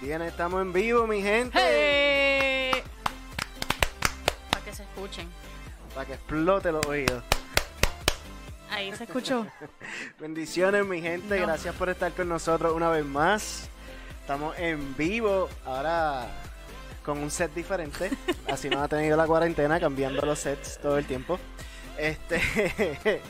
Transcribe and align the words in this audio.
Bien, 0.00 0.22
estamos 0.22 0.62
en 0.62 0.72
vivo, 0.72 1.06
mi 1.06 1.20
gente. 1.20 1.58
¡Hey! 1.60 2.82
Para 4.50 4.64
que 4.64 4.72
se 4.72 4.82
escuchen. 4.82 5.28
Para 5.94 6.06
que 6.06 6.14
explote 6.14 6.72
los 6.72 6.86
oídos. 6.86 7.22
Ahí 8.70 8.96
se 8.96 9.04
escuchó. 9.04 9.46
Bendiciones, 10.18 10.86
mi 10.86 11.02
gente. 11.02 11.38
No. 11.38 11.46
Gracias 11.46 11.74
por 11.74 11.90
estar 11.90 12.12
con 12.12 12.30
nosotros 12.30 12.72
una 12.72 12.88
vez 12.88 13.04
más. 13.04 13.68
Estamos 14.22 14.58
en 14.58 14.96
vivo. 14.96 15.50
Ahora 15.66 16.28
con 17.04 17.18
un 17.18 17.30
set 17.30 17.52
diferente. 17.52 18.10
Así 18.50 18.70
nos 18.70 18.80
ha 18.80 18.88
tenido 18.88 19.18
la 19.18 19.26
cuarentena, 19.26 19.78
cambiando 19.78 20.22
los 20.22 20.38
sets 20.38 20.78
todo 20.78 20.96
el 20.96 21.04
tiempo. 21.04 21.38
Este. 21.98 22.40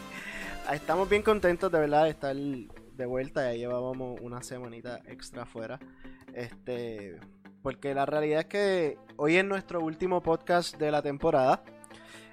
Estamos 0.73 1.09
bien 1.09 1.23
contentos 1.23 1.73
de 1.73 1.81
verdad 1.81 2.05
de 2.05 2.11
estar 2.11 2.37
de 2.37 3.07
vuelta. 3.07 3.43
Ya 3.43 3.55
llevábamos 3.55 4.21
una 4.21 4.41
semanita 4.45 5.01
extra 5.07 5.43
afuera. 5.43 5.81
Este. 6.35 7.19
Porque 7.63 7.95
la 7.95 8.07
realidad 8.07 8.41
es 8.41 8.47
que 8.47 8.99
hoy 9.17 9.37
es 9.37 9.45
nuestro 9.45 9.81
último 9.81 10.23
podcast 10.23 10.77
de 10.79 10.91
la 10.91 11.03
temporada. 11.03 11.63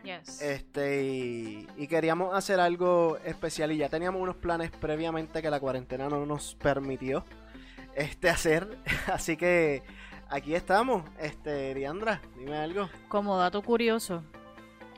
Yes. 0.04 0.42
Este, 0.42 1.04
y, 1.04 1.68
y 1.76 1.88
queríamos 1.88 2.34
hacer 2.34 2.62
algo 2.62 3.18
especial 3.26 3.74
y 3.74 3.78
ya 3.78 3.90
teníamos 3.90 4.22
unos 4.22 4.38
planes 4.38 4.72
previamente 4.72 5.42
que 5.42 5.50
la 5.50 5.60
cuarentena 5.60 6.08
no 6.08 6.26
nos 6.26 6.56
permitió 6.56 7.26
este 7.98 8.30
hacer. 8.30 8.78
Así 9.12 9.36
que 9.36 9.84
aquí 10.30 10.56
estamos. 10.56 11.04
Este, 11.20 11.74
Diandra, 11.74 12.22
dime 12.38 12.58
algo. 12.58 12.90
Como 13.10 13.38
dato 13.38 13.62
curioso, 13.62 14.24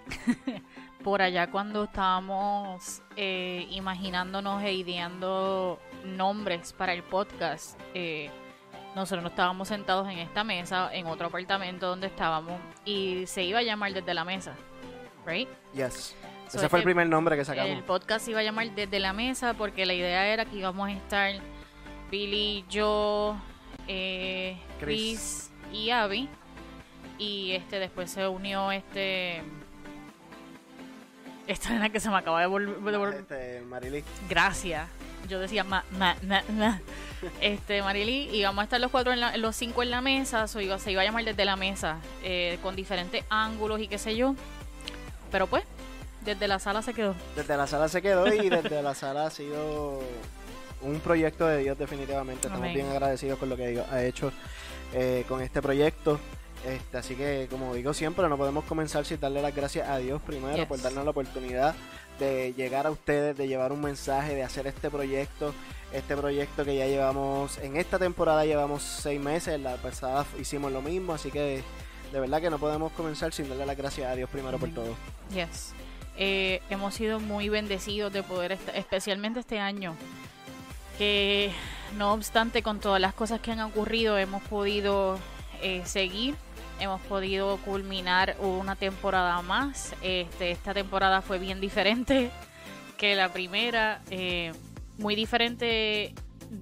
por 1.03 1.21
allá 1.21 1.49
cuando 1.49 1.85
estábamos 1.85 3.01
eh, 3.15 3.65
imaginándonos 3.71 4.61
e 4.63 4.73
ideando 4.73 5.79
nombres 6.05 6.73
para 6.73 6.93
el 6.93 7.03
podcast, 7.03 7.79
eh, 7.93 8.29
nosotros 8.95 9.23
no 9.23 9.29
estábamos 9.29 9.67
sentados 9.67 10.07
en 10.09 10.19
esta 10.19 10.43
mesa, 10.43 10.89
en 10.93 11.07
otro 11.07 11.27
apartamento 11.27 11.87
donde 11.87 12.07
estábamos, 12.07 12.59
y 12.85 13.25
se 13.27 13.43
iba 13.43 13.59
a 13.59 13.63
llamar 13.63 13.93
desde 13.93 14.13
la 14.13 14.23
mesa, 14.25 14.53
¿right? 15.25 15.47
Yes. 15.73 16.15
So, 16.47 16.57
Ese 16.57 16.67
fue 16.69 16.79
el 16.79 16.81
este- 16.81 16.85
primer 16.85 17.07
nombre 17.07 17.37
que 17.37 17.45
sacamos. 17.45 17.69
El 17.71 17.83
podcast 17.83 18.25
se 18.25 18.31
iba 18.31 18.39
a 18.39 18.43
llamar 18.43 18.71
Desde 18.71 18.99
la 18.99 19.13
Mesa 19.13 19.53
porque 19.53 19.85
la 19.85 19.93
idea 19.93 20.25
era 20.27 20.45
que 20.45 20.55
íbamos 20.55 20.89
a 20.89 20.91
estar 20.93 21.31
Billy, 22.09 22.65
yo, 22.69 23.37
eh, 23.87 24.57
Chris. 24.79 25.51
Chris 25.69 25.77
y 25.79 25.91
Abby. 25.91 26.27
Y 27.19 27.51
este 27.51 27.77
después 27.79 28.09
se 28.09 28.27
unió 28.27 28.71
este... 28.71 29.43
Esta 31.45 31.69
nena 31.69 31.89
que 31.89 31.99
se 31.99 32.09
me 32.09 32.15
acaba 32.17 32.41
de 32.41 32.47
volver... 32.47 33.13
Este, 33.19 33.61
Marily. 33.61 34.03
Gracias. 34.27 34.87
Yo 35.29 35.39
decía 35.39 35.63
ma, 35.63 35.83
ma, 35.97 36.15
ma, 36.23 36.43
ma. 36.49 36.81
Este, 37.41 37.81
Marily, 37.81 38.29
y 38.35 38.43
vamos 38.43 38.61
a 38.61 38.63
estar 38.65 38.79
los 38.81 38.91
cuatro, 38.91 39.13
en 39.13 39.19
la- 39.19 39.37
los 39.37 39.55
cinco 39.55 39.83
en 39.83 39.91
la 39.91 40.01
mesa, 40.01 40.47
so 40.47 40.59
iba, 40.59 40.79
se 40.79 40.91
iba 40.91 41.01
a 41.01 41.05
llamar 41.05 41.23
desde 41.23 41.45
la 41.45 41.55
mesa, 41.55 41.97
eh, 42.23 42.57
con 42.63 42.75
diferentes 42.75 43.23
ángulos 43.29 43.79
y 43.79 43.87
qué 43.87 43.97
sé 43.97 44.15
yo. 44.15 44.35
Pero 45.31 45.47
pues, 45.47 45.63
desde 46.25 46.47
la 46.47 46.59
sala 46.59 46.81
se 46.81 46.93
quedó. 46.93 47.15
Desde 47.35 47.55
la 47.55 47.67
sala 47.67 47.87
se 47.89 48.01
quedó 48.01 48.27
y 48.33 48.49
desde 48.49 48.81
la 48.81 48.95
sala 48.95 49.27
ha 49.27 49.29
sido 49.31 50.01
un 50.81 50.99
proyecto 51.01 51.45
de 51.45 51.59
Dios 51.63 51.77
definitivamente. 51.77 52.47
Estamos 52.47 52.59
Amén. 52.59 52.73
bien 52.73 52.87
agradecidos 52.89 53.37
con 53.37 53.49
lo 53.49 53.57
que 53.57 53.67
Dios 53.67 53.85
ha 53.91 54.03
hecho 54.03 54.31
eh, 54.93 55.23
con 55.27 55.41
este 55.41 55.61
proyecto. 55.61 56.19
Este, 56.65 56.97
así 56.97 57.15
que, 57.15 57.47
como 57.49 57.73
digo 57.73 57.93
siempre, 57.93 58.27
no 58.27 58.37
podemos 58.37 58.65
comenzar 58.65 59.05
sin 59.05 59.19
darle 59.19 59.41
las 59.41 59.55
gracias 59.55 59.87
a 59.87 59.97
Dios 59.97 60.21
primero 60.21 60.55
Yes. 60.57 60.65
por 60.67 60.81
darnos 60.81 61.05
la 61.05 61.11
oportunidad 61.11 61.73
de 62.19 62.53
llegar 62.53 62.85
a 62.85 62.91
ustedes, 62.91 63.37
de 63.37 63.47
llevar 63.47 63.71
un 63.71 63.81
mensaje, 63.81 64.35
de 64.35 64.43
hacer 64.43 64.67
este 64.67 64.89
proyecto. 64.89 65.53
Este 65.91 66.15
proyecto 66.15 66.63
que 66.63 66.75
ya 66.75 66.85
llevamos, 66.85 67.57
en 67.57 67.75
esta 67.75 67.97
temporada 67.97 68.45
llevamos 68.45 68.83
seis 68.83 69.19
meses, 69.19 69.59
la 69.59 69.75
pasada 69.77 70.23
hicimos 70.39 70.71
lo 70.71 70.83
mismo, 70.83 71.13
así 71.13 71.31
que 71.31 71.63
de 72.11 72.19
verdad 72.19 72.41
que 72.41 72.51
no 72.51 72.59
podemos 72.59 72.91
comenzar 72.91 73.33
sin 73.33 73.49
darle 73.49 73.65
las 73.65 73.75
gracias 73.75 74.11
a 74.11 74.15
Dios 74.15 74.29
primero 74.29 74.59
por 74.59 74.69
todo. 74.69 74.95
Yes. 75.33 75.73
Eh, 76.15 76.61
hemos 76.69 76.93
sido 76.93 77.19
muy 77.19 77.49
bendecidos 77.49 78.13
de 78.13 78.21
poder, 78.21 78.59
especialmente 78.75 79.39
este 79.39 79.57
año, 79.59 79.95
que 80.99 81.51
no 81.97 82.13
obstante 82.13 82.61
con 82.61 82.79
todas 82.79 83.01
las 83.01 83.13
cosas 83.15 83.39
que 83.39 83.51
han 83.51 83.61
ocurrido, 83.61 84.17
hemos 84.17 84.43
podido 84.43 85.17
eh, 85.61 85.81
seguir, 85.85 86.35
hemos 86.79 87.01
podido 87.01 87.57
culminar 87.57 88.35
una 88.39 88.75
temporada 88.75 89.41
más. 89.41 89.93
Este, 90.01 90.51
esta 90.51 90.73
temporada 90.73 91.21
fue 91.21 91.39
bien 91.39 91.59
diferente 91.61 92.31
que 92.97 93.15
la 93.15 93.31
primera, 93.31 94.01
eh, 94.09 94.51
muy 94.97 95.15
diferente 95.15 96.13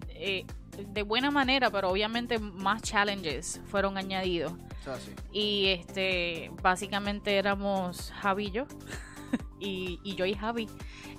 eh, 0.09 0.45
de 0.77 1.01
buena 1.03 1.31
manera, 1.31 1.69
pero 1.71 1.89
obviamente 1.89 2.37
más 2.39 2.81
challenges 2.81 3.61
fueron 3.69 3.97
añadidos. 3.97 4.53
Sí. 4.83 5.11
Y 5.33 5.67
este, 5.69 6.51
básicamente 6.61 7.37
éramos 7.37 8.11
Javi 8.21 8.45
y 8.47 8.51
yo. 8.51 8.65
y, 9.59 9.99
y 10.03 10.15
yo 10.15 10.25
y 10.25 10.33
Javi. 10.33 10.69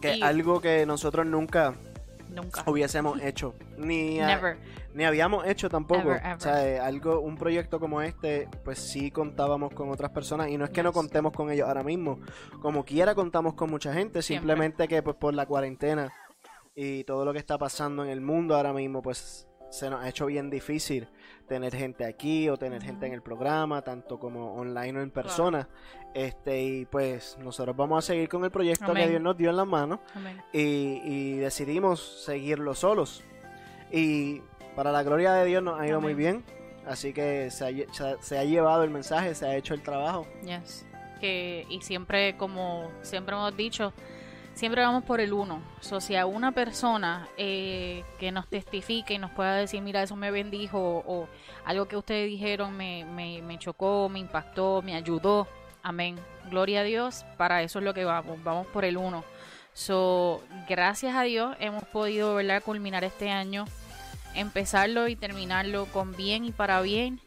Que 0.01 0.17
Y- 0.17 0.23
algo 0.23 0.61
que 0.61 0.87
nosotros 0.87 1.27
nunca 1.27 1.75
Nunca. 2.31 2.63
hubiésemos 2.67 3.21
hecho, 3.23 3.55
ni, 3.77 4.21
a- 4.21 4.57
ni 4.95 5.05
habíamos 5.05 5.47
hecho 5.47 5.69
tampoco. 5.69 6.01
Ever, 6.03 6.19
ever. 6.19 6.37
O 6.37 6.41
sea, 6.41 6.69
eh, 6.69 6.79
algo, 6.79 7.21
un 7.21 7.37
proyecto 7.37 7.81
como 7.81 8.01
este, 8.03 8.49
pues 8.65 8.79
sí 8.79 9.11
contábamos 9.11 9.73
con 9.75 9.91
otras 9.91 10.11
personas 10.11 10.49
y 10.49 10.59
no 10.59 10.65
es 10.65 10.71
que 10.71 10.83
no 10.83 10.93
contemos 10.93 11.33
con 11.33 11.51
ellos 11.51 11.67
ahora 11.67 11.83
mismo. 11.83 12.21
Como 12.63 12.85
quiera 12.85 13.15
contamos 13.15 13.55
con 13.55 13.71
mucha 13.71 13.93
gente, 13.93 14.23
Siempre. 14.23 14.41
simplemente 14.55 14.87
que 14.89 15.03
pues 15.03 15.17
por 15.17 15.35
la 15.35 15.47
cuarentena 15.47 16.13
y 16.75 17.03
todo 17.05 17.25
lo 17.25 17.33
que 17.33 17.39
está 17.41 17.59
pasando 17.59 18.05
en 18.05 18.11
el 18.11 18.21
mundo 18.21 18.55
ahora 18.55 18.73
mismo, 18.73 19.03
pues 19.03 19.48
se 19.71 19.91
nos 19.91 20.03
ha 20.03 20.09
hecho 20.09 20.27
bien 20.27 20.51
difícil 20.51 21.09
tener 21.47 21.75
gente 21.75 22.05
aquí 22.05 22.49
o 22.49 22.57
tener 22.57 22.83
gente 22.83 23.07
en 23.07 23.13
el 23.13 23.23
programa, 23.23 23.83
tanto 23.83 24.19
como 24.19 24.55
online 24.55 24.99
o 24.99 25.03
en 25.03 25.11
persona. 25.11 25.69
Este, 26.15 26.63
y 26.63 26.85
pues 26.87 27.37
nosotros 27.41 27.77
vamos 27.77 28.05
a 28.05 28.07
seguir 28.07 28.29
con 28.29 28.45
el 28.45 28.51
proyecto 28.51 28.87
que. 29.05 29.09
Dios 29.11 29.23
nos 29.23 29.37
dio 29.37 29.51
en 29.51 29.57
las 29.57 29.67
manos 29.67 30.01
y, 30.53 31.01
y 31.05 31.37
decidimos 31.39 32.23
seguirlo 32.25 32.75
solos. 32.75 33.23
Y 33.91 34.41
para 34.77 34.93
la 34.93 35.03
gloria 35.03 35.33
de 35.35 35.45
Dios 35.47 35.63
nos 35.63 35.79
ha 35.81 35.87
ido 35.87 36.01
muy 36.01 36.15
bien. 36.15 36.45
Así 36.87 37.13
que 37.13 37.51
se 37.51 37.65
ha, 37.67 37.71
lle- 37.71 37.93
se 37.93 38.05
ha- 38.07 38.23
se 38.23 38.39
ha 38.39 38.45
llevado 38.45 38.83
el 38.83 38.91
mensaje, 38.91 39.35
se 39.35 39.45
ha 39.47 39.55
hecho 39.57 39.75
el 39.75 39.83
trabajo. 39.83 40.27
Yes. 40.43 40.87
Que, 41.21 41.67
y 41.69 41.83
siempre, 41.83 42.37
como 42.37 42.91
siempre 43.03 43.35
hemos 43.35 43.55
dicho, 43.57 43.93
siempre 44.59 44.83
vamos 44.83 45.05
por 45.05 45.21
el 45.21 45.33
uno. 45.33 45.63
So, 45.81 46.01
si 46.01 46.17
a 46.17 46.27
una 46.27 46.51
persona 46.51 47.29
eh, 47.37 48.03
que 48.19 48.33
nos 48.33 48.49
testifique 48.49 49.15
y 49.15 49.19
nos 49.19 49.31
pueda 49.31 49.55
decir, 49.55 49.81
mira, 49.83 50.03
eso 50.03 50.17
me 50.17 50.33
bendijo, 50.33 51.05
o, 51.07 51.29
algo 51.65 51.87
que 51.87 51.97
ustedes 51.97 52.29
dijeron 52.29 52.77
me, 52.77 53.05
me, 53.05 53.41
me 53.41 53.59
chocó, 53.61 54.09
me 54.09 54.19
impactó, 54.19 54.83
me 54.83 54.97
ayudó, 54.97 55.47
amén. 55.85 56.19
Gloria 56.51 56.81
a 56.81 56.83
Dios, 56.83 57.25
para 57.37 57.63
eso 57.63 57.79
es 57.79 57.85
lo 57.85 57.95
que 57.95 58.05
vamos, 58.05 58.43
vamos 58.43 58.67
por 58.67 58.85
el 58.85 58.97
uno. 58.97 59.23
So, 59.75 60.43
gracias 60.69 61.15
a 61.15 61.23
Dios 61.23 61.57
hemos 61.61 61.85
podido 61.85 62.35
¿verdad? 62.35 62.61
culminar 62.65 63.05
este 63.05 63.31
año, 63.31 63.65
empezarlo 64.35 65.07
y 65.07 65.15
terminarlo 65.15 65.87
con 65.87 66.17
bien 66.17 66.45
y 66.45 66.51
para 66.51 66.81
bien. 66.81 67.21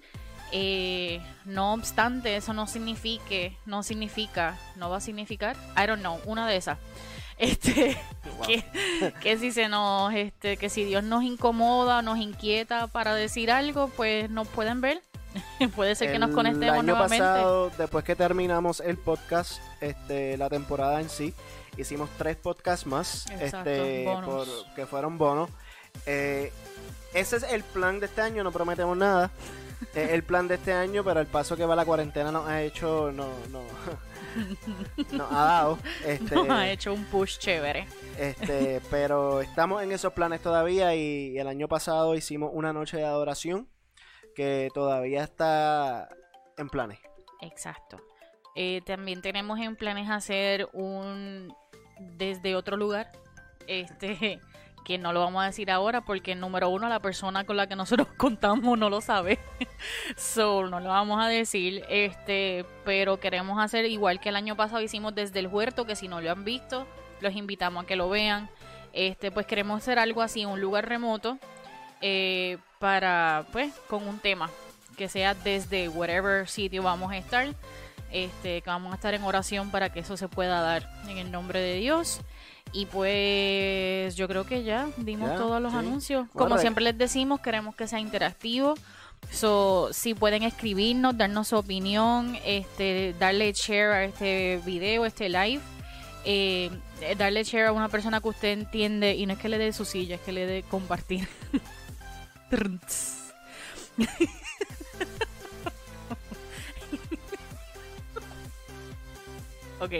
Eh, 0.51 1.21
no 1.45 1.73
obstante, 1.73 2.35
eso 2.35 2.51
no 2.53 2.67
signifique, 2.67 3.55
no 3.65 3.83
significa, 3.83 4.57
no 4.75 4.89
va 4.89 4.97
a 4.97 4.99
significar, 4.99 5.55
I 5.81 5.87
don't 5.87 6.01
know, 6.01 6.19
una 6.25 6.45
de 6.45 6.57
esas. 6.57 6.77
Este, 7.37 7.97
Wow. 8.37 8.45
que, 8.47 9.13
que 9.21 9.37
si 9.37 9.51
se 9.51 9.67
nos, 9.67 10.13
este, 10.13 10.57
que 10.57 10.69
si 10.69 10.83
Dios 10.83 11.03
nos 11.03 11.23
incomoda, 11.23 12.01
nos 12.01 12.19
inquieta 12.19 12.87
para 12.87 13.13
decir 13.15 13.51
algo, 13.51 13.87
pues 13.89 14.29
nos 14.29 14.47
pueden 14.47 14.81
ver. 14.81 15.01
Puede 15.75 15.95
ser 15.95 16.11
que 16.11 16.19
nos 16.19 16.31
conectemos 16.31 16.73
año 16.79 16.83
nuevamente. 16.83 17.19
pasado, 17.25 17.71
después 17.77 18.03
que 18.03 18.15
terminamos 18.15 18.79
el 18.81 18.97
podcast, 18.97 19.61
este, 19.79 20.37
la 20.37 20.49
temporada 20.49 20.99
en 21.01 21.09
sí, 21.09 21.33
hicimos 21.77 22.09
tres 22.17 22.35
podcasts 22.35 22.85
más, 22.85 23.27
Exacto, 23.31 23.69
este, 23.69 24.05
por- 24.25 24.47
que 24.75 24.85
fueron 24.85 25.17
bonos. 25.17 25.49
Eh, 26.05 26.51
ese 27.13 27.37
es 27.37 27.43
el 27.43 27.63
plan 27.63 27.99
de 27.99 28.07
este 28.07 28.21
año, 28.21 28.43
no 28.43 28.51
prometemos 28.51 28.95
nada. 28.97 29.31
El 29.95 30.21
plan 30.23 30.47
de 30.47 30.55
este 30.55 30.73
año, 30.73 31.03
pero 31.03 31.19
el 31.21 31.25
paso 31.25 31.57
que 31.57 31.65
va 31.65 31.75
la 31.75 31.85
cuarentena 31.85 32.31
nos 32.31 32.47
ha 32.47 32.61
hecho, 32.61 33.11
no, 33.11 33.25
no, 33.49 33.61
nos 35.11 35.31
ha 35.31 35.43
dado. 35.43 35.79
Este, 36.05 36.35
Nos 36.35 36.49
ha 36.49 36.69
hecho 36.69 36.93
un 36.93 37.05
push 37.05 37.37
chévere. 37.37 37.87
este, 38.17 38.81
pero 38.89 39.41
estamos 39.41 39.83
en 39.83 39.91
esos 39.91 40.13
planes 40.13 40.41
todavía 40.41 40.95
y, 40.95 41.31
y 41.33 41.37
el 41.39 41.47
año 41.47 41.67
pasado 41.67 42.15
hicimos 42.15 42.51
una 42.53 42.73
noche 42.73 42.97
de 42.97 43.05
adoración 43.05 43.67
que 44.35 44.69
todavía 44.73 45.23
está 45.23 46.09
en 46.57 46.69
planes. 46.69 46.99
Exacto. 47.41 48.01
Eh, 48.55 48.81
también 48.85 49.21
tenemos 49.21 49.59
en 49.59 49.75
planes 49.75 50.09
hacer 50.09 50.67
un 50.73 51.53
desde 51.99 52.55
otro 52.55 52.77
lugar. 52.77 53.11
Este, 53.67 54.39
que 54.83 54.97
no 54.97 55.13
lo 55.13 55.19
vamos 55.19 55.43
a 55.43 55.47
decir 55.47 55.69
ahora 55.71 56.01
porque 56.01 56.35
número 56.35 56.69
uno, 56.69 56.89
la 56.89 56.99
persona 56.99 57.43
con 57.43 57.57
la 57.57 57.67
que 57.67 57.75
nosotros 57.75 58.07
contamos 58.17 58.77
no 58.77 58.89
lo 58.89 59.01
sabe. 59.01 59.39
so, 60.17 60.67
no 60.67 60.79
lo 60.79 60.89
vamos 60.89 61.23
a 61.23 61.27
decir. 61.27 61.83
Este, 61.89 62.65
pero 62.85 63.19
queremos 63.19 63.59
hacer 63.63 63.85
igual 63.85 64.19
que 64.19 64.29
el 64.29 64.35
año 64.35 64.55
pasado 64.55 64.81
hicimos 64.81 65.13
desde 65.15 65.39
el 65.39 65.47
huerto, 65.47 65.85
que 65.85 65.95
si 65.95 66.07
no 66.07 66.21
lo 66.21 66.31
han 66.31 66.43
visto, 66.43 66.87
los 67.21 67.35
invitamos 67.35 67.83
a 67.83 67.87
que 67.87 67.95
lo 67.95 68.09
vean. 68.09 68.49
Este, 68.93 69.31
pues 69.31 69.45
queremos 69.45 69.81
hacer 69.81 69.99
algo 69.99 70.21
así, 70.21 70.45
un 70.45 70.59
lugar 70.61 70.87
remoto. 70.87 71.37
eh, 72.01 72.57
para, 72.79 73.45
pues, 73.51 73.71
con 73.87 74.07
un 74.07 74.19
tema 74.19 74.49
que 74.97 75.07
sea 75.07 75.35
desde 75.35 75.87
whatever 75.87 76.47
sitio 76.49 76.83
vamos 76.83 77.11
a 77.11 77.17
estar. 77.17 77.47
Este, 78.11 78.61
que 78.61 78.69
vamos 78.69 78.91
a 78.91 78.95
estar 78.95 79.13
en 79.13 79.23
oración 79.23 79.71
para 79.71 79.93
que 79.93 80.01
eso 80.01 80.17
se 80.17 80.27
pueda 80.27 80.59
dar 80.61 80.89
en 81.07 81.17
el 81.17 81.31
nombre 81.31 81.59
de 81.59 81.75
Dios. 81.75 82.21
Y 82.73 82.85
pues 82.85 84.15
yo 84.15 84.27
creo 84.27 84.45
que 84.45 84.63
ya 84.63 84.87
dimos 84.97 85.35
todos 85.35 85.61
los 85.61 85.73
anuncios. 85.73 86.27
Como 86.33 86.57
siempre 86.57 86.83
les 86.83 86.97
decimos, 86.97 87.41
queremos 87.41 87.75
que 87.75 87.87
sea 87.87 87.99
interactivo. 87.99 88.75
So, 89.29 89.89
si 89.93 90.13
pueden 90.13 90.43
escribirnos, 90.43 91.17
darnos 91.17 91.49
su 91.49 91.57
opinión, 91.57 92.37
este, 92.45 93.13
darle 93.19 93.53
share 93.53 93.91
a 93.91 94.03
este 94.05 94.61
video, 94.65 95.05
este 95.05 95.29
live, 95.29 95.61
eh, 96.25 96.71
darle 97.17 97.43
share 97.43 97.67
a 97.67 97.71
una 97.71 97.89
persona 97.89 98.19
que 98.19 98.29
usted 98.29 98.49
entiende 98.49 99.15
y 99.15 99.25
no 99.25 99.33
es 99.33 99.39
que 99.39 99.49
le 99.49 99.57
dé 99.57 99.73
su 99.73 99.85
silla, 99.85 100.15
es 100.15 100.21
que 100.21 100.31
le 100.31 100.45
dé 100.45 100.63
compartir. 100.63 101.27
ok, 109.79 109.93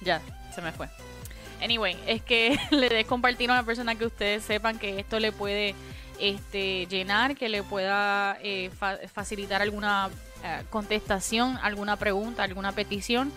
ya, 0.00 0.22
se 0.54 0.62
me 0.62 0.72
fue. 0.72 0.88
Anyway, 1.62 1.96
es 2.06 2.22
que 2.22 2.58
le 2.70 2.88
des 2.88 3.06
compartir 3.06 3.50
a 3.50 3.54
una 3.54 3.64
persona 3.64 3.94
que 3.94 4.06
ustedes 4.06 4.42
sepan 4.44 4.78
que 4.78 4.98
esto 4.98 5.18
le 5.18 5.32
puede 5.32 5.74
este, 6.18 6.86
llenar, 6.86 7.36
que 7.36 7.48
le 7.48 7.62
pueda 7.62 8.38
eh, 8.42 8.70
facilitar 9.12 9.62
alguna 9.62 10.10
eh, 10.44 10.64
contestación, 10.70 11.58
alguna 11.62 11.96
pregunta, 11.96 12.42
alguna 12.42 12.72
petición. 12.72 13.32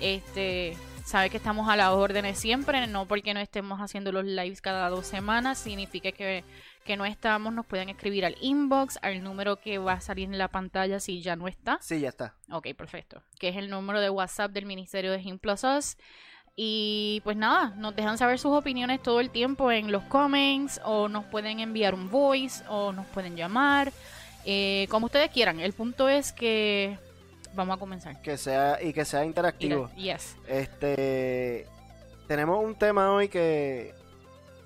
Este, 0.00 0.76
sabe 1.04 1.30
que 1.30 1.36
estamos 1.36 1.68
a 1.68 1.76
las 1.76 1.90
órdenes 1.90 2.38
siempre, 2.38 2.86
no 2.86 3.06
porque 3.06 3.32
no 3.32 3.40
estemos 3.40 3.80
haciendo 3.80 4.12
los 4.12 4.24
lives 4.24 4.60
cada 4.60 4.88
dos 4.90 5.06
semanas, 5.06 5.56
significa 5.56 6.12
que, 6.12 6.44
que 6.84 6.96
no 6.96 7.06
estamos, 7.06 7.54
nos 7.54 7.64
pueden 7.64 7.88
escribir 7.88 8.26
al 8.26 8.36
inbox, 8.40 8.98
al 9.02 9.22
número 9.22 9.56
que 9.56 9.78
va 9.78 9.94
a 9.94 10.00
salir 10.00 10.24
en 10.24 10.36
la 10.36 10.48
pantalla 10.48 11.00
si 11.00 11.22
ya 11.22 11.36
no 11.36 11.48
está. 11.48 11.78
Sí, 11.80 12.00
ya 12.00 12.08
está. 12.08 12.34
Ok, 12.50 12.74
perfecto. 12.76 13.22
Que 13.38 13.48
es 13.48 13.56
el 13.56 13.70
número 13.70 14.00
de 14.00 14.10
WhatsApp 14.10 14.50
del 14.50 14.66
Ministerio 14.66 15.12
de 15.12 15.20
Him 15.20 15.38
y 16.58 17.20
pues 17.22 17.36
nada, 17.36 17.74
nos 17.76 17.94
dejan 17.94 18.16
saber 18.16 18.38
sus 18.38 18.52
opiniones 18.52 19.02
todo 19.02 19.20
el 19.20 19.28
tiempo 19.28 19.70
en 19.70 19.92
los 19.92 20.02
comments 20.04 20.80
o 20.84 21.06
nos 21.06 21.26
pueden 21.26 21.60
enviar 21.60 21.92
un 21.92 22.10
voice 22.10 22.64
o 22.68 22.92
nos 22.92 23.04
pueden 23.08 23.36
llamar, 23.36 23.92
eh, 24.46 24.86
como 24.88 25.06
ustedes 25.06 25.30
quieran. 25.30 25.60
El 25.60 25.74
punto 25.74 26.08
es 26.08 26.32
que 26.32 26.98
vamos 27.54 27.76
a 27.76 27.78
comenzar. 27.78 28.22
Que 28.22 28.38
sea 28.38 28.82
y 28.82 28.94
que 28.94 29.04
sea 29.04 29.26
interactivo. 29.26 29.90
yes. 29.96 30.34
Este 30.48 31.66
tenemos 32.26 32.64
un 32.64 32.74
tema 32.74 33.12
hoy 33.12 33.28
que 33.28 33.94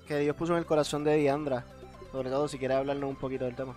que 0.07 0.19
Dios 0.19 0.35
puso 0.37 0.53
en 0.53 0.59
el 0.59 0.65
corazón 0.65 1.03
de 1.03 1.17
Diandra, 1.17 1.65
sobre 2.13 2.29
todo 2.29 2.47
si 2.47 2.57
quiere 2.57 2.73
hablarnos 2.75 3.09
un 3.09 3.17
poquito 3.17 3.43
del 3.43 3.55
tema. 3.55 3.75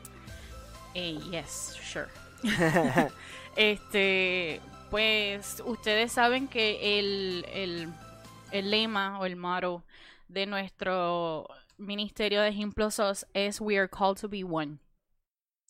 Eh, 0.94 1.18
yes, 1.32 1.76
sure. 1.82 2.06
este, 3.56 4.60
pues 4.90 5.60
ustedes 5.66 6.12
saben 6.12 6.46
que 6.46 6.98
el, 7.00 7.46
el 7.52 7.88
el 8.54 8.70
lema 8.70 9.18
o 9.18 9.26
el 9.26 9.34
motto 9.34 9.84
de 10.28 10.46
nuestro 10.46 11.48
ministerio 11.76 12.40
de 12.40 12.50
Ejemplosos 12.50 13.26
es 13.34 13.60
We 13.60 13.76
are 13.76 13.88
called 13.88 14.20
to 14.20 14.28
be 14.28 14.44
one. 14.44 14.78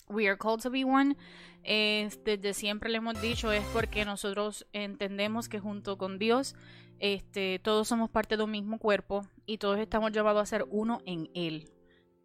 We 0.09 0.29
are 0.29 0.37
called 0.37 0.61
to 0.63 0.71
be 0.71 0.85
one. 0.85 1.17
desde 1.65 2.53
siempre 2.53 2.91
le 2.91 2.99
hemos 2.99 3.21
dicho 3.23 3.51
es 3.53 3.65
porque 3.73 4.05
nosotros 4.05 4.67
entendemos 4.75 5.49
que 5.49 5.61
junto 5.61 5.97
con 5.97 6.19
Dios 6.19 6.55
este, 6.99 7.59
todos 7.59 7.89
somos 7.89 8.11
parte 8.11 8.37
de 8.37 8.43
un 8.43 8.51
mismo 8.51 8.79
cuerpo 8.79 9.27
y 9.47 9.57
todos 9.57 9.79
estamos 9.79 10.13
llamados 10.13 10.43
a 10.43 10.47
ser 10.47 10.67
uno 10.71 11.01
en 11.07 11.31
Él. 11.35 11.71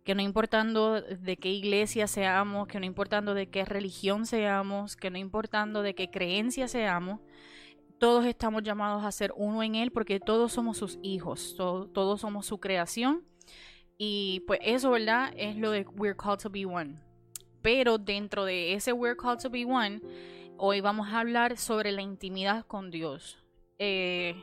Que 0.03 0.13
no 0.13 0.21
importando 0.21 1.01
de 1.01 1.37
qué 1.37 1.49
iglesia 1.49 2.07
seamos, 2.07 2.67
que 2.67 2.81
no 2.81 2.85
importando 2.85 3.33
de 3.33 3.49
qué 3.49 3.63
religión 3.63 4.25
seamos, 4.25 4.97
que 4.97 5.09
no 5.09 5.17
importando 5.17 5.83
de 5.83 5.95
qué 5.95 6.09
creencia 6.09 6.67
seamos, 6.67 7.21
todos 7.99 8.25
estamos 8.25 8.63
llamados 8.63 9.03
a 9.03 9.11
ser 9.11 9.33
uno 9.35 9.61
en 9.61 9.75
Él 9.75 9.91
porque 9.91 10.19
todos 10.19 10.51
somos 10.51 10.77
sus 10.77 10.97
hijos, 11.01 11.55
todos 11.57 12.21
somos 12.21 12.45
su 12.45 12.59
creación. 12.59 13.23
Y 13.97 14.43
pues 14.47 14.59
eso, 14.63 14.91
¿verdad? 14.91 15.33
Es 15.35 15.57
lo 15.57 15.71
de 15.71 15.85
We're 15.85 16.15
Called 16.15 16.39
to 16.39 16.49
Be 16.49 16.65
One. 16.65 16.95
Pero 17.61 17.97
dentro 17.97 18.45
de 18.45 18.73
ese 18.73 18.93
We're 18.93 19.17
Called 19.17 19.41
to 19.41 19.49
Be 19.49 19.65
One, 19.65 20.01
hoy 20.57 20.79
vamos 20.79 21.09
a 21.09 21.19
hablar 21.19 21.57
sobre 21.57 21.91
la 21.91 22.01
intimidad 22.01 22.65
con 22.65 22.89
Dios. 22.89 23.37
Eh, 23.77 24.41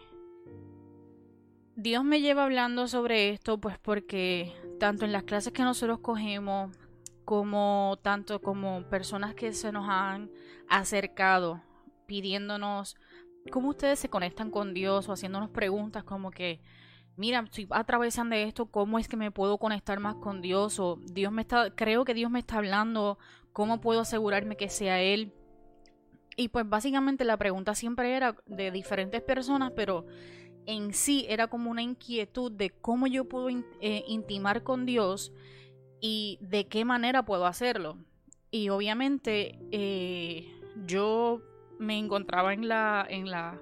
Dios 1.75 2.05
me 2.05 2.20
lleva 2.20 2.44
hablando 2.44 2.88
sobre 2.88 3.31
esto 3.31 3.59
pues 3.59 3.79
porque 3.79 4.52
tanto 4.79 5.05
en 5.05 5.12
las 5.12 5.25
clases 5.25 5.52
que 5.52 5.62
nosotros 5.62 5.99
cogemos 6.00 6.75
como 7.25 7.99
tanto 8.02 8.41
como 8.41 8.82
personas 8.88 9.35
que 9.35 9.52
se 9.52 9.73
nos 9.73 9.87
han 9.88 10.31
acercado 10.69 11.62
pidiéndonos 12.06 12.97
cómo 13.47 13.71
ustedes 13.71 13.99
se 13.99 14.09
conectan 14.09 14.51
con 14.51 14.75
Dios 14.75 15.09
o 15.09 15.13
haciéndonos 15.13 15.51
preguntas 15.51 16.05
como 16.05 16.31
que, 16.31 16.61
mira, 17.17 17.45
si 17.51 17.67
atravesan 17.71 18.31
de 18.31 18.45
esto, 18.45 18.67
¿cómo 18.67 18.99
es 18.99 19.09
que 19.09 19.17
me 19.17 19.31
puedo 19.31 19.59
conectar 19.59 20.01
más 20.01 20.17
con 20.17 20.43
Dios? 20.43 20.79
O 20.79 20.97
Dios 21.05 21.33
me 21.33 21.43
está, 21.43 21.71
creo 21.75 22.05
que 22.05 22.15
Dios 22.15 22.31
me 22.31 22.39
está 22.39 22.57
hablando, 22.57 23.19
¿cómo 23.53 23.81
puedo 23.81 24.01
asegurarme 24.01 24.57
que 24.57 24.69
sea 24.69 25.01
Él? 25.01 25.33
Y 26.37 26.49
pues 26.49 26.69
básicamente 26.69 27.25
la 27.25 27.39
pregunta 27.39 27.75
siempre 27.75 28.15
era 28.15 28.37
de 28.47 28.71
diferentes 28.71 29.23
personas, 29.23 29.73
pero 29.75 30.07
en 30.67 30.93
sí 30.93 31.25
era 31.29 31.47
como 31.47 31.71
una 31.71 31.83
inquietud 31.83 32.53
de 32.53 32.71
cómo 32.71 33.07
yo 33.07 33.25
puedo 33.25 33.49
eh, 33.49 34.05
intimar 34.07 34.63
con 34.63 34.85
Dios 34.85 35.33
y 36.01 36.39
de 36.43 36.67
qué 36.67 36.85
manera 36.85 37.25
puedo 37.25 37.47
hacerlo. 37.47 37.97
Y 38.51 38.69
obviamente 38.69 39.59
eh, 39.71 40.47
yo 40.85 41.41
me 41.78 41.99
encontraba 41.99 42.52
en 42.52 42.69
la, 42.69 43.06
en 43.08 43.31
la 43.31 43.61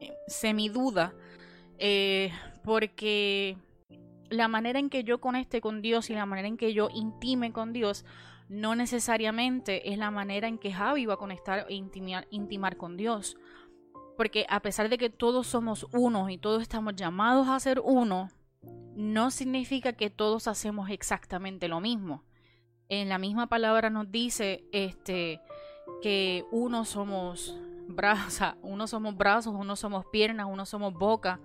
eh, 0.00 0.12
semiduda, 0.26 1.14
eh, 1.78 2.32
porque 2.64 3.56
la 4.30 4.48
manera 4.48 4.78
en 4.78 4.90
que 4.90 5.04
yo 5.04 5.20
conecte 5.20 5.60
con 5.60 5.82
Dios 5.82 6.10
y 6.10 6.14
la 6.14 6.26
manera 6.26 6.48
en 6.48 6.56
que 6.56 6.72
yo 6.74 6.88
intime 6.92 7.52
con 7.52 7.72
Dios 7.72 8.04
no 8.48 8.76
necesariamente 8.76 9.92
es 9.92 9.98
la 9.98 10.10
manera 10.10 10.48
en 10.48 10.58
que 10.58 10.72
Javi 10.72 11.06
va 11.06 11.14
a 11.14 11.18
conectar 11.18 11.66
e 11.68 11.74
intimar, 11.74 12.26
intimar 12.30 12.76
con 12.76 12.96
Dios. 12.96 13.36
Porque 14.16 14.46
a 14.48 14.60
pesar 14.60 14.88
de 14.88 14.98
que 14.98 15.10
todos 15.10 15.46
somos 15.46 15.86
uno 15.92 16.30
y 16.30 16.38
todos 16.38 16.62
estamos 16.62 16.94
llamados 16.94 17.48
a 17.48 17.60
ser 17.60 17.80
uno, 17.84 18.30
no 18.94 19.30
significa 19.30 19.92
que 19.92 20.10
todos 20.10 20.48
hacemos 20.48 20.90
exactamente 20.90 21.68
lo 21.68 21.80
mismo. 21.80 22.24
En 22.88 23.08
la 23.08 23.18
misma 23.18 23.48
palabra 23.48 23.90
nos 23.90 24.10
dice, 24.10 24.64
este, 24.72 25.40
que 26.02 26.44
uno 26.50 26.84
somos 26.84 27.58
brazos, 27.88 28.54
uno 28.62 28.86
somos 28.86 29.16
brazos, 29.16 29.54
uno 29.56 29.76
somos 29.76 30.06
piernas, 30.06 30.46
uno 30.50 30.66
somos 30.66 30.94
boca, 30.94 31.40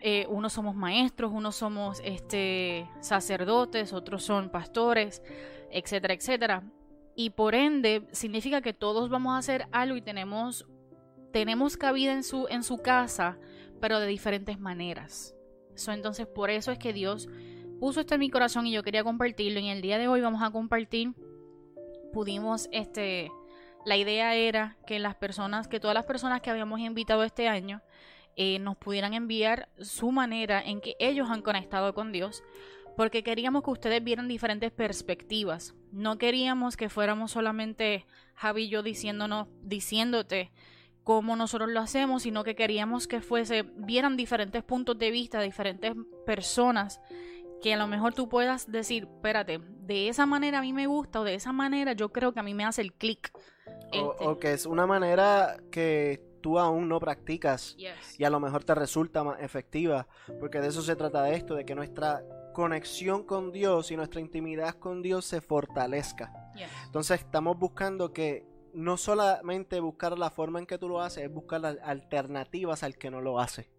eh, 0.00 0.26
uno 0.28 0.48
somos 0.48 0.74
maestros, 0.74 1.30
uno 1.32 1.52
somos 1.52 2.00
este, 2.04 2.88
sacerdotes, 3.00 3.92
otros 3.92 4.22
son 4.22 4.50
pastores, 4.50 5.22
etcétera, 5.70 6.14
etcétera. 6.14 6.62
Y 7.14 7.30
por 7.30 7.54
ende 7.54 8.06
significa 8.12 8.62
que 8.62 8.72
todos 8.72 9.10
vamos 9.10 9.34
a 9.34 9.38
hacer 9.38 9.66
algo 9.72 9.96
y 9.96 10.02
tenemos, 10.02 10.66
tenemos 11.32 11.76
cabida 11.76 12.12
en 12.12 12.22
su, 12.22 12.46
en 12.48 12.62
su 12.62 12.78
casa, 12.78 13.38
pero 13.80 14.00
de 14.00 14.06
diferentes 14.06 14.58
maneras. 14.58 15.34
entonces 15.88 16.26
por 16.26 16.50
eso 16.50 16.72
es 16.72 16.78
que 16.78 16.92
Dios 16.92 17.28
puso 17.78 18.00
esto 18.00 18.14
en 18.14 18.20
mi 18.20 18.30
corazón 18.30 18.66
y 18.66 18.72
yo 18.72 18.82
quería 18.82 19.04
compartirlo. 19.04 19.60
Y 19.60 19.68
en 19.68 19.76
el 19.76 19.82
día 19.82 19.98
de 19.98 20.08
hoy 20.08 20.20
vamos 20.20 20.42
a 20.42 20.50
compartir 20.50 21.14
pudimos, 22.12 22.68
este, 22.72 23.30
la 23.84 23.96
idea 23.96 24.34
era 24.34 24.76
que 24.86 24.98
las 24.98 25.14
personas, 25.14 25.68
que 25.68 25.80
todas 25.80 25.94
las 25.94 26.04
personas 26.04 26.40
que 26.40 26.50
habíamos 26.50 26.80
invitado 26.80 27.24
este 27.24 27.48
año, 27.48 27.82
eh, 28.36 28.58
nos 28.58 28.76
pudieran 28.76 29.14
enviar 29.14 29.68
su 29.80 30.12
manera 30.12 30.62
en 30.62 30.80
que 30.80 30.96
ellos 30.98 31.28
han 31.30 31.42
conectado 31.42 31.94
con 31.94 32.12
Dios, 32.12 32.42
porque 32.96 33.22
queríamos 33.22 33.62
que 33.62 33.70
ustedes 33.70 34.02
vieran 34.02 34.28
diferentes 34.28 34.70
perspectivas. 34.70 35.74
No 35.92 36.18
queríamos 36.18 36.76
que 36.76 36.88
fuéramos 36.88 37.32
solamente 37.32 38.06
Javi 38.34 38.64
y 38.64 38.68
yo 38.68 38.82
diciéndonos, 38.82 39.48
diciéndote 39.62 40.52
cómo 41.02 41.34
nosotros 41.34 41.70
lo 41.70 41.80
hacemos, 41.80 42.22
sino 42.22 42.44
que 42.44 42.54
queríamos 42.54 43.08
que 43.08 43.20
fuese, 43.20 43.62
vieran 43.62 44.16
diferentes 44.16 44.62
puntos 44.62 44.98
de 44.98 45.10
vista, 45.10 45.40
diferentes 45.40 45.94
personas 46.26 47.00
que 47.62 47.74
a 47.74 47.76
lo 47.76 47.86
mejor 47.86 48.14
tú 48.14 48.28
puedas 48.28 48.70
decir, 48.70 49.04
espérate, 49.04 49.58
de 49.58 50.08
esa 50.08 50.26
manera 50.26 50.58
a 50.58 50.62
mí 50.62 50.72
me 50.72 50.86
gusta 50.86 51.20
o 51.20 51.24
de 51.24 51.34
esa 51.34 51.52
manera 51.52 51.92
yo 51.92 52.10
creo 52.10 52.32
que 52.32 52.40
a 52.40 52.42
mí 52.42 52.54
me 52.54 52.64
hace 52.64 52.82
el 52.82 52.92
clic. 52.92 53.32
O, 53.92 54.16
este. 54.20 54.38
que 54.40 54.52
es 54.52 54.66
una 54.66 54.86
manera 54.86 55.56
que 55.70 56.22
tú 56.40 56.58
aún 56.58 56.88
no 56.88 57.00
practicas 57.00 57.76
y 58.18 58.24
a 58.24 58.30
lo 58.30 58.40
mejor 58.40 58.64
te 58.64 58.74
resulta 58.74 59.24
más 59.24 59.40
efectiva, 59.40 60.06
porque 60.38 60.60
de 60.60 60.68
eso 60.68 60.82
se 60.82 60.96
trata 60.96 61.22
de 61.22 61.34
esto, 61.34 61.54
de 61.54 61.64
que 61.64 61.74
nuestra 61.74 62.22
conexión 62.54 63.24
con 63.24 63.52
Dios 63.52 63.90
y 63.90 63.96
nuestra 63.96 64.20
intimidad 64.20 64.74
con 64.74 65.02
Dios 65.02 65.24
se 65.24 65.40
fortalezca. 65.40 66.32
Entonces 66.86 67.20
estamos 67.20 67.58
buscando 67.58 68.12
que 68.12 68.46
no 68.72 68.96
solamente 68.96 69.80
buscar 69.80 70.18
la 70.18 70.30
forma 70.30 70.58
en 70.58 70.66
que 70.66 70.78
tú 70.78 70.88
lo 70.88 71.00
haces, 71.00 71.24
es 71.24 71.32
buscar 71.32 71.64
alternativas 71.82 72.82
al 72.82 72.96
que 72.96 73.10
no 73.10 73.20
lo 73.20 73.40
hace. 73.40 73.70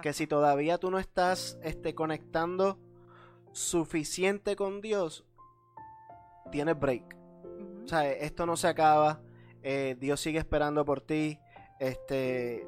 Que 0.00 0.12
si 0.12 0.26
todavía 0.26 0.78
tú 0.78 0.90
no 0.90 0.98
estás 0.98 1.58
este, 1.62 1.94
conectando 1.94 2.78
suficiente 3.52 4.56
con 4.56 4.80
Dios, 4.80 5.24
tienes 6.50 6.78
break. 6.78 7.16
O 7.84 7.88
sea, 7.88 8.10
esto 8.10 8.46
no 8.46 8.56
se 8.56 8.68
acaba. 8.68 9.22
eh, 9.62 9.96
Dios 9.98 10.20
sigue 10.20 10.38
esperando 10.38 10.84
por 10.84 11.00
ti. 11.00 11.38
Este, 11.78 12.66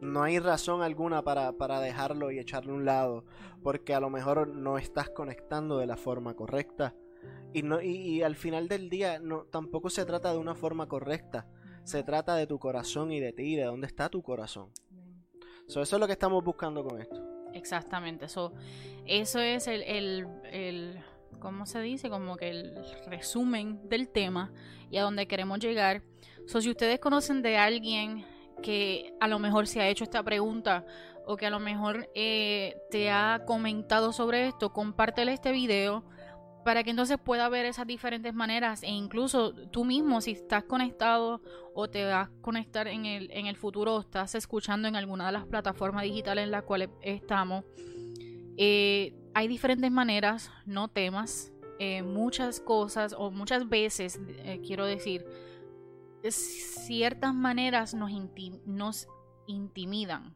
no 0.00 0.22
hay 0.22 0.38
razón 0.38 0.82
alguna 0.82 1.22
para, 1.22 1.52
para 1.52 1.80
dejarlo 1.80 2.30
y 2.30 2.38
echarlo 2.38 2.72
a 2.72 2.76
un 2.76 2.84
lado. 2.84 3.24
Porque 3.62 3.94
a 3.94 4.00
lo 4.00 4.10
mejor 4.10 4.48
no 4.48 4.78
estás 4.78 5.10
conectando 5.10 5.78
de 5.78 5.86
la 5.86 5.96
forma 5.96 6.34
correcta. 6.34 6.94
Y, 7.52 7.62
no, 7.62 7.80
y, 7.80 7.88
y 7.88 8.22
al 8.22 8.36
final 8.36 8.68
del 8.68 8.90
día 8.90 9.18
no, 9.18 9.44
tampoco 9.44 9.90
se 9.90 10.04
trata 10.04 10.32
de 10.32 10.38
una 10.38 10.54
forma 10.54 10.88
correcta. 10.88 11.48
Se 11.84 12.02
trata 12.02 12.34
de 12.34 12.46
tu 12.46 12.58
corazón 12.58 13.12
y 13.12 13.20
de 13.20 13.32
ti, 13.32 13.56
de 13.56 13.64
dónde 13.64 13.86
está 13.86 14.08
tu 14.08 14.22
corazón. 14.22 14.70
So, 15.68 15.82
eso 15.82 15.96
es 15.96 16.00
lo 16.00 16.06
que 16.06 16.12
estamos 16.12 16.42
buscando 16.44 16.84
con 16.84 17.00
esto. 17.00 17.35
Exactamente, 17.56 18.26
eso, 18.26 18.52
eso 19.06 19.40
es 19.40 19.66
el, 19.66 19.82
el, 19.82 20.26
el- 20.52 21.00
¿cómo 21.40 21.64
se 21.64 21.80
dice? 21.80 22.10
Como 22.10 22.36
que 22.36 22.50
el 22.50 22.74
resumen 23.06 23.88
del 23.88 24.08
tema 24.08 24.52
y 24.90 24.98
a 24.98 25.02
donde 25.02 25.26
queremos 25.26 25.58
llegar. 25.58 26.02
So, 26.46 26.60
si 26.60 26.70
ustedes 26.70 26.98
conocen 26.98 27.40
de 27.42 27.56
alguien 27.56 28.24
que 28.62 29.14
a 29.20 29.26
lo 29.28 29.38
mejor 29.38 29.66
se 29.66 29.80
ha 29.80 29.88
hecho 29.88 30.04
esta 30.04 30.22
pregunta 30.22 30.84
o 31.24 31.36
que 31.36 31.46
a 31.46 31.50
lo 31.50 31.60
mejor 31.60 32.10
eh, 32.14 32.76
te 32.90 33.10
ha 33.10 33.42
comentado 33.46 34.12
sobre 34.12 34.48
esto, 34.48 34.72
compártele 34.72 35.32
este 35.32 35.50
video 35.52 36.04
para 36.66 36.82
que 36.82 36.90
entonces 36.90 37.16
pueda 37.16 37.48
ver 37.48 37.64
esas 37.64 37.86
diferentes 37.86 38.34
maneras 38.34 38.82
e 38.82 38.88
incluso 38.88 39.54
tú 39.70 39.84
mismo 39.84 40.20
si 40.20 40.32
estás 40.32 40.64
conectado 40.64 41.40
o 41.74 41.88
te 41.88 42.04
vas 42.04 42.26
a 42.28 42.32
conectar 42.42 42.88
en 42.88 43.06
el, 43.06 43.30
en 43.30 43.46
el 43.46 43.54
futuro 43.54 43.94
o 43.94 44.00
estás 44.00 44.34
escuchando 44.34 44.88
en 44.88 44.96
alguna 44.96 45.26
de 45.26 45.32
las 45.32 45.46
plataformas 45.46 46.02
digitales 46.02 46.42
en 46.42 46.50
las 46.50 46.64
cuales 46.64 46.88
estamos, 47.02 47.64
eh, 48.56 49.14
hay 49.32 49.46
diferentes 49.46 49.92
maneras, 49.92 50.50
no 50.64 50.88
temas, 50.88 51.52
eh, 51.78 52.02
muchas 52.02 52.58
cosas 52.58 53.14
o 53.16 53.30
muchas 53.30 53.68
veces, 53.68 54.18
eh, 54.26 54.60
quiero 54.66 54.86
decir, 54.86 55.24
ciertas 56.28 57.32
maneras 57.32 57.94
nos, 57.94 58.10
inti- 58.10 58.60
nos 58.66 59.06
intimidan. 59.46 60.34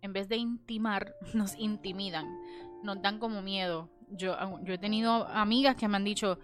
En 0.00 0.12
vez 0.12 0.28
de 0.28 0.36
intimar, 0.36 1.12
nos 1.34 1.58
intimidan. 1.58 2.38
Nos 2.84 3.02
dan 3.02 3.18
como 3.18 3.42
miedo. 3.42 3.90
Yo, 4.12 4.36
yo 4.62 4.74
he 4.74 4.78
tenido 4.78 5.26
amigas 5.28 5.76
que 5.76 5.88
me 5.88 5.96
han 5.96 6.04
dicho, 6.04 6.38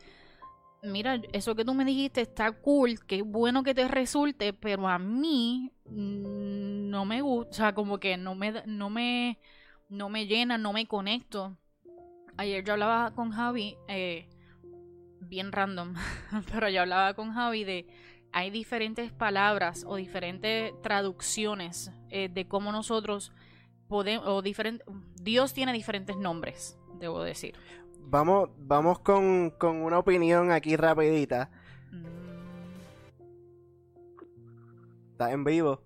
mira, 0.83 1.21
eso 1.33 1.55
que 1.55 1.65
tú 1.65 1.75
me 1.75 1.85
dijiste 1.85 2.21
está 2.23 2.53
cool, 2.53 3.05
qué 3.07 3.23
bueno 3.23 3.63
que 3.63 3.75
te 3.75 3.89
resulte, 3.89 4.53
pero 4.53 4.89
a 4.89 4.99
mí 4.99 5.73
mm, 5.87 6.91
no 6.91 7.05
me 7.05 7.21
gusta, 7.21 7.51
o 7.51 7.55
sea, 7.55 7.75
como 7.75 7.99
que 7.99 8.17
no 8.17 8.35
me, 8.35 8.63
no 8.67 8.91
me, 8.91 9.39
no 9.89 10.09
me 10.09 10.27
llena, 10.27 10.59
no 10.59 10.73
me 10.73 10.87
conecto. 10.87 11.57
Ayer 12.37 12.65
yo 12.65 12.75
hablaba 12.75 13.13
con 13.15 13.31
Javi, 13.31 13.77
eh, 13.89 14.29
bien 15.21 15.53
random, 15.53 15.95
pero 16.53 16.69
yo 16.69 16.83
hablaba 16.83 17.15
con 17.15 17.33
Javi 17.33 17.65
de 17.65 17.87
hay 18.33 18.51
diferentes 18.51 19.11
palabras 19.11 19.85
o 19.87 19.97
diferentes 19.97 20.73
traducciones 20.83 21.91
eh, 22.11 22.29
de 22.29 22.47
cómo 22.47 22.73
nosotros 22.73 23.33
podemos, 23.89 24.27
o 24.29 24.43
diferente, 24.43 24.85
Dios 25.21 25.55
tiene 25.55 25.73
diferentes 25.73 26.17
nombres, 26.17 26.78
debo 26.99 27.23
decir. 27.23 27.55
Vamos, 28.01 28.51
vamos 28.59 29.01
con, 29.01 29.51
con 29.51 29.83
una 29.83 29.99
opinión 29.99 30.51
aquí 30.51 30.77
rapidita. 30.77 31.51
Mm, 31.91 32.29
Estás 35.13 35.33
en 35.33 35.45
vivo. 35.45 35.83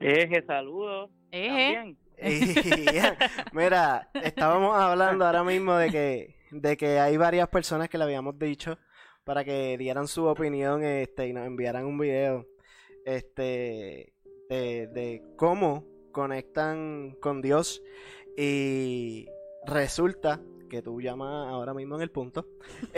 Eje, 0.00 0.44
saludos. 0.46 1.10
Eje. 1.30 1.96
Mira, 3.52 4.10
estábamos 4.14 4.76
hablando 4.76 5.26
ahora 5.26 5.44
mismo 5.44 5.74
de 5.74 5.90
que, 5.90 6.36
de 6.50 6.76
que 6.76 6.98
hay 6.98 7.16
varias 7.16 7.48
personas 7.48 7.88
que 7.88 7.98
le 7.98 8.04
habíamos 8.04 8.38
dicho 8.38 8.78
para 9.24 9.44
que 9.44 9.76
dieran 9.78 10.06
su 10.06 10.24
opinión 10.26 10.82
este, 10.84 11.28
y 11.28 11.32
nos 11.32 11.46
enviaran 11.46 11.86
un 11.86 11.98
video 11.98 12.46
este, 13.04 14.14
de, 14.48 14.88
de 14.88 15.22
cómo 15.36 15.84
conectan 16.12 17.16
con 17.20 17.42
Dios. 17.42 17.82
Y 18.36 19.28
resulta 19.66 20.40
que 20.68 20.82
tú 20.82 21.00
llamas 21.00 21.48
ahora 21.48 21.74
mismo 21.74 21.94
en 21.96 22.02
el 22.02 22.10
punto. 22.10 22.46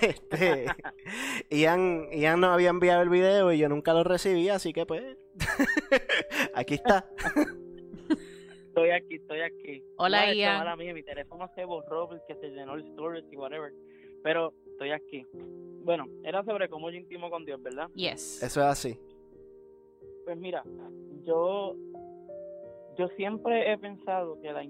este, 0.00 0.66
Ian, 1.50 2.08
Ian 2.12 2.40
nos 2.40 2.50
había 2.50 2.70
enviado 2.70 3.02
el 3.02 3.08
video 3.08 3.52
y 3.52 3.58
yo 3.58 3.68
nunca 3.68 3.92
lo 3.94 4.04
recibí, 4.04 4.48
así 4.48 4.72
que 4.72 4.86
pues 4.86 5.16
aquí 6.54 6.74
está. 6.74 7.08
Estoy 8.68 8.90
aquí, 8.90 9.16
estoy 9.16 9.40
aquí. 9.40 9.84
Hola, 9.96 10.26
No, 10.26 10.32
Ian. 10.32 10.58
mala 10.58 10.76
mía, 10.76 10.94
mi 10.94 11.02
teléfono 11.02 11.50
se 11.54 11.64
borró 11.64 12.08
porque 12.08 12.34
se 12.40 12.48
llenó 12.50 12.74
el 12.74 12.84
storage 12.92 13.26
y 13.30 13.36
whatever. 13.36 13.72
Pero 14.22 14.52
estoy 14.66 14.90
aquí. 14.92 15.26
Bueno, 15.82 16.06
era 16.24 16.44
sobre 16.44 16.68
cómo 16.68 16.90
yo 16.90 16.96
intimo 16.96 17.30
con 17.30 17.44
Dios, 17.44 17.62
¿verdad? 17.62 17.88
Yes. 17.94 18.42
Eso 18.42 18.60
es 18.60 18.66
así. 18.66 18.98
Pues 20.24 20.36
mira, 20.36 20.62
yo 21.24 21.74
yo 22.96 23.08
siempre 23.16 23.72
he 23.72 23.78
pensado 23.78 24.40
que 24.42 24.52
la, 24.52 24.62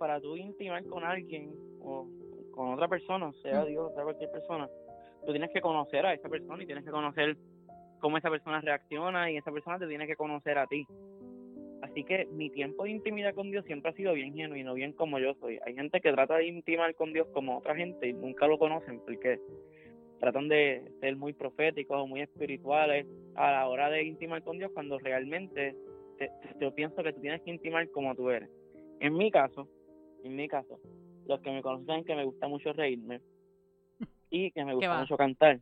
para 0.00 0.18
tú 0.20 0.34
intimar 0.36 0.82
con 0.86 1.04
alguien 1.04 1.52
o 1.82 2.08
con 2.52 2.72
otra 2.72 2.88
persona, 2.88 3.30
sea 3.42 3.62
Mm. 3.62 3.66
Dios, 3.68 3.94
sea 3.94 4.02
cualquier 4.02 4.30
persona, 4.32 4.66
tú 5.26 5.30
tienes 5.32 5.50
que 5.50 5.60
conocer 5.60 6.04
a 6.06 6.14
esa 6.14 6.28
persona 6.28 6.62
y 6.62 6.66
tienes 6.66 6.84
que 6.84 6.90
conocer 6.90 7.36
cómo 8.00 8.16
esa 8.16 8.30
persona 8.30 8.60
reacciona 8.62 9.30
y 9.30 9.36
esa 9.36 9.52
persona 9.52 9.78
te 9.78 9.86
tiene 9.86 10.06
que 10.06 10.16
conocer 10.16 10.56
a 10.58 10.66
ti. 10.66 10.86
Así 11.82 12.02
que 12.04 12.26
mi 12.32 12.48
tiempo 12.50 12.84
de 12.84 12.90
intimidad 12.90 13.34
con 13.34 13.50
Dios 13.50 13.64
siempre 13.66 13.90
ha 13.90 13.94
sido 13.94 14.14
bien 14.14 14.32
genuino, 14.34 14.72
bien 14.74 14.92
como 14.94 15.18
yo 15.18 15.34
soy. 15.34 15.58
Hay 15.66 15.74
gente 15.74 16.00
que 16.00 16.12
trata 16.12 16.36
de 16.36 16.46
intimar 16.46 16.94
con 16.94 17.12
Dios 17.12 17.26
como 17.34 17.58
otra 17.58 17.74
gente 17.76 18.08
y 18.08 18.12
nunca 18.14 18.46
lo 18.46 18.58
conocen 18.58 19.00
porque 19.00 19.38
tratan 20.18 20.48
de 20.48 20.82
ser 21.00 21.16
muy 21.16 21.32
proféticos 21.34 21.98
o 22.00 22.06
muy 22.06 22.20
espirituales 22.22 23.06
a 23.34 23.52
la 23.52 23.68
hora 23.68 23.90
de 23.90 24.02
intimar 24.04 24.42
con 24.42 24.58
Dios 24.58 24.70
cuando 24.72 24.98
realmente 24.98 25.74
te- 26.18 26.30
yo 26.60 26.74
pienso 26.74 27.02
que 27.02 27.12
tú 27.12 27.20
tienes 27.20 27.40
que 27.42 27.50
intimar 27.50 27.88
como 27.90 28.14
tú 28.14 28.28
eres. 28.30 28.50
En 29.00 29.14
mi 29.16 29.30
caso, 29.30 29.66
en 30.24 30.36
mi 30.36 30.48
caso, 30.48 30.78
los 31.26 31.40
que 31.40 31.50
me 31.50 31.62
conocen 31.62 31.86
saben 31.86 32.04
que 32.04 32.14
me 32.14 32.24
gusta 32.24 32.48
mucho 32.48 32.72
reírme 32.72 33.20
y 34.30 34.50
que 34.52 34.64
me 34.64 34.74
gusta 34.74 35.00
mucho 35.00 35.16
cantar. 35.16 35.60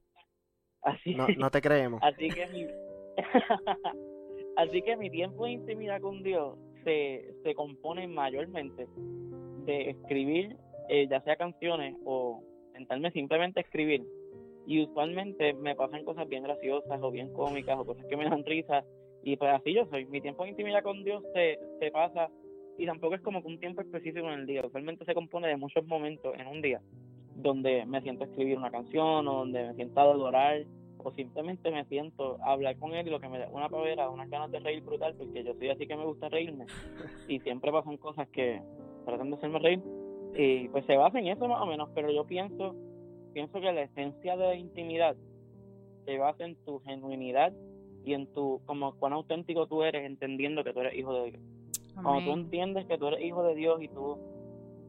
Así, 0.83 1.15
No, 1.15 1.27
no 1.37 1.51
te 1.51 1.61
creemos. 1.61 2.01
así 2.03 2.29
que 2.29 2.47
mi 2.49 2.67
así 4.57 4.83
que 4.83 4.97
mi 4.97 5.11
tiempo 5.11 5.45
de 5.45 5.53
intimidad 5.53 6.01
con 6.01 6.23
Dios 6.23 6.59
se, 6.85 7.35
se 7.43 7.55
compone 7.55 8.07
mayormente 8.07 8.87
de 9.65 9.91
escribir 9.91 10.57
eh, 10.89 11.07
ya 11.09 11.21
sea 11.21 11.37
canciones 11.37 11.97
o 12.05 12.43
sentarme 12.73 13.11
simplemente 13.11 13.61
a 13.61 13.63
escribir 13.63 14.03
y 14.67 14.83
usualmente 14.83 15.53
me 15.55 15.75
pasan 15.75 16.05
cosas 16.05 16.29
bien 16.29 16.45
graciosas 16.45 17.01
o 17.03 17.11
bien 17.11 17.33
cómicas 17.33 17.79
o 17.79 17.85
cosas 17.85 18.07
que 18.07 18.17
me 18.17 18.25
dan 18.25 18.45
risa 18.45 18.85
y 19.23 19.37
pues 19.37 19.51
así 19.53 19.75
yo 19.75 19.85
soy 19.87 20.07
mi 20.07 20.21
tiempo 20.21 20.45
de 20.45 20.51
intimidad 20.51 20.83
con 20.83 21.05
Dios 21.05 21.23
se, 21.35 21.59
se 21.79 21.91
pasa 21.91 22.31
y 22.79 22.87
tampoco 22.87 23.17
es 23.17 23.21
como 23.21 23.43
que 23.43 23.49
un 23.49 23.59
tiempo 23.59 23.83
específico 23.83 24.29
en 24.29 24.41
el 24.41 24.47
día. 24.47 24.65
Usualmente 24.65 25.05
se 25.05 25.15
compone 25.15 25.49
de 25.49 25.57
muchos 25.57 25.85
momentos 25.87 26.33
en 26.39 26.47
un 26.47 26.63
día 26.63 26.81
donde 27.35 27.85
me 27.87 28.01
siento 28.01 28.25
a 28.25 28.27
escribir 28.29 28.57
una 28.57 28.71
canción 28.71 29.27
o 29.29 29.33
donde 29.33 29.67
me 29.67 29.75
siento 29.75 30.01
a 30.01 30.05
adorar 30.05 30.65
o 30.99 31.13
simplemente 31.13 31.71
me 31.71 31.85
siento 31.85 32.39
a 32.43 32.53
hablar 32.53 32.77
con 32.79 32.95
él 32.95 33.07
y 33.07 33.11
lo 33.11 33.21
que 33.21 33.29
me 33.29 33.39
da 33.39 33.49
una 33.51 33.69
pavera, 33.69 34.11
unas 34.11 34.31
ganas 34.31 34.51
de 34.51 34.61
reír 34.61 34.83
brutal 34.83 35.15
porque 35.17 35.45
yo 35.45 35.55
soy 35.55 35.69
así 35.71 35.87
que 35.87 35.97
me 35.97 36.05
gusta 36.05 36.29
reírme 36.29 36.67
y 37.29 37.39
siempre 37.41 37.71
pasan 37.71 37.97
cosas 37.97 38.29
que 38.31 38.61
tratan 39.05 39.31
de 39.31 39.37
hacerme 39.37 39.59
reír 39.61 39.83
y 40.37 40.69
pues 40.69 40.85
se 40.87 40.97
basa 40.97 41.19
en 41.21 41.29
eso 41.29 41.47
más 41.47 41.63
o 41.63 41.67
menos 41.67 41.89
pero 41.95 42.11
yo 42.11 42.25
pienso 42.25 42.75
pienso 43.33 43.61
que 43.61 43.73
la 43.73 43.83
esencia 43.83 44.37
de 44.37 44.47
la 44.47 44.55
intimidad 44.57 45.17
se 46.05 46.19
basa 46.19 46.45
en 46.45 46.57
tu 46.65 46.81
genuinidad 46.81 47.53
y 48.05 48.15
en 48.15 48.27
tu 48.35 48.61
como 48.67 48.95
cuán 48.99 49.13
auténtico 49.13 49.69
tú 49.69 49.85
eres 49.85 50.05
entendiendo 50.05 50.65
que 50.65 50.73
tú 50.73 50.81
eres 50.81 50.99
hijo 50.99 51.15
de 51.15 51.31
Dios 51.31 51.43
cuando 52.03 52.33
tú 52.33 52.39
entiendes 52.39 52.87
que 52.87 52.99
tú 52.99 53.07
eres 53.09 53.23
hijo 53.23 53.43
de 53.43 53.55
Dios 53.55 53.83
y 53.83 53.89
tú, 53.89 54.19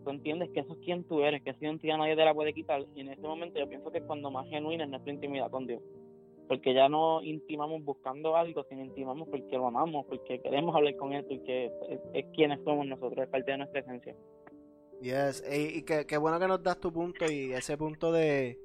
tú 0.03 0.09
entiendes 0.09 0.49
que 0.51 0.61
eso 0.61 0.73
es 0.73 0.79
quien 0.79 1.03
tú 1.03 1.21
eres, 1.21 1.41
que 1.43 1.51
esa 1.51 1.65
identidad 1.65 1.97
nadie 1.97 2.15
te 2.15 2.25
la 2.25 2.33
puede 2.33 2.53
quitar, 2.53 2.85
y 2.95 3.01
en 3.01 3.09
ese 3.09 3.21
momento 3.21 3.59
yo 3.59 3.67
pienso 3.67 3.91
que 3.91 3.99
es 3.99 4.03
cuando 4.03 4.31
más 4.31 4.47
genuina 4.49 4.83
es 4.83 4.89
nuestra 4.89 5.13
intimidad 5.13 5.49
con 5.49 5.67
Dios. 5.67 5.81
Porque 6.47 6.73
ya 6.73 6.89
no 6.89 7.21
intimamos 7.21 7.83
buscando 7.83 8.35
algo, 8.35 8.65
sino 8.69 8.83
intimamos 8.83 9.27
porque 9.29 9.55
lo 9.55 9.67
amamos, 9.67 10.05
porque 10.07 10.41
queremos 10.41 10.75
hablar 10.75 10.95
con 10.97 11.13
Él, 11.13 11.23
porque 11.25 11.65
es, 11.65 11.99
es 12.13 12.25
quienes 12.33 12.59
somos 12.63 12.87
nosotros, 12.87 13.23
es 13.23 13.29
parte 13.29 13.51
de 13.51 13.57
nuestra 13.59 13.81
esencia. 13.81 14.15
Yes, 15.01 15.43
y, 15.49 15.77
y 15.77 15.81
qué, 15.83 16.05
qué 16.05 16.17
bueno 16.17 16.39
que 16.39 16.47
nos 16.47 16.63
das 16.63 16.79
tu 16.79 16.91
punto 16.91 17.31
y 17.31 17.53
ese 17.53 17.77
punto 17.77 18.11
de, 18.11 18.59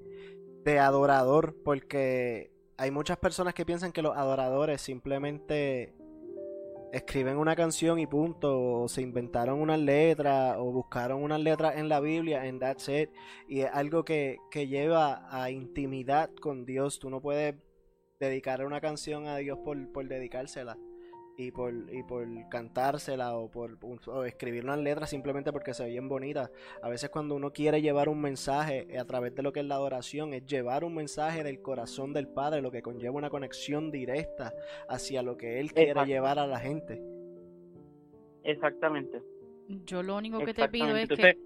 de 0.64 0.78
adorador, 0.78 1.54
porque 1.62 2.50
hay 2.76 2.90
muchas 2.90 3.18
personas 3.18 3.54
que 3.54 3.66
piensan 3.66 3.92
que 3.92 4.02
los 4.02 4.16
adoradores 4.16 4.80
simplemente 4.80 5.92
escriben 6.94 7.38
una 7.38 7.56
canción 7.56 7.98
y 7.98 8.06
punto, 8.06 8.82
o 8.82 8.88
se 8.88 9.02
inventaron 9.02 9.60
unas 9.60 9.80
letras, 9.80 10.56
o 10.58 10.70
buscaron 10.70 11.22
unas 11.22 11.40
letras 11.40 11.76
en 11.76 11.88
la 11.88 11.98
Biblia, 11.98 12.42
and 12.42 12.60
that's 12.60 12.88
it, 12.88 13.10
y 13.48 13.60
es 13.62 13.70
algo 13.72 14.04
que, 14.04 14.38
que 14.50 14.68
lleva 14.68 15.26
a 15.28 15.50
intimidad 15.50 16.30
con 16.40 16.64
Dios, 16.64 17.00
tú 17.00 17.10
no 17.10 17.20
puedes 17.20 17.56
dedicar 18.20 18.64
una 18.64 18.80
canción 18.80 19.26
a 19.26 19.36
Dios 19.38 19.58
por, 19.64 19.92
por 19.92 20.06
dedicársela. 20.06 20.78
Y 21.36 21.50
por, 21.50 21.72
y 21.92 22.02
por 22.02 22.26
cantársela 22.48 23.36
o 23.36 23.50
por 23.50 23.78
o 24.06 24.24
escribir 24.24 24.64
unas 24.64 24.78
letras 24.78 25.10
simplemente 25.10 25.52
porque 25.52 25.74
se 25.74 25.86
bien 25.86 26.08
bonita. 26.08 26.50
A 26.82 26.88
veces 26.88 27.10
cuando 27.10 27.34
uno 27.34 27.52
quiere 27.52 27.82
llevar 27.82 28.08
un 28.08 28.20
mensaje 28.20 28.86
eh, 28.88 28.98
a 28.98 29.04
través 29.04 29.34
de 29.34 29.42
lo 29.42 29.52
que 29.52 29.60
es 29.60 29.66
la 29.66 29.74
adoración, 29.74 30.32
es 30.34 30.46
llevar 30.46 30.84
un 30.84 30.94
mensaje 30.94 31.42
del 31.42 31.60
corazón 31.60 32.12
del 32.12 32.28
Padre, 32.28 32.62
lo 32.62 32.70
que 32.70 32.82
conlleva 32.82 33.16
una 33.16 33.30
conexión 33.30 33.90
directa 33.90 34.52
hacia 34.88 35.22
lo 35.22 35.36
que 35.36 35.60
Él 35.60 35.72
quiere 35.72 36.04
llevar 36.06 36.38
a 36.38 36.46
la 36.46 36.58
gente. 36.58 37.02
Exactamente. 38.44 39.22
Yo 39.86 40.02
lo 40.02 40.16
único 40.16 40.38
que 40.40 40.54
te 40.54 40.68
pido 40.68 40.96
es 40.96 41.08
que 41.08 41.38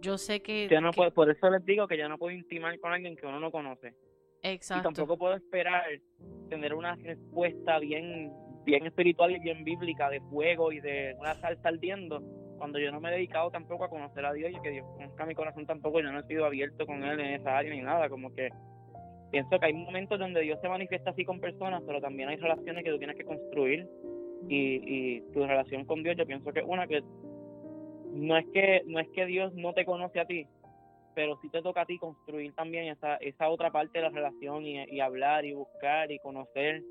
yo 0.00 0.18
sé 0.18 0.40
que, 0.40 0.68
no 0.80 0.90
por 0.92 1.30
eso 1.30 1.50
les 1.50 1.64
digo 1.64 1.88
que 1.88 1.96
yo 1.96 2.08
no 2.08 2.18
puedo 2.18 2.36
intimar 2.36 2.78
con 2.78 2.92
alguien 2.92 3.16
que 3.16 3.26
uno 3.26 3.40
no 3.40 3.50
conoce. 3.50 3.94
Exacto. 4.42 4.90
Y 4.90 4.94
tampoco 4.94 5.16
puedo 5.16 5.34
esperar 5.34 5.82
tener 6.50 6.74
una 6.74 6.94
respuesta 6.96 7.78
bien 7.78 8.30
bien 8.64 8.86
espiritual 8.86 9.30
y 9.30 9.38
bien 9.38 9.64
bíblica 9.64 10.08
de 10.10 10.20
fuego 10.22 10.72
y 10.72 10.80
de 10.80 11.14
una 11.18 11.34
salsa 11.34 11.68
ardiendo 11.68 12.22
cuando 12.58 12.78
yo 12.78 12.90
no 12.90 13.00
me 13.00 13.10
he 13.10 13.12
dedicado 13.12 13.50
tampoco 13.50 13.84
a 13.84 13.90
conocer 13.90 14.24
a 14.24 14.32
Dios 14.32 14.52
y 14.52 14.60
que 14.62 14.70
Dios 14.70 14.86
conozca 14.96 15.26
mi 15.26 15.34
corazón 15.34 15.66
tampoco 15.66 16.00
yo 16.00 16.10
no 16.10 16.20
he 16.20 16.24
sido 16.24 16.46
abierto 16.46 16.86
con 16.86 17.04
él 17.04 17.20
en 17.20 17.34
esa 17.34 17.58
área 17.58 17.72
ni 17.72 17.82
nada 17.82 18.08
como 18.08 18.32
que 18.34 18.48
pienso 19.30 19.58
que 19.58 19.66
hay 19.66 19.74
momentos 19.74 20.18
donde 20.18 20.40
Dios 20.40 20.58
se 20.60 20.68
manifiesta 20.68 21.10
así 21.10 21.24
con 21.24 21.40
personas 21.40 21.82
pero 21.86 22.00
también 22.00 22.28
hay 22.28 22.36
relaciones 22.36 22.84
que 22.84 22.90
tú 22.90 22.98
tienes 22.98 23.16
que 23.16 23.24
construir 23.24 23.86
y, 24.48 24.80
y 24.86 25.20
tu 25.32 25.46
relación 25.46 25.84
con 25.84 26.02
Dios 26.02 26.16
yo 26.16 26.26
pienso 26.26 26.52
que 26.52 26.62
una 26.62 26.86
que 26.86 27.02
no 28.12 28.36
es 28.36 28.46
que 28.52 28.82
no 28.86 28.98
es 29.00 29.08
que 29.10 29.26
Dios 29.26 29.52
no 29.54 29.72
te 29.74 29.84
conoce 29.84 30.20
a 30.20 30.26
ti 30.26 30.46
pero 31.14 31.38
sí 31.42 31.48
te 31.50 31.62
toca 31.62 31.82
a 31.82 31.86
ti 31.86 31.98
construir 31.98 32.54
también 32.54 32.86
esa 32.86 33.16
esa 33.16 33.48
otra 33.48 33.70
parte 33.70 33.98
de 33.98 34.04
la 34.04 34.10
relación 34.10 34.64
y, 34.64 34.84
y 34.84 35.00
hablar 35.00 35.44
y 35.44 35.52
buscar 35.52 36.10
y 36.10 36.18
conocer 36.20 36.82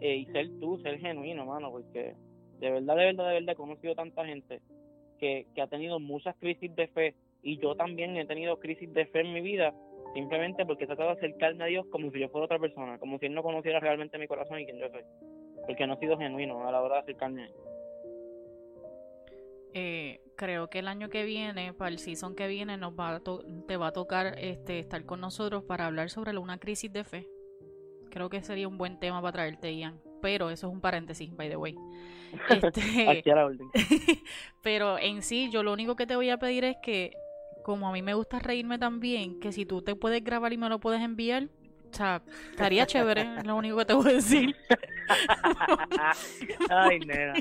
eh, 0.00 0.16
y 0.16 0.26
ser 0.26 0.48
tú, 0.60 0.78
ser 0.78 0.98
genuino, 0.98 1.46
mano, 1.46 1.70
porque 1.70 2.14
de 2.58 2.70
verdad, 2.70 2.96
de 2.96 3.04
verdad, 3.04 3.28
de 3.28 3.34
verdad 3.34 3.52
he 3.52 3.56
conocido 3.56 3.94
tanta 3.94 4.24
gente 4.24 4.60
que, 5.18 5.46
que 5.54 5.62
ha 5.62 5.66
tenido 5.66 5.98
muchas 6.00 6.36
crisis 6.36 6.74
de 6.74 6.88
fe 6.88 7.14
y 7.42 7.58
yo 7.58 7.74
también 7.74 8.16
he 8.16 8.26
tenido 8.26 8.58
crisis 8.58 8.92
de 8.92 9.06
fe 9.06 9.20
en 9.20 9.32
mi 9.32 9.40
vida 9.40 9.74
simplemente 10.14 10.64
porque 10.66 10.84
he 10.84 10.86
tratado 10.86 11.10
de 11.10 11.16
acercarme 11.16 11.64
a 11.64 11.66
Dios 11.68 11.86
como 11.90 12.10
si 12.10 12.20
yo 12.20 12.28
fuera 12.28 12.44
otra 12.44 12.58
persona, 12.58 12.98
como 12.98 13.18
si 13.18 13.26
Él 13.26 13.34
no 13.34 13.42
conociera 13.42 13.80
realmente 13.80 14.18
mi 14.18 14.26
corazón 14.26 14.60
y 14.60 14.64
quién 14.64 14.78
yo 14.78 14.88
soy, 14.90 15.02
porque 15.66 15.86
no 15.86 15.94
he 15.94 15.98
sido 15.98 16.18
genuino 16.18 16.66
a 16.66 16.72
la 16.72 16.82
hora 16.82 16.96
de 16.96 17.00
acercarme 17.02 17.42
a 17.42 17.46
Él. 17.46 17.52
Eh, 19.74 20.20
creo 20.36 20.68
que 20.68 20.80
el 20.80 20.88
año 20.88 21.08
que 21.08 21.24
viene, 21.24 21.72
para 21.72 21.90
el 21.90 21.98
season 21.98 22.34
que 22.34 22.46
viene, 22.46 22.76
nos 22.76 22.92
va 22.92 23.22
te 23.66 23.76
va 23.76 23.86
a 23.88 23.92
tocar 23.92 24.38
este, 24.38 24.78
estar 24.78 25.04
con 25.06 25.20
nosotros 25.20 25.64
para 25.64 25.86
hablar 25.86 26.10
sobre 26.10 26.36
una 26.36 26.58
crisis 26.58 26.92
de 26.92 27.04
fe. 27.04 27.26
Creo 28.12 28.28
que 28.28 28.42
sería 28.42 28.68
un 28.68 28.76
buen 28.76 29.00
tema 29.00 29.22
para 29.22 29.32
traerte, 29.32 29.74
Ian. 29.74 29.98
Pero 30.20 30.50
eso 30.50 30.66
es 30.68 30.72
un 30.72 30.82
paréntesis, 30.82 31.34
by 31.34 31.48
the 31.48 31.56
way. 31.56 31.74
Este, 32.48 33.22
pero 34.62 34.98
en 34.98 35.20
sí, 35.20 35.50
yo 35.50 35.62
lo 35.62 35.70
único 35.70 35.96
que 35.96 36.06
te 36.06 36.16
voy 36.16 36.30
a 36.30 36.38
pedir 36.38 36.64
es 36.64 36.76
que, 36.82 37.12
como 37.62 37.86
a 37.86 37.92
mí 37.92 38.00
me 38.00 38.14
gusta 38.14 38.38
reírme 38.38 38.78
también, 38.78 39.38
que 39.38 39.52
si 39.52 39.66
tú 39.66 39.82
te 39.82 39.94
puedes 39.96 40.24
grabar 40.24 40.50
y 40.50 40.56
me 40.56 40.70
lo 40.70 40.80
puedes 40.80 41.02
enviar, 41.02 41.50
o 41.90 41.94
sea, 41.94 42.22
estaría 42.50 42.86
chévere, 42.86 43.36
es 43.36 43.46
lo 43.46 43.54
único 43.54 43.76
que 43.76 43.84
te 43.84 43.92
voy 43.92 44.10
a 44.10 44.14
decir. 44.14 44.56
Ay, 46.70 47.00
nena. 47.00 47.34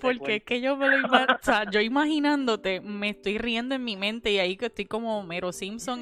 Porque 0.00 0.36
es 0.36 0.44
que 0.44 0.60
yo 0.60 0.76
me 0.76 0.88
lo 0.88 0.98
imagino, 0.98 1.34
o 1.34 1.44
sea, 1.44 1.70
yo 1.70 1.80
imaginándote, 1.80 2.80
me 2.80 3.10
estoy 3.10 3.38
riendo 3.38 3.74
en 3.74 3.84
mi 3.84 3.96
mente 3.96 4.30
y 4.30 4.38
ahí 4.38 4.56
que 4.56 4.66
estoy 4.66 4.86
como 4.86 5.22
Mero 5.22 5.52
Simpson, 5.52 6.00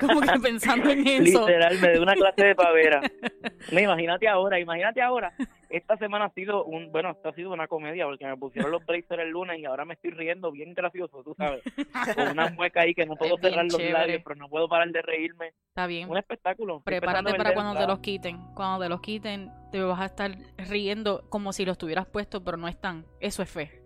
como 0.00 0.20
que 0.20 0.40
pensando 0.42 0.90
en 0.90 1.06
eso. 1.06 1.46
Literal, 1.46 1.78
me 1.80 1.88
de 1.88 2.00
una 2.00 2.14
clase 2.14 2.44
de 2.44 2.54
pavera. 2.54 3.00
imagínate 3.70 4.28
ahora, 4.28 4.58
imagínate 4.58 5.00
ahora 5.00 5.32
esta 5.70 5.96
semana 5.96 6.26
ha 6.26 6.30
sido 6.30 6.64
un, 6.64 6.92
bueno, 6.92 7.10
esta 7.10 7.30
ha 7.30 7.32
sido 7.32 7.52
una 7.52 7.66
comedia 7.66 8.04
porque 8.04 8.26
me 8.26 8.36
pusieron 8.36 8.70
los 8.70 8.84
blazers 8.84 9.22
el 9.22 9.30
lunes 9.30 9.58
y 9.58 9.64
ahora 9.64 9.84
me 9.84 9.94
estoy 9.94 10.10
riendo 10.10 10.52
bien 10.52 10.74
gracioso, 10.74 11.22
tú 11.22 11.34
sabes, 11.36 11.62
con 12.16 12.28
una 12.28 12.50
mueca 12.50 12.82
ahí 12.82 12.94
que 12.94 13.06
no 13.06 13.16
puedo 13.16 13.36
cerrar 13.38 13.64
los 13.64 13.82
labios, 13.82 14.22
pero 14.24 14.36
no 14.36 14.48
puedo 14.48 14.68
parar 14.68 14.88
de 14.90 15.02
reírme. 15.02 15.52
Está 15.68 15.86
bien. 15.86 16.08
Un 16.08 16.16
espectáculo. 16.16 16.80
Prepárate 16.80 17.34
para 17.34 17.54
cuando 17.54 17.78
te 17.78 17.86
los 17.86 17.98
quiten. 18.00 18.38
Cuando 18.54 18.84
te 18.84 18.88
los 18.88 19.00
quiten, 19.00 19.50
te 19.70 19.82
vas 19.82 20.00
a 20.00 20.06
estar 20.06 20.36
riendo 20.56 21.24
como 21.28 21.52
si 21.52 21.64
los 21.64 21.78
tuvieras 21.78 22.06
puesto, 22.06 22.42
pero 22.42 22.56
no 22.56 22.68
están. 22.68 23.06
Eso 23.20 23.42
es 23.42 23.50
fe. 23.50 23.82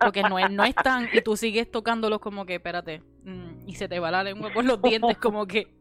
Porque 0.00 0.22
no, 0.22 0.36
no 0.48 0.64
están 0.64 1.08
y 1.12 1.20
tú 1.22 1.36
sigues 1.36 1.70
tocándolos 1.70 2.20
como 2.20 2.44
que, 2.46 2.56
espérate, 2.56 3.02
mm, 3.24 3.68
y 3.68 3.74
se 3.76 3.88
te 3.88 4.00
va 4.00 4.10
la 4.10 4.24
lengua 4.24 4.50
por 4.52 4.64
los 4.64 4.82
dientes 4.82 5.16
como 5.18 5.46
que 5.46 5.72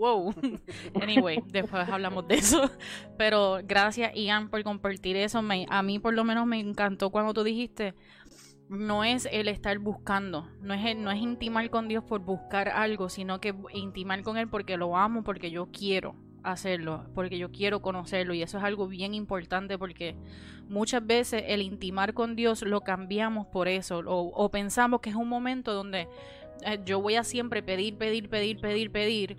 wow. 0.00 0.34
Anyway, 1.00 1.42
después 1.46 1.88
hablamos 1.88 2.26
de 2.26 2.36
eso. 2.36 2.70
Pero 3.16 3.58
gracias, 3.62 4.12
Ian, 4.14 4.48
por 4.48 4.62
compartir 4.64 5.16
eso. 5.16 5.42
a 5.68 5.82
mí, 5.82 5.98
por 5.98 6.14
lo 6.14 6.24
menos, 6.24 6.46
me 6.46 6.58
encantó 6.58 7.10
cuando 7.10 7.34
tú 7.34 7.44
dijiste. 7.44 7.94
No 8.68 9.02
es 9.02 9.28
el 9.32 9.48
estar 9.48 9.76
buscando, 9.80 10.48
no 10.60 10.74
es, 10.74 10.96
no 10.96 11.10
es 11.10 11.20
intimar 11.20 11.68
con 11.70 11.88
Dios 11.88 12.04
por 12.04 12.20
buscar 12.20 12.68
algo, 12.68 13.08
sino 13.08 13.40
que 13.40 13.52
intimar 13.74 14.22
con 14.22 14.36
Él 14.36 14.48
porque 14.48 14.76
lo 14.76 14.96
amo, 14.96 15.24
porque 15.24 15.50
yo 15.50 15.66
quiero 15.72 16.14
hacerlo, 16.42 17.04
porque 17.14 17.38
yo 17.38 17.50
quiero 17.50 17.82
conocerlo 17.82 18.34
y 18.34 18.42
eso 18.42 18.58
es 18.58 18.64
algo 18.64 18.88
bien 18.88 19.14
importante 19.14 19.78
porque 19.78 20.16
muchas 20.68 21.06
veces 21.06 21.44
el 21.46 21.62
intimar 21.62 22.14
con 22.14 22.36
Dios 22.36 22.62
lo 22.62 22.80
cambiamos 22.82 23.46
por 23.46 23.68
eso 23.68 24.02
o, 24.06 24.50
pensamos 24.50 25.00
que 25.00 25.10
es 25.10 25.16
un 25.16 25.28
momento 25.28 25.74
donde 25.74 26.08
eh, 26.64 26.78
yo 26.84 27.00
voy 27.00 27.16
a 27.16 27.24
siempre 27.24 27.62
pedir, 27.62 27.96
pedir, 27.96 28.28
pedir, 28.28 28.60
pedir, 28.60 28.90
pedir 28.90 29.36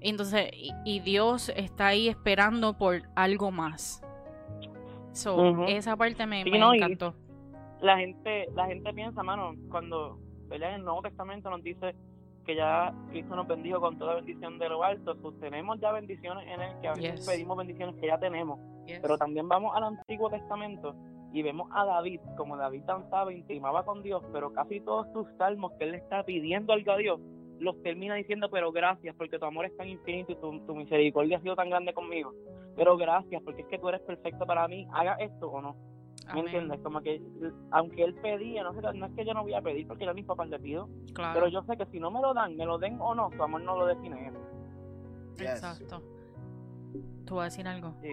entonces, 0.00 0.50
y, 0.84 1.00
Dios 1.00 1.50
está 1.50 1.88
ahí 1.88 2.08
esperando 2.08 2.76
por 2.76 3.02
algo 3.14 3.50
más. 3.50 4.02
So, 5.12 5.66
Esa 5.66 5.96
parte 5.96 6.26
me, 6.26 6.40
encantó. 6.42 7.14
La 7.80 7.98
gente, 7.98 8.46
la 8.54 8.66
gente 8.66 8.92
piensa, 8.94 9.22
mano, 9.22 9.54
cuando 9.70 10.18
en 10.50 10.62
el 10.62 10.84
Nuevo 10.84 11.02
Testamento 11.02 11.50
nos 11.50 11.62
dice 11.62 11.94
que 12.44 12.56
ya 12.56 12.94
Cristo 13.10 13.36
nos 13.36 13.46
bendijo 13.46 13.80
con 13.80 13.98
toda 13.98 14.16
bendición 14.16 14.58
de 14.58 14.68
lo 14.68 14.82
alto, 14.82 15.16
pues 15.20 15.38
tenemos 15.40 15.78
ya 15.80 15.92
bendiciones 15.92 16.46
en 16.46 16.60
Él, 16.60 16.72
que 16.80 16.88
a 16.88 16.94
veces 16.94 17.26
pedimos 17.26 17.56
bendiciones 17.56 17.96
que 17.96 18.06
ya 18.06 18.18
tenemos, 18.18 18.58
pero 19.00 19.18
también 19.18 19.48
vamos 19.48 19.76
al 19.76 19.84
Antiguo 19.84 20.30
Testamento 20.30 20.94
y 21.32 21.42
vemos 21.42 21.68
a 21.72 21.84
David, 21.84 22.20
como 22.36 22.56
David 22.56 22.82
danzaba, 22.84 23.32
intimaba 23.32 23.84
con 23.84 24.02
Dios, 24.02 24.22
pero 24.32 24.52
casi 24.52 24.80
todos 24.80 25.06
sus 25.12 25.26
salmos 25.38 25.72
que 25.78 25.84
él 25.84 25.92
le 25.92 25.98
está 25.98 26.24
pidiendo 26.24 26.72
algo 26.72 26.92
a 26.92 26.96
Dios, 26.96 27.20
los 27.60 27.80
termina 27.82 28.14
diciendo, 28.14 28.48
pero 28.50 28.72
gracias 28.72 29.14
porque 29.16 29.38
tu 29.38 29.44
amor 29.44 29.66
es 29.66 29.76
tan 29.76 29.88
infinito 29.88 30.32
y 30.32 30.36
tu, 30.36 30.74
misericordia 30.74 31.36
ha 31.36 31.40
sido 31.40 31.54
tan 31.54 31.70
grande 31.70 31.92
conmigo. 31.92 32.32
Pero 32.74 32.96
gracias 32.96 33.42
porque 33.42 33.62
es 33.62 33.68
que 33.68 33.78
tú 33.78 33.88
eres 33.88 34.00
perfecto 34.00 34.46
para 34.46 34.66
mí, 34.66 34.88
haga 34.92 35.14
esto 35.14 35.50
o 35.50 35.60
no. 35.60 35.76
¿Me 36.34 36.40
entiendes? 36.40 36.80
Como 36.82 37.00
que, 37.00 37.22
aunque 37.70 38.04
él 38.04 38.14
pedía, 38.16 38.62
no, 38.62 38.72
no 38.72 39.06
es 39.06 39.12
que 39.12 39.24
yo 39.24 39.34
no 39.34 39.42
voy 39.42 39.54
a 39.54 39.62
pedir 39.62 39.86
porque 39.86 40.04
yo 40.04 40.10
a 40.10 40.14
mis 40.14 40.24
papás 40.24 40.48
le 40.48 40.58
pido, 40.58 40.88
pero 41.14 41.48
yo 41.48 41.62
sé 41.62 41.76
que 41.76 41.86
si 41.86 42.00
no 42.00 42.10
me 42.10 42.20
lo 42.20 42.34
dan, 42.34 42.56
me 42.56 42.64
lo 42.64 42.78
den 42.78 42.98
o 43.00 43.14
no, 43.14 43.30
tu 43.30 43.42
amor 43.42 43.62
no 43.62 43.76
lo 43.78 43.86
define 43.86 44.28
él. 44.28 44.34
Exacto. 45.38 46.02
¿Tú 47.24 47.36
vas 47.36 47.42
a 47.42 47.44
decir 47.44 47.68
algo? 47.68 47.94
Sí. 48.02 48.10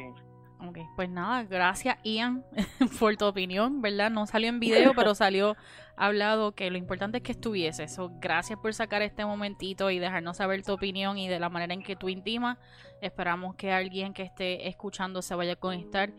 Ok, 0.59 0.79
pues 0.95 1.07
nada, 1.07 1.43
gracias 1.43 1.97
Ian 2.03 2.43
por 2.99 3.15
tu 3.15 3.25
opinión, 3.25 3.81
¿verdad? 3.81 4.09
No 4.09 4.25
salió 4.25 4.49
en 4.49 4.59
video, 4.59 4.93
pero 4.95 5.13
salió 5.13 5.55
hablado 5.95 6.53
que 6.53 6.71
lo 6.71 6.77
importante 6.77 7.17
es 7.17 7.23
que 7.23 7.33
estuviese. 7.33 7.83
eso 7.83 8.11
gracias 8.19 8.59
por 8.59 8.73
sacar 8.73 9.03
este 9.03 9.23
momentito 9.23 9.91
y 9.91 9.99
dejarnos 9.99 10.37
saber 10.37 10.63
tu 10.63 10.73
opinión 10.73 11.17
y 11.19 11.27
de 11.27 11.39
la 11.39 11.49
manera 11.49 11.75
en 11.75 11.83
que 11.83 11.95
tú 11.95 12.09
intimas. 12.09 12.57
Esperamos 13.01 13.55
que 13.55 13.71
alguien 13.71 14.13
que 14.13 14.23
esté 14.23 14.67
escuchando 14.67 15.21
se 15.21 15.35
vaya 15.35 15.53
a 15.53 15.57
conectar, 15.57 16.11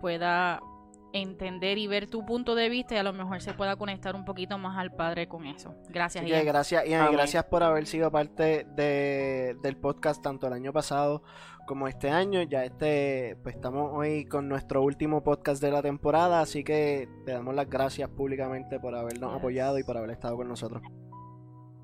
pueda 0.00 0.60
entender 1.14 1.78
y 1.78 1.86
ver 1.86 2.08
tu 2.08 2.26
punto 2.26 2.56
de 2.56 2.68
vista 2.68 2.96
y 2.96 2.98
a 2.98 3.04
lo 3.04 3.12
mejor 3.12 3.40
se 3.40 3.54
pueda 3.54 3.76
conectar 3.76 4.16
un 4.16 4.24
poquito 4.24 4.58
más 4.58 4.76
al 4.76 4.92
Padre 4.92 5.28
con 5.28 5.46
eso. 5.46 5.74
Gracias, 5.88 6.26
Ian. 6.26 6.44
Gracias, 6.44 6.84
Ian, 6.86 7.12
gracias 7.12 7.44
por 7.44 7.62
haber 7.62 7.86
sido 7.86 8.10
parte 8.10 8.66
de, 8.74 9.56
del 9.62 9.76
podcast 9.76 10.20
tanto 10.20 10.48
el 10.48 10.52
año 10.52 10.72
pasado 10.72 11.22
como 11.66 11.86
este 11.86 12.10
año. 12.10 12.42
Ya 12.42 12.64
este, 12.64 13.36
pues 13.44 13.54
estamos 13.54 13.92
hoy 13.94 14.24
con 14.26 14.48
nuestro 14.48 14.82
último 14.82 15.22
podcast 15.22 15.62
de 15.62 15.70
la 15.70 15.82
temporada, 15.82 16.40
así 16.40 16.64
que 16.64 17.08
te 17.24 17.32
damos 17.32 17.54
las 17.54 17.70
gracias 17.70 18.10
públicamente 18.10 18.80
por 18.80 18.96
habernos 18.96 19.34
apoyado 19.34 19.78
y 19.78 19.84
por 19.84 19.96
haber 19.96 20.10
estado 20.10 20.36
con 20.36 20.48
nosotros. 20.48 20.82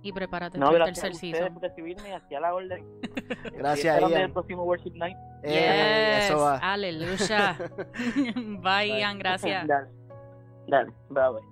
Y 0.03 0.13
prepárate 0.13 0.59
para 0.59 0.77
el 0.79 0.85
tercer 0.85 1.15
season. 1.15 1.53
por 1.53 1.63
recibirme 1.63 2.15
hacia 2.15 2.41
la 2.41 2.55
orden. 2.55 2.85
Gracias, 3.53 4.01
Ian. 4.01 4.23
el 4.23 4.33
próximo 4.33 4.65
Worship 4.65 4.95
Night. 4.95 5.17
Eh, 5.43 6.21
eso 6.25 6.39
va. 6.39 6.57
Aleluya. 6.57 7.57
bye, 8.63 8.99
Ian, 8.99 9.19
gracias. 9.19 9.67
Dale, 9.67 9.89
dale, 10.69 10.93
bye, 11.11 11.43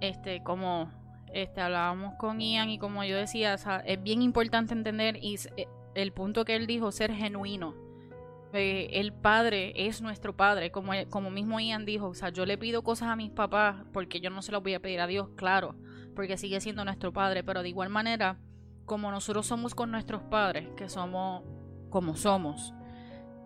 Este, 0.00 0.42
como 0.42 0.90
este, 1.32 1.60
hablábamos 1.60 2.14
con 2.14 2.40
Ian 2.40 2.70
y 2.70 2.78
como 2.78 3.02
yo 3.04 3.16
decía, 3.16 3.54
es 3.54 4.02
bien 4.02 4.22
importante 4.22 4.72
entender 4.72 5.16
y 5.20 5.36
eh, 5.56 5.66
el 5.94 6.12
punto 6.12 6.44
que 6.44 6.54
él 6.56 6.66
dijo, 6.66 6.92
ser 6.92 7.12
genuino. 7.12 7.74
Eh, 8.52 9.00
el 9.00 9.12
padre 9.12 9.72
es 9.74 10.00
nuestro 10.00 10.36
padre, 10.36 10.70
como, 10.70 10.92
como 11.10 11.30
mismo 11.30 11.58
Ian 11.58 11.84
dijo, 11.84 12.06
o 12.06 12.14
sea, 12.14 12.28
yo 12.28 12.46
le 12.46 12.56
pido 12.56 12.82
cosas 12.82 13.08
a 13.08 13.16
mis 13.16 13.32
papás 13.32 13.84
porque 13.92 14.20
yo 14.20 14.30
no 14.30 14.42
se 14.42 14.52
las 14.52 14.62
voy 14.62 14.74
a 14.74 14.80
pedir 14.80 15.00
a 15.00 15.08
Dios, 15.08 15.28
claro, 15.34 15.74
porque 16.14 16.36
sigue 16.36 16.60
siendo 16.60 16.84
nuestro 16.84 17.12
padre, 17.12 17.42
pero 17.44 17.62
de 17.62 17.68
igual 17.68 17.90
manera, 17.90 18.38
como 18.84 19.10
nosotros 19.10 19.46
somos 19.46 19.74
con 19.74 19.90
nuestros 19.90 20.22
padres, 20.22 20.68
que 20.76 20.88
somos 20.88 21.42
como 21.90 22.16
somos, 22.16 22.74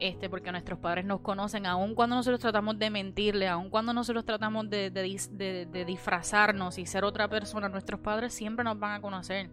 este, 0.00 0.30
porque 0.30 0.52
nuestros 0.52 0.78
padres 0.78 1.04
nos 1.04 1.20
conocen, 1.20 1.66
aun 1.66 1.94
cuando 1.94 2.16
nosotros 2.16 2.40
tratamos 2.40 2.78
de 2.78 2.88
mentirle, 2.88 3.48
aun 3.48 3.68
cuando 3.68 3.92
nosotros 3.92 4.24
tratamos 4.24 4.70
de, 4.70 4.90
de, 4.90 5.84
disfrazarnos 5.84 6.78
y 6.78 6.86
ser 6.86 7.04
otra 7.04 7.28
persona, 7.28 7.68
nuestros 7.68 8.00
padres 8.00 8.32
siempre 8.32 8.64
nos 8.64 8.78
van 8.78 8.92
a 8.92 9.00
conocer. 9.00 9.50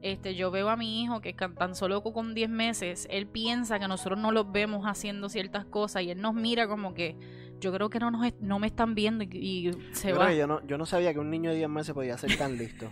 Este, 0.00 0.34
yo 0.34 0.50
veo 0.50 0.68
a 0.68 0.76
mi 0.76 1.02
hijo 1.02 1.20
que 1.20 1.32
tan 1.32 1.74
solo 1.76 2.02
con 2.02 2.34
10 2.34 2.50
meses, 2.50 3.06
él 3.10 3.26
piensa 3.26 3.78
que 3.78 3.86
nosotros 3.86 4.18
no 4.18 4.32
los 4.32 4.50
vemos 4.50 4.84
haciendo 4.84 5.28
ciertas 5.28 5.64
cosas 5.64 6.02
y 6.02 6.10
él 6.10 6.20
nos 6.20 6.34
mira 6.34 6.66
como 6.66 6.94
que 6.94 7.16
yo 7.62 7.72
creo 7.72 7.88
que 7.88 8.00
no, 8.00 8.10
nos, 8.10 8.32
no 8.40 8.58
me 8.58 8.66
están 8.66 8.94
viendo 8.94 9.24
y, 9.24 9.70
se 9.92 10.12
va. 10.12 10.34
Yo 10.34 10.46
no, 10.46 10.66
yo 10.66 10.76
no 10.76 10.84
sabía 10.84 11.14
que 11.14 11.20
un 11.20 11.30
niño 11.30 11.50
de 11.50 11.56
10 11.56 11.68
meses 11.70 11.94
podía 11.94 12.18
ser 12.18 12.36
tan 12.36 12.58
listo. 12.58 12.90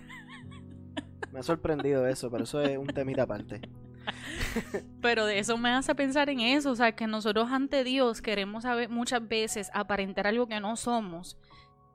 me 1.32 1.40
ha 1.40 1.42
sorprendido 1.42 2.06
eso, 2.06 2.30
pero 2.30 2.44
eso 2.44 2.62
es 2.62 2.78
un 2.78 2.86
temita 2.86 3.24
aparte. 3.24 3.60
Pero 5.02 5.26
de 5.26 5.38
eso 5.38 5.58
me 5.58 5.70
hace 5.70 5.94
pensar 5.94 6.30
en 6.30 6.40
eso, 6.40 6.70
o 6.70 6.76
sea, 6.76 6.92
que 6.92 7.06
nosotros 7.06 7.50
ante 7.50 7.84
Dios 7.84 8.22
queremos 8.22 8.62
saber 8.62 8.88
muchas 8.88 9.26
veces 9.26 9.70
aparentar 9.74 10.26
algo 10.26 10.46
que 10.46 10.60
no 10.60 10.76
somos. 10.76 11.36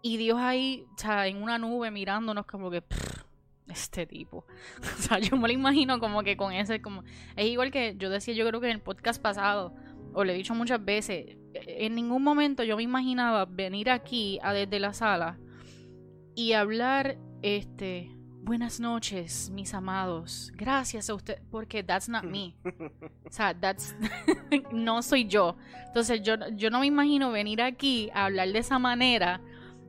Y 0.02 0.18
Dios 0.18 0.38
ahí, 0.40 0.86
o 0.96 0.98
sea, 0.98 1.28
en 1.28 1.42
una 1.42 1.58
nube 1.58 1.92
mirándonos 1.92 2.46
como 2.46 2.70
que, 2.70 2.84
este 3.68 4.06
tipo. 4.06 4.46
O 5.00 5.02
sea, 5.02 5.20
yo 5.20 5.38
me 5.38 5.48
lo 5.48 5.54
imagino 5.54 6.00
como 6.00 6.24
que 6.24 6.38
con 6.38 6.54
ese, 6.54 6.82
como... 6.82 7.04
Es 7.36 7.46
igual 7.48 7.72
que 7.72 7.96
yo 7.98 8.10
decía, 8.10 8.34
yo 8.34 8.46
creo 8.48 8.60
que 8.60 8.68
en 8.68 8.74
el 8.74 8.82
podcast 8.82 9.22
pasado, 9.22 9.74
o 10.16 10.24
le 10.24 10.34
he 10.34 10.38
dicho 10.38 10.56
muchas 10.56 10.84
veces, 10.84 11.38
en 11.54 11.96
ningún 11.96 12.24
momento 12.24 12.64
yo 12.64 12.78
me 12.78 12.84
imaginaba 12.84 13.46
venir 13.46 13.90
aquí 13.90 14.40
a 14.42 14.54
desde 14.54 14.80
la 14.80 14.94
sala 14.94 15.38
y 16.36 16.54
hablar, 16.54 17.18
este, 17.42 18.16
Buenas 18.46 18.80
noches, 18.80 19.50
mis 19.50 19.74
amados. 19.74 20.52
Gracias 20.56 21.10
a 21.10 21.16
usted, 21.16 21.42
porque 21.50 21.84
that's 21.84 22.08
not 22.08 22.24
me. 22.24 22.56
O 23.26 23.32
sea, 23.32 23.60
that's 23.60 23.96
no 24.72 25.02
soy 25.02 25.26
yo. 25.26 25.58
Entonces, 25.88 26.22
yo, 26.22 26.36
yo 26.56 26.70
no 26.70 26.82
me 26.82 26.86
imagino 26.86 27.32
venir 27.32 27.64
aquí 27.64 28.12
a 28.14 28.26
hablar 28.26 28.52
de 28.52 28.60
esa 28.60 28.78
manera. 28.78 29.42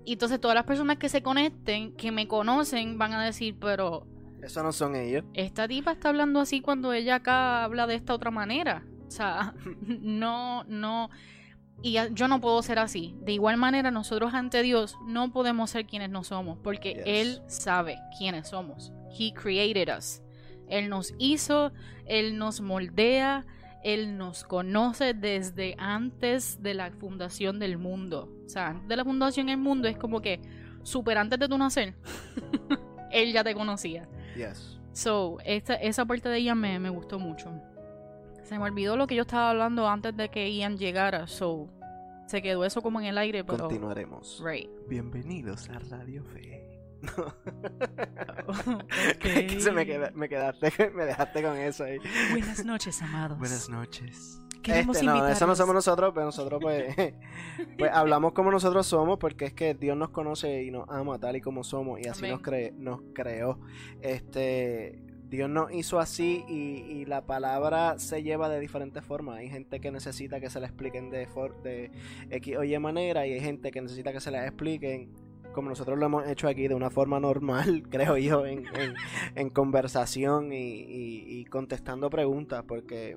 Y 0.06 0.14
entonces 0.14 0.40
todas 0.40 0.54
las 0.54 0.64
personas 0.64 0.96
que 0.96 1.10
se 1.10 1.22
conecten, 1.22 1.94
que 1.96 2.10
me 2.10 2.26
conocen, 2.28 2.96
van 2.96 3.12
a 3.12 3.22
decir, 3.22 3.58
pero... 3.60 4.06
Eso 4.42 4.62
no 4.62 4.72
son 4.72 4.96
ellos. 4.96 5.22
Esta 5.34 5.68
tipa 5.68 5.92
está 5.92 6.08
hablando 6.08 6.40
así 6.40 6.62
cuando 6.62 6.94
ella 6.94 7.16
acá 7.16 7.62
habla 7.62 7.86
de 7.86 7.96
esta 7.96 8.14
otra 8.14 8.30
manera. 8.30 8.86
O 9.06 9.10
sea, 9.10 9.54
no, 9.82 10.64
no 10.64 11.10
y 11.82 11.98
yo 12.12 12.28
no 12.28 12.40
puedo 12.40 12.62
ser 12.62 12.78
así. 12.78 13.14
De 13.20 13.32
igual 13.32 13.56
manera, 13.56 13.90
nosotros 13.90 14.34
ante 14.34 14.62
Dios 14.62 14.96
no 15.06 15.32
podemos 15.32 15.70
ser 15.70 15.86
quienes 15.86 16.10
no 16.10 16.24
somos, 16.24 16.58
porque 16.62 17.02
Él 17.04 17.42
sabe 17.46 17.98
quiénes 18.18 18.48
somos. 18.48 18.92
He 19.18 19.32
created 19.32 19.94
us. 19.96 20.22
Él 20.68 20.88
nos 20.88 21.14
hizo, 21.18 21.72
Él 22.06 22.38
nos 22.38 22.60
moldea, 22.60 23.46
Él 23.84 24.16
nos 24.16 24.42
conoce 24.42 25.14
desde 25.14 25.76
antes 25.78 26.62
de 26.62 26.74
la 26.74 26.90
fundación 26.92 27.58
del 27.58 27.78
mundo. 27.78 28.32
O 28.46 28.48
sea, 28.48 28.68
antes 28.68 28.88
de 28.88 28.96
la 28.96 29.04
fundación 29.04 29.46
del 29.46 29.58
mundo 29.58 29.86
es 29.86 29.98
como 29.98 30.20
que 30.20 30.40
super 30.82 31.18
antes 31.18 31.38
de 31.38 31.48
tu 31.48 31.58
nacer, 31.58 31.94
Él 33.10 33.32
ya 33.32 33.44
te 33.44 33.54
conocía. 33.54 34.08
Yes. 34.34 34.80
So, 34.92 35.36
esta, 35.44 35.74
esa 35.74 36.06
parte 36.06 36.30
de 36.30 36.38
ella 36.38 36.54
me, 36.54 36.78
me 36.80 36.88
gustó 36.88 37.18
mucho. 37.18 37.52
Se 38.46 38.58
me 38.60 38.64
olvidó 38.64 38.96
lo 38.96 39.08
que 39.08 39.16
yo 39.16 39.22
estaba 39.22 39.50
hablando 39.50 39.88
antes 39.88 40.16
de 40.16 40.28
que 40.28 40.54
Ian 40.54 40.78
llegara, 40.78 41.26
so 41.26 41.68
se 42.28 42.40
quedó 42.42 42.64
eso 42.64 42.80
como 42.80 43.00
en 43.00 43.06
el 43.06 43.18
aire, 43.18 43.42
pero... 43.42 43.58
Continuaremos. 43.58 44.40
Right. 44.44 44.70
Bienvenidos 44.88 45.68
a 45.68 45.80
Radio 45.80 46.22
Fe. 46.22 46.62
que 49.18 49.60
se 49.60 49.72
me, 49.72 49.84
me, 50.14 50.28
quedaste, 50.28 50.90
me 50.94 51.06
dejaste 51.06 51.42
con 51.42 51.56
eso 51.56 51.84
ahí. 51.84 51.98
Buenas 52.30 52.64
noches, 52.64 53.02
amados. 53.02 53.36
Buenas 53.36 53.68
noches. 53.68 54.40
Este, 54.62 55.02
no, 55.04 55.28
eso 55.28 55.46
no 55.46 55.54
somos 55.54 55.74
nosotros, 55.74 56.12
pero 56.12 56.26
nosotros 56.26 56.60
pues, 56.60 57.14
pues 57.78 57.90
hablamos 57.92 58.32
como 58.32 58.50
nosotros 58.50 58.84
somos 58.86 59.18
porque 59.18 59.46
es 59.46 59.54
que 59.54 59.74
Dios 59.74 59.96
nos 59.96 60.10
conoce 60.10 60.64
y 60.64 60.72
nos 60.72 60.88
ama 60.88 61.20
tal 61.20 61.36
y 61.36 61.40
como 61.40 61.62
somos 61.62 62.00
y 62.00 62.08
así 62.08 62.28
nos, 62.28 62.40
cre 62.40 62.72
nos 62.76 63.00
creó. 63.14 63.60
Este, 64.00 65.05
Dios 65.28 65.50
nos 65.50 65.72
hizo 65.72 65.98
así 65.98 66.44
y, 66.48 67.04
la 67.06 67.24
palabra 67.24 67.98
se 67.98 68.22
lleva 68.22 68.48
de 68.48 68.58
diferentes 68.60 69.04
formas. 69.04 69.38
Hay 69.38 69.48
gente 69.48 69.80
que 69.80 69.90
necesita 69.90 70.40
que 70.40 70.50
se 70.50 70.60
le 70.60 70.66
expliquen 70.66 71.10
de, 71.10 71.28
de 71.62 71.90
X 72.30 72.56
o 72.56 72.64
Y 72.64 72.78
manera 72.78 73.26
y 73.26 73.32
hay 73.32 73.40
gente 73.40 73.70
que 73.70 73.80
necesita 73.80 74.12
que 74.12 74.20
se 74.20 74.30
les 74.30 74.44
expliquen 74.44 75.10
como 75.52 75.70
nosotros 75.70 75.98
lo 75.98 76.04
hemos 76.04 76.28
hecho 76.28 76.48
aquí 76.48 76.68
de 76.68 76.74
una 76.74 76.90
forma 76.90 77.18
normal, 77.18 77.84
creo 77.90 78.18
yo, 78.18 78.44
en, 78.44 78.66
en, 79.34 79.50
conversación 79.50 80.50
y, 80.52 81.44
contestando 81.46 82.10
preguntas, 82.10 82.62
porque 82.68 83.16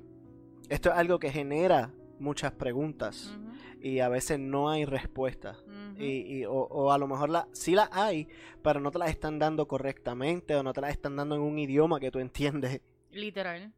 esto 0.70 0.88
es 0.88 0.96
algo 0.96 1.18
que 1.18 1.30
genera 1.30 1.92
muchas 2.18 2.52
preguntas 2.52 3.38
y 3.82 4.00
a 4.00 4.08
veces 4.08 4.38
no 4.38 4.70
hay 4.70 4.86
respuesta 4.86 5.58
y, 6.00 6.44
o, 6.46 6.92
a 6.92 6.98
lo 6.98 7.06
mejor 7.06 7.30
la, 7.30 7.48
sí 7.52 7.74
las 7.74 7.88
hay, 7.92 8.28
pero 8.62 8.80
no 8.80 8.90
te 8.90 8.98
las 8.98 9.10
están 9.10 9.38
dando 9.38 9.68
correctamente 9.68 10.54
o 10.56 10.62
no 10.62 10.72
te 10.72 10.80
las 10.80 10.90
están 10.90 11.16
dando 11.16 11.34
en 11.34 11.42
un 11.42 11.58
idioma 11.58 12.00
que 12.00 12.10
tú 12.10 12.18
entiendes. 12.18 12.80
Literal. 13.10 13.72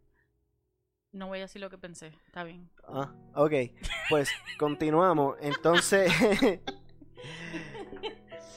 No 1.13 1.27
voy 1.27 1.39
a 1.39 1.43
decir 1.43 1.61
lo 1.61 1.69
que 1.69 1.79
pensé, 1.79 2.13
está 2.27 2.43
bien. 2.45 2.71
Ah, 2.85 3.13
ok. 3.35 3.53
Pues 4.09 4.31
continuamos. 4.59 5.37
Entonces, 5.41 6.11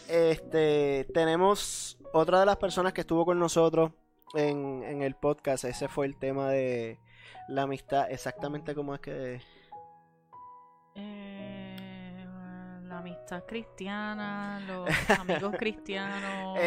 este, 0.08 1.06
tenemos 1.14 1.98
otra 2.14 2.40
de 2.40 2.46
las 2.46 2.58
personas 2.58 2.94
que 2.94 3.02
estuvo 3.02 3.26
con 3.26 3.40
nosotros 3.40 3.92
en, 4.36 4.84
en 4.84 5.02
el 5.02 5.16
podcast. 5.16 5.66
Ese 5.66 5.90
fue 5.90 6.06
el 6.06 6.18
tema 6.18 6.50
de 6.50 6.98
la 7.50 7.64
amistad. 7.64 8.10
Exactamente 8.10 8.74
como 8.74 8.96
es 8.96 9.02
que... 9.02 9.42
Eh 10.96 11.25
amistad 13.06 13.44
cristiana, 13.46 14.60
los 14.68 15.20
amigos 15.20 15.54
cristianos. 15.60 16.58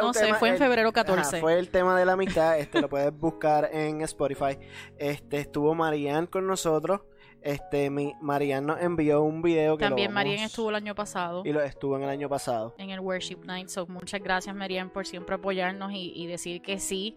no 0.00 0.12
sé, 0.14 0.32
fue 0.34 0.50
en 0.50 0.58
febrero 0.58 0.92
14. 0.92 1.40
fue 1.40 1.58
el 1.58 1.70
tema 1.70 1.98
de 1.98 2.04
la 2.04 2.12
amistad, 2.12 2.58
este 2.58 2.80
lo 2.80 2.88
puedes 2.88 3.12
buscar 3.12 3.68
en 3.72 4.02
Spotify. 4.02 4.58
Este 4.96 5.40
estuvo 5.40 5.74
Marianne 5.74 6.28
con 6.28 6.46
nosotros. 6.46 7.00
Este, 7.40 7.90
mi, 7.90 8.14
Marianne 8.20 8.66
nos 8.66 8.80
envió 8.80 9.22
un 9.22 9.42
video 9.42 9.76
que 9.76 9.84
También 9.84 10.12
Marianne 10.12 10.44
estuvo 10.44 10.70
el 10.70 10.76
año 10.76 10.94
pasado. 10.94 11.42
Y 11.44 11.52
lo 11.52 11.62
estuvo 11.62 11.96
en 11.96 12.04
el 12.04 12.08
año 12.08 12.28
pasado. 12.28 12.74
En 12.78 12.90
el 12.90 13.00
Worship 13.00 13.38
Night. 13.44 13.68
So, 13.68 13.86
muchas 13.86 14.20
gracias, 14.20 14.54
Marianne, 14.54 14.90
por 14.90 15.06
siempre 15.06 15.34
apoyarnos 15.34 15.92
y, 15.92 16.26
decir 16.26 16.62
que 16.62 16.78
sí. 16.78 17.16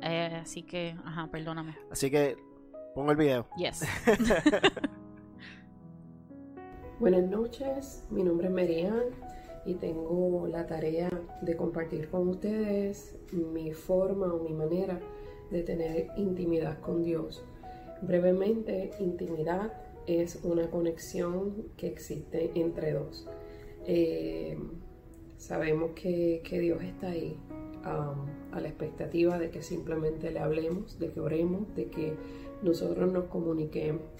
Eh, 0.00 0.40
así 0.42 0.62
que, 0.62 0.96
ajá, 1.04 1.28
perdóname. 1.30 1.76
Así 1.90 2.10
que, 2.10 2.36
pongo 2.94 3.10
el 3.10 3.16
video. 3.16 3.46
Yes. 3.56 3.84
Buenas 7.00 7.28
noches, 7.28 8.04
mi 8.10 8.22
nombre 8.22 8.46
es 8.46 8.52
Merian 8.52 9.02
y 9.66 9.74
tengo 9.74 10.46
la 10.46 10.68
tarea 10.68 11.10
de 11.42 11.56
compartir 11.56 12.08
con 12.08 12.28
ustedes 12.28 13.16
mi 13.32 13.72
forma 13.72 14.32
o 14.32 14.44
mi 14.44 14.52
manera 14.52 15.00
de 15.50 15.64
tener 15.64 16.10
intimidad 16.16 16.80
con 16.80 17.02
Dios. 17.02 17.42
Brevemente, 18.00 18.92
intimidad 19.00 19.72
es 20.06 20.38
una 20.44 20.70
conexión 20.70 21.66
que 21.76 21.88
existe 21.88 22.52
entre 22.54 22.92
dos. 22.92 23.26
Eh, 23.88 24.56
sabemos 25.36 25.90
que, 25.96 26.42
Dios 26.48 26.80
está 26.80 27.08
ahí 27.08 27.36
a 27.82 28.60
la 28.60 28.68
expectativa 28.68 29.36
de 29.40 29.50
que 29.50 29.62
simplemente 29.62 30.30
le 30.30 30.38
hablemos, 30.38 30.96
de 31.00 31.10
que 31.10 31.18
oremos, 31.18 31.74
de 31.74 31.86
que 31.86 32.14
nosotros 32.62 33.12
nos 33.12 33.24
comuniquemos. 33.24 34.13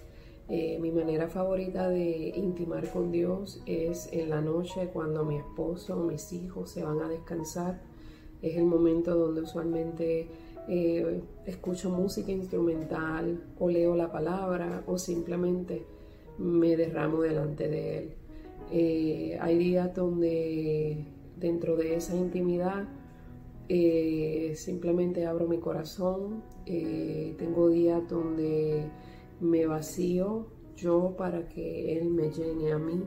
Eh, 0.46 0.78
mi 0.78 0.90
manera 0.90 1.28
favorita 1.28 1.88
de 1.88 2.28
intimar 2.36 2.90
con 2.92 3.10
Dios 3.10 3.62
es 3.64 4.10
en 4.12 4.28
la 4.28 4.42
noche 4.42 4.90
cuando 4.92 5.24
mi 5.24 5.38
esposo 5.38 5.96
mis 5.96 6.34
hijos 6.34 6.70
se 6.70 6.84
van 6.84 7.00
a 7.00 7.08
descansar. 7.08 7.80
Es 8.42 8.56
el 8.56 8.64
momento 8.64 9.16
donde 9.16 9.40
usualmente 9.40 10.28
eh, 10.68 11.22
escucho 11.46 11.88
música 11.88 12.30
instrumental 12.30 13.42
o 13.58 13.70
leo 13.70 13.96
la 13.96 14.12
palabra 14.12 14.84
o 14.86 14.98
simplemente 14.98 15.86
me 16.36 16.76
derramo 16.76 17.22
delante 17.22 17.68
de 17.68 17.98
Él. 17.98 18.14
Eh, 18.70 19.38
hay 19.40 19.56
días 19.56 19.94
donde 19.94 21.06
dentro 21.38 21.76
de 21.76 21.94
esa 21.96 22.14
intimidad 22.16 22.86
simplemente 24.56 25.24
abro 25.24 25.48
mi 25.48 25.58
corazón. 25.58 26.42
tengo 26.66 27.70
días 27.70 28.06
donde 28.10 28.90
me 29.40 29.66
vacío 29.66 30.46
yo 30.76 31.14
para 31.16 31.48
que 31.48 31.98
Él 31.98 32.10
me 32.10 32.30
llene 32.30 32.72
a 32.72 32.78
mí. 32.78 33.02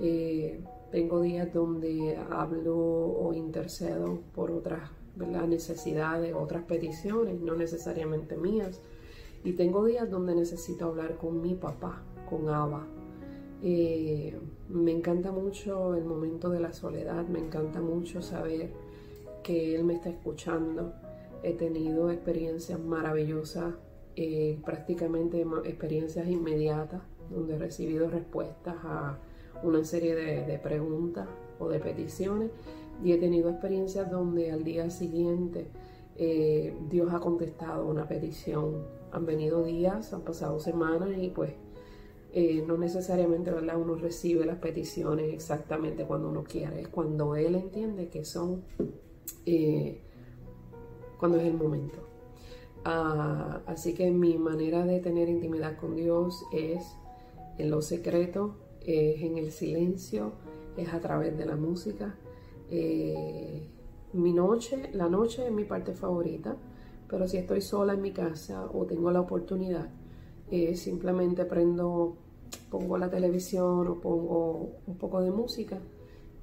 Eh, 0.00 0.60
tengo 0.90 1.20
días 1.20 1.52
donde 1.52 2.16
hablo 2.30 2.76
o 2.76 3.32
intercedo 3.34 4.20
por 4.34 4.50
otras 4.50 4.90
necesidades, 5.48 6.34
otras 6.34 6.64
peticiones, 6.64 7.40
no 7.40 7.54
necesariamente 7.54 8.36
mías. 8.36 8.80
Y 9.44 9.52
tengo 9.52 9.84
días 9.84 10.10
donde 10.10 10.34
necesito 10.34 10.86
hablar 10.86 11.16
con 11.16 11.40
mi 11.40 11.54
papá, 11.54 12.02
con 12.28 12.48
Abba. 12.48 12.86
Eh, 13.62 14.38
me 14.68 14.92
encanta 14.92 15.32
mucho 15.32 15.94
el 15.94 16.04
momento 16.04 16.50
de 16.50 16.60
la 16.60 16.72
soledad, 16.72 17.26
me 17.26 17.38
encanta 17.38 17.80
mucho 17.80 18.22
saber 18.22 18.70
que 19.42 19.74
Él 19.74 19.84
me 19.84 19.94
está 19.94 20.10
escuchando. 20.10 20.92
He 21.42 21.52
tenido 21.52 22.10
experiencias 22.10 22.80
maravillosas 22.80 23.74
eh, 24.18 24.58
prácticamente 24.64 25.44
experiencias 25.66 26.26
inmediatas 26.26 27.02
donde 27.28 27.56
he 27.56 27.58
recibido 27.58 28.08
respuestas 28.08 28.74
a 28.82 29.18
una 29.62 29.84
serie 29.84 30.14
de, 30.14 30.58
preguntas 30.58 31.28
o 31.58 31.68
de 31.68 31.78
peticiones 31.78 32.50
y 33.04 33.12
he 33.12 33.18
tenido 33.18 33.50
experiencias 33.50 34.10
donde 34.10 34.52
al 34.52 34.64
día 34.64 34.88
siguiente 34.88 35.66
eh, 36.16 36.74
Dios 36.88 37.12
ha 37.12 37.20
contestado 37.20 37.86
una 37.86 38.08
petición. 38.08 38.86
Han 39.12 39.26
venido 39.26 39.62
días, 39.64 40.14
han 40.14 40.22
pasado 40.22 40.60
semanas 40.60 41.10
y 41.18 41.28
pues 41.28 41.52
eh, 42.32 42.64
no 42.66 42.78
necesariamente 42.78 43.50
¿verdad? 43.50 43.78
uno 43.78 43.96
recibe 43.96 44.46
las 44.46 44.56
peticiones 44.56 45.30
exactamente 45.34 46.06
cuando 46.06 46.30
uno 46.30 46.42
quiere, 46.42 46.80
es 46.80 46.88
cuando 46.88 47.36
Él 47.36 47.54
entiende 47.54 48.08
que 48.08 48.24
son, 48.24 48.62
cuando 51.18 51.36
es 51.36 51.44
el 51.44 51.54
momento. 51.54 52.05
Ah, 52.88 53.62
así 53.66 53.94
que 53.94 54.12
mi 54.12 54.38
manera 54.38 54.86
de 54.86 55.00
tener 55.00 55.28
intimidad 55.28 55.76
con 55.76 55.96
Dios 55.96 56.44
es 56.52 56.96
en 57.58 57.68
lo 57.68 57.82
secreto, 57.82 58.58
es 58.80 59.20
en 59.22 59.38
el 59.38 59.50
silencio, 59.50 60.34
es 60.76 60.94
a 60.94 61.00
través 61.00 61.36
de 61.36 61.46
la 61.46 61.56
música. 61.56 62.14
Eh, 62.70 63.68
mi 64.12 64.32
noche, 64.32 64.88
la 64.92 65.08
noche 65.08 65.46
es 65.46 65.52
mi 65.52 65.64
parte 65.64 65.94
favorita, 65.94 66.56
pero 67.08 67.26
si 67.26 67.38
estoy 67.38 67.60
sola 67.60 67.94
en 67.94 68.02
mi 68.02 68.12
casa 68.12 68.70
o 68.72 68.86
tengo 68.86 69.10
la 69.10 69.20
oportunidad, 69.20 69.88
simplemente 70.76 71.44
prendo 71.44 72.18
pongo 72.70 72.98
la 72.98 73.10
televisión 73.10 73.88
o 73.88 74.00
pongo 74.00 74.76
un 74.86 74.96
poco 74.96 75.22
de 75.22 75.32
música 75.32 75.80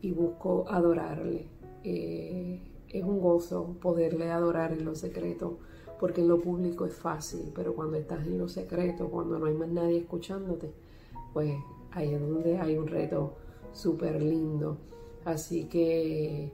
y 0.02 0.12
busco 0.12 0.66
adorarle. 0.68 1.48
Eh, 1.86 2.60
es 2.90 3.04
un 3.06 3.22
gozo 3.22 3.78
poderle 3.82 4.30
adorar 4.30 4.74
en 4.74 4.84
lo 4.84 4.94
secreto, 4.94 5.60
porque 6.04 6.20
en 6.20 6.28
lo 6.28 6.42
público 6.42 6.86
es 6.86 6.94
fácil, 6.94 7.54
pero 7.56 7.74
cuando 7.74 7.96
estás 7.96 8.28
en 8.28 8.38
lo 8.38 8.50
secreto, 8.50 9.08
cuando 9.08 9.40
no 9.40 9.46
hay 9.46 9.54
más 9.54 9.70
nadie 9.70 10.00
escuchándote, 10.00 10.70
pues 11.32 11.56
ahí 11.92 12.14
es 12.14 12.20
donde 12.20 12.58
hay 12.58 12.78
un 12.78 12.88
reto 12.88 13.36
súper 13.72 14.22
lindo. 14.22 14.80
Así 15.24 15.64
que 15.70 16.52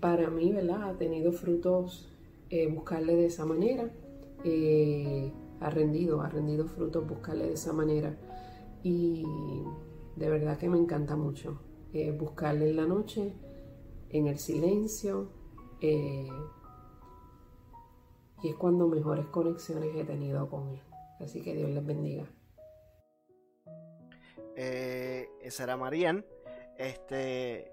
para 0.00 0.28
mí, 0.28 0.52
¿verdad? 0.52 0.82
Ha 0.82 0.98
tenido 0.98 1.32
frutos 1.32 2.14
eh, 2.50 2.70
buscarle 2.70 3.16
de 3.16 3.24
esa 3.24 3.46
manera. 3.46 3.90
Eh, 4.44 5.32
ha 5.60 5.70
rendido, 5.70 6.20
ha 6.20 6.28
rendido 6.28 6.66
frutos 6.66 7.08
buscarle 7.08 7.46
de 7.46 7.54
esa 7.54 7.72
manera 7.72 8.18
y 8.82 9.24
de 10.14 10.28
verdad 10.28 10.58
que 10.58 10.68
me 10.68 10.76
encanta 10.76 11.16
mucho 11.16 11.58
eh, 11.94 12.10
buscarle 12.10 12.68
en 12.68 12.76
la 12.76 12.86
noche, 12.86 13.32
en 14.10 14.26
el 14.26 14.38
silencio, 14.38 15.30
y 18.42 18.50
es 18.50 18.56
cuando 18.56 18.86
mejores 18.86 19.26
conexiones 19.26 19.94
he 19.94 20.04
tenido 20.04 20.48
con 20.48 20.68
él. 20.68 20.80
Así 21.20 21.42
que 21.42 21.54
Dios 21.54 21.70
les 21.70 21.84
bendiga. 21.84 22.24
Eh, 24.56 25.28
esa 25.40 25.64
era 25.64 25.76
Marian. 25.76 26.24
Este, 26.76 27.72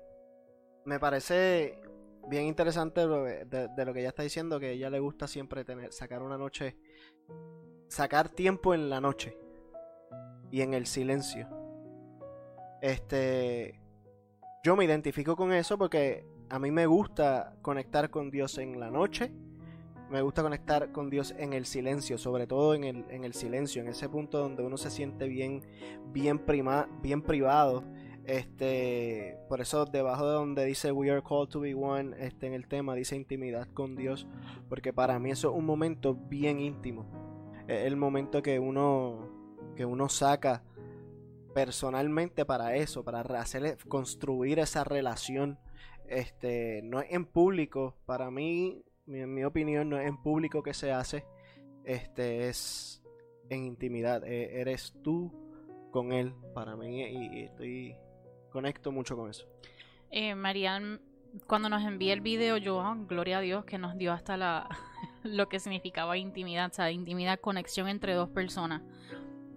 me 0.86 1.00
parece 1.00 1.80
bien 2.28 2.46
interesante 2.46 3.02
de, 3.02 3.86
lo 3.86 3.94
que 3.94 4.00
ella 4.00 4.10
está 4.10 4.24
diciendo, 4.24 4.60
que 4.60 4.68
a 4.68 4.72
ella 4.72 4.90
le 4.90 5.00
gusta 5.00 5.28
siempre 5.28 5.64
tener, 5.64 5.92
sacar 5.94 6.24
una 6.24 6.38
noche, 6.38 6.78
sacar 7.88 8.30
tiempo 8.30 8.74
en 8.74 8.90
la 8.90 9.00
noche 9.00 9.38
y 10.52 10.62
en 10.62 10.74
el 10.74 10.88
silencio. 10.88 11.48
Este, 12.82 13.80
yo 14.64 14.76
me 14.76 14.86
identifico 14.86 15.36
con 15.36 15.54
eso 15.54 15.78
porque 15.78 16.26
a 16.50 16.60
mí 16.60 16.72
me 16.72 16.86
gusta 16.86 17.56
conectar 17.62 18.10
con 18.10 18.30
Dios 18.32 18.58
en 18.58 18.80
la 18.80 18.90
noche. 18.90 19.32
Me 20.10 20.22
gusta 20.22 20.44
conectar 20.44 20.92
con 20.92 21.10
Dios 21.10 21.34
en 21.38 21.54
el 21.54 21.66
silencio, 21.66 22.18
sobre 22.18 22.46
todo 22.46 22.76
en 22.76 22.84
el, 22.84 23.06
en 23.10 23.24
el 23.24 23.34
silencio, 23.34 23.82
en 23.82 23.88
ese 23.88 24.08
punto 24.08 24.40
donde 24.40 24.64
uno 24.64 24.78
se 24.78 24.92
siente 24.92 25.28
bien, 25.28 25.64
bien, 26.12 26.40
prima, 26.40 26.88
bien 27.02 27.22
privado. 27.22 27.84
Este, 28.26 29.38
por 29.50 29.62
eso 29.62 29.86
debajo 29.86 30.28
de 30.28 30.34
donde 30.34 30.66
dice 30.66 30.92
We 30.92 31.12
are 31.12 31.22
called 31.22 31.50
to 31.50 31.60
be 31.60 31.76
one, 31.76 32.16
este, 32.20 32.48
en 32.48 32.54
el 32.54 32.68
tema 32.68 32.96
dice 32.96 33.16
intimidad 33.16 33.68
con 33.74 33.96
Dios, 33.96 34.28
porque 34.68 34.94
para 34.94 35.20
mí 35.20 35.32
eso 35.32 35.52
es 35.52 35.56
un 35.56 35.66
momento 35.66 36.16
bien 36.16 36.60
íntimo. 36.60 37.06
Es 37.68 37.86
el 37.86 37.98
momento 37.98 38.42
que 38.42 38.60
uno 38.60 39.30
que 39.76 39.86
uno 39.86 40.10
saca 40.10 40.64
personalmente 41.54 42.46
para 42.46 42.76
eso, 42.76 43.04
para 43.04 43.22
hacer, 43.40 43.78
construir 43.88 44.60
esa 44.60 44.84
relación. 44.84 45.60
Este, 46.08 46.82
no 46.84 47.00
es 47.02 47.12
en 47.12 47.26
público, 47.26 47.96
para 48.06 48.30
mí, 48.30 48.84
en 49.08 49.34
mi 49.34 49.44
opinión, 49.44 49.90
no 49.90 50.00
es 50.00 50.08
en 50.08 50.18
público 50.18 50.64
que 50.64 50.74
se 50.74 50.92
hace, 50.92 51.26
este, 51.84 52.50
es 52.50 53.04
en 53.50 53.66
intimidad. 53.66 54.24
E, 54.24 54.60
eres 54.62 54.94
tú 55.04 55.32
con 55.92 56.12
él, 56.12 56.34
para 56.54 56.76
mí, 56.76 57.02
y, 57.02 57.44
estoy 57.44 57.96
conecto 58.50 58.92
mucho 58.92 59.16
con 59.16 59.30
eso. 59.30 59.48
Eh, 60.12 60.36
Marian, 60.36 61.02
cuando 61.48 61.70
nos 61.70 61.84
envía 61.84 62.14
el 62.14 62.22
video, 62.22 62.58
yo, 62.58 62.82
ah, 62.82 62.98
gloria 63.08 63.40
a 63.40 63.42
Dios, 63.42 63.66
que 63.66 63.78
nos 63.78 63.98
dio 63.98 64.12
hasta 64.12 64.38
la 64.38 64.68
lo 65.24 65.50
que 65.50 65.60
significaba 65.60 66.18
intimidad, 66.18 66.72
o 66.72 66.74
sea, 66.74 66.92
intimidad, 66.92 67.40
conexión 67.40 67.88
entre 67.88 68.14
dos 68.14 68.30
personas. 68.30 68.82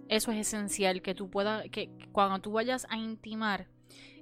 Eso 0.08 0.32
es 0.32 0.38
esencial, 0.38 1.02
que 1.02 1.14
tú 1.14 1.30
puedas, 1.30 1.68
que 1.70 1.90
cuando 2.12 2.40
tú 2.40 2.52
vayas 2.52 2.86
a 2.90 2.96
intimar, 2.96 3.68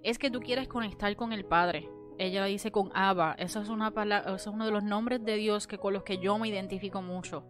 es 0.02 0.18
que 0.18 0.30
tú 0.30 0.40
quieres 0.40 0.68
conectar 0.68 1.14
con 1.16 1.32
el 1.32 1.44
Padre. 1.44 1.88
Ella 2.18 2.40
la 2.40 2.46
dice 2.46 2.72
con 2.72 2.90
Abba. 2.94 3.34
Eso 3.38 3.60
es 3.60 3.68
una 3.68 3.90
palabra, 3.90 4.34
eso 4.34 4.50
es 4.50 4.54
uno 4.54 4.64
de 4.64 4.70
los 4.70 4.82
nombres 4.82 5.24
de 5.24 5.36
Dios 5.36 5.66
que 5.66 5.78
con 5.78 5.92
los 5.92 6.02
que 6.02 6.18
yo 6.18 6.38
me 6.38 6.48
identifico 6.48 7.02
mucho. 7.02 7.44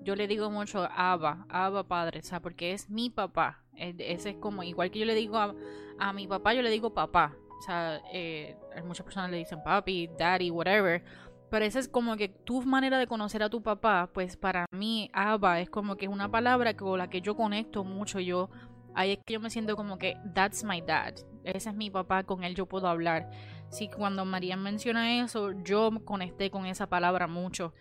Yo 0.00 0.14
le 0.14 0.28
digo 0.28 0.50
mucho 0.50 0.88
Abba, 0.90 1.46
Abba 1.48 1.84
Padre, 1.84 2.20
o 2.20 2.22
sea, 2.22 2.40
porque 2.40 2.72
es 2.72 2.88
mi 2.88 3.10
papá. 3.10 3.62
Ese 3.74 4.30
es 4.30 4.36
como, 4.36 4.62
igual 4.62 4.90
que 4.90 5.00
yo 5.00 5.04
le 5.04 5.14
digo 5.14 5.36
a, 5.36 6.12
mi 6.12 6.26
papá, 6.26 6.54
yo 6.54 6.62
le 6.62 6.70
digo 6.70 6.94
papá. 6.94 7.36
O 7.58 7.62
sea, 7.62 8.00
eh, 8.12 8.56
muchas 8.84 9.04
personas 9.04 9.30
le 9.30 9.38
dicen 9.38 9.62
papi, 9.62 10.08
daddy, 10.18 10.50
whatever. 10.50 11.04
Pero 11.50 11.64
esa 11.64 11.78
es 11.78 11.88
como 11.88 12.16
que 12.16 12.28
tu 12.28 12.62
manera 12.62 12.98
de 12.98 13.06
conocer 13.06 13.42
a 13.42 13.50
tu 13.50 13.62
papá, 13.62 14.10
pues 14.12 14.36
para 14.36 14.66
mí 14.72 15.10
Abba 15.12 15.60
es 15.60 15.70
como 15.70 15.96
que 15.96 16.06
es 16.06 16.10
una 16.10 16.30
palabra 16.30 16.76
con 16.76 16.98
la 16.98 17.08
que 17.08 17.20
yo 17.20 17.36
conecto 17.36 17.84
mucho. 17.84 18.18
Yo 18.20 18.50
ahí 18.94 19.12
es 19.12 19.18
que 19.24 19.34
yo 19.34 19.40
me 19.40 19.50
siento 19.50 19.76
como 19.76 19.98
que 19.98 20.16
that's 20.34 20.64
my 20.64 20.80
dad. 20.80 21.14
Ese 21.44 21.70
es 21.70 21.76
mi 21.76 21.90
papá, 21.90 22.24
con 22.24 22.42
él 22.42 22.54
yo 22.54 22.66
puedo 22.66 22.88
hablar. 22.88 23.30
Sí, 23.70 23.88
cuando 23.88 24.24
María 24.24 24.56
menciona 24.56 25.22
eso, 25.22 25.52
yo 25.64 25.90
conecté 26.04 26.50
con 26.50 26.66
esa 26.66 26.88
palabra 26.88 27.26
mucho. 27.26 27.74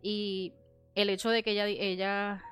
Y 0.00 0.54
el 0.94 1.10
hecho 1.10 1.30
de 1.30 1.42
que 1.42 1.52
ella, 1.52 1.66
ella 1.66 2.42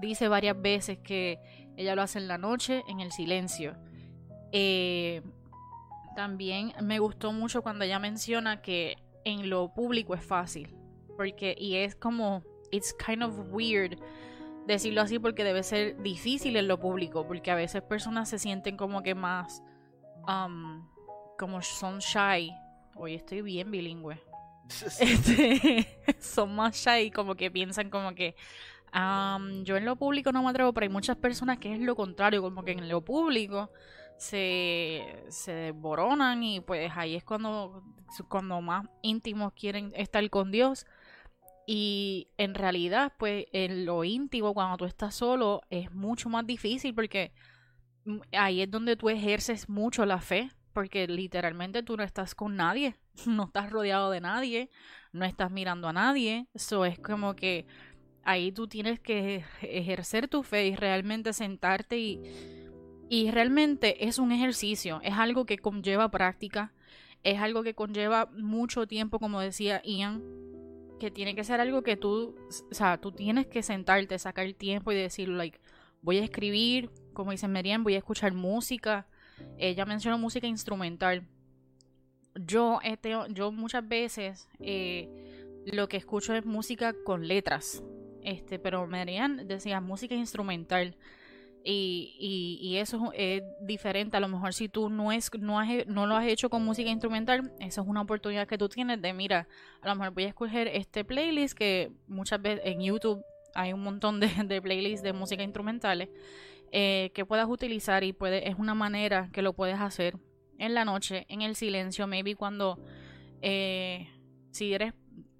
dice 0.00 0.28
varias 0.28 0.60
veces 0.60 0.98
que 0.98 1.38
ella 1.76 1.94
lo 1.94 2.02
hace 2.02 2.18
en 2.18 2.28
la 2.28 2.38
noche, 2.38 2.82
en 2.88 3.00
el 3.00 3.12
silencio. 3.12 3.76
Eh, 4.52 5.22
también 6.16 6.72
me 6.82 6.98
gustó 6.98 7.32
mucho 7.32 7.62
cuando 7.62 7.84
ella 7.84 7.98
menciona 7.98 8.60
que 8.62 8.96
en 9.24 9.48
lo 9.48 9.72
público 9.72 10.14
es 10.14 10.24
fácil. 10.24 10.74
Porque, 11.16 11.54
y 11.58 11.76
es 11.76 11.94
como, 11.94 12.42
it's 12.70 12.94
kind 12.94 13.22
of 13.22 13.38
weird 13.50 13.98
decirlo 14.66 15.00
así 15.02 15.18
porque 15.18 15.44
debe 15.44 15.62
ser 15.62 16.00
difícil 16.02 16.56
en 16.56 16.68
lo 16.68 16.78
público, 16.78 17.26
porque 17.26 17.50
a 17.50 17.54
veces 17.54 17.82
personas 17.82 18.28
se 18.28 18.38
sienten 18.38 18.76
como 18.76 19.02
que 19.02 19.14
más, 19.14 19.62
um, 20.28 20.86
como 21.40 21.62
son 21.62 22.00
shy. 22.00 22.54
Hoy 22.94 23.14
estoy 23.14 23.40
bien 23.40 23.70
bilingüe. 23.70 24.20
Este, 25.00 25.86
son 26.20 26.54
más 26.54 26.76
shy, 26.76 27.10
como 27.10 27.34
que 27.34 27.50
piensan 27.50 27.88
como 27.90 28.14
que 28.14 28.36
um, 28.94 29.64
yo 29.64 29.76
en 29.76 29.86
lo 29.86 29.96
público 29.96 30.30
no 30.30 30.42
me 30.44 30.50
atrevo, 30.50 30.72
pero 30.72 30.84
hay 30.84 30.90
muchas 30.90 31.16
personas 31.16 31.58
que 31.58 31.72
es 31.74 31.80
lo 31.80 31.96
contrario, 31.96 32.42
como 32.42 32.62
que 32.62 32.72
en 32.72 32.88
lo 32.88 33.00
público 33.00 33.70
se, 34.16 35.24
se 35.28 35.52
desboronan 35.52 36.42
y 36.42 36.60
pues 36.60 36.92
ahí 36.94 37.16
es 37.16 37.24
cuando, 37.24 37.82
cuando 38.28 38.60
más 38.60 38.86
íntimos 39.02 39.54
quieren 39.54 39.92
estar 39.96 40.28
con 40.28 40.52
Dios. 40.52 40.86
Y 41.66 42.28
en 42.36 42.54
realidad, 42.54 43.14
pues 43.18 43.46
en 43.52 43.86
lo 43.86 44.04
íntimo, 44.04 44.52
cuando 44.52 44.76
tú 44.76 44.84
estás 44.84 45.14
solo, 45.14 45.62
es 45.70 45.90
mucho 45.90 46.28
más 46.28 46.46
difícil 46.46 46.94
porque 46.94 47.32
mm, 48.04 48.18
ahí 48.32 48.60
es 48.60 48.70
donde 48.70 48.96
tú 48.96 49.08
ejerces 49.08 49.68
mucho 49.68 50.04
la 50.04 50.20
fe, 50.20 50.50
porque 50.70 51.06
literalmente 51.06 51.82
tú 51.82 51.96
no 51.96 52.02
estás 52.02 52.34
con 52.34 52.56
nadie, 52.56 52.96
no 53.26 53.44
estás 53.44 53.70
rodeado 53.70 54.10
de 54.10 54.20
nadie, 54.20 54.70
no 55.12 55.24
estás 55.24 55.50
mirando 55.50 55.88
a 55.88 55.92
nadie. 55.92 56.46
Eso 56.54 56.84
es 56.84 56.98
como 56.98 57.36
que 57.36 57.66
ahí 58.22 58.52
tú 58.52 58.68
tienes 58.68 59.00
que 59.00 59.44
ejercer 59.62 60.28
tu 60.28 60.42
fe 60.42 60.68
y 60.68 60.76
realmente 60.76 61.32
sentarte 61.32 61.98
y 61.98 62.20
y 63.12 63.32
realmente 63.32 64.06
es 64.06 64.20
un 64.20 64.30
ejercicio, 64.30 65.00
es 65.02 65.14
algo 65.14 65.44
que 65.44 65.58
conlleva 65.58 66.12
práctica, 66.12 66.72
es 67.24 67.40
algo 67.40 67.64
que 67.64 67.74
conlleva 67.74 68.26
mucho 68.26 68.86
tiempo, 68.86 69.18
como 69.18 69.40
decía 69.40 69.82
Ian, 69.84 70.22
que 71.00 71.10
tiene 71.10 71.34
que 71.34 71.42
ser 71.42 71.60
algo 71.60 71.82
que 71.82 71.96
tú, 71.96 72.36
o 72.70 72.74
sea, 72.74 73.00
tú 73.00 73.10
tienes 73.10 73.48
que 73.48 73.64
sentarte, 73.64 74.16
sacar 74.20 74.46
el 74.46 74.54
tiempo 74.54 74.92
y 74.92 74.94
decir, 74.94 75.28
like, 75.28 75.58
voy 76.02 76.18
a 76.18 76.22
escribir, 76.22 76.88
como 77.12 77.32
dice 77.32 77.48
Merian, 77.48 77.82
voy 77.82 77.96
a 77.96 77.98
escuchar 77.98 78.32
música. 78.32 79.08
Ella 79.58 79.84
mencionó 79.84 80.18
música 80.18 80.46
instrumental. 80.46 81.26
Yo, 82.34 82.80
este, 82.82 83.14
yo 83.30 83.52
muchas 83.52 83.86
veces 83.86 84.48
eh, 84.58 85.08
lo 85.66 85.88
que 85.88 85.96
escucho 85.96 86.34
es 86.34 86.44
música 86.44 86.94
con 87.04 87.26
letras. 87.28 87.82
este, 88.22 88.58
pero 88.58 88.86
Marian 88.86 89.48
decía 89.48 89.80
música 89.80 90.14
instrumental. 90.14 90.96
Y, 91.62 92.58
y, 92.62 92.78
eso 92.78 93.12
es 93.14 93.42
diferente. 93.60 94.16
A 94.16 94.20
lo 94.20 94.28
mejor 94.28 94.54
si 94.54 94.70
tú 94.70 94.88
no, 94.88 95.12
es, 95.12 95.30
no, 95.38 95.60
has, 95.60 95.68
no 95.86 96.06
lo 96.06 96.16
has 96.16 96.26
hecho 96.26 96.48
con 96.48 96.64
música 96.64 96.88
instrumental, 96.88 97.52
esa 97.60 97.82
es 97.82 97.86
una 97.86 98.00
oportunidad 98.00 98.48
que 98.48 98.56
tú 98.56 98.70
tienes 98.70 99.02
de, 99.02 99.12
mira, 99.12 99.46
a 99.82 99.88
lo 99.88 99.94
mejor 99.94 100.14
voy 100.14 100.24
a 100.24 100.28
escoger 100.28 100.68
este 100.68 101.04
playlist 101.04 101.52
que 101.52 101.92
muchas 102.06 102.40
veces 102.40 102.62
en 102.64 102.80
YouTube 102.80 103.22
hay 103.54 103.74
un 103.74 103.82
montón 103.82 104.20
de, 104.20 104.28
de 104.46 104.62
playlists 104.62 105.02
de 105.02 105.12
música 105.12 105.42
instrumentales 105.42 106.08
eh, 106.72 107.10
que 107.14 107.24
puedas 107.24 107.48
utilizar 107.48 108.04
y 108.04 108.12
puede, 108.12 108.48
es 108.48 108.56
una 108.58 108.74
manera 108.74 109.28
que 109.32 109.42
lo 109.42 109.52
puedes 109.52 109.80
hacer 109.80 110.16
en 110.58 110.74
la 110.74 110.84
noche, 110.84 111.26
en 111.28 111.42
el 111.42 111.56
silencio, 111.56 112.06
maybe 112.06 112.36
cuando, 112.36 112.78
eh, 113.42 114.08
si 114.50 114.72
eres 114.72 114.92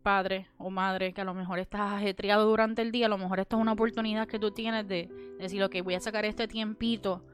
padre 0.02 0.48
o 0.56 0.70
madre 0.70 1.12
que 1.12 1.20
a 1.20 1.24
lo 1.24 1.34
mejor 1.34 1.58
estás 1.58 1.92
ajetreado 1.92 2.48
durante 2.48 2.82
el 2.82 2.90
día, 2.90 3.06
a 3.06 3.08
lo 3.08 3.18
mejor 3.18 3.38
esto 3.38 3.56
es 3.56 3.62
una 3.62 3.72
oportunidad 3.72 4.26
que 4.26 4.38
tú 4.38 4.50
tienes 4.50 4.88
de, 4.88 5.08
decir, 5.38 5.62
ok, 5.62 5.76
voy 5.84 5.94
a 5.94 6.00
sacar 6.00 6.24
este 6.24 6.48
tiempito, 6.48 7.24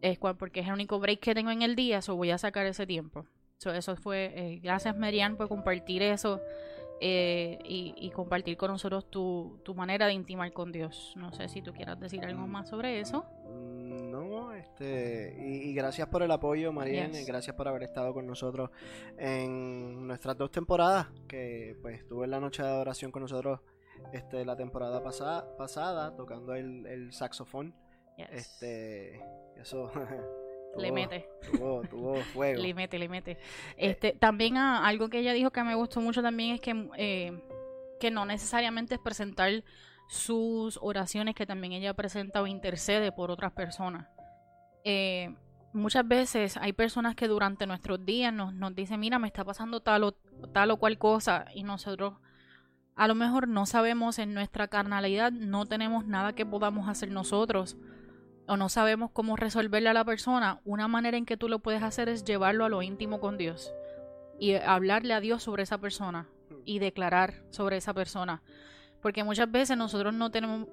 es 0.00 0.18
porque 0.18 0.60
es 0.60 0.66
el 0.66 0.72
único 0.72 0.98
break 0.98 1.20
que 1.20 1.34
tengo 1.34 1.50
en 1.50 1.62
el 1.62 1.76
día, 1.76 2.02
so 2.02 2.16
voy 2.16 2.30
a 2.30 2.38
sacar 2.38 2.66
ese 2.66 2.86
tiempo. 2.86 3.26
So, 3.58 3.72
eso 3.72 3.96
fue, 3.96 4.32
eh, 4.34 4.60
gracias 4.62 4.96
Merian 4.96 5.36
por 5.36 5.48
compartir 5.48 6.02
eso 6.02 6.40
eh, 7.00 7.58
y, 7.64 8.10
compartir 8.10 8.56
con 8.56 8.70
nosotros 8.70 9.10
tu, 9.10 9.60
tu 9.64 9.74
manera 9.74 10.06
de 10.06 10.14
intimar 10.14 10.52
con 10.52 10.72
Dios. 10.72 11.12
No 11.16 11.32
sé 11.32 11.48
si 11.48 11.60
tú 11.60 11.72
quieras 11.72 12.00
decir 12.00 12.24
algo 12.24 12.46
más 12.46 12.68
sobre 12.68 13.00
eso. 13.00 13.24
Mm, 13.44 14.10
no, 14.10 14.52
este, 14.52 15.36
y, 15.38 15.74
gracias 15.74 16.08
por 16.08 16.22
el 16.22 16.30
apoyo, 16.30 16.72
Mariana, 16.72 17.18
gracias 17.26 17.54
por 17.54 17.68
haber 17.68 17.82
estado 17.82 18.14
con 18.14 18.26
nosotros 18.26 18.70
en 19.18 20.06
nuestras 20.06 20.36
dos 20.38 20.50
temporadas, 20.50 21.08
que 21.28 21.76
pues 21.82 22.00
estuve 22.00 22.24
en 22.24 22.30
la 22.30 22.40
noche 22.40 22.62
de 22.62 22.68
adoración 22.68 23.10
con 23.10 23.22
nosotros 23.22 23.60
este, 24.12 24.44
la 24.44 24.56
temporada 24.56 25.02
pasada, 25.02 25.56
pasada 25.56 26.16
tocando 26.16 26.54
el, 26.54 26.86
el 26.86 27.12
saxofón. 27.12 27.74
Este, 28.16 29.20
eso 29.56 29.90
le 30.78 30.92
mete. 30.92 31.28
Tuvo, 31.50 31.82
tuvo 31.82 32.14
fuego. 32.32 32.62
le 32.62 32.74
mete, 32.74 32.98
le 32.98 33.08
mete. 33.08 33.38
Este, 33.76 34.12
también 34.12 34.56
ah, 34.56 34.86
algo 34.86 35.08
que 35.08 35.18
ella 35.18 35.32
dijo 35.32 35.50
que 35.50 35.62
me 35.62 35.74
gustó 35.74 36.00
mucho 36.00 36.22
también 36.22 36.54
es 36.54 36.60
que, 36.60 36.88
eh, 36.96 37.42
que 38.00 38.10
no 38.10 38.24
necesariamente 38.26 38.94
es 38.94 39.00
presentar 39.00 39.64
sus 40.08 40.78
oraciones, 40.82 41.34
que 41.34 41.46
también 41.46 41.72
ella 41.72 41.94
presenta 41.94 42.42
o 42.42 42.46
intercede 42.46 43.12
por 43.12 43.30
otras 43.30 43.52
personas. 43.52 44.06
Eh, 44.84 45.34
muchas 45.72 46.06
veces 46.06 46.56
hay 46.56 46.72
personas 46.72 47.14
que 47.14 47.28
durante 47.28 47.66
nuestros 47.66 48.04
días 48.04 48.32
nos, 48.32 48.54
nos 48.54 48.74
dicen, 48.74 49.00
mira, 49.00 49.18
me 49.18 49.26
está 49.26 49.44
pasando 49.44 49.80
tal 49.80 50.04
o, 50.04 50.12
tal 50.52 50.70
o 50.70 50.76
cual 50.76 50.98
cosa, 50.98 51.46
y 51.54 51.62
nosotros 51.62 52.14
a 52.94 53.08
lo 53.08 53.14
mejor 53.14 53.46
no 53.46 53.66
sabemos 53.66 54.18
en 54.18 54.32
nuestra 54.32 54.68
carnalidad, 54.68 55.30
no 55.30 55.66
tenemos 55.66 56.06
nada 56.06 56.34
que 56.34 56.46
podamos 56.46 56.88
hacer 56.88 57.10
nosotros 57.10 57.76
o 58.48 58.56
no 58.56 58.68
sabemos 58.68 59.10
cómo 59.12 59.36
resolverle 59.36 59.88
a 59.88 59.94
la 59.94 60.04
persona, 60.04 60.60
una 60.64 60.88
manera 60.88 61.16
en 61.16 61.26
que 61.26 61.36
tú 61.36 61.48
lo 61.48 61.58
puedes 61.58 61.82
hacer 61.82 62.08
es 62.08 62.24
llevarlo 62.24 62.64
a 62.64 62.68
lo 62.68 62.82
íntimo 62.82 63.20
con 63.20 63.36
Dios 63.36 63.72
y 64.38 64.54
hablarle 64.54 65.14
a 65.14 65.20
Dios 65.20 65.42
sobre 65.42 65.64
esa 65.64 65.78
persona 65.78 66.28
y 66.64 66.78
declarar 66.78 67.42
sobre 67.50 67.76
esa 67.76 67.94
persona. 67.94 68.42
Porque 69.00 69.24
muchas 69.24 69.50
veces 69.50 69.76
nosotros 69.76 70.14
no 70.14 70.30
tenemos, 70.30 70.68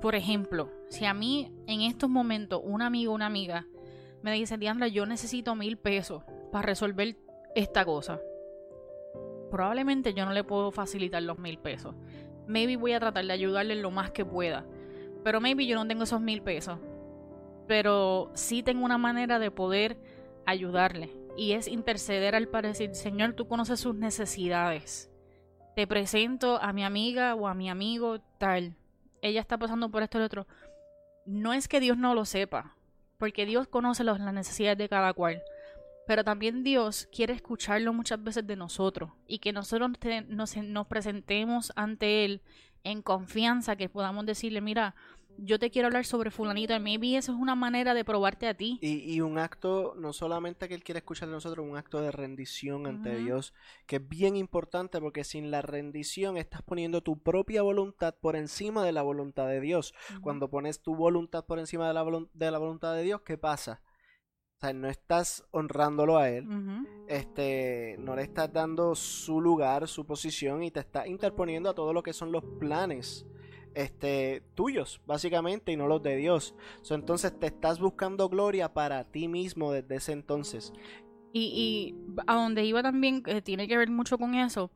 por 0.00 0.14
ejemplo, 0.14 0.70
si 0.88 1.04
a 1.04 1.14
mí 1.14 1.52
en 1.66 1.82
estos 1.82 2.08
momentos 2.08 2.60
un 2.64 2.82
amigo 2.82 3.12
o 3.12 3.14
una 3.14 3.26
amiga 3.26 3.66
me 4.22 4.32
dice, 4.32 4.56
Diandra, 4.56 4.88
yo 4.88 5.04
necesito 5.04 5.54
mil 5.54 5.76
pesos 5.78 6.22
para 6.50 6.66
resolver 6.66 7.16
esta 7.54 7.84
cosa, 7.84 8.20
probablemente 9.50 10.14
yo 10.14 10.24
no 10.24 10.32
le 10.32 10.44
puedo 10.44 10.70
facilitar 10.70 11.22
los 11.22 11.38
mil 11.38 11.58
pesos. 11.58 11.94
Maybe 12.46 12.76
voy 12.76 12.92
a 12.92 13.00
tratar 13.00 13.24
de 13.24 13.32
ayudarle 13.32 13.74
lo 13.76 13.90
más 13.90 14.10
que 14.10 14.24
pueda. 14.24 14.64
Pero 15.22 15.40
maybe 15.40 15.66
yo 15.66 15.76
no 15.76 15.86
tengo 15.86 16.02
esos 16.04 16.20
mil 16.20 16.42
pesos 16.42 16.78
pero 17.72 18.30
sí 18.34 18.62
tengo 18.62 18.84
una 18.84 18.98
manera 18.98 19.38
de 19.38 19.50
poder 19.50 19.96
ayudarle 20.44 21.08
y 21.38 21.52
es 21.52 21.68
interceder 21.68 22.34
al 22.34 22.46
parecer, 22.46 22.94
Señor, 22.94 23.32
tú 23.32 23.48
conoces 23.48 23.80
sus 23.80 23.94
necesidades. 23.94 25.10
Te 25.74 25.86
presento 25.86 26.60
a 26.60 26.74
mi 26.74 26.84
amiga 26.84 27.34
o 27.34 27.48
a 27.48 27.54
mi 27.54 27.70
amigo 27.70 28.20
tal. 28.36 28.76
Ella 29.22 29.40
está 29.40 29.56
pasando 29.56 29.90
por 29.90 30.02
esto 30.02 30.18
y 30.18 30.20
lo 30.20 30.26
otro. 30.26 30.46
No 31.24 31.54
es 31.54 31.66
que 31.66 31.80
Dios 31.80 31.96
no 31.96 32.14
lo 32.14 32.26
sepa, 32.26 32.76
porque 33.16 33.46
Dios 33.46 33.68
conoce 33.68 34.04
las 34.04 34.20
necesidades 34.20 34.76
de 34.76 34.90
cada 34.90 35.14
cual. 35.14 35.42
Pero 36.06 36.24
también 36.24 36.64
Dios 36.64 37.08
quiere 37.10 37.32
escucharlo 37.32 37.94
muchas 37.94 38.22
veces 38.22 38.46
de 38.46 38.56
nosotros 38.56 39.12
y 39.26 39.38
que 39.38 39.54
nosotros 39.54 39.92
nos, 40.28 40.56
nos 40.58 40.86
presentemos 40.88 41.72
ante 41.74 42.26
Él 42.26 42.42
en 42.84 43.00
confianza, 43.00 43.76
que 43.76 43.88
podamos 43.88 44.26
decirle, 44.26 44.60
mira, 44.60 44.94
yo 45.38 45.58
te 45.58 45.70
quiero 45.70 45.86
hablar 45.86 46.04
sobre 46.04 46.30
fulanito, 46.30 46.78
maybe 46.80 47.16
eso 47.16 47.32
es 47.32 47.38
una 47.38 47.54
manera 47.54 47.94
de 47.94 48.04
probarte 48.04 48.46
a 48.46 48.54
ti. 48.54 48.78
Y, 48.80 49.20
un 49.20 49.38
acto, 49.38 49.94
no 49.96 50.12
solamente 50.12 50.68
que 50.68 50.74
Él 50.74 50.84
quiere 50.84 50.98
escuchar 50.98 51.28
de 51.28 51.34
nosotros, 51.34 51.66
un 51.66 51.76
acto 51.76 52.00
de 52.00 52.12
rendición 52.12 52.86
ante 52.86 53.16
Dios, 53.16 53.54
que 53.86 53.96
es 53.96 54.08
bien 54.08 54.36
importante 54.36 55.00
porque 55.00 55.24
sin 55.24 55.50
la 55.50 55.62
rendición 55.62 56.36
estás 56.36 56.62
poniendo 56.62 57.02
tu 57.02 57.22
propia 57.22 57.62
voluntad 57.62 58.14
por 58.20 58.36
encima 58.36 58.84
de 58.84 58.92
la 58.92 59.02
voluntad 59.02 59.46
de 59.48 59.60
Dios. 59.60 59.94
Cuando 60.20 60.48
pones 60.48 60.82
tu 60.82 60.94
voluntad 60.94 61.44
por 61.44 61.58
encima 61.58 61.88
de 61.88 61.94
la, 61.94 62.04
de 62.32 62.50
la 62.50 62.58
voluntad 62.58 62.94
de 62.94 63.02
Dios, 63.02 63.22
¿qué 63.22 63.38
pasa? 63.38 63.82
O 64.56 64.60
sea, 64.60 64.72
no 64.72 64.88
estás 64.88 65.44
honrándolo 65.50 66.18
a 66.18 66.28
él, 66.28 66.46
este, 67.08 67.96
no 67.98 68.14
le 68.14 68.22
estás 68.22 68.52
dando 68.52 68.94
su 68.94 69.40
lugar, 69.40 69.88
su 69.88 70.06
posición 70.06 70.62
y 70.62 70.70
te 70.70 70.78
estás 70.78 71.08
interponiendo 71.08 71.68
a 71.68 71.74
todo 71.74 71.92
lo 71.92 72.04
que 72.04 72.12
son 72.12 72.30
los 72.30 72.44
planes 72.60 73.26
este, 73.74 74.42
tuyos, 74.54 75.00
básicamente, 75.06 75.72
y 75.72 75.76
no 75.76 75.86
los 75.86 76.02
de 76.02 76.16
Dios. 76.16 76.54
entonces 76.90 77.38
te 77.38 77.46
estás 77.46 77.80
buscando 77.80 78.28
gloria 78.28 78.72
para 78.72 79.04
ti 79.04 79.28
mismo 79.28 79.72
desde 79.72 79.96
ese 79.96 80.12
entonces. 80.12 80.72
Y, 81.32 81.94
a 82.26 82.34
donde 82.34 82.64
iba 82.64 82.82
también, 82.82 83.22
que 83.22 83.40
tiene 83.40 83.66
que 83.66 83.76
ver 83.76 83.90
mucho 83.90 84.18
con 84.18 84.34
eso, 84.34 84.70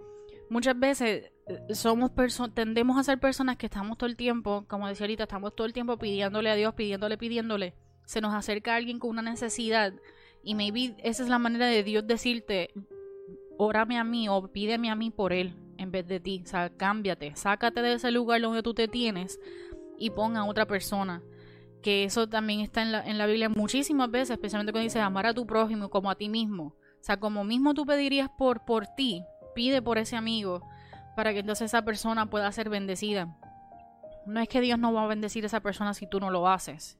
muchas 0.48 0.78
veces 0.78 1.30
eh, 1.46 1.74
somos 1.74 2.12
tendemos 2.54 2.98
a 2.98 3.04
ser 3.04 3.18
personas 3.20 3.56
que 3.56 3.66
estamos 3.66 3.98
todo 3.98 4.08
el 4.08 4.16
tiempo, 4.16 4.64
como 4.66 4.88
decía 4.88 5.04
ahorita, 5.04 5.24
estamos 5.24 5.54
todo 5.54 5.66
el 5.66 5.72
tiempo 5.72 5.98
pidiéndole 5.98 6.50
a 6.50 6.54
Dios, 6.54 6.74
pidiéndole, 6.74 7.18
pidiéndole. 7.18 7.74
Se 8.06 8.20
nos 8.20 8.34
acerca 8.34 8.74
alguien 8.74 8.98
con 8.98 9.10
una 9.10 9.22
necesidad 9.22 9.92
y 10.42 10.54
maybe 10.54 10.96
esa 11.02 11.24
es 11.24 11.28
la 11.28 11.38
manera 11.38 11.66
de 11.66 11.82
Dios 11.82 12.06
decirte, 12.06 12.72
órame 13.58 13.98
a 13.98 14.04
mí 14.04 14.28
o 14.28 14.48
pídeme 14.52 14.90
a 14.90 14.94
mí 14.94 15.10
por 15.10 15.32
él 15.32 15.54
en 15.78 15.90
vez 15.90 16.06
de 16.06 16.20
ti. 16.20 16.42
O 16.44 16.48
sea, 16.48 16.70
cámbiate, 16.70 17.34
sácate 17.36 17.82
de 17.82 17.94
ese 17.94 18.10
lugar 18.10 18.40
donde 18.40 18.62
tú 18.62 18.74
te 18.74 18.88
tienes 18.88 19.38
y 19.98 20.10
pon 20.10 20.36
a 20.36 20.44
otra 20.44 20.66
persona. 20.66 21.22
Que 21.82 22.04
eso 22.04 22.28
también 22.28 22.60
está 22.60 22.82
en 22.82 22.92
la, 22.92 23.06
en 23.06 23.18
la 23.18 23.26
Biblia 23.26 23.48
muchísimas 23.48 24.10
veces, 24.10 24.30
especialmente 24.30 24.72
cuando 24.72 24.84
dice 24.84 25.00
amar 25.00 25.26
a 25.26 25.34
tu 25.34 25.46
prójimo 25.46 25.88
como 25.88 26.10
a 26.10 26.16
ti 26.16 26.28
mismo. 26.28 26.74
O 27.00 27.04
sea, 27.06 27.18
como 27.18 27.44
mismo 27.44 27.74
tú 27.74 27.86
pedirías 27.86 28.28
por, 28.36 28.64
por 28.64 28.86
ti, 28.96 29.22
pide 29.54 29.82
por 29.82 29.98
ese 29.98 30.16
amigo 30.16 30.62
para 31.14 31.32
que 31.32 31.40
entonces 31.40 31.66
esa 31.66 31.82
persona 31.82 32.28
pueda 32.28 32.50
ser 32.52 32.68
bendecida. 32.68 33.36
No 34.26 34.40
es 34.40 34.48
que 34.48 34.60
Dios 34.60 34.78
no 34.78 34.92
va 34.92 35.04
a 35.04 35.06
bendecir 35.06 35.44
a 35.44 35.46
esa 35.46 35.60
persona 35.60 35.94
si 35.94 36.06
tú 36.06 36.20
no 36.20 36.30
lo 36.30 36.48
haces. 36.48 36.98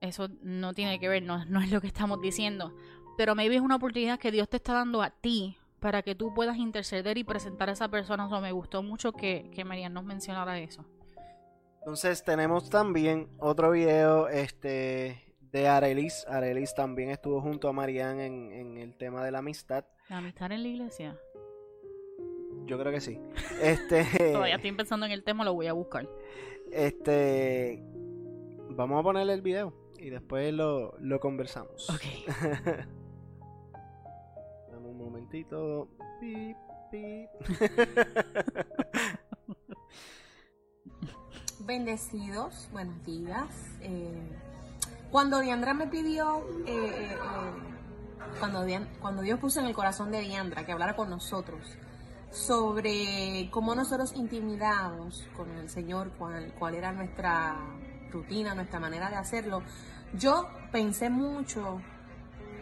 Eso 0.00 0.28
no 0.42 0.74
tiene 0.74 1.00
que 1.00 1.08
ver, 1.08 1.22
no, 1.22 1.44
no 1.46 1.60
es 1.60 1.70
lo 1.72 1.80
que 1.80 1.86
estamos 1.88 2.20
diciendo. 2.20 2.74
Pero 3.16 3.34
maybe 3.34 3.56
es 3.56 3.62
una 3.62 3.76
oportunidad 3.76 4.20
que 4.20 4.30
Dios 4.30 4.48
te 4.48 4.58
está 4.58 4.74
dando 4.74 5.02
a 5.02 5.10
ti 5.10 5.56
para 5.80 6.02
que 6.02 6.14
tú 6.14 6.34
puedas 6.34 6.56
interceder 6.56 7.18
y 7.18 7.24
presentar 7.24 7.68
a 7.68 7.72
esa 7.72 7.88
persona. 7.88 8.26
O 8.26 8.40
me 8.40 8.52
gustó 8.52 8.82
mucho 8.82 9.12
que, 9.12 9.50
que 9.54 9.64
Marian 9.64 9.92
nos 9.92 10.04
mencionara 10.04 10.58
eso. 10.58 10.84
Entonces 11.78 12.22
tenemos 12.22 12.68
también 12.68 13.28
otro 13.38 13.70
video 13.70 14.28
este, 14.28 15.34
de 15.40 15.68
Arelis. 15.68 16.26
Arelis 16.28 16.74
también 16.74 17.10
estuvo 17.10 17.40
junto 17.40 17.68
a 17.68 17.72
Marian 17.72 18.20
en, 18.20 18.52
en 18.52 18.76
el 18.78 18.94
tema 18.94 19.24
de 19.24 19.30
la 19.30 19.38
amistad. 19.38 19.84
¿La 20.08 20.18
amistad 20.18 20.52
en 20.52 20.62
la 20.62 20.68
iglesia? 20.68 21.18
Yo 22.66 22.78
creo 22.78 22.92
que 22.92 23.00
sí. 23.00 23.18
Este, 23.62 24.04
Todavía 24.32 24.56
estoy 24.56 24.72
pensando 24.72 25.06
en 25.06 25.12
el 25.12 25.24
tema, 25.24 25.44
lo 25.44 25.54
voy 25.54 25.66
a 25.66 25.72
buscar. 25.72 26.08
Este, 26.70 27.82
vamos 28.70 29.00
a 29.00 29.02
ponerle 29.02 29.32
el 29.32 29.42
video 29.42 29.72
y 29.98 30.10
después 30.10 30.52
lo, 30.52 30.94
lo 31.00 31.18
conversamos. 31.20 31.88
Ok. 31.90 32.02
momentito. 34.98 35.88
Bendecidos, 41.60 42.68
buenos 42.72 43.04
días. 43.04 43.48
Eh, 43.80 44.28
cuando 45.10 45.40
Diandra 45.40 45.74
me 45.74 45.86
pidió, 45.86 46.40
eh, 46.66 46.66
eh, 46.66 47.16
cuando, 48.38 48.66
cuando 49.00 49.22
Dios 49.22 49.38
puso 49.38 49.60
en 49.60 49.66
el 49.66 49.74
corazón 49.74 50.10
de 50.10 50.20
Diandra 50.20 50.66
que 50.66 50.72
hablara 50.72 50.96
con 50.96 51.10
nosotros 51.10 51.60
sobre 52.30 53.48
cómo 53.50 53.74
nosotros 53.74 54.12
intimidamos 54.14 55.26
con 55.36 55.50
el 55.50 55.68
Señor, 55.70 56.12
cuál, 56.18 56.52
cuál 56.58 56.74
era 56.74 56.92
nuestra 56.92 57.56
rutina, 58.10 58.54
nuestra 58.54 58.80
manera 58.80 59.10
de 59.10 59.16
hacerlo, 59.16 59.62
yo 60.14 60.48
pensé 60.72 61.10
mucho 61.10 61.82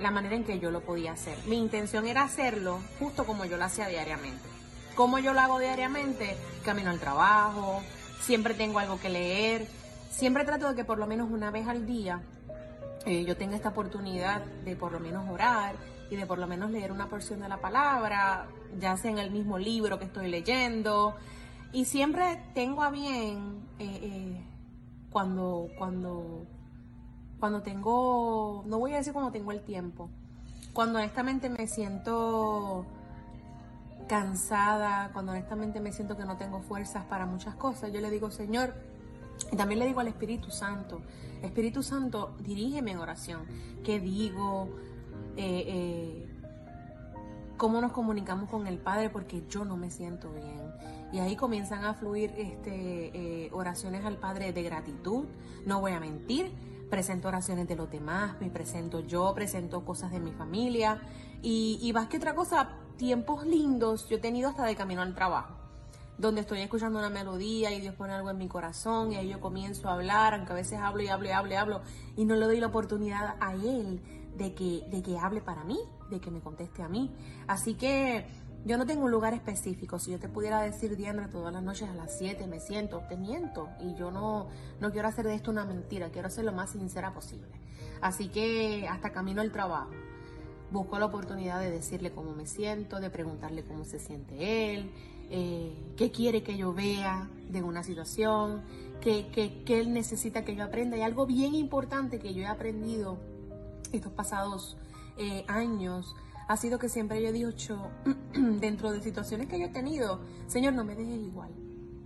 la 0.00 0.10
manera 0.10 0.36
en 0.36 0.44
que 0.44 0.58
yo 0.58 0.70
lo 0.70 0.80
podía 0.80 1.12
hacer. 1.12 1.36
Mi 1.46 1.58
intención 1.58 2.06
era 2.06 2.24
hacerlo 2.24 2.80
justo 2.98 3.24
como 3.24 3.44
yo 3.44 3.56
lo 3.56 3.64
hacía 3.64 3.88
diariamente. 3.88 4.48
¿Cómo 4.94 5.18
yo 5.18 5.32
lo 5.32 5.40
hago 5.40 5.58
diariamente? 5.58 6.36
Camino 6.64 6.90
al 6.90 7.00
trabajo, 7.00 7.82
siempre 8.20 8.54
tengo 8.54 8.78
algo 8.78 8.98
que 8.98 9.08
leer, 9.08 9.66
siempre 10.10 10.44
trato 10.44 10.68
de 10.68 10.74
que 10.74 10.84
por 10.84 10.98
lo 10.98 11.06
menos 11.06 11.30
una 11.30 11.50
vez 11.50 11.68
al 11.68 11.86
día 11.86 12.22
eh, 13.04 13.24
yo 13.24 13.36
tenga 13.36 13.56
esta 13.56 13.68
oportunidad 13.68 14.44
de 14.64 14.74
por 14.74 14.92
lo 14.92 15.00
menos 15.00 15.28
orar 15.30 15.76
y 16.10 16.16
de 16.16 16.26
por 16.26 16.38
lo 16.38 16.46
menos 16.46 16.70
leer 16.70 16.92
una 16.92 17.08
porción 17.08 17.40
de 17.40 17.48
la 17.48 17.58
palabra, 17.58 18.46
ya 18.78 18.96
sea 18.96 19.10
en 19.10 19.18
el 19.18 19.30
mismo 19.30 19.58
libro 19.58 19.98
que 19.98 20.06
estoy 20.06 20.28
leyendo. 20.28 21.14
Y 21.72 21.84
siempre 21.84 22.42
tengo 22.54 22.82
a 22.82 22.90
bien 22.90 23.60
eh, 23.78 24.00
eh, 24.02 24.44
cuando, 25.10 25.68
cuando, 25.76 26.46
cuando 27.46 27.62
tengo, 27.62 28.64
no 28.66 28.80
voy 28.80 28.92
a 28.94 28.96
decir 28.96 29.12
cuando 29.12 29.30
tengo 29.30 29.52
el 29.52 29.60
tiempo, 29.60 30.10
cuando 30.72 30.98
honestamente 30.98 31.48
me 31.48 31.68
siento 31.68 32.84
cansada, 34.08 35.10
cuando 35.12 35.30
honestamente 35.30 35.78
me 35.78 35.92
siento 35.92 36.16
que 36.16 36.24
no 36.24 36.36
tengo 36.38 36.60
fuerzas 36.62 37.04
para 37.04 37.24
muchas 37.24 37.54
cosas, 37.54 37.92
yo 37.92 38.00
le 38.00 38.10
digo, 38.10 38.32
Señor, 38.32 38.74
y 39.52 39.54
también 39.54 39.78
le 39.78 39.86
digo 39.86 40.00
al 40.00 40.08
Espíritu 40.08 40.50
Santo, 40.50 41.02
Espíritu 41.40 41.84
Santo, 41.84 42.34
dirígeme 42.40 42.90
en 42.90 42.98
oración. 42.98 43.44
¿Qué 43.84 44.00
digo? 44.00 44.70
Eh, 45.36 45.64
eh, 45.68 46.26
¿Cómo 47.56 47.80
nos 47.80 47.92
comunicamos 47.92 48.50
con 48.50 48.66
el 48.66 48.78
Padre? 48.78 49.08
Porque 49.08 49.44
yo 49.48 49.64
no 49.64 49.76
me 49.76 49.90
siento 49.90 50.32
bien. 50.32 50.72
Y 51.12 51.20
ahí 51.20 51.36
comienzan 51.36 51.84
a 51.84 51.94
fluir 51.94 52.32
este, 52.36 53.44
eh, 53.44 53.50
oraciones 53.52 54.04
al 54.04 54.16
Padre 54.18 54.52
de 54.52 54.64
gratitud. 54.64 55.26
No 55.64 55.80
voy 55.80 55.92
a 55.92 56.00
mentir. 56.00 56.50
Presento 56.90 57.28
oraciones 57.28 57.66
de 57.68 57.76
los 57.76 57.90
demás, 57.90 58.36
me 58.40 58.50
presento 58.50 59.00
yo, 59.00 59.34
presento 59.34 59.84
cosas 59.84 60.10
de 60.12 60.20
mi 60.20 60.32
familia. 60.32 61.00
Y, 61.42 61.78
y 61.82 61.92
más 61.92 62.08
que 62.08 62.16
otra 62.16 62.34
cosa, 62.34 62.70
tiempos 62.96 63.46
lindos 63.46 64.08
yo 64.08 64.16
he 64.16 64.20
tenido 64.20 64.48
hasta 64.48 64.64
de 64.64 64.76
camino 64.76 65.02
al 65.02 65.14
trabajo 65.14 65.66
donde 66.18 66.40
estoy 66.40 66.60
escuchando 66.60 66.98
una 66.98 67.10
melodía 67.10 67.72
y 67.72 67.80
Dios 67.80 67.94
pone 67.94 68.14
algo 68.14 68.30
en 68.30 68.38
mi 68.38 68.48
corazón 68.48 69.12
y 69.12 69.16
ahí 69.16 69.28
yo 69.28 69.40
comienzo 69.40 69.88
a 69.88 69.94
hablar, 69.94 70.34
aunque 70.34 70.52
a 70.52 70.56
veces 70.56 70.78
hablo 70.78 71.02
y 71.02 71.08
hablo 71.08 71.28
y 71.28 71.30
hablo 71.30 71.52
y 71.52 71.56
hablo 71.56 71.82
y 72.16 72.24
no 72.24 72.36
le 72.36 72.46
doy 72.46 72.60
la 72.60 72.68
oportunidad 72.68 73.36
a 73.40 73.52
Él 73.54 74.00
de 74.36 74.54
que, 74.54 74.84
de 74.90 75.02
que 75.02 75.18
hable 75.18 75.40
para 75.40 75.64
mí, 75.64 75.78
de 76.10 76.20
que 76.20 76.30
me 76.30 76.40
conteste 76.40 76.82
a 76.82 76.88
mí. 76.88 77.14
Así 77.46 77.74
que 77.74 78.26
yo 78.66 78.76
no 78.76 78.84
tengo 78.84 79.04
un 79.04 79.12
lugar 79.12 79.32
específico. 79.32 80.00
Si 80.00 80.10
yo 80.10 80.18
te 80.18 80.28
pudiera 80.28 80.60
decir, 80.60 80.96
Diana, 80.96 81.30
todas 81.30 81.52
las 81.52 81.62
noches 81.62 81.88
a 81.88 81.94
las 81.94 82.18
7 82.18 82.48
me 82.48 82.58
siento, 82.58 83.00
te 83.08 83.16
miento. 83.16 83.68
Y 83.80 83.94
yo 83.94 84.10
no, 84.10 84.48
no 84.80 84.90
quiero 84.90 85.06
hacer 85.06 85.24
de 85.24 85.36
esto 85.36 85.52
una 85.52 85.64
mentira, 85.64 86.10
quiero 86.10 86.28
ser 86.30 86.44
lo 86.44 86.52
más 86.52 86.70
sincera 86.70 87.14
posible. 87.14 87.46
Así 88.00 88.28
que 88.28 88.88
hasta 88.88 89.10
camino 89.10 89.40
al 89.40 89.52
trabajo. 89.52 89.92
Busco 90.72 90.98
la 90.98 91.06
oportunidad 91.06 91.60
de 91.60 91.70
decirle 91.70 92.10
cómo 92.10 92.32
me 92.32 92.46
siento, 92.46 92.98
de 92.98 93.08
preguntarle 93.08 93.62
cómo 93.62 93.84
se 93.84 94.00
siente 94.00 94.74
él, 94.74 94.90
eh, 95.30 95.72
qué 95.96 96.10
quiere 96.10 96.42
que 96.42 96.56
yo 96.56 96.72
vea 96.72 97.30
de 97.48 97.62
una 97.62 97.84
situación, 97.84 98.62
qué, 99.00 99.62
él 99.68 99.92
necesita 99.92 100.44
que 100.44 100.56
yo 100.56 100.64
aprenda. 100.64 100.96
Y 100.96 101.02
algo 101.02 101.24
bien 101.24 101.54
importante 101.54 102.18
que 102.18 102.34
yo 102.34 102.42
he 102.42 102.46
aprendido 102.46 103.16
estos 103.92 104.12
pasados 104.12 104.76
eh, 105.18 105.44
años 105.46 106.16
ha 106.48 106.56
sido 106.56 106.78
que 106.78 106.88
siempre 106.88 107.20
yo 107.22 107.28
he 107.28 107.32
dicho, 107.32 107.90
dentro 108.60 108.92
de 108.92 109.02
situaciones 109.02 109.48
que 109.48 109.58
yo 109.58 109.66
he 109.66 109.70
tenido, 109.70 110.20
Señor, 110.46 110.74
no 110.74 110.84
me 110.84 110.94
dejes 110.94 111.20
igual. 111.20 111.50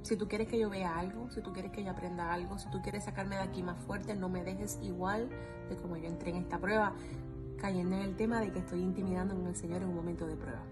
Si 0.03 0.17
tú 0.17 0.29
quieres 0.29 0.49
que 0.49 0.59
yo 0.59 0.71
vea 0.71 0.99
algo, 0.99 1.31
si 1.31 1.43
tú 1.43 1.53
quieres 1.53 1.73
que 1.73 1.85
yo 1.85 1.91
aprenda 1.91 2.33
algo, 2.33 2.59
si 2.59 2.71
tú 2.71 2.81
quieres 2.81 3.05
sacarme 3.05 3.37
de 3.37 3.43
aquí 3.43 3.63
más 3.63 3.79
fuerte, 3.85 4.15
no 4.15 4.31
me 4.31 4.43
dejes 4.43 4.79
igual 4.83 5.29
de 5.69 5.77
como 5.77 5.97
yo 5.99 6.07
entré 6.07 6.31
en 6.31 6.37
esta 6.37 6.59
prueba, 6.59 6.95
cayendo 7.59 7.97
en 7.97 8.03
el 8.03 8.17
tema 8.17 8.41
de 8.41 8.51
que 8.51 8.61
estoy 8.61 8.81
intimidando 8.81 9.35
con 9.35 9.47
el 9.47 9.57
Señor 9.57 9.83
en 9.83 9.89
un 9.89 9.97
momento 9.97 10.27
de 10.27 10.37
prueba. 10.37 10.65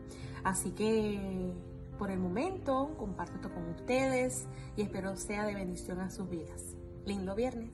Así 0.45 0.71
que 0.71 1.53
por 1.99 2.11
el 2.11 2.19
momento, 2.19 2.95
comparto 2.97 3.35
esto 3.35 3.53
con 3.53 3.69
ustedes 3.69 4.47
y 4.77 4.83
espero 4.83 5.15
sea 5.17 5.45
de 5.45 5.55
bendición 5.55 6.01
a 6.01 6.11
sus 6.11 6.31
vidas. 6.31 6.77
Lindo 7.05 7.35
viernes. 7.35 7.73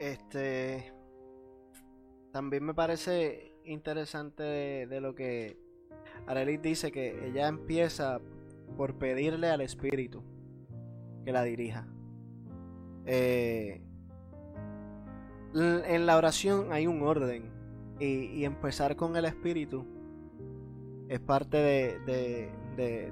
Este 0.00 0.92
también 2.32 2.64
me 2.64 2.74
parece 2.74 3.52
interesante 3.64 4.42
de, 4.42 5.00
lo 5.00 5.14
que 5.14 5.56
Arelis 6.26 6.62
dice 6.62 6.92
que 6.92 7.28
ella 7.28 7.48
empieza 7.48 8.20
por 8.76 8.94
pedirle 8.96 9.48
al 9.48 9.60
espíritu 9.60 10.22
que 11.24 11.32
la 11.32 11.42
dirija. 11.42 11.86
Eh, 13.06 13.82
en 15.54 16.06
la 16.06 16.16
oración 16.16 16.72
hay 16.72 16.86
un 16.86 17.02
orden 17.02 17.50
y 17.98 18.44
empezar 18.44 18.96
con 18.96 19.16
el 19.16 19.26
espíritu 19.26 19.84
es 21.10 21.18
parte 21.18 21.56
de, 21.56 22.52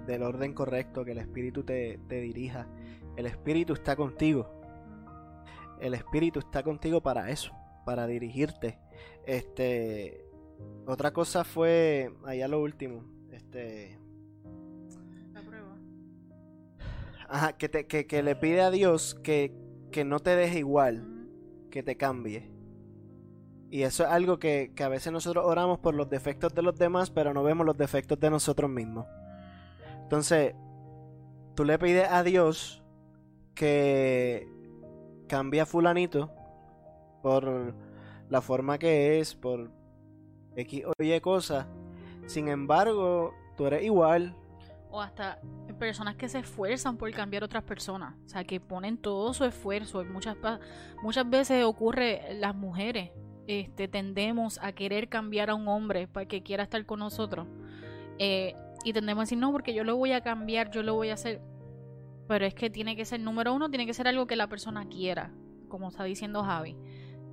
del 0.07 0.23
orden 0.23 0.55
correcto, 0.55 1.05
que 1.05 1.11
el 1.11 1.19
Espíritu 1.19 1.65
te, 1.65 1.99
dirija. 2.09 2.69
El 3.17 3.27
Espíritu 3.27 3.73
está 3.73 3.97
contigo. 3.97 4.49
El 5.81 5.95
Espíritu 5.95 6.39
está 6.39 6.63
contigo 6.63 7.01
para 7.01 7.29
eso, 7.31 7.53
para 7.85 8.07
dirigirte. 8.07 8.79
Este, 9.27 10.25
otra 10.87 11.13
cosa 11.13 11.45
fue, 11.45 12.13
allá 12.25 12.49
lo 12.49 12.63
último, 12.63 13.05
este... 13.33 13.99
La 15.33 15.43
prueba. 15.43 15.77
Ajá, 17.29 17.53
que, 17.59 17.69
te, 17.69 17.87
que, 17.87 18.23
le 18.23 18.37
pide 18.37 18.63
a 18.63 18.71
Dios 18.71 19.15
que, 19.23 19.53
que 19.91 20.05
no 20.05 20.21
te 20.21 20.35
deje 20.35 20.61
igual, 20.61 21.29
que 21.71 21.83
te 21.83 21.97
cambie. 21.97 22.59
Y 23.71 23.83
eso 23.83 24.05
es 24.05 24.11
algo 24.11 24.39
que, 24.39 24.73
a 24.83 24.89
veces 24.89 25.13
nosotros 25.13 25.45
oramos 25.45 25.79
por 25.79 25.95
los 25.95 26.09
defectos 26.09 26.55
de 26.55 26.63
los 26.63 26.79
demás, 26.79 27.11
pero 27.11 27.35
no 27.35 27.43
vemos 27.43 27.67
los 27.67 27.77
defectos 27.77 28.19
de 28.19 28.31
nosotros 28.31 28.71
mismos. 28.71 29.07
Entonces, 30.03 30.55
tú 31.55 31.65
le 31.65 31.79
pides 31.79 32.09
a 32.11 32.23
Dios 32.23 32.83
que 33.55 34.49
cambie 35.29 35.61
a 35.61 35.67
fulanito 35.67 36.33
por 37.23 37.75
la 38.29 38.41
forma 38.41 38.79
que 38.79 39.21
es, 39.21 39.35
por 39.35 39.71
X 40.57 40.85
o 40.87 41.03
Y 41.03 41.21
cosas. 41.21 41.67
Sin 42.27 42.49
embargo, 42.49 43.33
tú 43.57 43.67
eres 43.67 43.85
igual. 43.85 44.35
O 44.91 45.01
hasta 45.01 45.41
personas 45.79 46.17
que 46.17 46.29
se 46.29 46.41
esfuerzan 46.41 46.97
por 46.97 47.11
cambiar 47.13 47.45
otras 47.45 47.63
personas. 47.63 48.15
O 48.25 48.29
sea, 48.29 48.45
que 48.45 48.61
ponen 48.61 48.99
todo 48.99 49.33
su 49.35 49.45
esfuerzo. 49.45 50.05
Muchas, 50.05 50.37
muchas 51.03 51.29
veces 51.29 51.65
ocurre 51.65 52.35
las 52.35 52.55
mujeres 52.55 53.11
este, 53.49 53.89
tendemos 53.89 54.59
a 54.61 54.73
querer 54.73 55.09
cambiar 55.09 55.49
a 55.49 55.55
un 55.55 55.69
hombre 55.69 56.07
para 56.07 56.27
que 56.27 56.43
quiera 56.43 56.65
estar 56.65 56.85
con 56.85 56.99
nosotros. 56.99 57.47
Eh, 58.19 58.55
y 58.85 58.93
tendemos 58.93 59.23
a 59.23 59.25
decir, 59.25 59.39
no, 59.39 59.51
porque 59.53 59.73
yo 59.73 59.85
lo 59.85 59.97
voy 59.97 60.13
a 60.13 60.21
cambiar, 60.21 60.71
yo 60.71 60.83
lo 60.83 60.95
voy 60.95 61.09
a 61.09 61.15
hacer. 61.15 61.41
Pero 62.29 62.45
es 62.45 62.55
que 62.55 62.69
tiene 62.69 62.95
que 62.95 63.07
ser, 63.07 63.21
número 63.21 63.55
uno, 63.55 63.71
tiene 63.71 63.87
que 63.87 63.95
ser 63.95 64.07
algo 64.07 64.27
que 64.27 64.37
la 64.37 64.49
persona 64.49 64.87
quiera, 64.87 65.33
como 65.69 65.89
está 65.89 66.05
diciendo 66.05 66.45
Javi. 66.45 66.77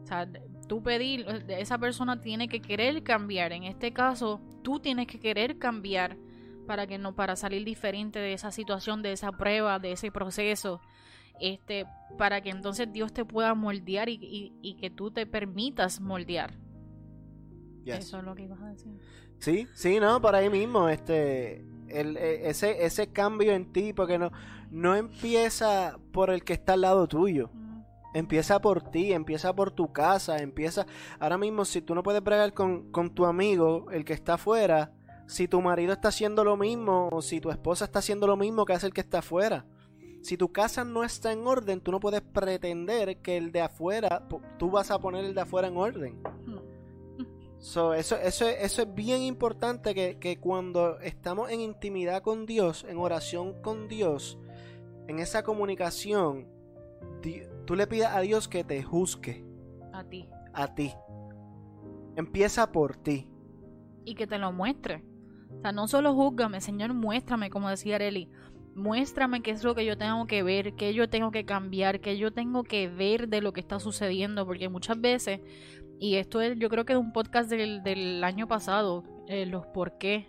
O 0.04 0.06
sea, 0.06 0.26
tú 0.68 0.82
pedir, 0.84 1.26
esa 1.50 1.78
persona 1.78 2.22
tiene 2.22 2.48
que 2.48 2.62
querer 2.62 3.04
cambiar. 3.04 3.52
En 3.52 3.64
este 3.64 3.94
caso, 3.94 4.42
tú 4.64 4.80
tienes 4.80 5.08
que 5.08 5.20
querer 5.20 5.58
cambiar 5.58 6.18
para 6.68 6.88
que 6.88 6.98
no, 6.98 7.16
para 7.16 7.36
salir 7.36 7.64
diferente 7.64 8.20
de 8.20 8.34
esa 8.34 8.52
situación, 8.52 9.02
de 9.02 9.12
esa 9.12 9.32
prueba, 9.32 9.80
de 9.80 9.92
ese 9.92 10.12
proceso 10.12 10.82
este, 11.40 11.86
para 12.18 12.42
que 12.42 12.50
entonces 12.50 12.92
Dios 12.92 13.14
te 13.14 13.26
pueda 13.26 13.54
moldear 13.54 14.10
y, 14.10 14.78
que 14.80 14.90
tú 14.90 15.12
te 15.12 15.26
permitas 15.26 16.00
moldear. 16.00 16.54
Eso 17.86 18.18
es 18.18 18.24
lo 18.24 18.36
que 18.36 18.44
ibas 18.44 18.62
a 18.62 18.70
decir. 18.70 18.98
Sí, 19.40 19.68
sí, 19.74 20.00
no, 20.00 20.22
por 20.22 20.36
ahí 20.36 20.50
mismo, 20.50 20.90
este, 20.90 21.66
el, 21.90 22.18
e, 22.18 22.50
ese, 22.50 22.86
ese 22.86 23.08
cambio 23.08 23.52
en 23.52 23.72
ti, 23.72 23.94
porque 23.94 24.18
no, 24.18 24.32
no 24.72 24.96
empieza 24.96 26.00
por 26.12 26.30
el 26.30 26.44
que 26.44 26.54
está 26.54 26.74
al 26.74 26.82
lado 26.82 27.08
tuyo. 27.08 27.52
Empieza 28.16 28.60
por 28.60 28.82
ti, 28.90 29.14
empieza 29.14 29.54
por 29.54 29.70
tu 29.70 29.94
casa, 29.94 30.38
empieza... 30.38 30.88
Ahora 31.20 31.38
mismo, 31.38 31.66
si 31.66 31.82
tú 31.82 31.94
no 31.94 32.02
puedes 32.02 32.24
bregar 32.24 32.54
con, 32.54 32.92
con 32.92 33.14
tu 33.14 33.26
amigo, 33.26 33.92
el 33.92 34.06
que 34.06 34.14
está 34.14 34.34
afuera, 34.36 34.94
si 35.28 35.48
tu 35.48 35.62
marido 35.62 35.94
está 35.94 36.08
haciendo 36.08 36.44
lo 36.44 36.58
mismo, 36.58 37.10
o 37.12 37.22
si 37.22 37.40
tu 37.40 37.52
esposa 37.52 37.86
está 37.86 38.00
haciendo 38.00 38.26
lo 38.26 38.38
mismo 38.38 38.66
que 38.66 38.74
hace 38.74 38.88
el 38.88 38.94
que 38.94 39.02
está 39.02 39.20
afuera 39.20 39.68
si 40.26 40.38
tu 40.38 40.52
casa 40.52 40.84
no 40.84 41.04
está 41.04 41.32
en 41.32 41.46
orden, 41.46 41.82
tú 41.82 41.92
no 41.92 42.00
puedes 42.00 42.22
pretender 42.22 43.18
que 43.18 43.38
el 43.38 43.52
de 43.52 43.62
afuera, 43.62 44.28
tú 44.58 44.72
vas 44.72 44.90
a 44.90 45.00
poner 45.00 45.24
el 45.24 45.36
de 45.36 45.42
afuera 45.42 45.68
en 45.68 45.78
orden. 45.78 46.20
eso, 47.60 47.94
eso, 47.94 48.18
eso 48.48 48.82
es 48.82 48.96
bien 48.96 49.22
importante 49.22 49.94
que, 49.94 50.40
cuando 50.40 51.00
estamos 51.00 51.52
en 51.52 51.62
intimidad 51.62 52.24
con 52.24 52.48
Dios, 52.48 52.86
en 52.90 52.98
oración 52.98 53.62
con 53.62 53.88
Dios, 53.88 54.40
en 55.08 55.20
esa 55.20 55.44
comunicación, 55.44 56.48
tú 57.66 57.76
le 57.76 57.88
pidas 57.88 58.16
a 58.16 58.22
Dios 58.22 58.48
que 58.48 58.64
te 58.64 58.82
juzgue. 58.84 59.46
A 59.94 60.04
ti. 60.04 60.30
A 60.54 60.74
ti. 60.74 60.94
Empieza 62.16 62.72
por 62.72 62.96
ti. 62.96 63.28
Y 64.06 64.16
que 64.16 64.28
te 64.28 64.38
lo 64.38 64.52
muestre. 64.52 65.04
O 65.58 65.62
sea, 65.62 65.72
no 65.72 65.88
solo 65.88 66.14
júzgame, 66.14 66.62
Señor, 66.62 66.94
muéstrame, 66.94 67.50
como 67.50 67.70
decía 67.70 67.96
Areli 67.96 68.30
muéstrame 68.76 69.42
qué 69.42 69.52
es 69.52 69.64
lo 69.64 69.74
que 69.74 69.86
yo 69.86 69.98
tengo 69.98 70.28
que 70.28 70.44
ver, 70.44 70.76
qué 70.76 70.94
yo 70.94 71.10
tengo 71.10 71.32
que 71.32 71.46
cambiar, 71.46 72.02
qué 72.02 72.18
yo 72.18 72.32
tengo 72.32 72.64
que 72.64 72.90
ver 72.90 73.30
de 73.30 73.42
lo 73.42 73.54
que 73.54 73.62
está 73.62 73.80
sucediendo, 73.80 74.46
porque 74.46 74.70
muchas 74.70 75.00
veces, 75.00 75.40
y 76.00 76.16
esto 76.16 76.42
es, 76.42 76.60
yo 76.60 76.70
creo 76.70 76.86
que 76.86 76.94
es 76.94 77.00
un 77.00 77.14
podcast 77.14 77.50
del, 77.50 78.24
año 78.24 78.48
pasado, 78.48 79.04
eh, 79.28 79.46
los 79.46 79.66
por 79.68 79.98
qué, 79.98 80.28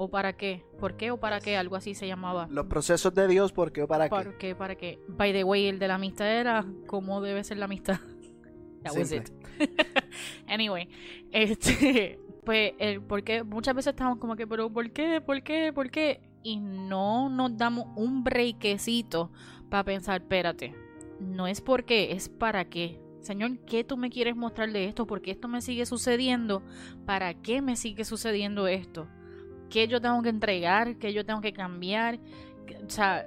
¿O 0.00 0.08
para 0.08 0.34
qué? 0.34 0.64
¿Por 0.78 0.96
qué 0.96 1.10
o 1.10 1.18
para 1.18 1.40
qué? 1.40 1.56
Algo 1.56 1.74
así 1.74 1.92
se 1.92 2.06
llamaba. 2.06 2.46
Los 2.52 2.66
procesos 2.66 3.12
de 3.14 3.26
Dios, 3.26 3.50
¿por 3.50 3.72
qué 3.72 3.82
o 3.82 3.88
para 3.88 4.04
qué? 4.04 4.10
¿Por 4.10 4.38
qué? 4.38 4.54
¿Para 4.54 4.76
qué? 4.76 5.00
By 5.08 5.32
the 5.32 5.42
way, 5.42 5.66
el 5.66 5.80
de 5.80 5.88
la 5.88 5.96
amistad 5.96 6.30
era 6.30 6.64
cómo 6.86 7.20
debe 7.20 7.42
ser 7.42 7.56
la 7.56 7.64
amistad. 7.64 7.98
That 8.84 8.96
was 8.96 9.10
it. 9.10 9.28
anyway, 10.46 10.88
este, 11.32 12.20
pues, 12.44 12.74
el, 12.78 13.02
porque 13.02 13.42
muchas 13.42 13.74
veces 13.74 13.90
estamos 13.90 14.18
como 14.18 14.36
que, 14.36 14.46
pero 14.46 14.72
¿por 14.72 14.88
qué? 14.92 15.20
¿Por 15.20 15.42
qué? 15.42 15.72
¿Por 15.72 15.90
qué? 15.90 16.20
Y 16.44 16.58
no 16.58 17.28
nos 17.28 17.56
damos 17.56 17.86
un 17.96 18.22
breakecito 18.22 19.32
para 19.68 19.82
pensar, 19.82 20.20
espérate, 20.20 20.76
no 21.18 21.48
es 21.48 21.60
por 21.60 21.84
qué, 21.84 22.12
es 22.12 22.28
para 22.28 22.66
qué. 22.66 23.00
Señor, 23.20 23.58
¿qué 23.66 23.82
tú 23.82 23.96
me 23.96 24.10
quieres 24.10 24.36
mostrar 24.36 24.70
de 24.70 24.84
esto? 24.84 25.08
¿Por 25.08 25.22
qué 25.22 25.32
esto 25.32 25.48
me 25.48 25.60
sigue 25.60 25.86
sucediendo? 25.86 26.62
¿Para 27.04 27.34
qué 27.34 27.62
me 27.62 27.74
sigue 27.74 28.04
sucediendo 28.04 28.68
esto? 28.68 29.08
¿Qué 29.70 29.88
yo 29.88 30.00
tengo 30.00 30.22
que 30.22 30.28
entregar? 30.30 30.96
¿Qué 30.96 31.12
yo 31.12 31.24
tengo 31.24 31.40
que 31.40 31.52
cambiar? 31.52 32.18
O 32.86 32.90
sea, 32.90 33.26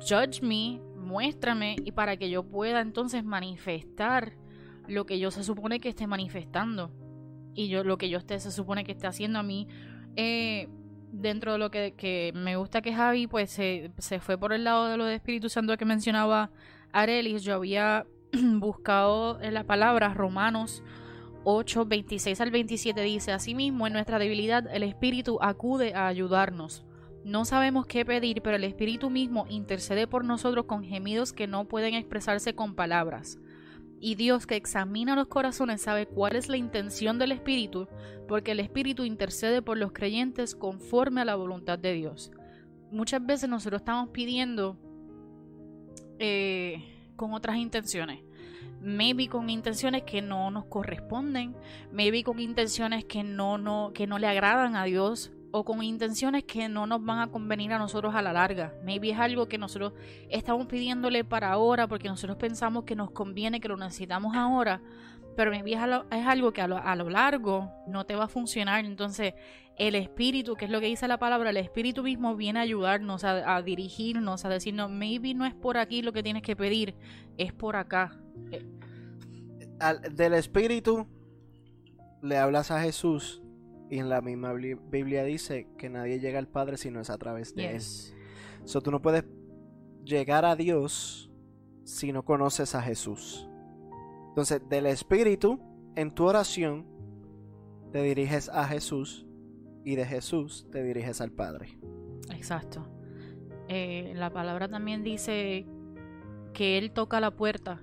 judge 0.00 0.42
me, 0.42 0.80
muéstrame 0.96 1.76
y 1.84 1.92
para 1.92 2.16
que 2.16 2.30
yo 2.30 2.42
pueda 2.42 2.80
entonces 2.80 3.24
manifestar 3.24 4.32
lo 4.86 5.06
que 5.06 5.18
yo 5.18 5.30
se 5.30 5.44
supone 5.44 5.80
que 5.80 5.88
esté 5.88 6.06
manifestando 6.06 6.90
y 7.54 7.68
yo 7.68 7.84
lo 7.84 7.98
que 7.98 8.08
yo 8.08 8.18
esté 8.18 8.38
se 8.38 8.50
supone 8.50 8.84
que 8.84 8.92
esté 8.92 9.06
haciendo 9.06 9.38
a 9.38 9.42
mí 9.42 9.66
eh, 10.16 10.68
dentro 11.12 11.52
de 11.52 11.58
lo 11.58 11.70
que, 11.70 12.32
me 12.34 12.56
gusta 12.56 12.82
que 12.82 12.92
Javi 12.92 13.26
pues 13.26 13.50
se, 13.50 13.90
se 13.98 14.20
fue 14.20 14.38
por 14.38 14.52
el 14.52 14.64
lado 14.64 14.86
de 14.86 14.96
lo 14.96 15.04
de 15.04 15.16
Espíritu 15.16 15.48
Santo 15.48 15.76
que 15.76 15.84
mencionaba 15.84 16.50
Arelis 16.92 17.42
yo 17.42 17.54
había 17.54 18.06
buscado 18.32 19.40
en 19.40 19.54
la 19.54 19.64
palabra 19.64 20.14
Romanos 20.14 20.82
8, 21.44 21.86
26 21.86 22.40
al 22.40 22.50
27 22.50 23.00
dice, 23.02 23.32
Asimismo, 23.32 23.86
en 23.86 23.94
nuestra 23.94 24.18
debilidad 24.18 24.66
el 24.74 24.82
Espíritu 24.82 25.38
acude 25.40 25.94
a 25.94 26.06
ayudarnos. 26.06 26.84
No 27.24 27.44
sabemos 27.44 27.86
qué 27.86 28.04
pedir, 28.04 28.42
pero 28.42 28.56
el 28.56 28.64
Espíritu 28.64 29.10
mismo 29.10 29.46
intercede 29.48 30.06
por 30.06 30.24
nosotros 30.24 30.66
con 30.66 30.84
gemidos 30.84 31.32
que 31.32 31.46
no 31.46 31.66
pueden 31.66 31.94
expresarse 31.94 32.54
con 32.54 32.74
palabras. 32.74 33.38
Y 34.00 34.14
Dios 34.14 34.46
que 34.46 34.56
examina 34.56 35.14
los 35.14 35.28
corazones 35.28 35.82
sabe 35.82 36.06
cuál 36.06 36.36
es 36.36 36.48
la 36.48 36.56
intención 36.56 37.18
del 37.18 37.32
Espíritu, 37.32 37.88
porque 38.26 38.52
el 38.52 38.60
Espíritu 38.60 39.04
intercede 39.04 39.60
por 39.60 39.76
los 39.76 39.92
creyentes 39.92 40.54
conforme 40.54 41.20
a 41.20 41.26
la 41.26 41.36
voluntad 41.36 41.78
de 41.78 41.92
Dios. 41.92 42.30
Muchas 42.90 43.24
veces 43.24 43.48
nosotros 43.48 43.82
estamos 43.82 44.08
pidiendo 44.10 44.78
eh, 46.18 47.12
con 47.16 47.34
otras 47.34 47.56
intenciones 47.56 48.29
maybe 48.80 49.28
con 49.28 49.50
intenciones 49.50 50.02
que 50.02 50.22
no 50.22 50.50
nos 50.50 50.64
corresponden, 50.66 51.54
maybe 51.92 52.22
con 52.22 52.40
intenciones 52.40 53.04
que 53.04 53.22
no, 53.22 53.58
no, 53.58 53.92
que 53.94 54.06
no 54.06 54.18
le 54.18 54.26
agradan 54.26 54.76
a 54.76 54.84
Dios 54.84 55.32
o 55.52 55.64
con 55.64 55.82
intenciones 55.82 56.44
que 56.44 56.68
no 56.68 56.86
nos 56.86 57.04
van 57.04 57.18
a 57.18 57.26
convenir 57.30 57.72
a 57.72 57.78
nosotros 57.78 58.14
a 58.14 58.22
la 58.22 58.32
larga. 58.32 58.74
Maybe 58.84 59.10
es 59.10 59.18
algo 59.18 59.48
que 59.48 59.58
nosotros 59.58 59.92
estamos 60.28 60.66
pidiéndole 60.66 61.24
para 61.24 61.50
ahora 61.50 61.88
porque 61.88 62.08
nosotros 62.08 62.36
pensamos 62.38 62.84
que 62.84 62.94
nos 62.94 63.10
conviene, 63.10 63.60
que 63.60 63.68
lo 63.68 63.76
necesitamos 63.76 64.36
ahora, 64.36 64.80
pero 65.36 65.50
maybe 65.50 65.72
es, 65.72 65.80
es 66.10 66.26
algo 66.26 66.52
que 66.52 66.62
a 66.62 66.68
lo, 66.68 66.78
a 66.78 66.94
lo 66.96 67.10
largo 67.10 67.72
no 67.86 68.04
te 68.04 68.14
va 68.14 68.24
a 68.24 68.28
funcionar. 68.28 68.84
Entonces, 68.84 69.34
el 69.76 69.94
espíritu, 69.94 70.54
que 70.54 70.66
es 70.66 70.70
lo 70.70 70.80
que 70.80 70.86
dice 70.86 71.08
la 71.08 71.18
palabra, 71.18 71.50
el 71.50 71.56
espíritu 71.56 72.02
mismo 72.02 72.36
viene 72.36 72.58
a 72.58 72.62
ayudarnos, 72.62 73.24
a, 73.24 73.56
a 73.56 73.62
dirigirnos, 73.62 74.44
a 74.44 74.48
decirnos, 74.48 74.90
maybe 74.90 75.34
no 75.34 75.46
es 75.46 75.54
por 75.54 75.78
aquí 75.78 76.02
lo 76.02 76.12
que 76.12 76.22
tienes 76.22 76.42
que 76.42 76.54
pedir, 76.54 76.94
es 77.38 77.52
por 77.52 77.76
acá. 77.76 78.20
Al- 79.78 80.14
del 80.14 80.34
Espíritu 80.34 81.06
le 82.22 82.36
hablas 82.36 82.70
a 82.70 82.80
Jesús 82.82 83.42
y 83.88 83.98
en 83.98 84.08
la 84.08 84.20
misma 84.20 84.52
Bibli- 84.52 84.78
Biblia 84.90 85.24
dice 85.24 85.66
que 85.78 85.88
nadie 85.88 86.20
llega 86.20 86.38
al 86.38 86.48
Padre 86.48 86.76
si 86.76 86.90
no 86.90 87.00
es 87.00 87.10
a 87.10 87.18
través 87.18 87.54
de 87.54 87.62
Yes. 87.72 88.14
Él. 88.14 88.68
So, 88.68 88.82
tú 88.82 88.90
no 88.90 89.00
puedes 89.00 89.24
llegar 90.04 90.44
a 90.44 90.54
Dios 90.54 91.30
si 91.84 92.12
no 92.12 92.24
conoces 92.24 92.74
a 92.74 92.82
Jesús. 92.82 93.48
Entonces, 94.28 94.60
del 94.68 94.86
Espíritu, 94.86 95.58
en 95.96 96.10
tu 96.12 96.24
oración, 96.26 96.86
te 97.90 98.02
diriges 98.02 98.48
a 98.50 98.64
Jesús 98.66 99.26
y 99.84 99.96
de 99.96 100.04
Jesús 100.04 100.66
te 100.70 100.82
diriges 100.84 101.20
al 101.20 101.32
Padre. 101.32 101.78
Exacto. 102.32 102.86
Eh, 103.68 104.12
la 104.14 104.30
palabra 104.32 104.68
también 104.68 105.02
dice 105.02 105.66
que 106.52 106.78
Él 106.78 106.92
toca 106.92 107.18
la 107.18 107.34
puerta, 107.34 107.80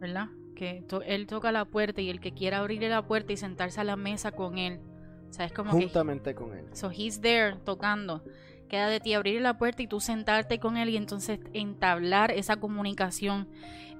¿verdad? 0.00 0.28
Que 0.56 0.82
to- 0.88 1.02
Él 1.02 1.26
toca 1.26 1.52
la 1.52 1.64
puerta 1.64 2.00
y 2.00 2.10
el 2.10 2.20
que 2.20 2.32
quiera 2.32 2.58
abrirle 2.58 2.88
la 2.88 3.06
puerta 3.06 3.32
y 3.32 3.36
sentarse 3.36 3.80
a 3.80 3.84
la 3.84 3.96
mesa 3.96 4.32
con 4.32 4.58
Él. 4.58 4.80
O 5.28 5.32
sea, 5.32 5.44
es 5.46 5.52
como 5.52 5.70
que... 5.70 5.76
Juntamente 5.84 6.34
con 6.34 6.52
Él. 6.56 6.66
So 6.72 6.90
he's 6.90 7.20
there 7.20 7.56
tocando. 7.64 8.24
Queda 8.68 8.88
de 8.88 9.00
ti 9.00 9.14
abrir 9.14 9.40
la 9.42 9.58
puerta 9.58 9.82
y 9.82 9.86
tú 9.88 9.98
sentarte 10.00 10.60
con 10.60 10.76
él 10.76 10.90
y 10.90 10.96
entonces 10.96 11.40
entablar 11.54 12.30
esa 12.30 12.56
comunicación. 12.58 13.48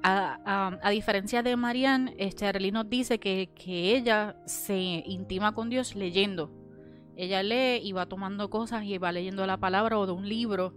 A, 0.02 0.38
a- 0.44 0.78
a 0.82 0.90
diferencia 0.90 1.42
de 1.42 1.56
Marianne, 1.56 2.14
este 2.18 2.46
Arely 2.46 2.70
nos 2.70 2.88
dice 2.88 3.18
que, 3.18 3.50
que 3.54 3.96
ella 3.96 4.36
se 4.46 4.76
intima 5.06 5.52
con 5.54 5.70
Dios 5.70 5.94
leyendo. 5.96 6.50
Ella 7.16 7.42
lee 7.42 7.80
y 7.82 7.92
va 7.92 8.06
tomando 8.06 8.48
cosas 8.48 8.84
y 8.84 8.96
va 8.98 9.12
leyendo 9.12 9.44
la 9.46 9.58
palabra 9.58 9.98
o 9.98 10.06
de 10.06 10.12
un 10.12 10.28
libro. 10.28 10.72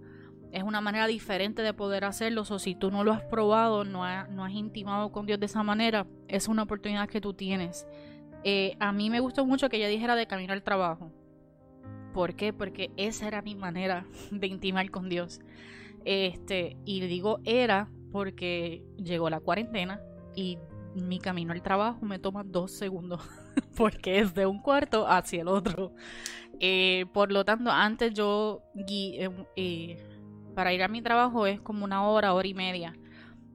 Es 0.54 0.64
una 0.64 0.82
manera 0.82 1.08
diferente 1.08 1.62
de 1.64 1.74
poder 1.74 2.06
hacerlo. 2.06 2.43
O 2.47 2.60
si 2.60 2.76
tú 2.76 2.91
no 2.91 3.04
lo 3.04 3.12
has 3.12 3.24
probado, 3.24 3.84
no, 3.84 4.04
no 4.28 4.45
has 4.45 4.54
intimado 4.54 5.12
con 5.12 5.26
Dios 5.26 5.39
de 5.39 5.47
esa 5.47 5.64
manera, 5.64 6.06
es 6.28 6.47
una 6.47 6.64
oportunidad 6.64 7.10
que 7.10 7.20
tú 7.20 7.34
tienes. 7.34 7.88
Eh, 8.43 8.78
a 8.80 8.91
mí 8.91 9.10
me 9.10 9.20
gustó 9.20 9.45
mucho 9.45 9.68
que 9.68 9.78
ella 9.78 9.88
dijera 9.88 10.16
de 10.16 10.28
camino 10.28 10.54
al 10.54 10.64
trabajo. 10.64 11.12
¿Por 12.14 12.36
qué? 12.36 12.54
Porque 12.54 12.91
esa 12.97 13.28
era 13.28 13.41
mi 13.41 13.56
manera 13.56 14.06
de 14.32 14.47
intimar 14.47 14.89
con 14.91 15.10
Dios. 15.10 15.41
Este, 16.06 16.78
y 16.86 16.99
digo 17.01 17.39
era 17.45 17.89
porque 18.12 18.84
llegó 18.97 19.30
la 19.30 19.39
cuarentena 19.39 20.01
y 20.36 20.60
mi 20.95 21.20
camino 21.20 21.54
al 21.54 21.64
trabajo 21.64 22.06
me 22.06 22.20
toma 22.20 22.43
dos 22.43 22.72
segundos. 22.72 23.22
porque 23.76 24.20
es 24.20 24.34
de 24.34 24.45
un 24.45 24.62
cuarto 24.62 25.08
hacia 25.08 25.41
el 25.41 25.47
otro. 25.47 25.93
Eh, 26.60 27.06
por 27.14 27.32
lo 27.32 27.43
tanto, 27.43 27.72
antes 27.72 28.14
yo 28.14 28.62
eh, 29.56 29.97
para 30.54 30.74
ir 30.74 30.84
a 30.84 30.88
mi 30.88 31.01
trabajo 31.01 31.47
es 31.47 31.60
como 31.62 31.86
una 31.86 32.08
hora, 32.08 32.34
hora 32.34 32.47
y 32.47 32.54
media. 32.54 32.93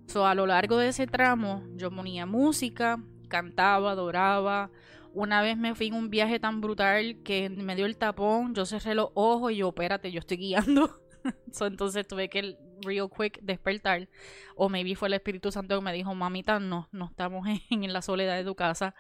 So, 0.07 0.26
a 0.26 0.34
lo 0.34 0.46
largo 0.46 0.78
de 0.78 0.88
ese 0.88 1.07
tramo, 1.07 1.62
yo 1.74 1.90
ponía 1.90 2.24
música, 2.26 2.99
cantaba, 3.28 3.92
adoraba. 3.92 4.70
Una 5.12 5.42
vez 5.42 5.57
me 5.57 5.74
fui 5.74 5.88
en 5.88 5.94
un 5.94 6.11
viaje 6.11 6.40
tan 6.40 6.61
brutal 6.61 7.18
que 7.24 7.51
me 7.51 7.76
dio 7.76 7.86
el 7.86 7.99
tapón, 7.99 8.55
yo 8.55 8.64
cerré 8.64 8.94
los 8.94 9.11
ojos 9.14 9.53
y 9.53 9.57
yo, 9.57 9.68
espérate, 9.68 10.11
yo 10.11 10.20
estoy 10.20 10.38
guiando. 10.38 11.03
So, 11.53 11.66
entonces 11.66 12.07
tuve 12.07 12.30
que 12.30 12.57
real 12.80 13.11
quick 13.11 13.40
despertar. 13.42 14.09
O 14.55 14.68
maybe 14.68 14.94
fue 14.94 15.09
el 15.09 15.14
Espíritu 15.14 15.51
Santo 15.53 15.76
que 15.76 15.84
me 15.84 15.92
dijo, 15.92 16.14
mamita, 16.14 16.59
no, 16.61 16.88
no 16.92 17.07
estamos 17.07 17.46
en, 17.46 17.61
en 17.84 17.92
la 17.92 18.01
soledad 18.03 18.36
de 18.36 18.44
tu 18.44 18.55
casa. 18.55 18.94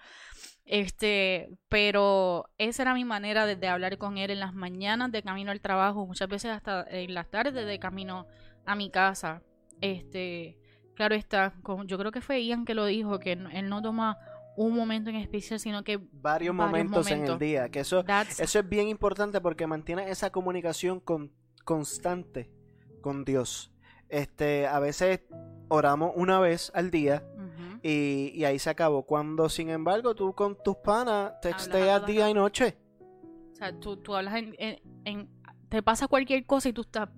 Este, 0.70 1.48
pero 1.70 2.50
esa 2.58 2.82
era 2.82 2.92
mi 2.92 3.06
manera 3.06 3.46
de, 3.46 3.56
de 3.56 3.68
hablar 3.68 3.96
con 3.96 4.18
él 4.18 4.30
en 4.30 4.38
las 4.38 4.52
mañanas 4.52 5.10
de 5.10 5.22
camino 5.22 5.50
al 5.50 5.62
trabajo, 5.62 6.06
muchas 6.06 6.28
veces 6.28 6.50
hasta 6.50 6.86
en 6.90 7.14
las 7.14 7.30
tardes 7.30 7.66
de 7.66 7.78
camino 7.78 8.26
a 8.66 8.76
mi 8.76 8.90
casa. 8.90 9.42
Este, 9.80 10.58
claro 10.94 11.14
está, 11.14 11.54
como, 11.62 11.84
yo 11.84 11.96
creo 11.96 12.12
que 12.12 12.20
fue 12.20 12.44
Ian 12.44 12.66
que 12.66 12.74
lo 12.74 12.84
dijo, 12.84 13.18
que 13.18 13.32
él 13.32 13.68
no 13.70 13.80
toma 13.80 14.18
un 14.58 14.74
momento 14.74 15.08
en 15.08 15.16
especial, 15.16 15.58
sino 15.58 15.84
que 15.84 15.96
Varios, 15.96 16.12
Varios 16.12 16.54
momentos, 16.54 17.10
en 17.10 17.24
el 17.24 17.38
día. 17.38 17.70
Que 17.70 17.80
eso, 17.80 18.04
that's 18.04 18.38
eso 18.38 18.58
es 18.58 18.68
bien 18.68 18.88
importante 18.88 19.40
porque 19.40 19.66
mantiene 19.66 20.10
esa 20.10 20.28
comunicación 20.28 21.00
con, 21.00 21.32
constante 21.64 22.50
con 23.00 23.24
Dios. 23.24 23.72
Este, 24.10 24.66
a 24.66 24.80
veces 24.80 25.20
oramos 25.68 26.12
una 26.14 26.40
vez 26.40 26.70
al 26.74 26.90
día 26.90 27.24
Y, 27.82 28.32
y 28.34 28.44
ahí 28.44 28.58
se 28.58 28.70
acabó. 28.70 29.02
Cuando, 29.04 29.48
sin 29.48 29.68
embargo, 29.70 30.14
tú 30.14 30.32
con 30.34 30.56
tus 30.62 30.76
panas 30.76 31.32
texteas 31.40 32.04
día 32.06 32.28
y 32.30 32.34
noche. 32.34 32.76
O 33.52 33.54
sea, 33.54 33.72
tú, 33.78 33.96
tú 33.96 34.14
hablas 34.14 34.34
en, 34.36 34.54
en- 34.58 34.80
en- 35.04 35.28
Te 35.68 35.82
pasa 35.82 36.08
cualquier 36.08 36.44
cosa 36.46 36.68
y 36.68 36.72
tú 36.72 36.82
estás... 36.82 37.08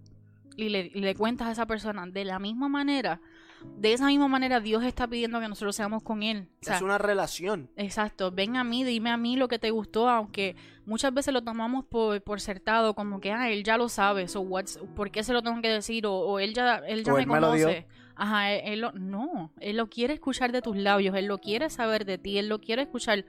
Y 0.57 0.69
le, 0.69 0.91
y 0.93 1.01
le 1.01 1.15
cuentas 1.15 1.49
a 1.49 1.53
esa 1.53 1.67
persona 1.67 2.07
de 2.07 2.25
la 2.25 2.39
misma 2.39 2.69
manera. 2.69 3.21
De 3.77 3.93
esa 3.93 4.07
misma 4.07 4.27
manera 4.27 4.59
Dios 4.61 4.83
está 4.85 5.07
pidiendo 5.07 5.39
que 5.41 5.49
nosotros 5.49 5.77
seamos 5.77 6.03
con 6.03 6.23
Él. 6.23 6.49
O 6.63 6.65
sea, 6.65 6.77
es 6.77 6.83
una 6.83 6.99
relación. 6.99 7.71
Exacto, 7.77 8.31
ven 8.33 8.57
a 8.57 8.65
mí, 8.65 8.85
dime 8.85 9.11
a 9.11 9.17
mí 9.17 9.37
lo 9.37 9.49
que 9.49 9.59
te 9.59 9.71
gustó, 9.71 10.09
aunque 10.09 10.57
muchas 10.87 11.13
veces 11.15 11.33
lo 11.35 11.43
tomamos 11.45 11.85
por, 11.85 12.23
por 12.23 12.41
certado, 12.41 12.95
como 12.95 13.21
que, 13.21 13.33
ah, 13.33 13.51
él 13.51 13.63
ya 13.65 13.77
lo 13.77 13.89
sabe, 13.91 14.29
so 14.29 14.41
what's, 14.41 14.79
¿por 14.97 15.11
qué 15.11 15.23
se 15.23 15.33
lo 15.35 15.43
tengo 15.43 15.61
que 15.63 15.69
decir? 15.69 16.07
O, 16.07 16.15
o 16.15 16.39
él 16.39 16.53
ya, 16.55 16.79
él 16.89 17.05
ya 17.05 17.13
O 17.13 17.17
me 17.17 17.23
él 17.23 17.29
me 17.29 17.41
lo 17.41 17.53
dio. 17.53 17.67
conoce. 17.67 17.87
Ajá, 18.23 18.53
él, 18.53 18.61
él 18.64 18.81
lo, 18.83 18.93
no, 18.93 19.51
él 19.61 19.79
lo 19.79 19.89
quiere 19.89 20.12
escuchar 20.12 20.53
de 20.53 20.61
tus 20.61 20.77
labios, 20.77 21.16
él 21.16 21.25
lo 21.25 21.39
quiere 21.39 21.71
saber 21.71 22.05
de 22.05 22.18
ti, 22.18 22.37
él 22.37 22.51
lo 22.51 22.61
quiere 22.61 22.83
escuchar, 22.83 23.25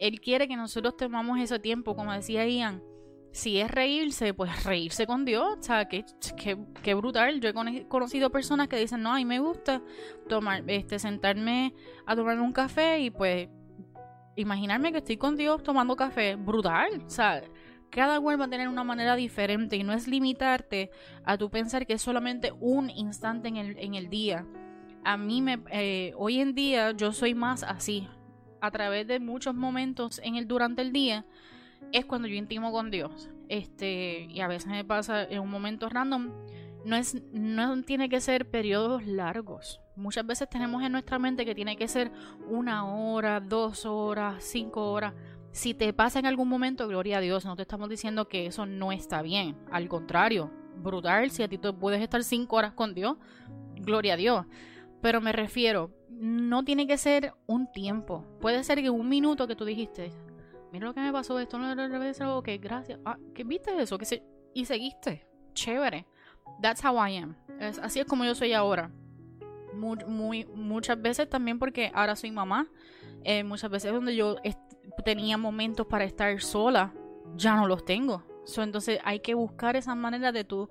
él 0.00 0.20
quiere 0.20 0.48
que 0.48 0.56
nosotros 0.56 0.96
tomamos 0.96 1.38
ese 1.38 1.60
tiempo, 1.60 1.94
como 1.94 2.12
decía 2.12 2.44
Ian, 2.44 2.82
si 3.30 3.60
es 3.60 3.70
reírse, 3.70 4.34
pues 4.34 4.64
reírse 4.64 5.06
con 5.06 5.24
Dios, 5.24 5.58
o 5.60 5.62
sea, 5.62 5.84
qué, 5.86 6.04
qué, 6.36 6.58
qué 6.82 6.94
brutal. 6.94 7.40
Yo 7.40 7.50
he 7.50 7.54
cono- 7.54 7.86
conocido 7.88 8.30
personas 8.30 8.66
que 8.66 8.76
dicen, 8.78 9.00
no, 9.00 9.12
a 9.12 9.16
mí 9.16 9.24
me 9.24 9.38
gusta 9.38 9.80
tomar, 10.28 10.64
este, 10.66 10.98
sentarme 10.98 11.72
a 12.04 12.16
tomarme 12.16 12.42
un 12.42 12.52
café 12.52 12.98
y 12.98 13.10
pues 13.10 13.48
imaginarme 14.34 14.90
que 14.90 14.98
estoy 14.98 15.18
con 15.18 15.36
Dios 15.36 15.62
tomando 15.62 15.94
café, 15.94 16.34
brutal, 16.34 17.02
o 17.06 17.10
sea, 17.10 17.42
cada 17.96 18.20
cual 18.20 18.38
va 18.38 18.44
a 18.44 18.50
tener 18.50 18.68
una 18.68 18.84
manera 18.84 19.16
diferente 19.16 19.74
y 19.76 19.82
no 19.82 19.94
es 19.94 20.06
limitarte 20.06 20.90
a 21.24 21.38
tu 21.38 21.48
pensar 21.48 21.86
que 21.86 21.94
es 21.94 22.02
solamente 22.02 22.52
un 22.60 22.90
instante 22.90 23.48
en 23.48 23.56
el, 23.56 23.78
en 23.78 23.94
el 23.94 24.10
día. 24.10 24.44
A 25.02 25.16
mí 25.16 25.40
me, 25.40 25.60
eh, 25.72 26.12
hoy 26.18 26.40
en 26.40 26.54
día 26.54 26.92
yo 26.92 27.12
soy 27.12 27.34
más 27.34 27.62
así. 27.62 28.06
A 28.60 28.70
través 28.70 29.06
de 29.06 29.18
muchos 29.18 29.54
momentos 29.54 30.20
en 30.22 30.36
el 30.36 30.46
durante 30.46 30.82
el 30.82 30.92
día 30.92 31.24
es 31.90 32.04
cuando 32.04 32.28
yo 32.28 32.34
intimo 32.34 32.70
con 32.70 32.90
Dios. 32.90 33.30
Este, 33.48 34.26
y 34.28 34.40
a 34.40 34.46
veces 34.46 34.68
me 34.68 34.84
pasa 34.84 35.24
en 35.24 35.40
un 35.40 35.50
momento 35.50 35.88
random. 35.88 36.32
No, 36.84 36.96
es, 36.96 37.22
no 37.32 37.82
tiene 37.82 38.10
que 38.10 38.20
ser 38.20 38.50
periodos 38.50 39.06
largos. 39.06 39.80
Muchas 39.96 40.26
veces 40.26 40.50
tenemos 40.50 40.82
en 40.82 40.92
nuestra 40.92 41.18
mente 41.18 41.46
que 41.46 41.54
tiene 41.54 41.78
que 41.78 41.88
ser 41.88 42.12
una 42.46 42.84
hora, 42.84 43.40
dos 43.40 43.86
horas, 43.86 44.44
cinco 44.44 44.92
horas. 44.92 45.14
Si 45.56 45.72
te 45.72 45.90
pasa 45.94 46.18
en 46.18 46.26
algún 46.26 46.50
momento, 46.50 46.86
gloria 46.86 47.16
a 47.16 47.20
Dios, 47.22 47.46
no 47.46 47.56
te 47.56 47.62
estamos 47.62 47.88
diciendo 47.88 48.28
que 48.28 48.44
eso 48.44 48.66
no 48.66 48.92
está 48.92 49.22
bien. 49.22 49.56
Al 49.70 49.88
contrario, 49.88 50.50
brutal, 50.82 51.30
si 51.30 51.42
a 51.42 51.48
ti 51.48 51.56
tú 51.56 51.74
puedes 51.78 52.02
estar 52.02 52.22
cinco 52.24 52.56
horas 52.56 52.74
con 52.74 52.92
Dios, 52.92 53.16
gloria 53.74 54.12
a 54.12 54.16
Dios. 54.18 54.44
Pero 55.00 55.22
me 55.22 55.32
refiero, 55.32 55.94
no 56.10 56.62
tiene 56.62 56.86
que 56.86 56.98
ser 56.98 57.32
un 57.46 57.72
tiempo. 57.72 58.26
Puede 58.38 58.62
ser 58.64 58.82
que 58.82 58.90
un 58.90 59.08
minuto 59.08 59.48
que 59.48 59.56
tú 59.56 59.64
dijiste, 59.64 60.12
mira 60.72 60.88
lo 60.88 60.92
que 60.92 61.00
me 61.00 61.10
pasó, 61.10 61.40
esto 61.40 61.56
no 61.58 61.72
es 61.72 62.20
algo 62.20 62.42
que 62.42 62.58
gracias. 62.58 63.00
Ah, 63.06 63.16
¿qué 63.34 63.42
viste 63.42 63.80
eso? 63.80 63.96
Que 63.96 64.22
y 64.52 64.66
seguiste. 64.66 65.26
Chévere. 65.54 66.06
That's 66.60 66.84
how 66.84 67.02
I 67.02 67.16
am. 67.16 67.34
así 67.80 67.98
es 67.98 68.04
como 68.04 68.26
yo 68.26 68.34
soy 68.34 68.52
ahora. 68.52 68.90
Muy, 69.72 70.44
muchas 70.54 71.00
veces 71.00 71.30
también 71.30 71.58
porque 71.58 71.90
ahora 71.94 72.14
soy 72.14 72.30
mamá. 72.30 72.68
Eh, 73.24 73.44
muchas 73.44 73.70
veces 73.70 73.92
donde 73.92 74.14
yo 74.14 74.36
tenía 75.04 75.36
momentos 75.36 75.86
para 75.86 76.04
estar 76.04 76.40
sola, 76.40 76.94
ya 77.34 77.56
no 77.56 77.66
los 77.66 77.84
tengo. 77.84 78.22
entonces 78.56 78.98
hay 79.04 79.20
que 79.20 79.34
buscar 79.34 79.76
esa 79.76 79.94
manera 79.94 80.32
de 80.32 80.44
tú 80.44 80.70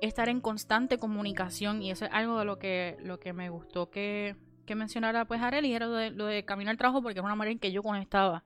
estar 0.00 0.28
en 0.28 0.40
constante 0.40 0.98
comunicación 0.98 1.82
y 1.82 1.90
eso 1.90 2.04
es 2.04 2.10
algo 2.12 2.38
de 2.38 2.44
lo 2.44 2.58
que, 2.58 2.96
lo 3.00 3.18
que 3.18 3.32
me 3.32 3.48
gustó 3.48 3.90
que, 3.90 4.36
que 4.66 4.74
mencionara 4.74 5.24
pues 5.24 5.40
Arely 5.40 5.72
era 5.72 5.86
lo 5.86 5.94
de, 5.94 6.10
lo 6.10 6.26
de 6.26 6.44
camino 6.44 6.70
al 6.70 6.76
trabajo 6.76 7.02
porque 7.02 7.20
es 7.20 7.24
una 7.24 7.34
manera 7.34 7.52
en 7.52 7.58
que 7.58 7.72
yo 7.72 7.82
conectaba. 7.82 8.44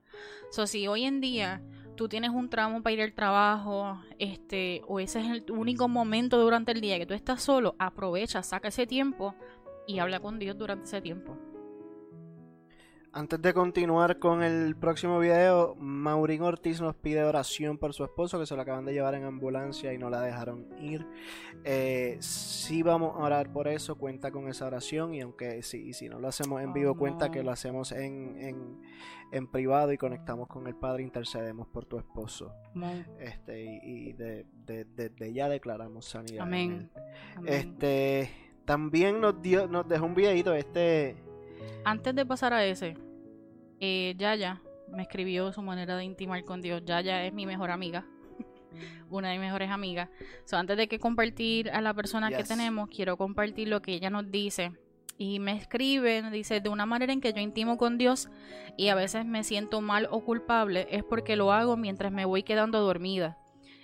So, 0.51 0.67
si 0.67 0.87
hoy 0.87 1.03
en 1.03 1.19
día 1.19 1.61
tú 1.95 2.07
tienes 2.07 2.31
un 2.31 2.49
tramo 2.49 2.81
para 2.81 2.93
ir 2.93 3.01
al 3.01 3.13
trabajo, 3.13 4.01
este, 4.17 4.81
o 4.87 4.99
ese 4.99 5.19
es 5.19 5.27
el 5.27 5.51
único 5.51 5.87
momento 5.87 6.39
durante 6.39 6.71
el 6.71 6.81
día 6.81 6.97
que 6.97 7.05
tú 7.05 7.13
estás 7.13 7.41
solo, 7.41 7.75
aprovecha, 7.79 8.43
saca 8.43 8.69
ese 8.69 8.87
tiempo 8.87 9.35
y 9.87 9.99
habla 9.99 10.19
con 10.19 10.39
Dios 10.39 10.57
durante 10.57 10.85
ese 10.85 11.01
tiempo. 11.01 11.37
Antes 13.13 13.41
de 13.41 13.53
continuar 13.53 14.19
con 14.19 14.41
el 14.41 14.73
próximo 14.77 15.19
video, 15.19 15.75
Maurín 15.75 16.43
Ortiz 16.43 16.79
nos 16.79 16.95
pide 16.95 17.25
oración 17.25 17.77
por 17.77 17.93
su 17.93 18.05
esposo 18.05 18.39
que 18.39 18.45
se 18.45 18.55
lo 18.55 18.61
acaban 18.61 18.85
de 18.85 18.93
llevar 18.93 19.15
en 19.15 19.25
ambulancia 19.25 19.91
y 19.91 19.97
no 19.97 20.09
la 20.09 20.21
dejaron 20.21 20.67
ir. 20.79 21.05
Eh, 21.65 22.15
si 22.21 22.83
vamos 22.83 23.17
a 23.17 23.19
orar 23.19 23.51
por 23.51 23.67
eso, 23.67 23.97
cuenta 23.97 24.31
con 24.31 24.47
esa 24.47 24.65
oración 24.65 25.13
y 25.13 25.19
aunque 25.19 25.61
si, 25.61 25.91
si 25.91 26.07
no 26.07 26.19
lo 26.19 26.29
hacemos 26.29 26.61
en 26.61 26.71
vivo, 26.71 26.95
cuenta 26.95 27.31
que 27.31 27.43
lo 27.43 27.51
hacemos 27.51 27.91
en, 27.91 28.79
en, 29.33 29.47
privado 29.47 29.91
y 29.91 29.97
conectamos 29.97 30.47
con 30.47 30.67
el 30.67 30.75
Padre, 30.75 31.03
intercedemos 31.03 31.67
por 31.67 31.83
tu 31.83 31.97
esposo. 31.97 32.53
Este, 33.19 33.61
y, 33.83 34.13
de, 34.13 34.45
de, 34.65 35.33
ya 35.33 35.49
declaramos 35.49 36.05
sanidad. 36.05 36.43
Amén. 36.43 36.89
Este, 37.45 38.31
también 38.63 39.19
nos, 39.19 39.41
dio, 39.41 39.67
nos 39.67 39.85
dejó 39.85 40.05
un 40.05 40.15
videito 40.15 40.53
este 40.53 41.17
antes 41.83 42.15
de 42.15 42.25
pasar 42.25 42.53
a 42.53 42.65
ese, 42.65 42.97
eh, 43.79 44.13
Yaya 44.17 44.61
me 44.91 45.03
escribió 45.03 45.51
su 45.51 45.61
manera 45.61 45.95
de 45.97 46.03
intimar 46.03 46.43
con 46.43 46.61
Dios. 46.61 46.83
Yaya 46.85 47.25
es 47.25 47.33
mi 47.33 47.45
mejor 47.45 47.71
amiga. 47.71 48.05
una 49.09 49.29
de 49.29 49.35
mis 49.35 49.47
mejores 49.47 49.69
amigas. 49.69 50.09
So, 50.45 50.57
antes 50.57 50.77
de 50.77 50.87
que 50.87 50.99
compartir 50.99 51.69
a 51.71 51.81
la 51.81 51.93
persona 51.93 52.29
que 52.29 52.43
tenemos, 52.43 52.89
quiero 52.89 53.17
compartir 53.17 53.67
lo 53.67 53.81
que 53.81 53.93
ella 53.93 54.09
nos 54.09 54.29
dice. 54.31 54.71
Y 55.17 55.39
me 55.39 55.55
escribe, 55.55 56.23
dice, 56.31 56.61
de 56.61 56.69
una 56.69 56.85
manera 56.85 57.13
en 57.13 57.21
que 57.21 57.33
yo 57.33 57.41
intimo 57.41 57.77
con 57.77 57.97
Dios 57.97 58.29
y 58.75 58.87
a 58.87 58.95
veces 58.95 59.25
me 59.25 59.43
siento 59.43 59.81
mal 59.81 60.07
o 60.09 60.21
culpable, 60.21 60.87
es 60.89 61.03
porque 61.03 61.35
lo 61.35 61.51
hago 61.51 61.77
mientras 61.77 62.11
me 62.11 62.25
voy 62.25 62.43
quedando 62.43 62.79
dormida. 62.79 63.37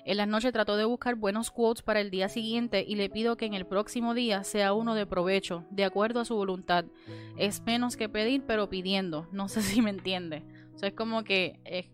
En 0.08 0.16
la 0.16 0.26
noche 0.26 0.54
trato 0.54 0.78
de 0.78 0.86
buscar 0.86 1.16
buenos 1.16 1.52
quotes 1.52 1.84
para 1.84 2.00
el 2.00 2.10
día 2.10 2.30
siguiente 2.30 2.86
y 2.88 2.96
le 2.96 3.10
pido 3.10 3.36
que 3.36 3.46
en 3.46 3.54
el 3.54 3.66
próximo 3.66 4.14
día 4.14 4.46
sea 4.46 4.72
uno 4.72 4.96
de 4.96 5.06
provecho, 5.06 5.66
de 5.70 5.84
acuerdo 5.84 6.22
a 6.22 6.26
su 6.26 6.34
voluntad. 6.34 6.86
Es 7.36 7.62
menos 7.66 7.98
que 7.98 8.08
pedir, 8.08 8.44
pero 8.48 8.70
pidiendo. 8.70 9.28
No 9.34 9.50
sé 9.50 9.62
si 9.64 9.82
me 9.82 9.90
entiende. 9.90 10.46
O 10.74 10.78
sea, 10.78 10.88
es 10.88 10.96
como 10.96 11.26
que 11.26 11.60
eh, 11.66 11.90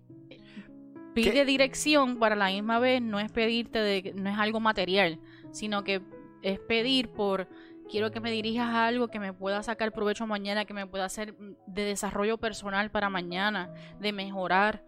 pide 1.16 1.44
dirección 1.44 2.20
para 2.20 2.36
la 2.36 2.50
misma 2.50 2.78
vez, 2.78 3.02
no 3.02 3.20
es 3.20 3.32
pedirte 3.32 3.80
de, 3.80 4.14
no 4.16 4.30
es 4.30 4.38
algo 4.38 4.60
material, 4.60 5.20
sino 5.52 5.84
que 5.84 6.04
es 6.44 6.60
pedir 6.60 7.10
por 7.10 7.48
quiero 7.90 8.12
que 8.12 8.20
me 8.20 8.30
dirijas 8.30 8.68
a 8.68 8.86
algo 8.86 9.08
que 9.08 9.20
me 9.20 9.34
pueda 9.34 9.64
sacar 9.64 9.92
provecho 9.92 10.28
mañana, 10.28 10.66
que 10.66 10.76
me 10.76 10.86
pueda 10.86 11.06
hacer 11.06 11.36
de 11.66 11.84
desarrollo 11.84 12.38
personal 12.38 12.92
para 12.92 13.10
mañana, 13.10 13.74
de 14.00 14.14
mejorar. 14.14 14.84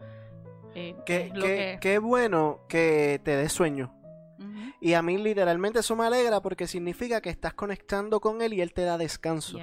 Eh, 0.76 0.93
qué, 1.05 1.99
bueno 1.99 2.59
que 2.67 3.21
te 3.23 3.38
dé 3.38 3.49
sueño. 3.49 3.93
Y 4.82 4.93
a 4.93 5.01
mí 5.01 5.17
literalmente 5.17 5.80
eso 5.80 5.95
me 5.95 6.05
alegra 6.05 6.41
porque 6.41 6.67
significa 6.67 7.21
que 7.21 7.30
estás 7.30 7.53
conectando 7.53 8.19
con 8.19 8.41
él 8.41 8.53
y 8.53 8.61
él 8.61 8.73
te 8.73 8.84
da 8.84 8.97
descanso. 8.97 9.57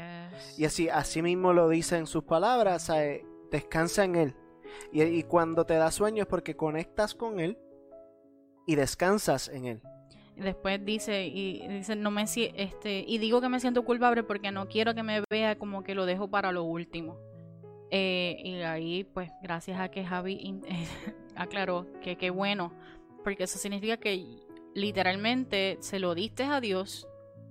Y 0.57 0.65
así, 0.65 0.89
así 0.89 1.23
mismo 1.23 1.53
lo 1.53 1.69
dice 1.69 1.97
en 1.97 2.07
sus 2.07 2.25
palabras, 2.25 2.91
descansa 3.51 4.05
en 4.05 4.17
él. 4.17 4.37
Y, 4.91 5.23
cuando 5.25 5.65
te 5.67 5.75
da 5.75 5.91
sueño 5.91 6.23
es 6.23 6.29
porque 6.29 6.57
conectas 6.57 7.15
con 7.15 7.41
él 7.41 7.59
y 8.67 8.75
descansas 8.75 9.49
en 9.49 9.67
él. 9.67 9.83
Después 10.35 10.83
dice 10.83 11.27
y 11.27 11.69
dice 11.69 11.95
no 11.95 12.11
me 12.11 12.25
este 12.25 13.05
y 13.07 13.19
digo 13.19 13.43
que 13.43 13.51
me 13.51 13.61
siento 13.61 13.85
culpable 13.85 14.23
porque 14.23 14.51
no 14.51 14.67
quiero 14.67 14.95
que 14.95 15.03
me 15.03 15.23
vea 15.31 15.59
como 15.59 15.85
que 15.85 15.95
lo 15.95 16.07
dejo 16.07 16.31
para 16.31 16.53
lo 16.53 16.65
último. 16.65 17.19
Eh, 17.95 18.40
y 18.43 18.55
ahí, 18.62 19.05
pues, 19.05 19.30
gracias 19.43 19.78
a 19.78 19.90
que 19.90 20.03
Javi 20.03 20.62
aclaró 21.36 21.86
que 22.01 22.16
qué 22.16 22.30
bueno, 22.30 22.72
porque 23.22 23.45
eso 23.45 23.59
significa 23.59 23.99
que 23.99 24.24
literalmente 24.74 25.76
se 25.80 25.99
lo 25.99 26.14
diste 26.14 26.45
a 26.45 26.62
Dios 26.62 27.07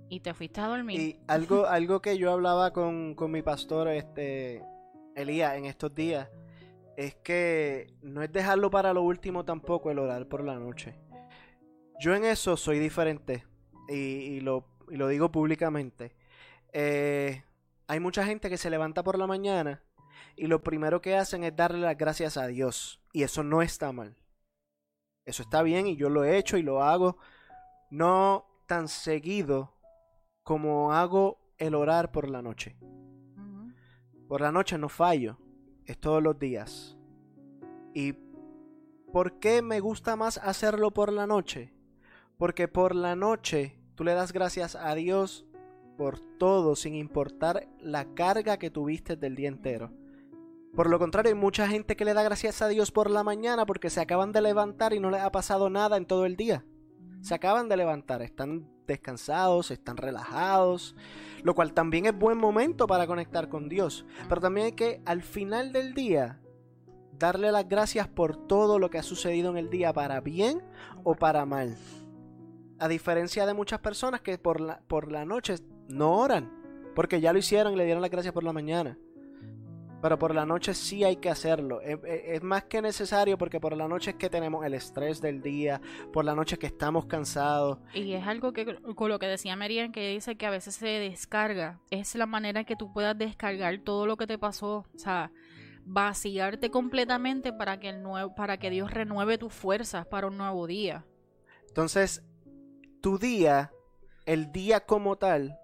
y 0.10 0.22
te 0.22 0.34
fuiste 0.34 0.60
a 0.60 0.66
dormir. 0.66 1.00
Y 1.00 1.20
algo, 1.28 1.68
algo 1.68 2.02
que 2.02 2.18
yo 2.18 2.32
hablaba 2.32 2.74
con, 2.74 3.14
con 3.14 3.30
mi 3.30 3.44
pastor, 3.44 3.88
este, 3.90 4.64
Elías, 5.16 5.56
en 5.58 5.66
estos 5.66 5.94
días, 5.94 6.28
es 6.98 7.14
que 7.18 7.94
no 8.02 8.24
es 8.24 8.32
dejarlo 8.32 8.72
para 8.72 8.96
lo 8.96 9.04
último 9.04 9.46
tampoco 9.46 9.92
el 9.92 10.00
orar 10.00 10.28
por 10.28 10.44
la 10.44 10.56
noche. 10.56 10.96
Yo 12.00 12.16
en 12.16 12.26
eso 12.26 12.58
soy 12.58 12.80
diferente 12.80 13.46
y, 13.88 14.40
lo, 14.40 14.66
y 14.90 14.96
lo, 14.96 15.08
digo 15.08 15.32
públicamente. 15.32 16.16
Eh, 16.74 17.44
hay 17.86 18.00
mucha 18.00 18.26
gente 18.26 18.50
que 18.50 18.58
se 18.58 18.72
levanta 18.72 19.04
por 19.04 19.20
la 19.20 19.28
mañana 19.28 19.84
y 20.42 20.48
lo 20.48 20.64
primero 20.64 21.02
que 21.02 21.16
hacen 21.16 21.44
es 21.44 21.56
darle 21.56 21.82
las 21.82 21.96
gracias 21.96 22.36
a 22.36 22.48
Dios. 22.48 23.00
Y 23.14 23.22
eso 23.22 23.44
no 23.44 23.62
está 23.62 23.92
mal. 23.92 24.18
Eso 25.24 25.44
está 25.44 25.62
bien 25.62 25.86
y 25.86 25.96
yo 25.96 26.10
lo 26.10 26.24
he 26.24 26.40
hecho 26.40 26.58
y 26.58 26.64
lo 26.64 26.82
hago 26.82 27.18
no 27.92 28.48
tan 28.66 28.88
seguido 28.88 29.78
como 30.42 30.94
hago 30.94 31.38
el 31.60 31.76
orar 31.76 32.12
por 32.12 32.28
la 32.28 32.42
noche. 32.42 32.76
Por 34.28 34.42
la 34.42 34.52
noche 34.52 34.80
no 34.80 34.90
fallo, 34.90 35.38
es 35.86 36.00
todos 36.00 36.24
los 36.24 36.40
días. 36.40 36.98
¿Y 37.94 38.14
por 39.14 39.38
qué 39.38 39.62
me 39.62 39.80
gusta 39.80 40.16
más 40.16 40.40
hacerlo 40.40 40.90
por 40.90 41.14
la 41.14 41.28
noche? 41.28 41.72
Porque 42.40 42.68
por 42.68 42.96
la 42.96 43.16
noche 43.16 43.80
tú 43.94 44.04
le 44.04 44.16
das 44.16 44.34
gracias 44.34 44.76
a 44.76 44.96
Dios 44.96 45.46
por 46.00 46.20
todo 46.40 46.76
sin 46.76 46.96
importar 46.96 47.68
la 47.80 48.16
carga 48.16 48.58
que 48.58 48.72
tuviste 48.72 49.16
del 49.16 49.36
día 49.36 49.48
entero. 49.48 50.01
Por 50.76 50.90
lo 50.90 51.00
contrario, 51.00 51.34
hay 51.34 51.38
mucha 51.38 51.68
gente 51.68 51.98
que 51.98 52.06
le 52.06 52.14
da 52.14 52.24
gracias 52.24 52.62
a 52.62 52.70
Dios 52.70 52.92
por 52.92 53.10
la 53.10 53.24
mañana 53.24 53.66
porque 53.66 53.90
se 53.90 54.00
acaban 54.00 54.32
de 54.32 54.42
levantar 54.42 54.94
y 54.94 55.00
no 55.00 55.12
les 55.12 55.22
ha 55.22 55.32
pasado 55.32 55.70
nada 55.70 55.98
en 55.98 56.06
todo 56.06 56.26
el 56.26 56.38
día. 56.38 56.64
Se 57.22 57.36
acaban 57.36 57.68
de 57.68 57.78
levantar, 57.78 58.22
están 58.22 58.68
descansados, 58.88 59.70
están 59.70 59.98
relajados, 59.98 60.96
lo 61.44 61.54
cual 61.56 61.74
también 61.74 62.06
es 62.06 62.18
buen 62.18 62.38
momento 62.38 62.88
para 62.88 63.06
conectar 63.06 63.50
con 63.50 63.68
Dios. 63.68 64.06
Pero 64.30 64.42
también 64.42 64.68
hay 64.68 64.72
que 64.72 65.02
al 65.06 65.22
final 65.22 65.74
del 65.74 65.94
día 65.94 66.40
darle 67.20 67.52
las 67.52 67.68
gracias 67.68 68.08
por 68.08 68.48
todo 68.48 68.80
lo 68.80 68.90
que 68.90 68.98
ha 68.98 69.04
sucedido 69.04 69.52
en 69.52 69.58
el 69.58 69.70
día, 69.70 69.94
para 69.94 70.22
bien 70.22 70.64
o 71.04 71.16
para 71.16 71.46
mal. 71.46 71.78
A 72.80 72.88
diferencia 72.88 73.46
de 73.46 73.54
muchas 73.54 73.80
personas 73.80 74.22
que 74.22 74.38
por 74.38 74.60
la, 74.60 74.80
por 74.88 75.12
la 75.12 75.26
noche 75.26 75.56
no 75.88 76.18
oran, 76.18 76.52
porque 76.96 77.22
ya 77.22 77.34
lo 77.34 77.40
hicieron 77.40 77.74
y 77.74 77.76
le 77.76 77.86
dieron 77.86 78.02
las 78.02 78.10
gracias 78.10 78.34
por 78.34 78.44
la 78.44 78.54
mañana. 78.54 78.98
Pero 80.02 80.18
por 80.18 80.34
la 80.34 80.46
noche 80.46 80.74
sí 80.74 81.04
hay 81.04 81.18
que 81.18 81.30
hacerlo. 81.30 81.80
Es, 81.82 82.42
más 82.42 82.64
que 82.64 82.82
necesario 82.82 83.38
porque 83.38 83.60
por 83.60 83.76
la 83.78 83.88
noche 83.88 84.12
es 84.12 84.16
que 84.18 84.30
tenemos 84.30 84.66
el 84.66 84.74
estrés 84.74 85.22
del 85.22 85.42
día, 85.42 85.80
por 86.12 86.26
la 86.26 86.34
noche 86.34 86.56
es 86.56 86.60
que 86.60 86.68
estamos 86.68 87.06
cansados. 87.06 87.80
Y 87.94 88.14
es 88.14 88.26
algo 88.26 88.52
que 88.52 88.76
con 88.96 89.10
lo 89.10 89.20
que 89.20 89.28
decía 89.28 89.56
Merian, 89.56 89.92
que 89.92 90.10
dice 90.10 90.38
que 90.38 90.46
a 90.46 90.50
veces 90.50 90.76
se 90.76 90.88
descarga. 90.88 91.80
Es 91.92 92.16
la 92.16 92.26
manera 92.26 92.64
que 92.64 92.76
tú 92.76 92.92
puedas 92.92 93.18
descargar 93.18 93.78
todo 93.80 94.08
lo 94.08 94.18
que 94.18 94.26
te 94.26 94.40
pasó. 94.40 94.86
O 94.94 94.98
sea, 94.98 95.32
vaciarte 95.86 96.72
completamente 96.72 97.54
para 97.54 97.80
que, 97.80 97.90
el 97.90 98.02
nuevo, 98.02 98.34
para 98.34 98.58
que 98.58 98.70
Dios 98.70 98.92
renueve 98.92 99.38
tus 99.38 99.54
fuerzas 99.54 100.08
para 100.08 100.28
un 100.28 100.38
nuevo 100.38 100.66
día. 100.68 101.06
Entonces, 101.68 102.24
tu 103.02 103.18
día, 103.18 103.72
el 104.26 104.52
día 104.52 104.86
como 104.86 105.18
tal, 105.18 105.58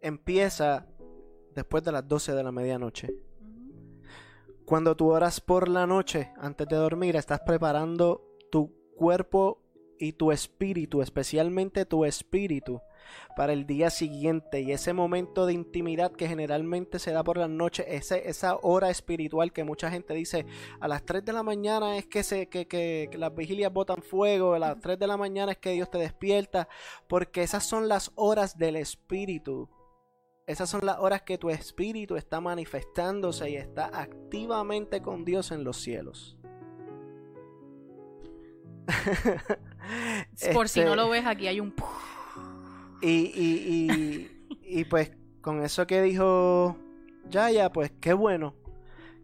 empieza 0.00 0.86
después 1.54 1.82
de 1.84 1.92
las 1.92 2.06
12 2.06 2.32
de 2.32 2.42
la 2.42 2.52
medianoche. 2.52 3.29
Cuando 4.70 4.96
tú 4.96 5.10
oras 5.10 5.40
por 5.40 5.68
la 5.68 5.84
noche 5.84 6.30
antes 6.36 6.68
de 6.68 6.76
dormir, 6.76 7.16
estás 7.16 7.40
preparando 7.40 8.22
tu 8.52 8.72
cuerpo 8.94 9.64
y 9.98 10.12
tu 10.12 10.30
espíritu, 10.30 11.02
especialmente 11.02 11.84
tu 11.86 12.04
espíritu, 12.04 12.80
para 13.34 13.52
el 13.52 13.66
día 13.66 13.90
siguiente 13.90 14.60
y 14.60 14.70
ese 14.70 14.92
momento 14.92 15.44
de 15.44 15.54
intimidad 15.54 16.12
que 16.12 16.28
generalmente 16.28 17.00
se 17.00 17.10
da 17.10 17.24
por 17.24 17.36
la 17.36 17.48
noche, 17.48 17.84
ese, 17.96 18.28
esa 18.28 18.58
hora 18.62 18.90
espiritual 18.90 19.52
que 19.52 19.64
mucha 19.64 19.90
gente 19.90 20.14
dice 20.14 20.46
a 20.78 20.86
las 20.86 21.04
3 21.04 21.24
de 21.24 21.32
la 21.32 21.42
mañana 21.42 21.96
es 21.96 22.06
que, 22.06 22.22
se, 22.22 22.46
que, 22.46 22.68
que, 22.68 23.08
que 23.10 23.18
las 23.18 23.34
vigilias 23.34 23.72
botan 23.72 24.02
fuego, 24.02 24.54
a 24.54 24.60
las 24.60 24.78
3 24.78 25.00
de 25.00 25.06
la 25.08 25.16
mañana 25.16 25.50
es 25.50 25.58
que 25.58 25.72
Dios 25.72 25.90
te 25.90 25.98
despierta, 25.98 26.68
porque 27.08 27.42
esas 27.42 27.66
son 27.66 27.88
las 27.88 28.12
horas 28.14 28.56
del 28.56 28.76
espíritu. 28.76 29.68
Esas 30.50 30.68
son 30.68 30.80
las 30.82 30.98
horas 30.98 31.22
que 31.22 31.38
tu 31.38 31.48
espíritu 31.48 32.16
está 32.16 32.40
manifestándose 32.40 33.50
y 33.50 33.54
está 33.54 33.86
activamente 33.86 35.00
con 35.00 35.24
Dios 35.24 35.52
en 35.52 35.62
los 35.62 35.76
cielos. 35.76 36.36
Por 40.52 40.68
si 40.68 40.80
no 40.80 40.86
Este, 40.86 40.96
lo 40.96 41.08
ves, 41.08 41.24
aquí 41.24 41.46
hay 41.46 41.60
un... 41.60 41.72
Y, 43.00 43.30
y, 43.32 43.68
y, 43.68 44.58
y 44.80 44.84
pues 44.86 45.12
con 45.40 45.62
eso 45.62 45.86
que 45.86 46.02
dijo 46.02 46.76
Yaya, 47.28 47.70
pues 47.70 47.92
qué 48.00 48.12
bueno. 48.12 48.56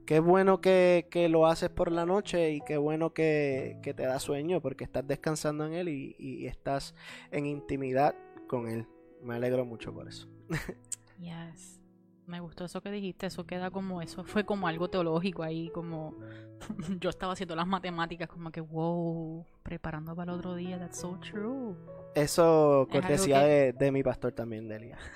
Qué 0.07 0.20
bueno 0.20 0.61
que, 0.61 1.09
que 1.11 1.29
lo 1.29 1.49
haces 1.49 1.70
por 1.70 1.91
la 1.91 2.07
noche 2.07 2.53
y 2.53 2.61
qué 2.61 2.77
bueno 2.77 3.12
que, 3.12 3.81
que 3.83 3.95
te 3.95 4.05
da 4.05 4.20
sueño 4.20 4.61
porque 4.61 4.85
estás 4.85 5.05
descansando 5.05 5.66
en 5.66 5.72
él 5.72 5.89
y, 5.89 6.14
y 6.20 6.47
estás 6.47 6.95
en 7.33 7.47
intimidad 7.47 8.14
con 8.47 8.68
él. 8.68 8.87
Me 9.24 9.35
alegro 9.35 9.64
mucho 9.64 9.93
por 9.93 10.07
eso. 10.07 10.29
Yes. 11.18 11.80
Me 12.26 12.40
gustó 12.40 12.64
eso 12.64 12.80
que 12.80 12.90
dijiste, 12.90 13.26
eso 13.26 13.46
queda 13.46 13.70
como, 13.70 14.02
eso 14.02 14.24
fue 14.24 14.44
como 14.44 14.66
algo 14.66 14.88
teológico 14.90 15.44
ahí, 15.44 15.70
como 15.70 16.16
yo 17.00 17.08
estaba 17.10 17.34
haciendo 17.34 17.54
las 17.54 17.66
matemáticas, 17.68 18.28
como 18.28 18.50
que, 18.50 18.60
wow, 18.60 19.46
preparando 19.62 20.14
para 20.16 20.32
el 20.32 20.38
otro 20.38 20.56
día, 20.56 20.76
that's 20.78 20.98
so 20.98 21.18
true. 21.20 21.76
Eso 22.16 22.82
Es 22.82 22.88
cortesía 22.88 23.40
que- 23.42 23.46
de, 23.46 23.72
de 23.74 23.92
mi 23.92 24.02
pastor 24.02 24.32
también, 24.32 24.68
Delia. 24.68 24.98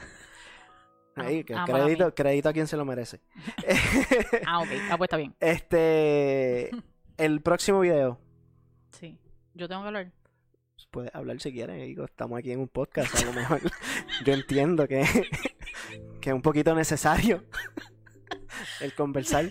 Ah, 1.16 1.22
Ahí, 1.22 1.42
que 1.42 1.54
ah, 1.56 1.64
crédito, 1.66 2.14
crédito 2.14 2.48
a 2.48 2.52
quien 2.52 2.68
se 2.68 2.76
lo 2.76 2.84
merece. 2.84 3.20
Ah, 4.46 4.60
ok, 4.60 4.68
ah, 4.90 4.96
pues 4.96 5.08
está 5.08 5.16
bien. 5.16 5.34
este, 5.40 6.70
el 7.16 7.40
próximo 7.42 7.80
video. 7.80 8.20
Sí. 8.92 9.18
Yo 9.54 9.68
tengo 9.68 9.82
que 9.82 9.88
hablar. 9.88 10.12
Puedes 10.92 11.12
hablar 11.14 11.40
si 11.40 11.52
quieres, 11.52 11.84
digo, 11.84 12.04
estamos 12.04 12.38
aquí 12.38 12.52
en 12.52 12.60
un 12.60 12.68
podcast, 12.68 13.12
a 13.20 13.24
lo 13.26 13.32
mejor. 13.32 13.60
Yo 14.24 14.32
entiendo 14.32 14.86
que, 14.86 15.02
que 16.20 16.30
es 16.30 16.34
un 16.34 16.42
poquito 16.42 16.74
necesario 16.74 17.44
el 18.80 18.94
conversar. 18.94 19.50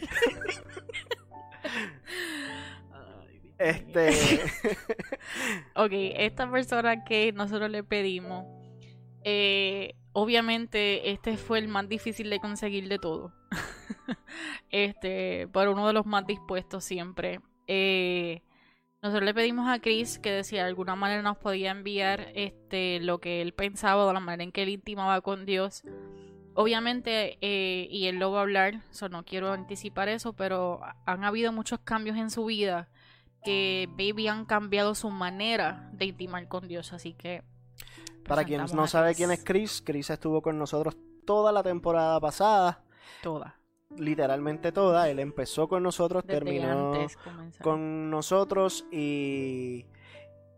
Este, 3.57 4.11
Ok, 5.75 5.91
esta 5.91 6.49
persona 6.49 7.03
que 7.03 7.33
nosotros 7.33 7.69
le 7.69 7.83
pedimos, 7.83 8.45
eh, 9.23 9.95
obviamente 10.13 11.11
este 11.11 11.35
fue 11.35 11.59
el 11.59 11.67
más 11.67 11.89
difícil 11.89 12.29
de 12.29 12.39
conseguir 12.39 12.87
de 12.87 12.99
todo. 12.99 13.33
este, 14.71 15.47
pero 15.51 15.73
uno 15.73 15.85
de 15.87 15.93
los 15.93 16.05
más 16.05 16.25
dispuestos 16.25 16.85
siempre. 16.85 17.41
Eh, 17.67 18.41
nosotros 19.01 19.25
le 19.25 19.33
pedimos 19.33 19.69
a 19.69 19.79
Chris 19.79 20.19
que 20.19 20.31
de 20.31 20.43
de 20.43 20.59
alguna 20.61 20.95
manera 20.95 21.21
nos 21.21 21.37
podía 21.37 21.71
enviar 21.71 22.31
este 22.35 22.99
lo 22.99 23.19
que 23.19 23.41
él 23.41 23.53
pensaba 23.53 24.05
o 24.05 24.13
la 24.13 24.19
manera 24.19 24.43
en 24.43 24.51
que 24.51 24.63
él 24.63 24.69
intimaba 24.69 25.21
con 25.21 25.45
Dios. 25.45 25.83
Obviamente, 26.61 27.37
eh, 27.39 27.87
y 27.89 28.07
él 28.07 28.19
lo 28.19 28.33
va 28.33 28.39
a 28.39 28.41
hablar, 28.41 28.81
so 28.91 29.07
no 29.07 29.23
quiero 29.23 29.53
anticipar 29.53 30.09
eso, 30.09 30.33
pero 30.33 30.81
han 31.05 31.23
habido 31.23 31.53
muchos 31.53 31.79
cambios 31.79 32.17
en 32.17 32.29
su 32.29 32.43
vida 32.43 32.89
que 33.45 33.87
Baby 33.91 34.27
han 34.27 34.43
cambiado 34.43 34.93
su 34.93 35.09
manera 35.09 35.89
de 35.93 36.07
intimar 36.07 36.49
con 36.49 36.67
Dios, 36.67 36.91
así 36.91 37.13
que 37.13 37.43
para 38.27 38.43
quien 38.43 38.65
no 38.73 38.87
sabe 38.87 39.15
quién 39.15 39.31
es 39.31 39.41
Chris, 39.41 39.81
Chris 39.85 40.09
estuvo 40.09 40.41
con 40.41 40.59
nosotros 40.59 40.97
toda 41.25 41.53
la 41.53 41.63
temporada 41.63 42.19
pasada, 42.19 42.83
toda. 43.23 43.57
Literalmente 43.95 44.73
toda. 44.73 45.09
Él 45.09 45.19
empezó 45.19 45.69
con 45.69 45.81
nosotros, 45.81 46.25
desde 46.27 46.41
terminó 46.41 47.07
con 47.61 48.09
nosotros 48.09 48.85
y 48.91 49.85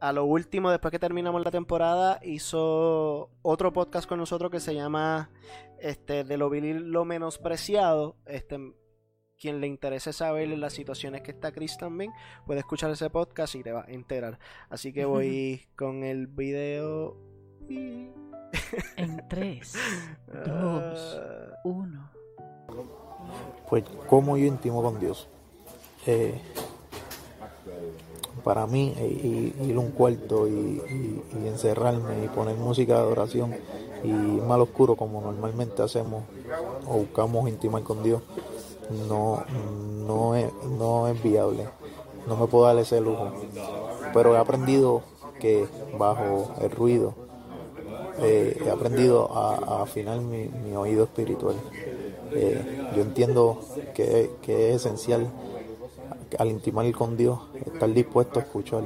a 0.01 0.11
lo 0.11 0.25
último, 0.25 0.69
después 0.71 0.91
que 0.91 0.99
terminamos 0.99 1.43
la 1.45 1.51
temporada, 1.51 2.19
hizo 2.23 3.29
otro 3.43 3.71
podcast 3.71 4.07
con 4.09 4.17
nosotros 4.19 4.51
que 4.51 4.59
se 4.59 4.73
llama 4.75 5.29
este, 5.79 6.23
De 6.23 6.37
lo 6.37 6.49
vil 6.49 6.65
y 6.65 6.73
lo 6.73 7.05
menospreciado. 7.05 8.15
Este, 8.25 8.73
quien 9.39 9.61
le 9.61 9.67
interese 9.67 10.11
saber 10.13 10.49
las 10.49 10.73
situaciones 10.73 11.21
que 11.21 11.31
está 11.31 11.51
Chris 11.51 11.77
también, 11.77 12.11
puede 12.45 12.59
escuchar 12.59 12.91
ese 12.91 13.09
podcast 13.09 13.55
y 13.55 13.63
te 13.63 13.71
va 13.71 13.85
a 13.87 13.91
enterar. 13.91 14.37
Así 14.69 14.91
que 14.91 15.05
voy 15.05 15.67
con 15.77 16.03
el 16.03 16.27
video. 16.27 17.15
y- 17.69 18.09
en 18.97 19.25
3, 19.29 19.73
Dos. 20.45 21.19
Ah, 21.21 21.59
1. 21.63 22.11
Pues, 23.69 23.83
¿cómo 24.07 24.35
yo 24.35 24.45
intimo 24.45 24.83
con 24.83 24.99
Dios? 24.99 25.29
Eh, 26.05 26.39
para 28.43 28.67
mí, 28.67 28.93
y- 28.99 29.53
ir 29.69 29.75
a 29.75 29.79
un 29.79 29.91
cuarto 29.91 30.47
y, 30.47 30.81
encerrarme 31.45 32.23
y 32.23 32.27
poner 32.27 32.55
música 32.55 32.93
de 32.95 32.99
adoración 32.99 33.55
y 34.03 34.39
mal 34.47 34.61
oscuro 34.61 34.95
como 34.95 35.21
normalmente 35.21 35.81
hacemos 35.81 36.23
o 36.87 36.97
buscamos 36.99 37.47
intimar 37.49 37.83
con 37.83 38.03
Dios, 38.03 38.21
no, 39.07 39.43
no, 40.07 40.35
es, 40.35 40.51
no 40.79 41.07
es 41.07 41.21
viable. 41.23 41.67
No 42.27 42.35
me 42.35 42.47
puedo 42.47 42.65
dar 42.65 42.77
ese 42.77 42.99
lujo. 43.01 43.31
Pero 44.13 44.35
he 44.35 44.37
aprendido 44.39 45.01
que 45.39 45.67
bajo 45.97 46.51
el 46.61 46.71
ruido, 46.71 47.13
eh, 48.21 48.61
he 48.65 48.69
aprendido 48.69 49.29
a, 49.33 49.81
afinar 49.81 50.19
mi, 50.19 50.47
mi 50.47 50.75
oído 50.75 51.03
espiritual. 51.03 51.55
Eh, 52.35 52.61
yo 52.95 53.01
entiendo 53.01 53.57
que, 53.93 54.29
que 54.41 54.69
es 54.69 54.77
esencial 54.77 55.27
al 56.37 56.49
intimar 56.49 56.89
con 56.91 57.17
Dios 57.17 57.39
estar 57.65 57.91
dispuesto 57.93 58.39
a 58.39 58.43
escuchar. 58.43 58.83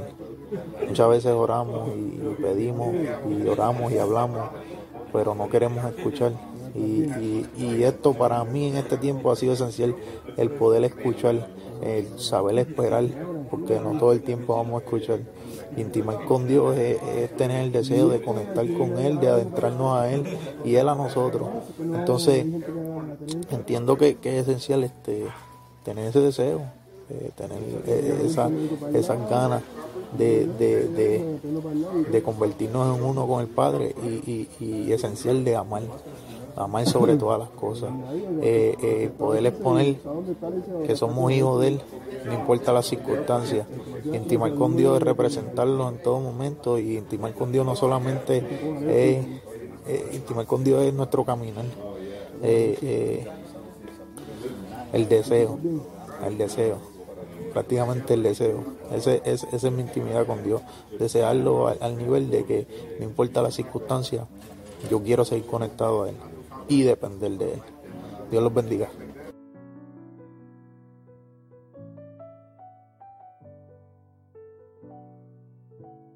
Muchas 0.88 1.10
veces 1.10 1.32
oramos 1.32 1.90
y, 1.96 2.42
pedimos 2.42 2.96
y 3.30 3.48
oramos 3.48 3.92
y 3.92 3.98
hablamos, 3.98 4.50
pero 5.12 5.36
no 5.36 5.50
queremos 5.50 5.84
escuchar. 5.86 6.34
Y, 6.76 7.84
esto 7.84 8.14
para 8.14 8.44
mí 8.44 8.68
en 8.68 8.78
este 8.78 8.98
tiempo 8.98 9.32
ha 9.32 9.36
sido 9.36 9.54
esencial, 9.54 9.96
el 10.38 10.50
poder 10.50 10.84
escuchar, 10.84 11.48
el 11.82 12.20
saber 12.20 12.58
esperar, 12.60 13.06
porque 13.50 13.80
no 13.80 13.98
todo 13.98 14.12
el 14.12 14.22
tiempo 14.22 14.56
vamos 14.56 14.82
a 14.82 14.86
escuchar. 14.86 15.20
Intimar 15.78 16.26
con 16.26 16.48
Dios 16.48 16.78
es, 16.78 17.02
es 17.02 17.36
tener 17.38 17.64
el 17.64 17.72
deseo 17.72 18.10
de 18.10 18.22
conectar 18.22 18.66
con 18.74 18.98
Él, 18.98 19.20
de 19.20 19.30
adentrarnos 19.30 19.98
a 19.98 20.12
Él 20.12 20.24
y 20.64 20.76
Él 20.76 20.90
a 20.90 20.96
nosotros. 20.96 21.48
Entonces, 21.80 22.46
entiendo 23.52 23.98
que, 23.98 24.16
que 24.16 24.40
es 24.40 24.48
esencial 24.48 24.84
este 24.84 25.26
tener 25.86 26.08
ese 26.08 26.20
deseo, 26.20 26.64
eh, 27.10 27.32
tener 27.36 27.60
eh, 27.88 28.22
esa, 28.26 28.50
esas 28.94 29.30
ganas 29.30 29.62
de, 30.18 30.48
de, 30.48 30.88
de, 30.88 31.40
de 32.12 32.24
convertirnos 32.24 32.98
en 32.98 33.04
uno 33.04 33.28
con 33.28 33.42
el 33.42 33.48
Padre 33.48 33.96
y, 34.04 34.32
y, 34.32 34.50
y 34.60 34.92
esencial 34.92 35.44
de 35.44 35.56
amar, 35.56 35.84
amar 36.56 36.86
sobre 36.86 37.16
todas 37.18 37.40
las 37.40 37.50
cosas, 37.50 37.92
eh, 38.42 38.76
eh, 38.82 39.12
poder 39.18 39.46
exponer 39.46 39.98
que 40.86 40.96
somos 40.96 41.32
hijos 41.32 41.62
de 41.62 41.68
Él, 41.70 41.82
no 42.26 42.34
importa 42.34 42.74
las 42.74 42.86
circunstancias. 42.88 43.68
Intimar 44.06 44.54
con 44.56 44.76
Dios 44.78 44.98
es 44.98 45.04
representarlo 45.04 45.90
en 45.90 46.02
todo 46.02 46.20
momento 46.20 46.78
y 46.80 46.98
intimar 46.98 47.34
con 47.34 47.52
Dios 47.52 47.66
no 47.66 47.76
solamente 47.76 48.38
es, 48.38 49.26
eh, 49.88 50.10
intimar 50.14 50.46
con 50.46 50.64
Dios 50.64 50.84
es 50.84 50.94
nuestro 50.94 51.26
caminar. 51.26 51.66
El 54.94 55.10
deseo, 55.10 55.60
el 56.26 56.38
deseo, 56.38 56.78
prácticamente 57.56 58.16
el 58.16 58.24
deseo. 58.24 58.66
Ese, 58.92 59.22
ese- 59.24 59.48
esa 59.56 59.68
es 59.68 59.72
mi 59.74 59.82
intimidad 59.82 60.28
con 60.28 60.44
Dios, 60.44 60.62
desearlo 61.00 61.70
al, 61.70 61.98
nivel 61.98 62.30
de 62.30 62.44
que 62.44 62.68
no 63.00 63.06
importa 63.06 63.42
la 63.42 63.50
circunstancia, 63.50 64.28
yo 64.92 65.02
quiero 65.02 65.24
seguir 65.24 65.46
conectado 65.46 66.04
a 66.04 66.10
Él 66.10 66.16
y 66.68 66.84
depender 66.84 67.32
de 67.38 67.54
Él. 67.54 67.62
Dios 68.30 68.44
los 68.44 68.54
bendiga. 68.54 68.90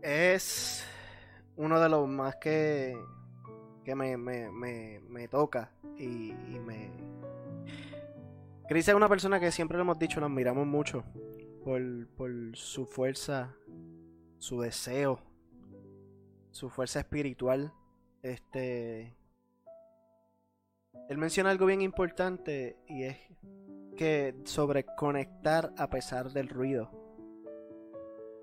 es 0.01 0.83
uno 1.55 1.79
de 1.79 1.87
los 1.87 2.05
más 2.07 2.35
que, 2.35 2.97
que 3.85 3.95
me, 3.95 4.17
me, 4.17 4.51
me, 4.51 4.99
me 5.07 5.27
toca 5.29 5.71
y 5.97 6.33
me 6.65 6.98
Chris 8.69 8.87
es 8.87 8.93
una 8.93 9.09
persona 9.09 9.39
que 9.39 9.51
siempre 9.51 9.77
lo 9.77 9.81
hemos 9.81 9.97
dicho, 9.97 10.19
nos 10.19 10.29
miramos 10.29 10.67
mucho 10.67 11.03
por, 11.63 11.81
por 12.09 12.31
su 12.55 12.85
fuerza, 12.85 13.55
su 14.37 14.61
deseo, 14.61 15.19
su 16.51 16.69
fuerza 16.69 16.99
espiritual. 16.99 17.73
Este. 18.21 19.15
Él 21.09 21.17
menciona 21.17 21.49
algo 21.49 21.65
bien 21.65 21.81
importante 21.81 22.77
y 22.87 23.05
es 23.05 23.17
que 23.97 24.35
sobre 24.43 24.85
conectar 24.85 25.73
a 25.75 25.89
pesar 25.89 26.29
del 26.31 26.47
ruido. 26.47 26.91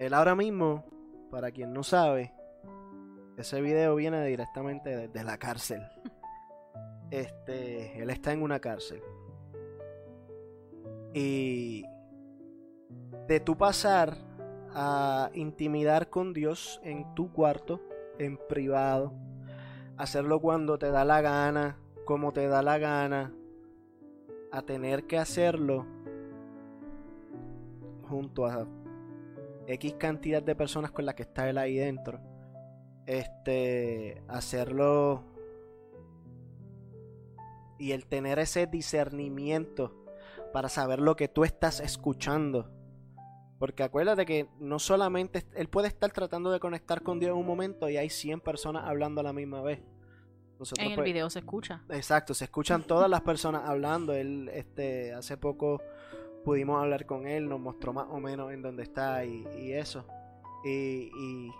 Él 0.00 0.12
ahora 0.12 0.34
mismo, 0.34 0.86
para 1.30 1.52
quien 1.52 1.72
no 1.72 1.84
sabe, 1.84 2.34
ese 3.36 3.60
video 3.60 3.94
viene 3.94 4.26
directamente 4.26 5.06
desde 5.06 5.22
la 5.22 5.38
cárcel. 5.38 5.86
Este, 7.12 8.02
él 8.02 8.10
está 8.10 8.32
en 8.32 8.42
una 8.42 8.58
cárcel. 8.58 9.00
Y 11.16 11.86
de 13.26 13.40
tu 13.40 13.56
pasar 13.56 14.18
a 14.74 15.30
intimidar 15.32 16.10
con 16.10 16.34
Dios 16.34 16.78
en 16.84 17.14
tu 17.14 17.32
cuarto, 17.32 17.80
en 18.18 18.36
privado, 18.36 19.14
hacerlo 19.96 20.42
cuando 20.42 20.76
te 20.76 20.90
da 20.90 21.06
la 21.06 21.22
gana, 21.22 21.78
como 22.04 22.34
te 22.34 22.46
da 22.48 22.62
la 22.62 22.76
gana, 22.76 23.32
a 24.52 24.60
tener 24.60 25.04
que 25.04 25.16
hacerlo 25.16 25.86
junto 28.10 28.44
a 28.44 28.66
X 29.68 29.94
cantidad 29.94 30.42
de 30.42 30.54
personas 30.54 30.90
con 30.90 31.06
las 31.06 31.14
que 31.14 31.22
está 31.22 31.48
él 31.48 31.56
ahí 31.56 31.76
dentro. 31.76 32.20
Este, 33.06 34.22
hacerlo 34.28 35.22
y 37.78 37.92
el 37.92 38.04
tener 38.04 38.38
ese 38.38 38.66
discernimiento 38.66 40.05
para 40.56 40.70
saber 40.70 41.00
lo 41.00 41.16
que 41.16 41.28
tú 41.28 41.44
estás 41.44 41.80
escuchando. 41.80 42.70
Porque 43.58 43.82
acuérdate 43.82 44.24
que 44.24 44.48
no 44.58 44.78
solamente 44.78 45.44
él 45.54 45.68
puede 45.68 45.88
estar 45.88 46.10
tratando 46.12 46.50
de 46.50 46.60
conectar 46.60 47.02
con 47.02 47.20
Dios 47.20 47.32
en 47.32 47.36
un 47.36 47.46
momento 47.46 47.90
y 47.90 47.98
hay 47.98 48.08
100 48.08 48.40
personas 48.40 48.84
hablando 48.86 49.20
a 49.20 49.24
la 49.24 49.34
misma 49.34 49.60
vez. 49.60 49.82
en 50.78 50.86
el 50.92 50.94
pues 50.94 51.04
video 51.04 51.28
se 51.28 51.40
escucha. 51.40 51.84
Exacto, 51.90 52.32
se 52.32 52.44
escuchan 52.44 52.84
todas 52.84 53.10
las 53.10 53.20
personas 53.20 53.68
hablando. 53.68 54.14
Él, 54.14 54.48
este, 54.54 55.12
hace 55.12 55.36
poco 55.36 55.82
pudimos 56.42 56.80
hablar 56.80 57.04
con 57.04 57.26
él, 57.26 57.50
nos 57.50 57.60
mostró 57.60 57.92
más 57.92 58.06
o 58.08 58.18
menos 58.18 58.50
en 58.50 58.62
dónde 58.62 58.84
está 58.84 59.26
y, 59.26 59.74
eso. 59.74 60.06
Y, 60.64 61.10
y, 61.14 61.50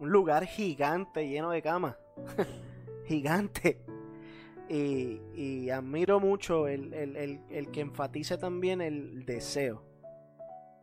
un 0.00 0.08
lugar 0.08 0.46
gigante 0.46 1.28
lleno 1.28 1.50
de 1.50 1.60
camas. 1.60 1.94
gigante. 3.06 3.84
Y, 4.68 5.20
y, 5.34 5.70
admiro 5.70 6.20
mucho 6.20 6.68
el, 6.68 6.94
el, 6.94 7.16
el, 7.16 7.40
el 7.50 7.70
que 7.70 7.80
enfatice 7.82 8.38
también 8.38 8.80
el 8.80 9.26
deseo. 9.26 9.82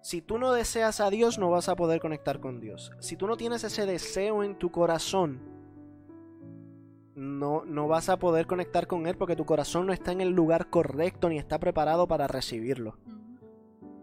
Si 0.01 0.21
tú 0.21 0.37
no 0.37 0.51
deseas 0.51 0.99
a 0.99 1.09
Dios, 1.09 1.39
no 1.39 1.49
vas 1.49 1.69
a 1.69 1.75
poder 1.75 1.99
conectar 1.99 2.39
con 2.39 2.59
Dios. 2.59 2.91
Si 2.99 3.15
tú 3.15 3.27
no 3.27 3.37
tienes 3.37 3.63
ese 3.63 3.85
deseo 3.85 4.43
en 4.43 4.55
tu 4.55 4.71
corazón, 4.71 5.41
no, 7.15 7.65
no 7.65 7.87
vas 7.87 8.09
a 8.09 8.17
poder 8.17 8.47
conectar 8.47 8.87
con 8.87 9.05
Él 9.05 9.15
porque 9.15 9.35
tu 9.35 9.45
corazón 9.45 9.85
no 9.85 9.93
está 9.93 10.11
en 10.11 10.21
el 10.21 10.29
lugar 10.29 10.69
correcto 10.69 11.29
ni 11.29 11.37
está 11.37 11.59
preparado 11.59 12.07
para 12.07 12.27
recibirlo. 12.27 12.97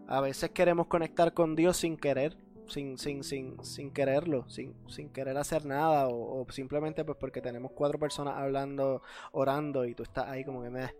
A 0.07 0.21
veces 0.21 0.51
queremos 0.51 0.87
conectar 0.87 1.33
con 1.33 1.55
Dios 1.55 1.77
sin 1.77 1.97
querer, 1.97 2.37
sin, 2.69 2.97
sin, 2.97 3.23
sin, 3.23 3.63
sin 3.63 3.91
quererlo, 3.91 4.49
sin, 4.49 4.75
sin 4.87 5.09
querer 5.09 5.37
hacer 5.37 5.65
nada 5.65 6.07
o, 6.07 6.45
simplemente 6.49 7.03
pues 7.03 7.17
porque 7.17 7.41
tenemos 7.41 7.71
cuatro 7.73 7.99
personas 7.99 8.37
hablando, 8.37 9.01
orando 9.31 9.85
y 9.85 9.95
tú 9.95 10.03
estás 10.03 10.27
ahí 10.27 10.43
como 10.43 10.63
que 10.63 10.69
me... 10.69 10.93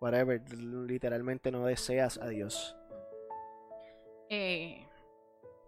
Whatever, 0.00 0.40
literalmente 0.52 1.50
no 1.50 1.66
deseas 1.66 2.18
a 2.18 2.28
Dios. 2.28 2.76
Eh, 4.30 4.86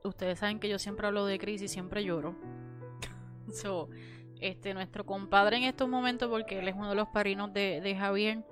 ustedes 0.04 0.38
saben 0.38 0.60
que 0.60 0.68
yo 0.68 0.78
siempre 0.78 1.08
hablo 1.08 1.26
de 1.26 1.38
Chris 1.38 1.62
y 1.62 1.68
siempre 1.68 2.04
lloro. 2.04 2.36
so, 3.52 3.88
este, 4.40 4.72
nuestro 4.72 5.04
compadre 5.04 5.56
en 5.56 5.64
estos 5.64 5.88
momentos, 5.88 6.28
porque 6.28 6.60
él 6.60 6.68
es 6.68 6.76
uno 6.76 6.90
de 6.90 6.94
los 6.94 7.08
parinos 7.08 7.52
de, 7.52 7.80
de 7.80 7.96
Javier, 7.96 8.44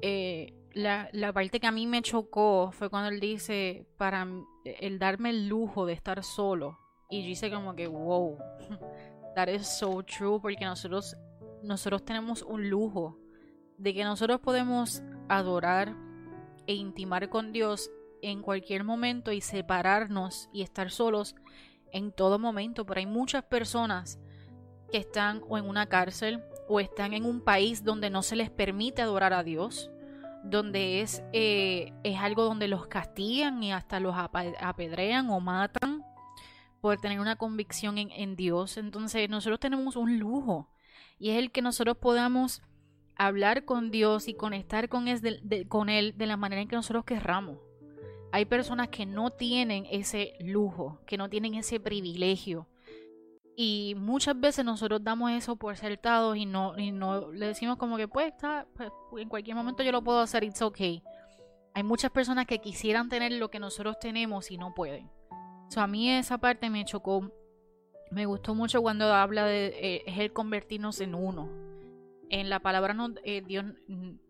eh, 0.00 0.52
la, 0.72 1.08
la, 1.12 1.32
parte 1.32 1.60
que 1.60 1.66
a 1.66 1.72
mí 1.72 1.86
me 1.86 2.02
chocó 2.02 2.70
fue 2.72 2.90
cuando 2.90 3.10
él 3.10 3.20
dice, 3.20 3.86
para 3.96 4.26
el 4.64 4.98
darme 4.98 5.30
el 5.30 5.48
lujo 5.48 5.86
de 5.86 5.92
estar 5.92 6.22
solo. 6.22 6.78
Y 7.08 7.22
yo 7.22 7.30
hice 7.30 7.50
como 7.50 7.74
que, 7.74 7.86
wow, 7.86 8.38
that 9.34 9.48
is 9.48 9.66
so 9.66 10.02
true, 10.02 10.38
porque 10.40 10.64
nosotros, 10.64 11.16
nosotros 11.62 12.04
tenemos 12.04 12.42
un 12.42 12.70
lujo 12.70 13.18
de 13.78 13.94
que 13.94 14.04
nosotros 14.04 14.40
podemos 14.40 15.02
adorar 15.28 15.96
e 16.66 16.74
intimar 16.74 17.28
con 17.28 17.52
Dios 17.52 17.90
en 18.22 18.42
cualquier 18.42 18.84
momento 18.84 19.32
y 19.32 19.40
separarnos 19.40 20.48
y 20.52 20.62
estar 20.62 20.90
solos 20.90 21.34
en 21.92 22.12
todo 22.12 22.38
momento. 22.38 22.84
Pero 22.84 23.00
hay 23.00 23.06
muchas 23.06 23.42
personas 23.44 24.20
que 24.92 24.98
están 24.98 25.42
o 25.48 25.58
en 25.58 25.68
una 25.68 25.86
cárcel 25.86 26.42
o 26.68 26.80
están 26.80 27.14
en 27.14 27.24
un 27.24 27.40
país 27.40 27.82
donde 27.82 28.10
no 28.10 28.22
se 28.22 28.36
les 28.36 28.50
permite 28.50 29.02
adorar 29.02 29.32
a 29.32 29.42
Dios, 29.42 29.90
donde 30.42 31.02
es, 31.02 31.22
eh, 31.32 31.92
es 32.02 32.18
algo 32.18 32.44
donde 32.44 32.68
los 32.68 32.86
castigan 32.86 33.62
y 33.62 33.72
hasta 33.72 34.00
los 34.00 34.14
apedrean 34.16 35.30
o 35.30 35.40
matan 35.40 36.04
por 36.80 36.98
tener 36.98 37.20
una 37.20 37.36
convicción 37.36 37.98
en, 37.98 38.36
Dios. 38.36 38.76
Entonces 38.76 39.28
nosotros 39.28 39.60
tenemos 39.60 39.96
un 39.96 40.18
lujo 40.18 40.68
y 41.18 41.30
es 41.30 41.38
el 41.38 41.50
que 41.52 41.62
nosotros 41.62 41.98
podamos 41.98 42.62
hablar 43.16 43.64
con 43.64 43.90
Dios 43.90 44.28
y 44.28 44.34
conectar 44.34 44.88
con 44.88 45.04
con 45.68 45.88
él 45.90 46.14
de 46.16 46.26
la 46.26 46.36
manera 46.36 46.62
en 46.62 46.68
que 46.68 46.76
nosotros 46.76 47.04
querramos. 47.04 47.58
Hay 48.32 48.44
personas 48.44 48.88
que 48.88 49.06
no 49.06 49.30
tienen 49.30 49.86
ese 49.90 50.34
lujo, 50.40 51.00
que 51.04 51.18
no 51.18 51.28
tienen 51.28 51.54
ese 51.54 51.80
privilegio. 51.80 52.66
Y 53.56 53.94
muchas 53.98 54.38
veces 54.38 54.64
nosotros 54.64 55.02
damos 55.02 55.32
eso 55.32 55.56
por 55.56 55.74
acertados 55.74 56.36
y 56.36 56.46
no, 56.46 56.78
y 56.78 56.92
no 56.92 57.30
le 57.30 57.48
decimos 57.48 57.76
como 57.76 57.96
que 57.96 58.08
pues, 58.08 58.28
está, 58.28 58.66
pues 58.74 58.90
en 59.18 59.28
cualquier 59.28 59.56
momento 59.56 59.82
yo 59.82 59.92
lo 59.92 60.02
puedo 60.02 60.20
hacer, 60.20 60.44
it's 60.44 60.62
okay. 60.62 61.02
Hay 61.74 61.82
muchas 61.82 62.10
personas 62.10 62.46
que 62.46 62.58
quisieran 62.58 63.08
tener 63.08 63.32
lo 63.32 63.50
que 63.50 63.58
nosotros 63.58 63.98
tenemos 64.00 64.50
y 64.50 64.56
no 64.56 64.74
pueden. 64.74 65.10
So, 65.68 65.80
a 65.80 65.86
mí 65.86 66.10
esa 66.10 66.38
parte 66.38 66.70
me 66.70 66.84
chocó. 66.84 67.30
Me 68.10 68.26
gustó 68.26 68.54
mucho 68.54 68.82
cuando 68.82 69.12
habla 69.14 69.44
de 69.44 69.66
eh, 69.66 70.02
es 70.06 70.18
el 70.18 70.32
convertirnos 70.32 71.00
en 71.00 71.14
uno 71.14 71.70
en 72.30 72.48
la 72.48 72.60
palabra 72.60 72.96
eh, 73.24 73.42
Dios 73.46 73.64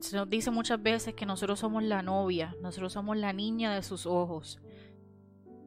se 0.01 0.17
nos 0.17 0.29
dice 0.29 0.51
muchas 0.51 0.83
veces 0.83 1.15
que 1.15 1.27
nosotros 1.27 1.61
somos 1.61 1.83
la 1.83 2.03
novia, 2.03 2.57
nosotros 2.63 2.95
somos 2.95 3.17
la 3.17 3.33
niña 3.33 3.75
de 3.75 3.83
sus 3.83 4.07
ojos. 4.07 4.59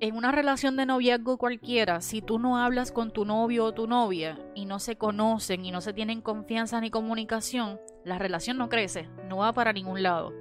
En 0.04 0.18
una 0.18 0.34
relación 0.34 0.76
de 0.76 0.86
noviazgo 0.86 1.38
cualquiera, 1.38 2.02
si 2.02 2.22
tú 2.22 2.38
no 2.38 2.58
hablas 2.58 2.92
con 2.92 3.12
tu 3.12 3.24
novio 3.24 3.64
o 3.64 3.72
tu 3.72 3.88
novia 3.88 4.38
y 4.54 4.66
no 4.66 4.80
se 4.80 4.98
conocen 4.98 5.64
y 5.64 5.72
no 5.72 5.80
se 5.80 5.94
tienen 5.94 6.20
confianza 6.20 6.82
ni 6.82 6.92
comunicación, 6.92 7.80
la 8.04 8.20
relación 8.20 8.58
no 8.58 8.68
crece, 8.68 9.08
no 9.30 9.38
va 9.38 9.54
para 9.54 9.72
ningún 9.72 10.04
lado. 10.04 10.34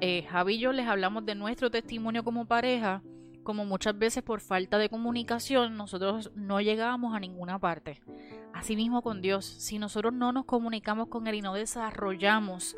Eh, 0.00 0.22
Javi 0.30 0.54
y 0.54 0.58
yo 0.58 0.72
les 0.72 0.88
hablamos 0.88 1.26
de 1.26 1.34
nuestro 1.34 1.70
testimonio 1.70 2.24
como 2.24 2.46
pareja, 2.46 3.02
como 3.42 3.66
muchas 3.66 3.98
veces 3.98 4.22
por 4.22 4.40
falta 4.40 4.78
de 4.78 4.88
comunicación 4.88 5.76
nosotros 5.76 6.32
no 6.34 6.62
llegábamos 6.62 7.14
a 7.14 7.20
ninguna 7.20 7.58
parte. 7.58 8.00
Asimismo 8.54 9.02
con 9.02 9.20
Dios, 9.20 9.44
si 9.44 9.78
nosotros 9.78 10.14
no 10.14 10.32
nos 10.32 10.46
comunicamos 10.46 11.08
con 11.08 11.26
Él 11.26 11.34
y 11.34 11.42
no 11.42 11.52
desarrollamos 11.52 12.74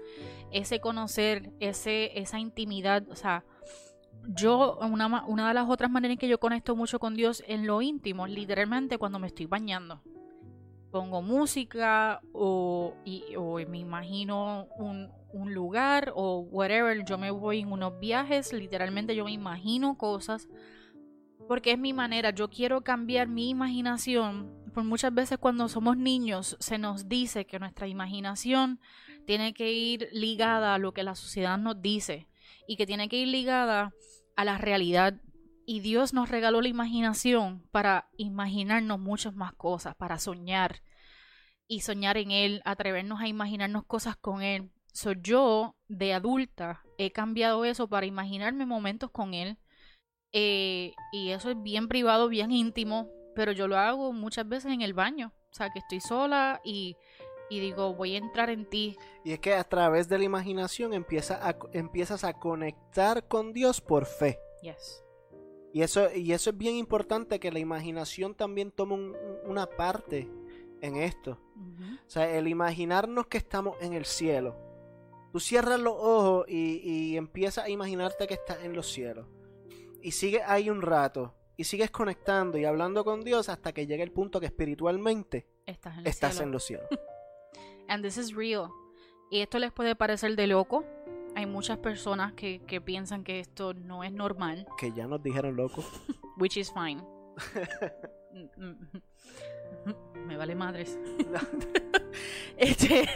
ese 0.50 0.80
conocer, 0.80 1.52
ese, 1.60 2.18
esa 2.18 2.40
intimidad, 2.40 3.08
o 3.10 3.14
sea, 3.14 3.44
yo, 4.28 4.78
una, 4.78 5.24
una 5.26 5.48
de 5.48 5.54
las 5.54 5.68
otras 5.68 5.90
maneras 5.90 6.14
en 6.14 6.18
que 6.18 6.28
yo 6.28 6.38
conecto 6.38 6.76
mucho 6.76 6.98
con 6.98 7.14
Dios 7.14 7.42
en 7.46 7.66
lo 7.66 7.82
íntimo, 7.82 8.26
literalmente 8.26 8.98
cuando 8.98 9.18
me 9.18 9.26
estoy 9.26 9.46
bañando. 9.46 10.02
Pongo 10.90 11.22
música 11.22 12.20
o, 12.32 12.94
y, 13.04 13.24
me 13.68 13.78
imagino 13.78 14.66
un, 14.76 15.10
un 15.32 15.52
lugar 15.52 16.12
o 16.14 16.40
whatever, 16.40 17.04
yo 17.04 17.18
me 17.18 17.30
voy 17.30 17.60
en 17.60 17.72
unos 17.72 17.98
viajes, 17.98 18.52
literalmente 18.52 19.14
yo 19.14 19.24
me 19.24 19.32
imagino 19.32 19.98
cosas 19.98 20.48
porque 21.46 21.72
es 21.72 21.78
mi 21.78 21.92
manera, 21.92 22.30
yo 22.30 22.48
quiero 22.48 22.82
cambiar 22.82 23.28
mi 23.28 23.50
imaginación. 23.50 24.52
Por 24.74 24.84
muchas 24.84 25.14
veces 25.14 25.38
cuando 25.38 25.68
somos 25.68 25.96
niños 25.96 26.56
se 26.60 26.78
nos 26.78 27.08
dice 27.08 27.46
que 27.46 27.58
nuestra 27.58 27.86
imaginación 27.86 28.80
tiene 29.26 29.54
que 29.54 29.72
ir 29.72 30.08
ligada 30.12 30.74
a 30.74 30.78
lo 30.78 30.92
que 30.92 31.02
la 31.02 31.14
sociedad 31.14 31.58
nos 31.58 31.80
dice 31.80 32.28
y 32.68 32.76
que 32.76 32.86
tiene 32.86 33.08
que 33.08 33.16
ir 33.18 33.28
ligada 33.28 33.92
a 34.36 34.44
la 34.44 34.58
realidad. 34.58 35.20
Y 35.66 35.80
Dios 35.80 36.12
nos 36.12 36.28
regaló 36.28 36.60
la 36.60 36.68
imaginación 36.68 37.66
para 37.72 38.08
imaginarnos 38.16 39.00
muchas 39.00 39.34
más 39.34 39.52
cosas, 39.54 39.96
para 39.96 40.18
soñar 40.18 40.82
y 41.66 41.80
soñar 41.80 42.16
en 42.16 42.30
Él, 42.30 42.62
atrevernos 42.64 43.20
a 43.20 43.26
imaginarnos 43.26 43.84
cosas 43.84 44.16
con 44.16 44.42
Él. 44.42 44.70
Soy 44.92 45.16
yo, 45.20 45.76
de 45.88 46.14
adulta, 46.14 46.84
he 46.98 47.10
cambiado 47.10 47.64
eso 47.64 47.88
para 47.88 48.06
imaginarme 48.06 48.64
momentos 48.64 49.10
con 49.10 49.34
Él 49.34 49.58
eh, 50.32 50.94
y 51.12 51.30
eso 51.30 51.50
es 51.50 51.62
bien 51.62 51.88
privado, 51.88 52.28
bien 52.28 52.52
íntimo, 52.52 53.08
pero 53.34 53.52
yo 53.52 53.68
lo 53.68 53.78
hago 53.78 54.12
muchas 54.12 54.46
veces 54.46 54.72
en 54.72 54.82
el 54.82 54.92
baño. 54.92 55.32
O 55.50 55.54
sea, 55.56 55.70
que 55.70 55.78
estoy 55.78 56.00
sola 56.00 56.60
y 56.62 56.96
y 57.48 57.60
digo, 57.60 57.94
voy 57.94 58.14
a 58.14 58.18
entrar 58.18 58.50
en 58.50 58.66
ti. 58.68 58.96
Y 59.24 59.32
es 59.32 59.38
que 59.40 59.54
a 59.54 59.64
través 59.64 60.08
de 60.08 60.18
la 60.18 60.24
imaginación 60.24 60.92
empieza 60.94 61.46
a, 61.48 61.56
empiezas 61.72 62.24
a 62.24 62.34
conectar 62.34 63.26
con 63.28 63.52
Dios 63.52 63.80
por 63.80 64.06
fe. 64.06 64.38
Yes. 64.62 65.02
Y 65.72 65.82
eso, 65.82 66.12
y 66.14 66.32
eso 66.32 66.50
es 66.50 66.56
bien 66.58 66.74
importante 66.76 67.38
que 67.38 67.52
la 67.52 67.58
imaginación 67.58 68.34
también 68.34 68.70
tome 68.70 68.94
un- 68.94 69.16
una 69.44 69.66
parte 69.66 70.28
en 70.80 70.96
esto. 70.96 71.38
O 72.06 72.10
sea, 72.10 72.30
el 72.36 72.48
imaginarnos 72.48 73.26
que 73.26 73.38
estamos 73.38 73.76
en 73.80 73.92
el 73.92 74.04
cielo. 74.06 74.56
Tú 75.32 75.40
cierras 75.40 75.78
los 75.80 75.94
ojos 75.96 76.46
y, 76.48 76.80
y 77.12 77.16
empiezas 77.16 77.64
a 77.64 77.68
imaginarte 77.70 78.26
que 78.26 78.34
estás 78.34 78.62
en 78.64 78.74
los 78.74 78.90
cielos. 78.90 79.26
Y 80.02 80.12
sigues 80.12 80.42
ahí 80.46 80.70
un 80.70 80.80
rato. 80.82 81.34
Y 81.58 81.64
sigues 81.64 81.90
conectando 81.90 82.58
y 82.58 82.64
hablando 82.64 83.04
con 83.04 83.22
Dios 83.24 83.48
hasta 83.48 83.72
que 83.72 83.86
llegue 83.86 84.02
el 84.02 84.12
punto 84.12 84.40
que 84.40 84.46
espiritualmente 84.46 85.46
Estás 85.66 85.98
en 85.98 86.06
estás 86.06 86.32
cielo. 86.34 86.44
en 86.46 86.52
los 86.52 86.64
cielos. 86.64 86.86
And 87.88 88.04
this 88.04 88.18
is 88.18 88.34
real. 88.34 88.68
Y 89.30 89.40
esto 89.40 89.58
les 89.58 89.72
puede 89.72 89.96
parecer 89.96 90.36
de 90.36 90.46
loco. 90.46 90.84
Hay 91.34 91.46
muchas 91.46 91.78
personas 91.78 92.32
que, 92.32 92.60
que 92.66 92.80
piensan 92.80 93.24
que 93.24 93.40
esto 93.40 93.74
no 93.74 94.04
es 94.04 94.12
normal, 94.12 94.66
que 94.78 94.92
ya 94.92 95.06
nos 95.06 95.22
dijeron 95.22 95.56
locos. 95.56 95.84
which 96.36 96.56
is 96.56 96.72
fine. 96.72 97.02
Me 100.26 100.36
vale 100.36 100.54
madres. 100.54 100.98
Este, 102.56 103.06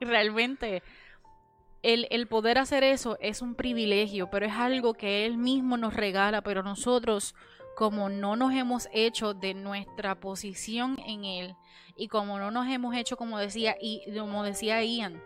realmente, 0.00 0.82
el, 1.82 2.06
el 2.10 2.26
poder 2.26 2.58
hacer 2.58 2.84
eso 2.84 3.16
es 3.20 3.40
un 3.40 3.54
privilegio, 3.54 4.28
pero 4.28 4.44
es 4.44 4.52
algo 4.52 4.92
que 4.92 5.24
Él 5.24 5.38
mismo 5.38 5.78
nos 5.78 5.94
regala, 5.94 6.42
pero 6.42 6.62
nosotros, 6.62 7.34
como 7.76 8.08
no 8.08 8.36
nos 8.36 8.52
hemos 8.54 8.88
hecho 8.92 9.34
de 9.34 9.54
nuestra 9.54 10.20
posición 10.20 10.98
en 11.06 11.24
Él, 11.24 11.56
y 11.96 12.08
como 12.08 12.38
no 12.38 12.50
nos 12.50 12.66
hemos 12.68 12.94
hecho, 12.96 13.16
como 13.16 13.38
decía, 13.38 13.76
y 13.80 14.02
como 14.16 14.42
decía 14.42 14.82
Ian, 14.82 15.22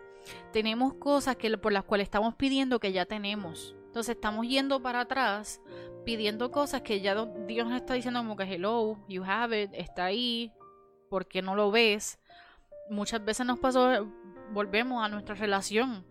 tenemos 0.51 0.93
cosas 0.95 1.35
que 1.35 1.57
por 1.57 1.71
las 1.71 1.83
cuales 1.83 2.05
estamos 2.05 2.35
pidiendo 2.35 2.79
que 2.79 2.91
ya 2.91 3.05
tenemos. 3.05 3.75
Entonces 3.85 4.15
estamos 4.15 4.47
yendo 4.47 4.81
para 4.81 5.01
atrás 5.01 5.61
pidiendo 6.05 6.51
cosas 6.51 6.81
que 6.81 7.01
ya 7.01 7.15
Dios 7.47 7.67
nos 7.67 7.75
está 7.75 7.93
diciendo 7.93 8.19
como 8.19 8.35
que 8.35 8.43
hello, 8.43 8.97
you 9.07 9.23
have 9.23 9.63
it, 9.63 9.71
está 9.73 10.05
ahí, 10.05 10.51
¿por 11.09 11.27
qué 11.27 11.41
no 11.41 11.55
lo 11.55 11.71
ves? 11.71 12.19
Muchas 12.89 13.23
veces 13.23 13.45
nos 13.45 13.59
pasó, 13.59 14.07
volvemos 14.51 15.03
a 15.03 15.09
nuestra 15.09 15.35
relación. 15.35 16.05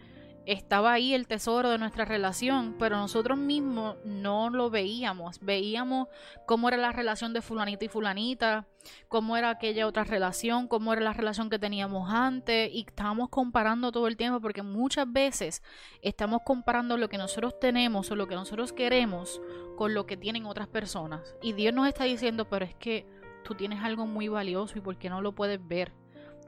Estaba 0.48 0.94
ahí 0.94 1.12
el 1.12 1.26
tesoro 1.26 1.68
de 1.68 1.76
nuestra 1.76 2.06
relación, 2.06 2.76
pero 2.78 2.96
nosotros 2.96 3.36
mismos 3.36 3.96
no 4.06 4.48
lo 4.48 4.70
veíamos. 4.70 5.40
Veíamos 5.40 6.08
cómo 6.46 6.68
era 6.68 6.78
la 6.78 6.90
relación 6.90 7.34
de 7.34 7.42
fulanita 7.42 7.84
y 7.84 7.88
fulanita, 7.88 8.66
cómo 9.08 9.36
era 9.36 9.50
aquella 9.50 9.86
otra 9.86 10.04
relación, 10.04 10.66
cómo 10.66 10.94
era 10.94 11.02
la 11.02 11.12
relación 11.12 11.50
que 11.50 11.58
teníamos 11.58 12.10
antes 12.10 12.70
y 12.72 12.86
estábamos 12.88 13.28
comparando 13.28 13.92
todo 13.92 14.06
el 14.06 14.16
tiempo 14.16 14.40
porque 14.40 14.62
muchas 14.62 15.12
veces 15.12 15.62
estamos 16.00 16.40
comparando 16.46 16.96
lo 16.96 17.10
que 17.10 17.18
nosotros 17.18 17.60
tenemos 17.60 18.10
o 18.10 18.16
lo 18.16 18.26
que 18.26 18.34
nosotros 18.34 18.72
queremos 18.72 19.42
con 19.76 19.92
lo 19.92 20.06
que 20.06 20.16
tienen 20.16 20.46
otras 20.46 20.68
personas. 20.68 21.34
Y 21.42 21.52
Dios 21.52 21.74
nos 21.74 21.86
está 21.86 22.04
diciendo, 22.04 22.48
pero 22.48 22.64
es 22.64 22.74
que 22.74 23.04
tú 23.44 23.54
tienes 23.54 23.84
algo 23.84 24.06
muy 24.06 24.28
valioso 24.28 24.78
y 24.78 24.80
¿por 24.80 24.96
qué 24.96 25.10
no 25.10 25.20
lo 25.20 25.34
puedes 25.34 25.60
ver? 25.68 25.92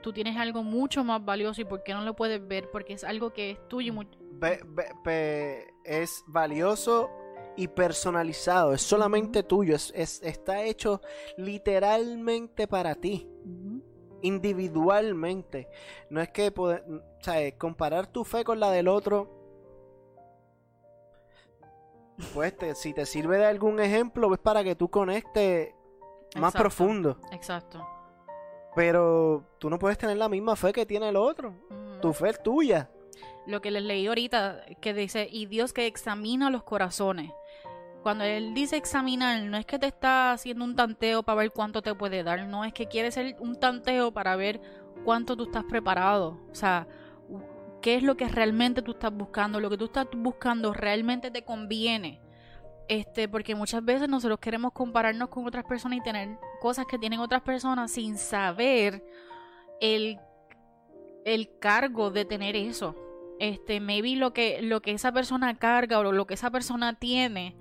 Tú 0.02 0.12
tienes 0.12 0.36
algo 0.36 0.62
mucho 0.62 1.04
más 1.04 1.24
valioso 1.24 1.60
y 1.60 1.64
¿por 1.64 1.82
qué 1.82 1.92
no 1.92 2.00
lo 2.02 2.14
puedes 2.16 2.46
ver? 2.46 2.70
Porque 2.70 2.94
es 2.94 3.04
algo 3.04 3.32
que 3.32 3.50
es 3.52 3.68
tuyo. 3.68 3.88
y 3.88 3.92
mu- 3.92 4.04
Ve- 4.32 4.60
ve- 4.66 4.92
ve- 5.04 5.74
es 5.84 6.24
valioso 6.26 7.10
y 7.56 7.68
personalizado. 7.68 8.72
Es 8.72 8.80
solamente 8.82 9.42
tuyo. 9.42 9.74
Es, 9.76 9.92
es- 9.94 10.22
está 10.22 10.62
hecho 10.62 11.00
literalmente 11.36 12.66
para 12.66 12.94
ti. 12.94 13.28
Individualmente. 14.22 15.68
No 16.10 16.20
es 16.20 16.28
que 16.30 16.50
poder, 16.50 16.84
o 16.88 17.22
sea, 17.22 17.56
comparar 17.58 18.06
tu 18.06 18.24
fe 18.24 18.44
con 18.44 18.60
la 18.60 18.70
del 18.70 18.88
otro. 18.88 19.36
Pues 22.34 22.56
te- 22.56 22.74
si 22.74 22.92
te 22.92 23.06
sirve 23.06 23.38
de 23.38 23.46
algún 23.46 23.80
ejemplo, 23.80 24.32
es 24.32 24.38
para 24.40 24.62
que 24.62 24.74
tú 24.76 24.90
conectes 24.90 25.74
más 26.36 26.50
Exacto. 26.54 26.58
profundo. 26.58 27.16
Exacto. 27.32 27.86
Pero 28.74 29.44
tú 29.58 29.68
no 29.68 29.78
puedes 29.78 29.98
tener 29.98 30.16
la 30.16 30.28
misma 30.28 30.56
fe 30.56 30.72
que 30.72 30.86
tiene 30.86 31.08
el 31.08 31.16
otro. 31.16 31.54
Tu 32.00 32.12
fe 32.12 32.30
es 32.30 32.42
tuya. 32.42 32.90
lo 33.46 33.60
que 33.60 33.70
les 33.70 33.82
leí 33.82 34.06
ahorita, 34.06 34.64
que 34.80 34.94
dice, 34.94 35.28
y 35.30 35.46
Dios 35.46 35.72
que 35.72 35.86
examina 35.86 36.50
los 36.50 36.62
corazones. 36.62 37.32
Cuando 38.02 38.24
Él 38.24 38.54
dice 38.54 38.76
examinar, 38.76 39.42
no 39.42 39.56
es 39.56 39.66
que 39.66 39.78
te 39.78 39.86
está 39.86 40.32
haciendo 40.32 40.64
un 40.64 40.76
tanteo 40.76 41.22
para 41.22 41.40
ver 41.40 41.50
cuánto 41.50 41.82
te 41.82 41.94
puede 41.94 42.22
dar, 42.22 42.46
no 42.46 42.64
es 42.64 42.72
que 42.72 42.86
quiere 42.86 43.10
ser 43.10 43.36
un 43.40 43.56
tanteo 43.56 44.12
para 44.12 44.36
ver 44.36 44.60
cuánto 45.04 45.36
tú 45.36 45.44
estás 45.44 45.64
preparado. 45.64 46.38
O 46.50 46.54
sea, 46.54 46.86
qué 47.82 47.96
es 47.96 48.02
lo 48.02 48.16
que 48.16 48.28
realmente 48.28 48.82
tú 48.82 48.92
estás 48.92 49.12
buscando, 49.12 49.60
lo 49.60 49.68
que 49.68 49.76
tú 49.76 49.86
estás 49.86 50.06
buscando 50.16 50.72
realmente 50.72 51.30
te 51.30 51.44
conviene. 51.44 52.20
Este, 52.90 53.28
porque 53.28 53.54
muchas 53.54 53.84
veces 53.84 54.08
nosotros 54.08 54.40
queremos 54.40 54.72
compararnos 54.72 55.28
con 55.28 55.46
otras 55.46 55.64
personas 55.64 55.98
y 55.98 56.02
tener 56.02 56.36
cosas 56.60 56.86
que 56.86 56.98
tienen 56.98 57.20
otras 57.20 57.42
personas 57.42 57.92
sin 57.92 58.18
saber 58.18 59.04
el, 59.80 60.18
el 61.24 61.56
cargo 61.60 62.10
de 62.10 62.24
tener 62.24 62.56
eso 62.56 62.96
este, 63.40 63.80
maybe 63.80 64.16
lo 64.16 64.32
que, 64.32 64.60
lo 64.60 64.82
que 64.82 64.92
esa 64.92 65.12
persona 65.12 65.56
carga 65.58 65.98
o 65.98 66.12
lo 66.12 66.26
que 66.26 66.34
esa 66.34 66.50
persona 66.50 66.94
tiene 66.94 67.56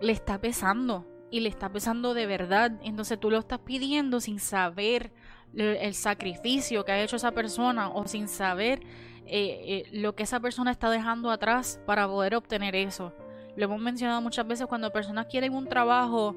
le 0.00 0.12
está 0.12 0.40
pesando 0.40 1.06
y 1.30 1.40
le 1.40 1.48
está 1.48 1.70
pesando 1.70 2.14
de 2.14 2.26
verdad. 2.26 2.72
Entonces 2.82 3.18
tú 3.18 3.30
lo 3.30 3.38
estás 3.38 3.58
pidiendo 3.58 4.20
sin 4.20 4.38
saber 4.38 5.12
el 5.54 5.94
sacrificio 5.94 6.84
que 6.84 6.92
ha 6.92 7.02
hecho 7.02 7.16
esa 7.16 7.32
persona 7.32 7.88
o 7.88 8.06
sin 8.06 8.28
saber 8.28 8.80
eh, 9.26 9.86
eh, 9.86 9.88
lo 9.92 10.14
que 10.14 10.22
esa 10.22 10.40
persona 10.40 10.70
está 10.70 10.88
dejando 10.88 11.30
atrás 11.30 11.80
para 11.84 12.06
poder 12.06 12.36
obtener 12.36 12.76
eso. 12.76 13.12
Lo 13.58 13.64
hemos 13.64 13.80
mencionado 13.80 14.22
muchas 14.22 14.46
veces 14.46 14.66
cuando 14.66 14.90
personas 14.92 15.26
quieren 15.26 15.52
un 15.52 15.66
trabajo 15.66 16.36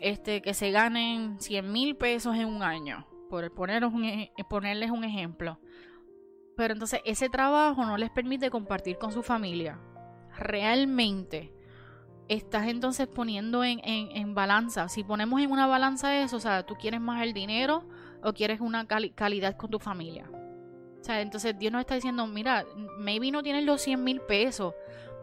este, 0.00 0.40
que 0.42 0.54
se 0.54 0.70
ganen 0.70 1.38
100 1.40 1.70
mil 1.70 1.94
pesos 1.96 2.34
en 2.36 2.46
un 2.46 2.62
año, 2.62 3.06
por 3.28 3.52
poneros 3.52 3.92
un 3.92 4.28
ponerles 4.48 4.90
un 4.90 5.04
ejemplo. 5.04 5.60
Pero 6.56 6.72
entonces 6.72 7.00
ese 7.04 7.28
trabajo 7.28 7.84
no 7.84 7.96
les 7.98 8.10
permite 8.10 8.50
compartir 8.50 8.96
con 8.98 9.12
su 9.12 9.22
familia. 9.22 9.78
Realmente 10.38 11.52
estás 12.28 12.66
entonces 12.68 13.06
poniendo 13.08 13.62
en, 13.64 13.80
en- 13.84 14.16
en 14.16 14.34
balanza. 14.34 14.88
Si 14.88 15.04
ponemos 15.04 15.40
en 15.40 15.50
una 15.50 15.66
balanza 15.66 16.18
eso, 16.18 16.36
o 16.36 16.40
sea, 16.40 16.64
tú 16.64 16.74
quieres 16.74 17.00
más 17.00 17.22
el 17.22 17.32
dinero 17.32 17.84
o 18.22 18.32
quieres 18.32 18.60
una 18.60 18.86
cali- 18.86 19.10
calidad 19.10 19.56
con 19.56 19.70
tu 19.70 19.78
familia. 19.78 20.30
O 21.00 21.04
sea, 21.04 21.20
entonces 21.20 21.56
Dios 21.58 21.72
nos 21.72 21.80
está 21.80 21.94
diciendo, 21.94 22.26
mira, 22.26 22.64
maybe 22.98 23.30
no 23.30 23.42
tienes 23.42 23.64
los 23.64 23.80
100 23.82 24.02
mil 24.02 24.20
pesos, 24.20 24.74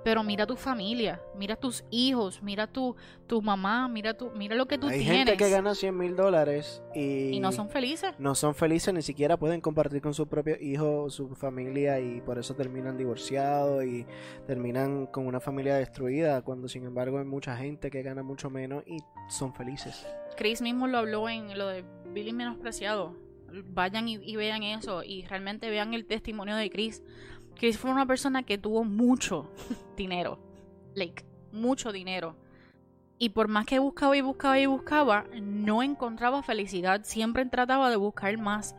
pero 0.05 0.23
mira 0.23 0.45
tu 0.45 0.55
familia, 0.55 1.19
mira 1.35 1.55
tus 1.55 1.83
hijos, 1.89 2.41
mira 2.43 2.67
tu, 2.67 2.95
tu 3.25 3.41
mamá, 3.41 3.87
mira 3.87 4.13
tu, 4.13 4.29
mira 4.29 4.55
lo 4.55 4.67
que 4.67 4.77
tú 4.77 4.87
Hay 4.87 4.99
tienes. 4.99 5.17
gente 5.17 5.35
que 5.37 5.49
gana 5.49 5.73
100 5.73 5.97
mil 5.97 6.15
dólares 6.15 6.83
y, 6.93 7.31
y 7.31 7.39
no 7.39 7.51
son 7.51 7.69
felices. 7.69 8.13
no 8.19 8.35
son 8.35 8.53
felices, 8.53 8.93
ni 8.93 9.01
siquiera 9.01 9.35
pueden 9.35 9.61
compartir 9.61 10.03
con 10.03 10.13
su 10.13 10.27
propio 10.27 10.57
hijo 10.61 11.01
o 11.05 11.09
su 11.09 11.29
familia 11.35 11.99
y 11.99 12.21
por 12.21 12.37
eso 12.37 12.53
terminan 12.55 12.99
divorciados 12.99 13.83
y 13.83 14.05
terminan 14.45 15.07
con 15.07 15.25
una 15.25 15.39
familia 15.39 15.75
destruida, 15.75 16.43
cuando 16.43 16.67
sin 16.67 16.85
embargo 16.85 17.17
hay 17.17 17.25
mucha 17.25 17.57
gente 17.57 17.89
que 17.89 18.03
gana 18.03 18.21
mucho 18.21 18.51
menos 18.51 18.83
y 18.85 18.99
son 19.27 19.55
felices. 19.55 20.05
Chris 20.37 20.61
mismo 20.61 20.85
lo 20.85 20.99
habló 20.99 21.27
en 21.29 21.57
lo 21.57 21.67
de 21.67 21.83
Billy 22.13 22.31
Menospreciado. 22.31 23.15
Vayan 23.67 24.09
y, 24.09 24.15
y 24.15 24.35
vean 24.35 24.63
eso 24.63 25.01
y 25.03 25.23
realmente 25.25 25.69
vean 25.69 25.93
el 25.93 26.05
testimonio 26.05 26.55
de 26.57 26.69
Chris. 26.69 27.01
Chris 27.55 27.77
fue 27.77 27.91
una 27.91 28.05
persona 28.05 28.43
que 28.43 28.57
tuvo 28.57 28.83
mucho 28.83 29.49
dinero. 29.97 30.39
Like, 30.93 31.25
mucho 31.51 31.91
dinero. 31.91 32.35
Y 33.17 33.29
por 33.29 33.47
más 33.47 33.65
que 33.65 33.79
buscaba 33.79 34.15
y 34.17 34.21
buscaba 34.21 34.59
y 34.59 34.65
buscaba, 34.65 35.25
no 35.41 35.83
encontraba 35.83 36.43
felicidad. 36.43 37.01
Siempre 37.03 37.45
trataba 37.45 37.89
de 37.89 37.95
buscar 37.95 38.37
más. 38.37 38.75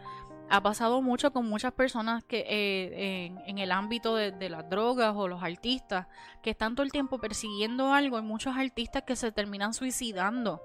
Ha 0.48 0.62
pasado 0.62 1.02
mucho 1.02 1.32
con 1.32 1.48
muchas 1.48 1.72
personas 1.72 2.22
que 2.22 2.44
eh, 2.48 3.32
en, 3.46 3.58
el 3.58 3.72
ámbito 3.72 4.14
de, 4.14 4.30
de 4.30 4.48
las 4.48 4.68
drogas 4.68 5.14
o 5.16 5.26
los 5.26 5.42
artistas 5.42 6.06
que 6.42 6.50
están 6.50 6.74
todo 6.74 6.84
el 6.84 6.92
tiempo 6.92 7.18
persiguiendo 7.18 7.92
algo. 7.92 8.18
Hay 8.18 8.22
muchos 8.22 8.56
artistas 8.56 9.02
que 9.04 9.16
se 9.16 9.32
terminan 9.32 9.74
suicidando 9.74 10.62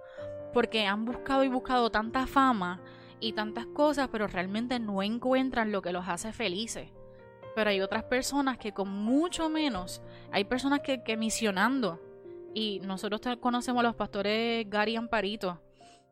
porque 0.54 0.86
han 0.86 1.06
buscado 1.06 1.44
y 1.44 1.48
buscado 1.48 1.90
tanta 1.90 2.28
fama 2.28 2.82
y 3.20 3.34
tantas 3.34 3.66
cosas, 3.68 4.10
pero 4.12 4.28
realmente 4.28 4.80
no 4.80 5.02
encuentran 5.02 5.72
lo 5.72 5.82
que 5.82 5.94
los 5.94 6.08
hace 6.08 6.34
felices. 6.34 6.90
Pero 7.56 7.70
hay 7.70 7.82
otras 7.82 8.04
personas 8.04 8.58
que 8.58 8.74
con 8.74 8.90
mucho 8.90 9.50
menos, 9.50 10.02
hay 10.32 10.46
personas 10.46 10.82
que, 10.82 11.04
que 11.04 11.18
misionando, 11.18 12.00
y 12.54 12.80
nosotros 12.82 13.22
conocemos 13.40 13.80
a 13.82 13.88
los 13.88 13.96
pastores 13.96 14.70
Gary 14.70 14.96
Amparito, 14.96 15.62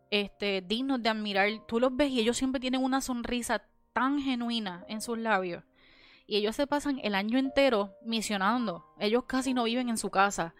este, 0.09 0.61
dignos 0.61 1.03
de 1.03 1.09
admirar, 1.09 1.49
tú 1.67 1.79
los 1.79 1.95
ves 1.95 2.11
y 2.11 2.19
ellos 2.19 2.37
siempre 2.37 2.59
tienen 2.59 2.83
una 2.83 3.01
sonrisa 3.01 3.63
tan 3.93 4.19
genuina 4.19 4.85
en 4.87 5.01
sus 5.01 5.17
labios. 5.17 5.63
Y 6.25 6.37
ellos 6.37 6.55
se 6.55 6.67
pasan 6.67 6.99
el 7.03 7.15
año 7.15 7.39
entero 7.39 7.95
misionando. 8.03 8.85
Ellos 8.99 9.23
casi 9.25 9.53
no 9.53 9.63
viven 9.63 9.89
en 9.89 9.97
su 9.97 10.11
casa. 10.11 10.53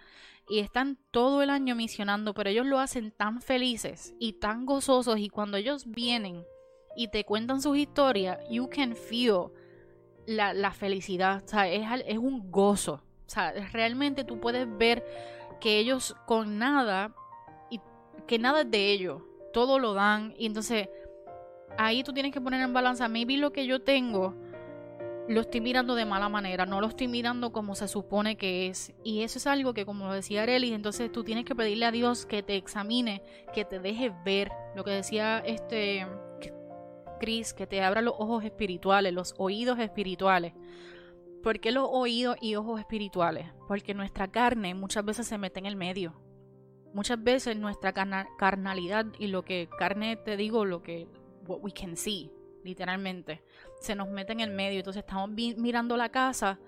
Y 0.50 0.60
están 0.60 0.98
todo 1.12 1.44
el 1.44 1.52
año 1.52 1.76
misionando, 1.76 2.34
pero 2.34 2.50
ellos 2.50 2.66
lo 2.66 2.80
hacen 2.80 3.12
tan 3.12 3.40
felices 3.42 4.16
y 4.20 4.34
tan 4.34 4.66
gozosos. 4.66 5.20
Y 5.20 5.30
cuando 5.30 5.58
ellos 5.58 5.86
vienen 5.86 6.44
y 6.96 7.10
te 7.10 7.24
cuentan 7.24 7.62
sus 7.62 7.78
historias, 7.78 8.40
you 8.50 8.68
can 8.68 8.96
feel 8.96 9.52
la, 10.30 10.72
felicidad, 10.72 11.44
o 11.44 11.48
sea, 11.48 11.68
es, 11.68 12.18
un 12.18 12.52
gozo. 12.52 13.02
O 13.26 13.30
sea, 13.30 13.52
realmente 13.72 14.24
tú 14.24 14.40
puedes 14.40 14.68
ver 14.78 15.04
que 15.60 15.80
ellos 15.80 16.16
con 16.26 16.60
nada, 16.60 17.14
y 17.70 17.80
que 18.28 18.40
nada 18.40 18.62
es 18.62 18.72
de 18.72 18.92
ellos, 18.92 19.22
todo 19.54 19.80
lo 19.80 19.94
dan, 19.94 20.34
y 20.38 20.46
entonces 20.46 20.90
ahí 21.78 22.04
tú 22.04 22.14
tienes 22.14 22.32
que 22.32 22.42
poner 22.42 22.62
en 22.62 22.74
balanza, 22.74 23.08
maybe 23.08 23.38
lo 23.38 23.52
que 23.52 23.66
yo 23.66 23.82
tengo 23.82 24.36
lo 25.28 25.42
estoy 25.42 25.62
mirando 25.62 25.94
de 25.94 26.06
mala 26.06 26.28
manera, 26.28 26.66
no 26.66 26.82
lo 26.82 26.88
estoy 26.88 27.08
mirando 27.08 27.52
como 27.52 27.76
se 27.76 27.88
supone 27.88 28.36
que 28.36 28.68
es. 28.68 28.94
Y 29.04 29.22
eso 29.22 29.38
es 29.38 29.46
algo 29.46 29.76
que, 29.76 29.86
como 29.86 30.12
decía 30.12 30.42
Arely, 30.42 30.74
entonces 30.74 31.12
tú 31.12 31.24
tienes 31.24 31.46
que 31.46 31.54
pedirle 31.54 31.86
a 31.86 31.92
Dios 31.92 32.26
que 32.26 32.42
te 32.42 32.56
examine, 32.56 33.22
que 33.54 33.64
te 33.64 33.80
deje 33.80 34.12
ver 34.26 34.52
lo 34.76 34.84
que 34.84 34.90
decía 34.90 35.38
este 35.46 36.08
Chris, 37.20 37.54
que 37.54 37.68
te 37.68 37.82
abra 37.82 38.02
los 38.02 38.16
ojos 38.18 38.44
espirituales, 38.44 39.14
los 39.14 39.36
oídos 39.38 39.80
espirituales. 39.80 40.54
¿Por 41.44 41.60
qué 41.60 41.72
los 41.72 41.88
oídos 41.90 42.36
y 42.42 42.56
ojos 42.56 42.80
espirituales? 42.80 43.48
Porque 43.68 43.94
nuestra 43.94 44.30
carne 44.30 44.74
muchas 44.74 45.06
veces 45.06 45.28
se 45.28 45.38
mete 45.38 45.60
en 45.60 45.66
el 45.66 45.76
medio. 45.76 46.20
Muchas 46.94 47.24
veces 47.24 47.56
nuestra 47.56 47.94
carna- 47.94 48.28
carnalidad 48.38 49.06
y 49.20 49.28
lo 49.28 49.44
que 49.44 49.70
carne 49.78 50.16
te 50.16 50.36
digo, 50.38 50.66
lo 50.66 50.82
que 50.82 51.08
what 51.48 51.60
we 51.62 51.72
can 51.72 51.96
see, 51.96 52.32
literalmente, 52.64 53.44
se 53.80 53.96
nos 53.96 54.10
mete 54.10 54.34
en 54.34 54.40
el 54.40 54.52
medio. 54.52 54.80
Entonces 54.80 55.04
estamos 55.04 55.30
mirando 55.30 55.96
la 55.98 56.10
casa 56.10 56.60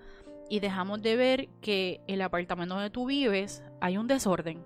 y 0.48 0.60
dejamos 0.60 1.02
de 1.02 1.16
ver 1.16 1.48
que 1.60 2.00
el 2.06 2.22
apartamento 2.22 2.74
donde 2.74 2.90
tú 2.90 3.06
vives 3.06 3.62
hay 3.80 3.96
un 3.96 4.06
desorden. 4.06 4.64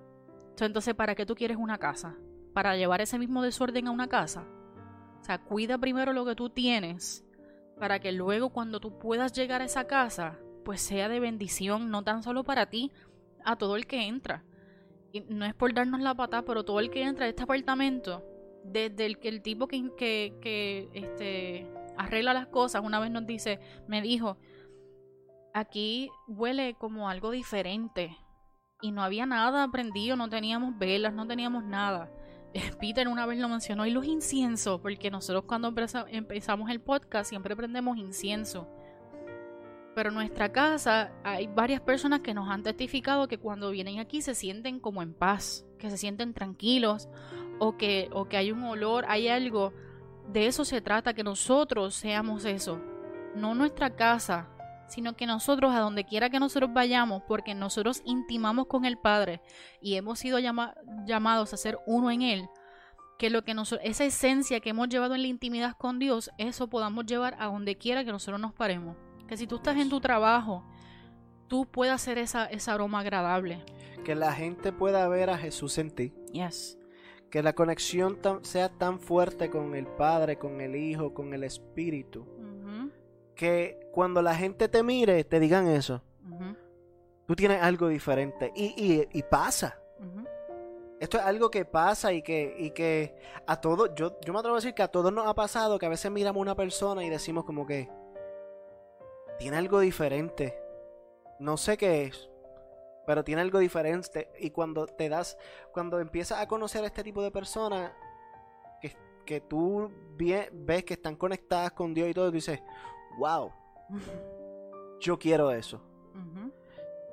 Entonces, 0.58 0.94
¿para 0.94 1.14
qué 1.14 1.26
tú 1.26 1.34
quieres 1.34 1.56
una 1.56 1.78
casa? 1.78 2.16
¿Para 2.54 2.76
llevar 2.76 3.00
ese 3.00 3.18
mismo 3.18 3.42
desorden 3.42 3.88
a 3.88 3.90
una 3.90 4.08
casa? 4.08 4.46
Sea, 5.26 5.38
cuida 5.38 5.76
primero 5.76 6.12
lo 6.12 6.24
que 6.24 6.36
tú 6.36 6.50
tienes 6.50 7.24
para 7.80 7.98
que 7.98 8.12
luego 8.12 8.50
cuando 8.50 8.78
tú 8.78 8.96
puedas 8.96 9.32
llegar 9.32 9.60
a 9.60 9.64
esa 9.64 9.88
casa, 9.88 10.38
pues 10.64 10.80
sea 10.80 11.08
de 11.08 11.18
bendición, 11.18 11.90
no 11.90 12.04
tan 12.04 12.22
solo 12.22 12.44
para 12.44 12.66
ti, 12.66 12.92
a 13.44 13.56
todo 13.56 13.74
el 13.74 13.88
que 13.88 14.06
entra. 14.06 14.44
Y 15.10 15.22
no 15.22 15.44
es 15.44 15.52
por 15.52 15.74
darnos 15.74 16.00
la 16.00 16.14
patada, 16.14 16.44
pero 16.44 16.64
todo 16.64 16.78
el 16.78 16.90
que 16.90 17.02
entra 17.02 17.26
a 17.26 17.28
este 17.28 17.42
apartamento, 17.42 18.24
desde 18.62 19.04
el 19.04 19.18
que 19.18 19.28
el 19.28 19.42
tipo 19.42 19.66
que, 19.66 19.90
que, 19.96 20.38
que, 20.40 20.90
este, 20.92 21.66
arregla 21.96 22.32
las 22.32 22.46
cosas, 22.46 22.84
una 22.84 23.00
vez 23.00 23.10
nos 23.10 23.26
dice, 23.26 23.58
me 23.88 24.02
dijo, 24.02 24.38
aquí 25.54 26.08
huele 26.28 26.76
como 26.78 27.08
algo 27.08 27.32
diferente. 27.32 28.16
Y 28.80 28.92
no 28.92 29.02
había 29.02 29.26
nada 29.26 29.66
prendido, 29.72 30.14
no 30.14 30.28
teníamos 30.28 30.78
velas, 30.78 31.12
no 31.12 31.26
teníamos 31.26 31.64
nada. 31.64 32.12
Peter 32.80 33.08
una 33.08 33.26
vez 33.26 33.38
lo 33.38 33.48
mencionó, 33.48 33.86
y 33.86 33.90
los 33.90 34.04
inciensos, 34.06 34.80
porque 34.80 35.10
nosotros 35.10 35.44
cuando 35.46 35.68
empeza- 35.68 36.06
empezamos 36.10 36.70
el 36.70 36.80
podcast 36.80 37.28
siempre 37.28 37.56
prendemos 37.56 37.96
incienso. 37.96 38.68
Pero 39.94 40.10
nuestra 40.10 40.52
casa 40.52 41.12
hay 41.24 41.46
varias 41.46 41.80
personas 41.80 42.20
que 42.20 42.34
nos 42.34 42.50
han 42.50 42.62
testificado 42.62 43.28
que 43.28 43.38
cuando 43.38 43.70
vienen 43.70 43.98
aquí 43.98 44.20
se 44.20 44.34
sienten 44.34 44.78
como 44.78 45.02
en 45.02 45.14
paz, 45.14 45.64
que 45.78 45.88
se 45.88 45.96
sienten 45.96 46.34
tranquilos, 46.34 47.08
o 47.58 47.78
que, 47.78 48.10
o 48.12 48.28
que 48.28 48.36
hay 48.36 48.52
un 48.52 48.62
olor, 48.64 49.06
hay 49.08 49.28
algo. 49.28 49.72
De 50.30 50.46
eso 50.46 50.64
se 50.66 50.80
trata, 50.82 51.14
que 51.14 51.24
nosotros 51.24 51.94
seamos 51.94 52.44
eso. 52.44 52.78
No 53.34 53.54
nuestra 53.54 53.96
casa, 53.96 54.48
sino 54.88 55.16
que 55.16 55.26
nosotros, 55.26 55.74
a 55.74 55.80
donde 55.80 56.04
quiera 56.04 56.30
que 56.30 56.38
nosotros 56.40 56.72
vayamos, 56.72 57.22
porque 57.26 57.54
nosotros 57.54 58.02
intimamos 58.04 58.66
con 58.66 58.84
el 58.84 58.98
Padre 58.98 59.40
y 59.80 59.96
hemos 59.96 60.18
sido 60.18 60.38
llama- 60.38 60.74
llamados 61.06 61.52
a 61.52 61.56
ser 61.56 61.78
uno 61.86 62.10
en 62.10 62.22
Él, 62.22 62.48
que 63.18 63.30
lo 63.30 63.42
que 63.44 63.54
nosotros, 63.54 63.88
esa 63.88 64.04
esencia 64.04 64.60
que 64.60 64.70
hemos 64.70 64.88
llevado 64.88 65.14
en 65.14 65.22
la 65.22 65.28
intimidad 65.28 65.74
con 65.78 65.98
Dios, 65.98 66.30
eso 66.38 66.68
podamos 66.68 67.06
llevar 67.06 67.34
a 67.38 67.46
donde 67.46 67.76
quiera 67.76 68.04
que 68.04 68.12
nosotros 68.12 68.40
nos 68.40 68.52
paremos. 68.52 68.96
Que 69.26 69.36
si 69.36 69.46
tú 69.46 69.56
estás 69.56 69.76
en 69.78 69.88
tu 69.88 70.00
trabajo, 70.00 70.64
tú 71.48 71.66
puedas 71.66 72.02
hacer 72.02 72.18
esa, 72.18 72.44
esa 72.46 72.74
aroma 72.74 73.00
agradable. 73.00 73.64
Que 74.04 74.14
la 74.14 74.32
gente 74.32 74.72
pueda 74.72 75.08
ver 75.08 75.30
a 75.30 75.38
Jesús 75.38 75.78
en 75.78 75.90
ti. 75.90 76.12
Yes. 76.32 76.78
Que 77.30 77.42
la 77.42 77.54
conexión 77.54 78.20
tan- 78.22 78.44
sea 78.44 78.68
tan 78.68 79.00
fuerte 79.00 79.50
con 79.50 79.74
el 79.74 79.86
Padre, 79.86 80.38
con 80.38 80.60
el 80.60 80.76
Hijo, 80.76 81.12
con 81.12 81.34
el 81.34 81.42
Espíritu. 81.42 82.24
Que 83.34 83.78
cuando 83.96 84.20
la 84.20 84.34
gente 84.34 84.68
te 84.68 84.82
mire, 84.82 85.24
te 85.24 85.40
digan 85.40 85.68
eso. 85.68 86.02
Tú 87.26 87.34
tienes 87.34 87.62
algo 87.62 87.88
diferente. 87.88 88.52
Y, 88.54 88.74
y, 88.76 89.08
y 89.10 89.22
pasa. 89.22 89.80
Esto 91.00 91.16
es 91.16 91.24
algo 91.24 91.50
que 91.50 91.64
pasa 91.64 92.12
y 92.12 92.20
que, 92.20 92.56
y 92.58 92.72
que 92.72 93.16
a 93.46 93.58
todos, 93.58 93.94
yo, 93.94 94.20
yo 94.20 94.34
me 94.34 94.40
atrevo 94.40 94.56
a 94.56 94.58
decir 94.58 94.74
que 94.74 94.82
a 94.82 94.88
todos 94.88 95.10
nos 95.14 95.26
ha 95.26 95.32
pasado 95.32 95.78
que 95.78 95.86
a 95.86 95.88
veces 95.88 96.12
miramos 96.12 96.40
a 96.40 96.42
una 96.42 96.54
persona 96.54 97.04
y 97.04 97.08
decimos 97.08 97.46
como 97.46 97.64
que 97.66 97.88
tiene 99.38 99.56
algo 99.56 99.80
diferente. 99.80 100.60
No 101.38 101.56
sé 101.56 101.78
qué 101.78 102.02
es, 102.02 102.28
pero 103.06 103.24
tiene 103.24 103.40
algo 103.40 103.60
diferente. 103.60 104.30
Y 104.38 104.50
cuando 104.50 104.86
te 104.86 105.08
das, 105.08 105.38
cuando 105.72 106.00
empiezas 106.00 106.38
a 106.38 106.46
conocer 106.46 106.84
a 106.84 106.88
este 106.88 107.02
tipo 107.02 107.22
de 107.22 107.30
personas, 107.30 107.92
que, 108.78 108.94
que 109.24 109.40
tú 109.40 109.90
ves 110.18 110.84
que 110.84 110.92
están 110.92 111.16
conectadas 111.16 111.72
con 111.72 111.94
Dios 111.94 112.10
y 112.10 112.12
todo, 112.12 112.26
tú 112.26 112.32
dices, 112.32 112.60
wow, 113.16 113.50
yo 115.00 115.18
quiero 115.18 115.50
eso. 115.50 115.80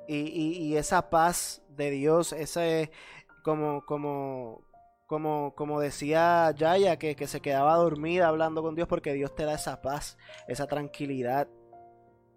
Y, 0.06 0.16
y- 0.16 0.56
y 0.64 0.76
esa 0.76 1.08
paz 1.10 1.62
de 1.68 1.90
Dios, 1.90 2.32
ese 2.32 2.90
como, 3.42 3.84
como, 3.86 4.62
como, 5.06 5.54
como 5.54 5.80
decía 5.80 6.50
Yaya, 6.56 6.98
que, 6.98 7.14
que 7.16 7.26
se 7.26 7.40
quedaba 7.40 7.76
dormida 7.76 8.28
hablando 8.28 8.62
con 8.62 8.74
Dios 8.74 8.88
porque 8.88 9.12
Dios 9.14 9.34
te 9.34 9.44
da 9.44 9.54
esa 9.54 9.80
paz, 9.82 10.18
esa 10.48 10.66
tranquilidad. 10.66 11.48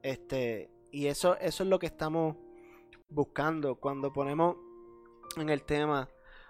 Este, 0.02 0.70
y 0.92 1.08
eso, 1.08 1.36
eso 1.40 1.64
es 1.64 1.70
lo 1.70 1.80
que 1.80 1.88
estamos 1.88 2.36
buscando 3.10 3.76
cuando 3.76 4.12
ponemos 4.14 4.56
en 5.38 5.50
el 5.50 5.64
tema 5.64 6.10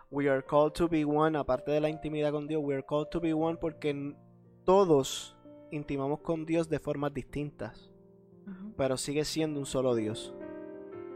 We 0.09 0.29
are 0.29 0.43
called 0.43 0.71
to 0.73 0.88
be 0.88 1.03
one, 1.03 1.38
aparte 1.38 1.71
de 1.71 1.81
la 1.81 1.89
intimidad 1.89 2.31
con 2.31 2.47
Dios, 2.47 2.61
we 2.63 2.73
are 2.75 2.83
called 2.85 3.09
to 3.09 3.19
be 3.19 3.33
one 3.33 3.57
porque 3.57 4.15
todos 4.63 5.36
intimamos 5.72 6.20
con 6.22 6.45
Dios 6.45 6.70
de 6.70 6.80
formas 6.80 7.13
distintas, 7.13 7.91
pero 8.76 8.97
sigue 8.97 9.26
siendo 9.26 9.59
un 9.59 9.65
solo 9.65 9.95
Dios. 9.95 10.34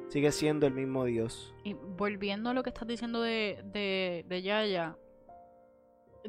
Sigue 0.10 0.32
siendo 0.34 0.68
el 0.68 0.74
mismo 0.74 1.06
Dios. 1.06 1.54
Y 1.64 1.74
volviendo 1.74 2.49
a 2.49 2.54
lo 2.54 2.64
que 2.64 2.70
estás 2.70 2.88
diciendo 2.88 3.22
de, 3.22 3.64
de, 3.72 4.26
de 4.28 4.41
Yaya, 4.41 4.97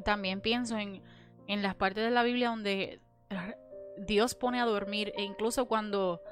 también 0.04 0.40
pienso 0.40 0.78
en, 0.78 1.02
en 1.48 1.62
las 1.62 1.74
partes 1.74 2.04
de 2.04 2.10
la 2.10 2.22
Biblia 2.22 2.50
donde 2.50 3.00
Dios 3.98 4.34
pone 4.34 4.60
a 4.60 4.66
dormir, 4.66 5.12
e 5.16 5.22
incluso 5.22 5.66
cuando 5.66 6.22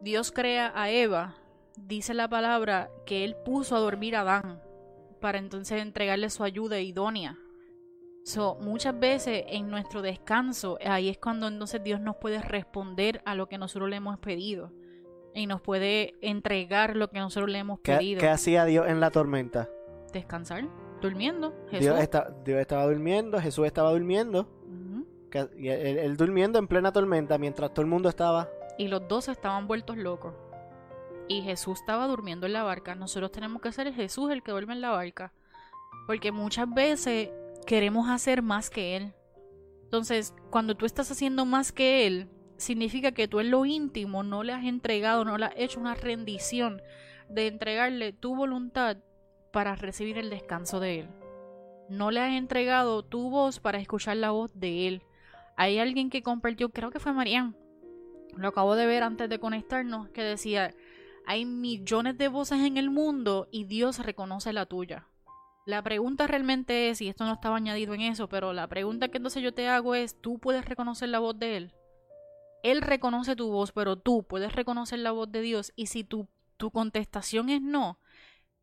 Dios 0.00 0.32
crea 0.32 0.72
a 0.74 0.90
Eva, 0.90 1.36
dice 1.76 2.14
la 2.14 2.28
palabra 2.28 2.90
que 3.06 3.24
Él 3.24 3.36
puso 3.44 3.76
a 3.76 3.80
dormir 3.80 4.16
a 4.16 4.22
Adán 4.22 4.62
para 5.20 5.38
entonces 5.38 5.80
entregarle 5.80 6.30
su 6.30 6.44
ayuda 6.44 6.80
idónea. 6.80 7.38
So, 8.24 8.56
muchas 8.60 8.98
veces 8.98 9.44
en 9.48 9.68
nuestro 9.70 10.00
descanso, 10.00 10.78
ahí 10.84 11.10
es 11.10 11.18
cuando 11.18 11.46
entonces 11.46 11.84
Dios 11.84 12.00
nos 12.00 12.16
puede 12.16 12.40
responder 12.40 13.20
a 13.26 13.34
lo 13.34 13.48
que 13.50 13.58
nosotros 13.58 13.90
le 13.90 13.96
hemos 13.96 14.18
pedido 14.18 14.72
y 15.34 15.46
nos 15.46 15.60
puede 15.60 16.14
entregar 16.22 16.96
lo 16.96 17.10
que 17.10 17.18
nosotros 17.18 17.50
le 17.50 17.58
hemos 17.58 17.80
¿Qué, 17.80 17.96
pedido. 17.96 18.20
qué 18.20 18.28
hacía 18.28 18.64
Dios 18.64 18.86
en 18.88 18.98
la 19.00 19.10
tormenta? 19.10 19.68
Descansar, 20.12 20.64
durmiendo. 21.02 21.52
Jesús. 21.66 21.80
Dios, 21.80 22.00
está- 22.00 22.34
Dios 22.44 22.60
estaba 22.60 22.86
durmiendo, 22.86 23.38
Jesús 23.40 23.66
estaba 23.66 23.90
durmiendo, 23.90 24.48
y 25.58 25.68
él, 25.68 25.98
él 25.98 26.16
durmiendo 26.16 26.58
en 26.58 26.66
plena 26.68 26.92
tormenta 26.92 27.36
mientras 27.36 27.74
todo 27.74 27.82
el 27.82 27.88
mundo 27.88 28.08
estaba... 28.08 28.48
Y 28.78 28.88
los 28.88 29.06
dos 29.06 29.28
estaban 29.28 29.66
vueltos 29.66 29.98
locos. 29.98 30.32
Y 31.28 31.42
Jesús 31.42 31.80
estaba 31.80 32.06
durmiendo 32.06 32.46
en 32.46 32.52
la 32.54 32.62
barca. 32.62 32.94
Nosotros 32.94 33.32
tenemos 33.32 33.60
que 33.60 33.70
ser 33.72 33.86
el 33.88 33.94
Jesús 33.94 34.30
el 34.30 34.42
que 34.42 34.52
duerme 34.52 34.72
en 34.74 34.80
la 34.80 34.90
barca. 34.90 35.32
Porque 36.06 36.30
muchas 36.32 36.72
veces 36.72 37.30
queremos 37.66 38.08
hacer 38.08 38.42
más 38.42 38.70
que 38.70 38.96
Él. 38.96 39.12
Entonces, 39.84 40.34
cuando 40.50 40.74
tú 40.74 40.86
estás 40.86 41.10
haciendo 41.10 41.44
más 41.44 41.72
que 41.72 42.06
Él, 42.06 42.28
significa 42.56 43.12
que 43.12 43.28
tú 43.28 43.40
en 43.40 43.50
lo 43.50 43.64
íntimo 43.64 44.22
no 44.22 44.42
le 44.42 44.52
has 44.52 44.64
entregado, 44.64 45.24
no 45.24 45.38
le 45.38 45.46
has 45.46 45.54
hecho 45.56 45.80
una 45.80 45.94
rendición 45.94 46.80
de 47.28 47.46
entregarle 47.46 48.12
tu 48.12 48.34
voluntad 48.34 48.98
para 49.52 49.76
recibir 49.76 50.18
el 50.18 50.30
descanso 50.30 50.80
de 50.80 51.00
Él. 51.00 51.08
No 51.88 52.10
le 52.10 52.20
has 52.20 52.32
entregado 52.32 53.04
tu 53.04 53.30
voz 53.30 53.60
para 53.60 53.78
escuchar 53.78 54.16
la 54.16 54.30
voz 54.30 54.50
de 54.54 54.88
Él. 54.88 55.02
Hay 55.56 55.78
alguien 55.78 56.10
que 56.10 56.22
compartió, 56.22 56.70
creo 56.70 56.90
que 56.90 56.98
fue 56.98 57.12
Marian, 57.12 57.56
lo 58.36 58.48
acabo 58.48 58.74
de 58.74 58.86
ver 58.86 59.02
antes 59.02 59.28
de 59.28 59.38
conectarnos, 59.38 60.08
que 60.08 60.22
decía, 60.22 60.74
hay 61.26 61.44
millones 61.44 62.18
de 62.18 62.28
voces 62.28 62.60
en 62.60 62.76
el 62.76 62.90
mundo 62.90 63.48
y 63.50 63.64
Dios 63.64 64.00
reconoce 64.00 64.52
la 64.52 64.66
tuya. 64.66 65.06
La 65.66 65.82
pregunta 65.82 66.26
realmente 66.26 66.90
es, 66.90 67.00
y 67.00 67.08
esto 67.08 67.24
no 67.24 67.32
estaba 67.32 67.56
añadido 67.56 67.94
en 67.94 68.02
eso, 68.02 68.28
pero 68.28 68.52
la 68.52 68.66
pregunta 68.68 69.08
que 69.08 69.16
entonces 69.16 69.42
yo 69.42 69.54
te 69.54 69.68
hago 69.68 69.94
es, 69.94 70.20
¿tú 70.20 70.38
puedes 70.38 70.66
reconocer 70.66 71.08
la 71.08 71.20
voz 71.20 71.38
de 71.38 71.56
Él? 71.56 71.74
Él 72.62 72.82
reconoce 72.82 73.34
tu 73.34 73.50
voz, 73.50 73.72
pero 73.72 73.96
tú 73.96 74.24
puedes 74.24 74.52
reconocer 74.54 74.98
la 74.98 75.12
voz 75.12 75.30
de 75.32 75.40
Dios. 75.40 75.72
Y 75.74 75.86
si 75.86 76.04
tu, 76.04 76.28
tu 76.58 76.70
contestación 76.70 77.48
es 77.48 77.62
no, 77.62 77.98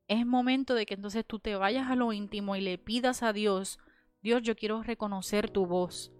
es 0.07 0.25
momento 0.25 0.75
de 0.75 0.85
que 0.85 0.93
entonces 0.93 1.25
tú 1.25 1.39
te 1.39 1.55
vayas 1.55 1.89
a 1.89 1.95
lo 1.95 2.13
íntimo 2.13 2.55
y 2.55 2.61
le 2.61 2.77
pidas 2.77 3.23
a 3.23 3.33
Dios, 3.33 3.79
Dios, 4.21 4.43
yo 4.43 4.55
quiero 4.55 4.83
reconocer 4.83 5.49
tu 5.49 5.65
voz. 5.65 6.11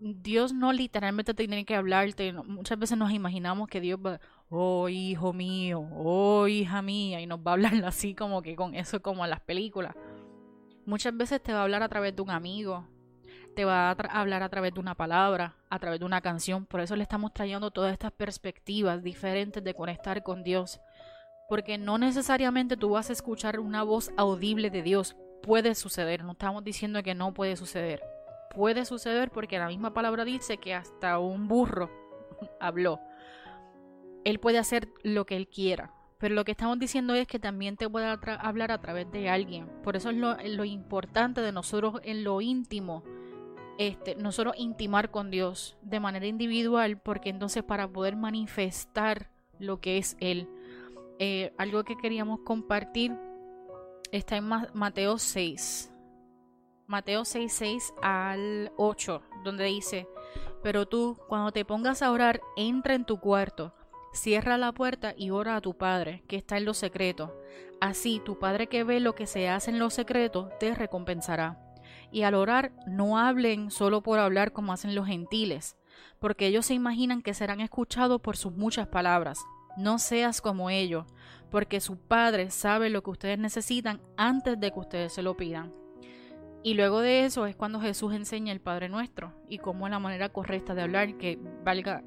Dios 0.00 0.52
no 0.52 0.72
literalmente 0.72 1.34
te 1.34 1.46
tiene 1.46 1.64
que 1.64 1.74
hablarte. 1.74 2.32
Muchas 2.32 2.78
veces 2.78 2.98
nos 2.98 3.12
imaginamos 3.12 3.68
que 3.68 3.80
Dios 3.80 3.98
va, 4.04 4.20
oh 4.48 4.88
hijo 4.88 5.32
mío, 5.32 5.88
oh 5.92 6.48
hija 6.48 6.82
mía, 6.82 7.20
y 7.20 7.26
nos 7.26 7.40
va 7.40 7.52
a 7.52 7.54
hablar 7.54 7.74
así 7.84 8.14
como 8.14 8.42
que 8.42 8.56
con 8.56 8.74
eso 8.74 9.02
como 9.02 9.24
en 9.24 9.30
las 9.30 9.40
películas. 9.40 9.94
Muchas 10.88 11.14
veces 11.14 11.42
te 11.42 11.52
va 11.52 11.60
a 11.60 11.62
hablar 11.64 11.82
a 11.82 11.88
través 11.88 12.16
de 12.16 12.22
un 12.22 12.30
amigo, 12.30 12.88
te 13.54 13.64
va 13.64 13.90
a 13.90 14.20
hablar 14.20 14.42
a 14.42 14.48
través 14.48 14.72
de 14.72 14.80
una 14.80 14.94
palabra, 14.94 15.54
a 15.68 15.78
través 15.78 16.00
de 16.00 16.06
una 16.06 16.22
canción. 16.22 16.64
Por 16.64 16.80
eso 16.80 16.96
le 16.96 17.02
estamos 17.02 17.34
trayendo 17.34 17.70
todas 17.70 17.92
estas 17.92 18.10
perspectivas 18.10 19.02
diferentes 19.02 19.62
de 19.62 19.74
conectar 19.74 20.22
con 20.22 20.42
Dios. 20.42 20.80
Porque 21.46 21.76
no 21.76 21.98
necesariamente 21.98 22.78
tú 22.78 22.90
vas 22.90 23.10
a 23.10 23.12
escuchar 23.12 23.60
una 23.60 23.82
voz 23.82 24.10
audible 24.16 24.70
de 24.70 24.82
Dios. 24.82 25.14
Puede 25.42 25.74
suceder, 25.74 26.24
no 26.24 26.32
estamos 26.32 26.64
diciendo 26.64 27.02
que 27.02 27.14
no 27.14 27.34
puede 27.34 27.56
suceder 27.56 28.02
puede 28.48 28.84
suceder 28.84 29.30
porque 29.30 29.58
la 29.58 29.68
misma 29.68 29.94
palabra 29.94 30.24
dice 30.24 30.58
que 30.58 30.74
hasta 30.74 31.18
un 31.18 31.48
burro 31.48 31.90
habló. 32.60 33.00
Él 34.24 34.40
puede 34.40 34.58
hacer 34.58 34.88
lo 35.02 35.26
que 35.26 35.36
él 35.36 35.48
quiera. 35.48 35.92
Pero 36.18 36.34
lo 36.34 36.44
que 36.44 36.50
estamos 36.52 36.78
diciendo 36.78 37.14
es 37.14 37.26
que 37.26 37.38
también 37.38 37.76
te 37.76 37.88
puede 37.88 38.06
hablar 38.06 38.72
a 38.72 38.80
través 38.80 39.10
de 39.12 39.28
alguien. 39.28 39.68
Por 39.84 39.96
eso 39.96 40.10
es 40.10 40.16
lo, 40.16 40.64
importante 40.64 41.40
de 41.40 41.52
nosotros 41.52 42.00
en 42.02 42.24
lo 42.24 42.40
íntimo. 42.40 43.04
Este, 43.78 44.16
nosotros 44.16 44.54
intimar 44.58 45.12
con 45.12 45.30
Dios 45.30 45.76
de 45.82 46.00
manera 46.00 46.26
individual, 46.26 47.00
porque 47.00 47.30
entonces 47.30 47.62
para 47.62 47.86
poder 47.86 48.16
manifestar 48.16 49.30
lo 49.60 49.80
que 49.80 49.98
es 49.98 50.16
Él. 50.18 50.48
Eh, 51.20 51.52
algo 51.56 51.84
que 51.84 51.96
queríamos 51.96 52.40
compartir 52.40 53.16
está 54.10 54.36
en 54.36 54.48
Mateo 54.74 55.18
6. 55.18 55.92
Mateo 56.88 57.24
6, 57.24 57.52
6 57.52 57.94
al 58.02 58.72
8, 58.76 59.22
donde 59.44 59.64
dice, 59.64 60.08
pero 60.62 60.86
tú, 60.86 61.18
cuando 61.28 61.52
te 61.52 61.64
pongas 61.64 62.02
a 62.02 62.10
orar, 62.10 62.40
entra 62.56 62.94
en 62.94 63.04
tu 63.04 63.20
cuarto, 63.20 63.74
cierra 64.12 64.58
la 64.58 64.72
puerta 64.72 65.14
y 65.16 65.30
ora 65.30 65.56
a 65.56 65.60
tu 65.60 65.76
Padre, 65.76 66.22
que 66.26 66.36
está 66.36 66.56
en 66.56 66.64
lo 66.64 66.74
secreto. 66.74 67.38
Así 67.80 68.20
tu 68.24 68.38
Padre 68.38 68.66
que 68.66 68.84
ve 68.84 69.00
lo 69.00 69.14
que 69.14 69.26
se 69.26 69.48
hace 69.48 69.70
en 69.70 69.78
lo 69.78 69.90
secreto, 69.90 70.50
te 70.58 70.74
recompensará. 70.74 71.58
Y 72.10 72.22
al 72.22 72.34
orar, 72.34 72.72
no 72.86 73.18
hablen 73.18 73.70
solo 73.70 74.02
por 74.02 74.18
hablar 74.18 74.52
como 74.52 74.72
hacen 74.72 74.94
los 74.94 75.06
gentiles, 75.06 75.76
porque 76.18 76.46
ellos 76.46 76.66
se 76.66 76.74
imaginan 76.74 77.22
que 77.22 77.34
serán 77.34 77.60
escuchados 77.60 78.20
por 78.20 78.36
sus 78.36 78.52
muchas 78.52 78.88
palabras. 78.88 79.38
No 79.76 79.98
seas 79.98 80.40
como 80.40 80.70
ellos, 80.70 81.06
porque 81.50 81.80
su 81.80 81.98
Padre 81.98 82.50
sabe 82.50 82.90
lo 82.90 83.02
que 83.02 83.10
ustedes 83.10 83.38
necesitan 83.38 84.00
antes 84.16 84.58
de 84.58 84.72
que 84.72 84.78
ustedes 84.78 85.12
se 85.12 85.22
lo 85.22 85.36
pidan. 85.36 85.72
Y 86.62 86.74
luego 86.74 87.00
de 87.00 87.24
eso 87.24 87.46
es 87.46 87.54
cuando 87.54 87.80
Jesús 87.80 88.12
enseña 88.12 88.52
el 88.52 88.60
Padre 88.60 88.88
Nuestro 88.88 89.32
y 89.48 89.58
cómo 89.58 89.86
es 89.86 89.92
la 89.92 90.00
manera 90.00 90.30
correcta 90.30 90.74
de 90.74 90.82
hablar, 90.82 91.16
que 91.16 91.38
valga, 91.64 92.02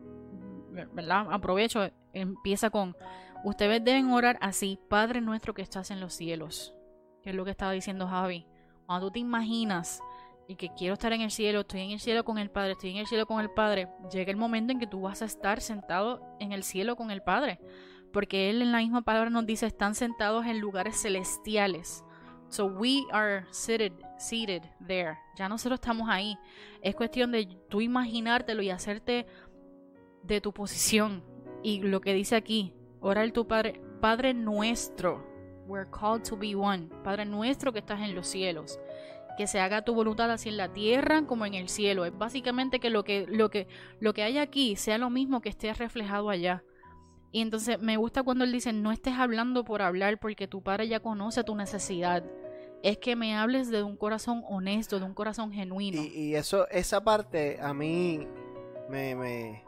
¿verdad? 0.72 1.28
Aprovecho, 1.32 1.90
empieza 2.14 2.70
con, 2.70 2.96
ustedes 3.44 3.84
deben 3.84 4.12
orar 4.12 4.38
así, 4.42 4.80
Padre 4.90 5.22
Nuestro 5.22 5.54
que 5.54 5.62
estás 5.62 5.92
en 5.92 6.00
los 6.00 6.14
cielos, 6.14 6.74
que 7.22 7.32
es 7.32 7.36
lo 7.36 7.46
que 7.46 7.52
estaba 7.52 7.72
diciendo 7.72 8.08
Javi. 8.08 8.48
Cuando 8.86 9.08
tú 9.08 9.14
te 9.14 9.20
imaginas 9.20 10.02
y 10.48 10.56
que 10.56 10.70
quiero 10.76 10.94
estar 10.94 11.14
en 11.14 11.22
el 11.22 11.32
cielo, 11.32 11.62
estoy 11.62 11.82
en 11.82 11.92
el 11.92 12.00
cielo 12.00 12.24
con 12.24 12.38
el 12.38 12.50
Padre, 12.50 12.74
estoy 12.74 12.92
en 12.92 12.98
el 12.98 13.08
cielo 13.08 13.26
con 13.26 13.40
el 13.40 13.52
Padre, 13.52 13.88
llega 14.12 14.32
el 14.32 14.38
momento 14.38 14.72
en 14.74 14.80
que 14.80 14.88
tú 14.88 15.02
vas 15.02 15.22
a 15.22 15.26
estar 15.26 15.62
sentado 15.62 16.22
en 16.40 16.52
el 16.52 16.64
cielo 16.64 16.96
con 16.96 17.12
el 17.12 17.22
Padre, 17.22 17.60
porque 18.12 18.50
Él 18.50 18.62
en 18.62 18.72
la 18.72 18.80
misma 18.80 19.02
palabra 19.02 19.30
nos 19.30 19.46
dice, 19.46 19.66
están 19.66 19.96
sentados 19.96 20.46
en 20.46 20.60
lugares 20.60 21.02
celestiales. 21.02 22.04
So 22.52 22.66
we 22.66 23.06
are 23.14 23.46
seated, 23.52 23.94
seated 24.18 24.64
there. 24.86 25.18
Ya 25.38 25.48
nosotros 25.48 25.80
estamos 25.80 26.10
ahí. 26.10 26.38
Es 26.82 26.96
cuestión 26.96 27.32
de 27.32 27.46
tú 27.70 27.80
imaginártelo 27.80 28.62
y 28.62 28.70
hacerte 28.70 29.26
de 30.24 30.42
tu 30.42 30.54
posición. 30.54 31.24
Y 31.64 31.82
lo 31.82 32.02
que 32.02 32.14
dice 32.14 32.36
aquí, 32.36 32.74
orar 33.00 33.32
tu 33.32 33.48
Padre, 33.48 33.82
Padre 34.00 34.34
nuestro. 34.34 35.30
We're 35.68 35.90
called 35.90 36.24
to 36.24 36.38
be 36.38 36.56
one. 36.56 36.90
Padre 37.04 37.26
nuestro 37.26 37.72
que 37.72 37.80
estás 37.80 38.02
en 38.02 38.16
los 38.16 38.28
cielos. 38.28 38.80
Que 39.38 39.48
se 39.48 39.60
haga 39.60 39.84
tu 39.84 39.94
voluntad 39.94 40.30
así 40.32 40.50
en 40.50 40.58
la 40.58 40.74
tierra 40.74 41.26
como 41.26 41.46
en 41.46 41.54
el 41.54 41.70
cielo. 41.70 42.06
Es 42.06 42.18
básicamente 42.18 42.80
que 42.80 42.90
lo 42.90 43.04
que, 43.04 43.26
lo 43.30 43.50
que, 43.50 43.68
lo 44.00 44.14
que 44.14 44.24
hay 44.24 44.38
aquí 44.38 44.76
sea 44.76 44.98
lo 44.98 45.10
mismo 45.10 45.42
que 45.42 45.50
esté 45.50 45.74
reflejado 45.74 46.30
allá. 46.30 46.64
Y 47.32 47.42
entonces 47.42 47.80
me 47.80 47.96
gusta 47.96 48.24
cuando 48.24 48.44
él 48.44 48.52
dice, 48.52 48.74
no 48.74 48.92
estés 48.92 49.14
hablando 49.14 49.64
por 49.64 49.82
hablar 49.82 50.20
porque 50.20 50.48
tu 50.48 50.62
padre 50.62 50.88
ya 50.88 51.00
conoce 51.00 51.44
tu 51.44 51.56
necesidad. 51.56 52.26
Es 52.84 52.98
que 52.98 53.16
me 53.16 53.36
hables 53.38 53.70
de 53.70 53.84
un 53.84 53.96
corazón 53.96 54.44
honesto, 54.50 55.00
de 55.00 55.06
un 55.06 55.14
corazón 55.14 55.54
genuino. 55.54 56.02
Y, 56.02 56.36
eso, 56.36 56.68
esa 56.70 57.04
parte 57.04 57.60
a 57.62 57.74
mí 57.74 58.28
me, 58.90 59.16
me, 59.16 59.64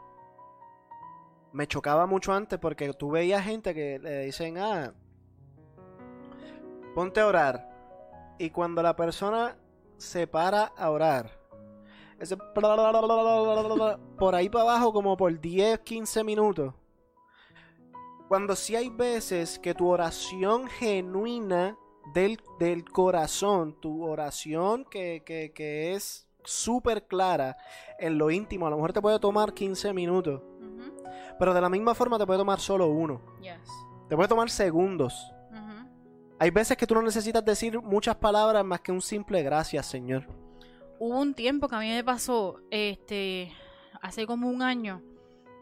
me 1.54 1.66
chocaba 1.66 2.06
mucho 2.06 2.34
antes 2.34 2.58
porque 2.58 2.92
tú 2.92 3.10
veías 3.10 3.42
gente 3.44 3.72
que 3.72 3.98
le 3.98 4.26
dicen, 4.26 4.58
ah, 4.58 4.92
ponte 6.94 7.20
a 7.20 7.26
orar. 7.26 7.70
Y 8.38 8.50
cuando 8.50 8.82
la 8.82 8.94
persona 8.94 9.56
se 9.96 10.26
para 10.26 10.64
a 10.64 10.90
orar, 10.90 11.30
ese 12.18 12.36
por 12.36 14.34
ahí 14.34 14.50
para 14.50 14.62
abajo 14.62 14.92
como 14.92 15.16
por 15.16 15.40
10, 15.40 15.78
15 15.80 16.24
minutos 16.24 16.74
cuando 18.28 18.56
sí 18.56 18.74
hay 18.74 18.88
veces 18.88 19.58
que 19.58 19.74
tu 19.74 19.88
oración 19.88 20.66
genuina 20.66 21.78
del, 22.14 22.40
del 22.58 22.84
corazón, 22.84 23.78
tu 23.80 24.04
oración 24.04 24.84
que, 24.84 25.22
que, 25.24 25.94
es 25.94 26.26
súper 26.42 27.06
clara 27.06 27.56
en 27.98 28.18
lo 28.18 28.30
íntimo, 28.30 28.66
a 28.66 28.70
lo 28.70 28.76
mejor 28.76 28.92
te 28.92 29.00
puede 29.00 29.18
tomar 29.18 29.54
15 29.54 29.92
minutos, 29.92 30.42
pero 31.38 31.54
de 31.54 31.60
la 31.60 31.68
misma 31.68 31.94
forma 31.94 32.18
te 32.18 32.26
puede 32.26 32.38
tomar 32.38 32.60
solo 32.60 32.88
uno. 32.88 33.20
Te 34.08 34.16
puede 34.16 34.28
tomar 34.28 34.50
segundos. 34.50 35.30
Hay 36.38 36.50
veces 36.50 36.76
que 36.76 36.86
tú 36.86 36.94
no 36.94 37.02
necesitas 37.02 37.44
decir 37.44 37.80
muchas 37.80 38.16
palabras 38.16 38.64
más 38.64 38.80
que 38.80 38.92
un 38.92 39.00
simple 39.00 39.42
gracias, 39.42 39.86
Señor. 39.86 40.26
Hubo 40.98 41.20
un 41.20 41.34
tiempo 41.34 41.68
que 41.68 41.76
a 41.76 41.80
mí 41.80 41.88
me 41.88 42.04
pasó, 42.04 42.60
este, 42.70 43.52
hace 44.02 44.26
como 44.26 44.48
un 44.48 44.62
año, 44.62 45.02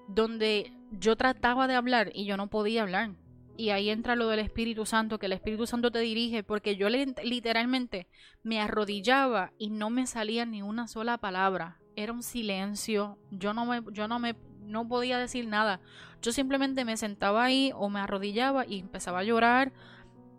donde 0.09 0.73
yo 0.91 1.17
trataba 1.17 1.69
de 1.69 1.75
hablar 1.75 2.11
y 2.15 2.25
yo 2.25 2.37
no 2.37 2.49
podía 2.49 2.83
hablar. 2.83 3.13
Y 3.57 3.71
ahí 3.71 3.91
entra 3.91 4.17
lo 4.17 4.29
del 4.29 4.41
Espíritu 4.41 4.87
Santo, 4.87 5.19
que 5.19 5.27
el 5.27 5.33
Espíritu 5.33 5.67
Santo 5.67 5.91
te 5.91 5.99
dirige, 6.01 6.43
porque 6.43 6.77
yo 6.77 6.89
literalmente 6.89 8.09
me 8.43 8.61
arrodillaba 8.61 9.53
y 9.59 9.71
no 9.71 9.91
me 9.91 10.07
salía 10.07 10.47
ni 10.47 10.63
una 10.63 10.89
sola 10.89 11.19
palabra. 11.19 11.79
Era 11.95 12.13
un 12.13 12.23
silencio. 12.23 13.19
Yo 13.31 13.53
no 13.53 13.67
me, 13.67 13.83
yo 13.93 14.09
no 14.09 14.19
me, 14.19 14.35
no 14.63 14.89
podía 14.89 15.19
decir 15.19 15.47
nada. 15.47 15.81
Yo 16.21 16.33
simplemente 16.33 16.85
me 16.85 16.97
sentaba 16.97 17.45
ahí 17.45 17.73
o 17.75 17.89
me 17.89 18.01
arrodillaba 18.01 18.67
y 18.67 18.79
empezaba 18.79 19.21
a 19.21 19.25
llorar 19.25 19.73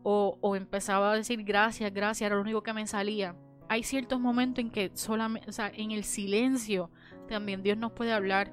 o, 0.04 0.38
o 0.42 0.56
empezaba 0.56 1.12
a 1.12 1.16
decir 1.16 1.44
gracias, 1.44 1.94
gracias, 1.94 2.28
era 2.28 2.36
lo 2.36 2.42
único 2.42 2.64
que 2.64 2.74
me 2.74 2.88
salía. 2.88 3.36
Hay 3.70 3.84
ciertos 3.84 4.20
momentos 4.20 4.64
en 4.64 4.72
que 4.72 4.92
solamente, 4.94 5.50
o 5.50 5.54
sea, 5.54 5.72
en 5.74 5.92
el 5.92 6.04
silencio 6.04 6.90
también 7.28 7.64
Dios 7.64 7.78
nos 7.78 7.94
puede 7.94 8.14
hablar 8.14 8.52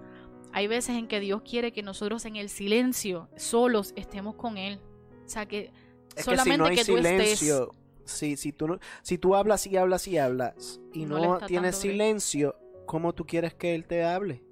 hay 0.52 0.66
veces 0.66 0.96
en 0.96 1.06
que 1.06 1.20
Dios 1.20 1.42
quiere 1.42 1.72
que 1.72 1.82
nosotros 1.82 2.24
en 2.24 2.36
el 2.36 2.48
silencio, 2.48 3.28
solos, 3.36 3.92
estemos 3.96 4.34
con 4.34 4.58
Él. 4.58 4.80
O 5.24 5.28
sea, 5.28 5.46
que 5.46 5.72
solamente 6.16 6.74
que, 6.74 6.84
si 6.84 6.92
no 6.92 6.98
hay 6.98 7.04
silencio, 7.06 7.74
Si, 8.04 8.36
si, 8.36 8.52
tú, 8.52 8.78
si 9.02 9.18
tú 9.18 9.36
hablas 9.36 9.66
y 9.66 9.76
hablas 9.76 10.08
y 10.08 10.18
hablas 10.18 10.80
y 10.92 11.04
no, 11.06 11.38
tienes 11.46 11.76
silencio, 11.76 12.56
¿cómo 12.86 13.14
tú 13.14 13.24
quieres 13.24 13.54
que 13.54 13.74
Él 13.74 13.86
te 13.86 14.04
hable? 14.04 14.42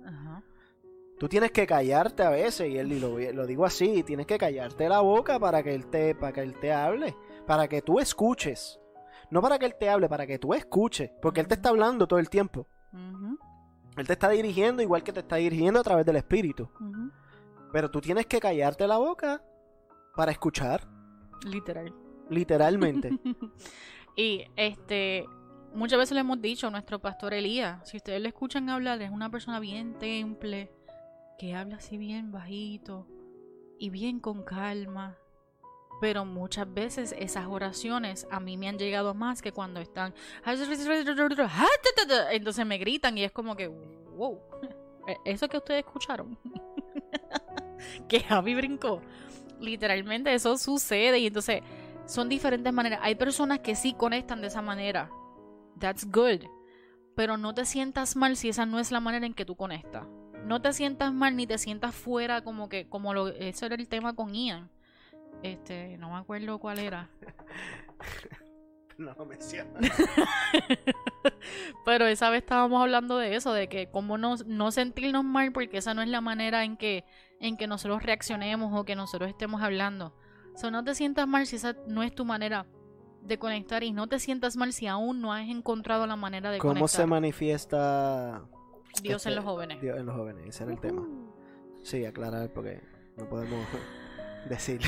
Tú 1.19 1.29
tienes 1.29 1.51
que 1.51 1.67
callarte 1.67 2.23
a 2.23 2.31
veces, 2.31 2.69
y, 2.69 2.79
él, 2.79 2.93
y 2.93 3.01
lo, 3.01 3.19
lo, 3.19 3.47
digo 3.47 3.65
así, 3.65 4.05
tienes 4.05 4.27
que 4.27 4.39
callarte 4.39 4.89
la 4.89 5.01
boca 5.01 5.39
para 5.41 5.63
que, 5.63 5.75
él 5.75 5.87
te, 5.87 6.15
para 6.15 6.33
que 6.33 6.43
Él 6.43 6.55
te 6.55 6.73
hable, 6.73 7.17
para 7.47 7.67
que 7.67 7.83
tú 7.83 7.99
escuches. 7.99 8.79
No 9.31 9.43
para 9.43 9.59
que 9.59 9.67
Él 9.67 9.75
te 9.79 9.91
hable, 9.91 10.09
para 10.09 10.27
que 10.27 10.39
tú 10.39 10.55
escuches, 10.55 11.11
porque 11.21 11.41
Él 11.41 11.49
te 11.49 11.55
está 11.55 11.71
hablando 11.71 12.07
todo 12.07 12.19
el 12.19 12.31
tiempo. 12.31 12.69
Él 13.97 14.07
te 14.07 14.13
está 14.13 14.29
dirigiendo 14.31 14.81
igual 14.81 15.03
que 15.03 15.13
te 15.13 15.21
está 15.21 15.37
dirigiendo 15.37 15.81
a 15.81 15.83
través 15.83 16.07
del 16.07 16.17
Espíritu. 16.17 16.71
Pero 17.73 17.91
tú 17.91 18.01
tienes 18.01 18.27
que 18.27 18.41
callarte 18.41 18.87
la 18.87 18.97
boca 18.97 19.43
para 20.15 20.31
escuchar. 20.31 20.87
Literal. 21.45 21.93
Literalmente. 22.31 23.11
y 24.17 24.45
este, 24.57 25.27
muchas 25.75 25.99
veces 25.99 26.15
le 26.15 26.21
hemos 26.21 26.41
dicho 26.41 26.69
a 26.69 26.71
nuestro 26.71 27.01
pastor 27.01 27.35
Elías, 27.35 27.89
si 27.89 27.97
ustedes 27.97 28.21
le 28.21 28.29
escuchan 28.29 28.71
hablar, 28.71 29.03
es 29.03 29.11
una 29.11 29.31
persona 29.31 29.61
bien 29.61 29.99
temple, 29.99 30.71
que 31.39 31.55
habla 31.55 31.77
así 31.77 31.97
bien 31.97 32.33
bajito 32.33 33.07
y 33.79 33.91
bien 33.91 34.19
con 34.21 34.43
calma. 34.43 35.17
Pero 36.01 36.25
muchas 36.25 36.73
veces 36.73 37.15
esas 37.19 37.47
oraciones 37.47 38.27
a 38.31 38.41
mí 38.41 38.57
me 38.57 38.69
han 38.69 38.79
llegado 38.79 39.15
más 39.15 39.41
que 39.41 39.53
cuando 39.53 39.81
están... 39.81 40.15
Entonces 42.31 42.67
me 42.67 42.79
gritan 42.79 43.19
y 43.19 43.25
es 43.25 43.33
como 43.33 43.57
que, 43.57 43.69
wow, 43.69 44.41
eso 45.25 45.49
que 45.49 45.57
ustedes 45.57 45.85
escucharon. 45.85 46.39
que 48.09 48.21
Javi 48.21 48.55
brincó. 48.55 49.01
Literalmente 49.61 50.33
eso 50.35 50.57
sucede 50.57 51.19
y 51.19 51.27
entonces 51.27 51.63
son 52.07 52.29
diferentes 52.29 52.73
maneras. 52.73 53.01
Hay 53.03 53.17
personas 53.17 53.59
que 53.59 53.75
sí 53.75 53.93
conectan 53.93 54.41
de 54.41 54.49
esa 54.49 54.63
manera. 54.63 55.11
That's 55.81 56.05
good. 56.05 56.45
pero 57.17 57.37
no 57.37 57.53
te 57.55 57.65
sientas 57.65 58.15
mal 58.15 58.37
si 58.37 58.49
esa 58.49 58.67
no 58.67 58.79
es 58.79 58.93
la 58.93 59.01
manera 59.01 59.27
en 59.27 59.35
que 59.35 59.45
tú 59.45 59.57
conectas. 59.57 60.07
No 60.49 60.63
te 60.63 60.73
sientas 60.73 61.13
mal 61.13 61.37
ni 61.37 61.47
te 61.47 61.59
sientas 61.59 61.95
fuera 61.95 62.43
como 62.43 62.71
que, 62.71 62.89
como 62.89 63.13
lo, 63.13 63.29
ese 63.29 63.67
era 63.67 63.75
el 63.75 63.87
tema 63.87 64.15
con 64.15 64.35
Ian. 64.35 64.71
Este, 65.43 65.99
no 65.99 66.11
me 66.11 66.17
acuerdo 66.17 66.59
cuál 66.59 66.79
era. 66.79 67.11
no 68.97 69.13
lo 69.13 69.27
menciona. 69.27 69.79
Pero 71.85 72.07
esa 72.07 72.31
vez 72.31 72.45
estábamos 72.45 72.81
hablando 72.81 73.19
de 73.19 73.37
eso, 73.37 73.53
de 73.53 73.69
que 73.69 73.91
como 73.91 74.17
no, 74.17 74.37
no 74.47 74.71
sentirnos 74.71 75.23
mal 75.23 75.53
porque 75.53 75.77
esa 75.77 75.93
no 75.93 76.01
es 76.01 76.09
la 76.09 76.23
manera 76.23 76.65
en 76.65 76.79
que, 76.79 77.05
en 77.41 77.59
que 77.59 77.67
nosotros 77.67 78.03
reaccionemos 78.03 78.73
o 78.75 78.87
que 78.87 78.97
nosotros 78.97 79.29
estemos 79.29 79.61
hablando. 79.61 80.17
O 80.55 80.57
sea, 80.57 80.71
no 80.71 80.83
te 80.83 80.95
sientas 80.95 81.29
mal 81.29 81.47
si 81.47 81.57
esa 81.57 81.77
no 81.87 82.03
es 82.03 82.15
tu 82.15 82.25
manera 82.25 82.65
de 83.21 83.39
conectar 83.39 83.85
y 83.85 83.93
no 83.93 84.07
te 84.07 84.19
sientas 84.19 84.57
mal 84.57 84.73
si 84.73 84.87
aún 84.87 85.21
no 85.21 85.31
has 85.31 85.47
encontrado 85.47 86.07
la 86.07 86.17
manera 86.17 86.51
de 86.51 86.57
¿Cómo 86.57 86.73
conectar. 86.73 87.03
se 87.03 87.07
manifiesta 87.07 88.49
Dios 89.03 89.27
en 89.27 89.31
este, 89.31 89.35
los 89.35 89.45
jóvenes. 89.45 89.81
Dios 89.81 89.99
en 89.99 90.07
los 90.07 90.15
jóvenes? 90.15 90.47
Ese 90.47 90.65
era 90.65 90.73
el 90.73 90.81
tema. 90.81 91.07
Sí, 91.83 92.05
aclarar 92.05 92.53
porque 92.53 92.81
no 93.17 93.29
podemos 93.29 93.65
decir. 94.49 94.81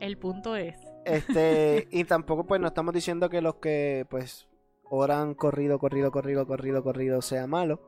El 0.00 0.18
punto 0.18 0.56
es. 0.56 0.76
Este, 1.04 1.88
y 1.92 2.04
tampoco 2.04 2.46
pues 2.46 2.60
no 2.60 2.66
estamos 2.66 2.94
diciendo 2.94 3.28
que 3.28 3.40
los 3.40 3.56
que 3.56 4.06
pues 4.08 4.48
oran 4.84 5.34
corrido, 5.34 5.78
corrido, 5.78 6.10
corrido, 6.10 6.46
corrido, 6.46 6.82
corrido 6.82 7.22
sea 7.22 7.46
malo. 7.46 7.80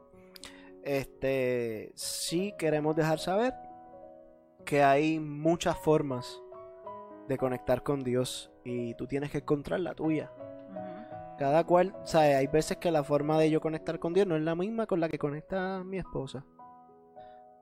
Este, 0.82 1.92
sí 1.94 2.54
queremos 2.58 2.94
dejar 2.94 3.18
saber 3.18 3.54
que 4.64 4.82
hay 4.82 5.18
muchas 5.18 5.76
formas 5.78 6.40
de 7.28 7.36
conectar 7.38 7.82
con 7.82 8.04
Dios 8.04 8.52
y 8.64 8.94
tú 8.94 9.06
tienes 9.06 9.30
que 9.30 9.38
encontrar 9.38 9.80
la 9.80 9.94
tuya. 9.94 10.30
Cada 11.38 11.64
cual, 11.64 11.94
o 12.02 12.06
sea, 12.06 12.38
hay 12.38 12.46
veces 12.46 12.78
que 12.78 12.90
la 12.90 13.04
forma 13.04 13.38
de 13.38 13.50
yo 13.50 13.60
conectar 13.60 13.98
con 13.98 14.14
Dios 14.14 14.26
no 14.26 14.36
es 14.36 14.42
la 14.42 14.54
misma 14.54 14.86
con 14.86 15.00
la 15.00 15.08
que 15.08 15.18
conecta 15.18 15.84
mi 15.84 15.98
esposa. 15.98 16.44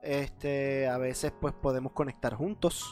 Este, 0.01 0.87
a 0.87 0.97
veces 0.97 1.33
pues 1.39 1.53
podemos 1.53 1.91
conectar 1.91 2.33
juntos. 2.35 2.85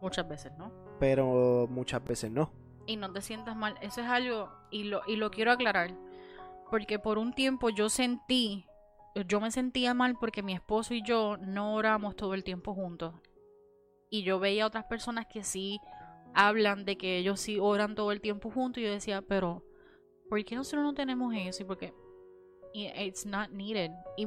Muchas 0.00 0.28
veces, 0.28 0.52
¿no? 0.56 0.88
pero 0.98 1.66
muchas 1.70 2.04
veces 2.04 2.30
no. 2.30 2.50
y 2.86 2.96
no 2.96 3.12
te 3.12 3.20
sientas 3.20 3.56
mal. 3.56 3.76
Eso 3.80 4.00
es 4.00 4.06
algo, 4.06 4.50
y 4.70 4.84
lo, 4.84 5.02
y 5.06 5.16
lo 5.16 5.30
quiero 5.30 5.52
aclarar, 5.52 5.94
porque 6.70 6.98
por 6.98 7.18
un 7.18 7.32
tiempo 7.32 7.70
yo 7.70 7.88
sentí, 7.88 8.66
yo 9.26 9.40
me 9.40 9.50
sentía 9.50 9.94
mal 9.94 10.16
porque 10.18 10.42
mi 10.42 10.54
esposo 10.54 10.94
y 10.94 11.02
yo 11.02 11.36
no 11.38 11.74
oramos 11.74 12.16
todo 12.16 12.34
el 12.34 12.44
tiempo 12.44 12.74
juntos. 12.74 13.14
Y 14.10 14.22
yo 14.22 14.38
veía 14.38 14.64
a 14.64 14.68
otras 14.68 14.84
personas 14.84 15.26
que 15.26 15.44
sí 15.44 15.80
hablan 16.34 16.84
de 16.84 16.96
que 16.96 17.18
ellos 17.18 17.40
sí 17.40 17.58
oran 17.58 17.94
todo 17.94 18.12
el 18.12 18.20
tiempo 18.20 18.50
juntos 18.50 18.80
y 18.80 18.86
yo 18.86 18.92
decía, 18.92 19.22
pero 19.22 19.64
¿por 20.28 20.44
qué 20.44 20.54
nosotros 20.54 20.84
no 20.84 20.94
tenemos 20.94 21.34
eso? 21.34 21.62
Y 21.62 21.66
porque 21.66 21.94
it's 22.72 23.26
not 23.26 23.50
needed. 23.50 23.90
Y- 24.16 24.26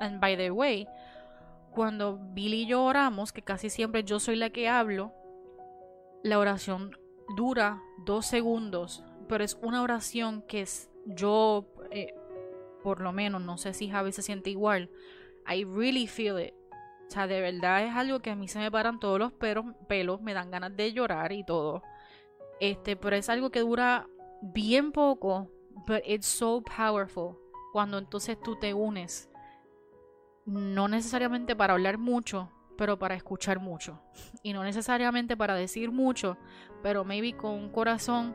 and 0.00 0.20
by 0.20 0.36
the 0.36 0.50
way, 0.50 0.86
cuando 1.70 2.18
Billy 2.32 2.62
y 2.62 2.66
yo 2.66 2.84
oramos, 2.84 3.32
que 3.32 3.42
casi 3.42 3.70
siempre 3.70 4.04
yo 4.04 4.20
soy 4.20 4.36
la 4.36 4.50
que 4.50 4.68
hablo, 4.68 5.12
la 6.22 6.38
oración 6.38 6.90
dura 7.36 7.82
dos 8.04 8.26
segundos, 8.26 9.04
pero 9.28 9.44
es 9.44 9.58
una 9.62 9.82
oración 9.82 10.42
que 10.42 10.62
es 10.62 10.90
yo, 11.06 11.66
eh, 11.90 12.14
por 12.82 13.00
lo 13.00 13.12
menos, 13.12 13.42
no 13.42 13.58
sé 13.58 13.72
si 13.72 13.88
Javi 13.88 14.12
se 14.12 14.22
siente 14.22 14.50
igual. 14.50 14.90
I 15.46 15.64
really 15.64 16.06
feel 16.06 16.38
it. 16.38 16.54
O 17.08 17.10
sea, 17.10 17.26
de 17.26 17.40
verdad 17.40 17.84
es 17.84 17.94
algo 17.94 18.20
que 18.20 18.30
a 18.30 18.36
mí 18.36 18.48
se 18.48 18.58
me 18.58 18.70
paran 18.70 19.00
todos 19.00 19.18
los 19.18 19.32
pelos, 19.32 19.64
pelos 19.88 20.20
me 20.20 20.34
dan 20.34 20.50
ganas 20.50 20.76
de 20.76 20.92
llorar 20.92 21.32
y 21.32 21.42
todo. 21.42 21.82
Este, 22.60 22.96
pero 22.96 23.16
es 23.16 23.30
algo 23.30 23.50
que 23.50 23.60
dura 23.60 24.06
bien 24.42 24.92
poco, 24.92 25.50
but 25.86 26.02
it's 26.04 26.26
so 26.26 26.62
powerful. 26.62 27.36
Cuando 27.72 27.96
entonces 27.96 28.38
tú 28.42 28.56
te 28.58 28.74
unes, 28.74 29.30
no 30.44 30.88
necesariamente 30.88 31.56
para 31.56 31.72
hablar 31.72 31.96
mucho, 31.96 32.50
pero 32.76 32.98
para 32.98 33.14
escuchar 33.14 33.58
mucho. 33.58 34.02
Y 34.42 34.52
no 34.52 34.62
necesariamente 34.62 35.34
para 35.34 35.54
decir 35.54 35.90
mucho, 35.90 36.36
pero 36.82 37.04
maybe 37.04 37.34
con 37.34 37.52
un 37.52 37.70
corazón 37.70 38.34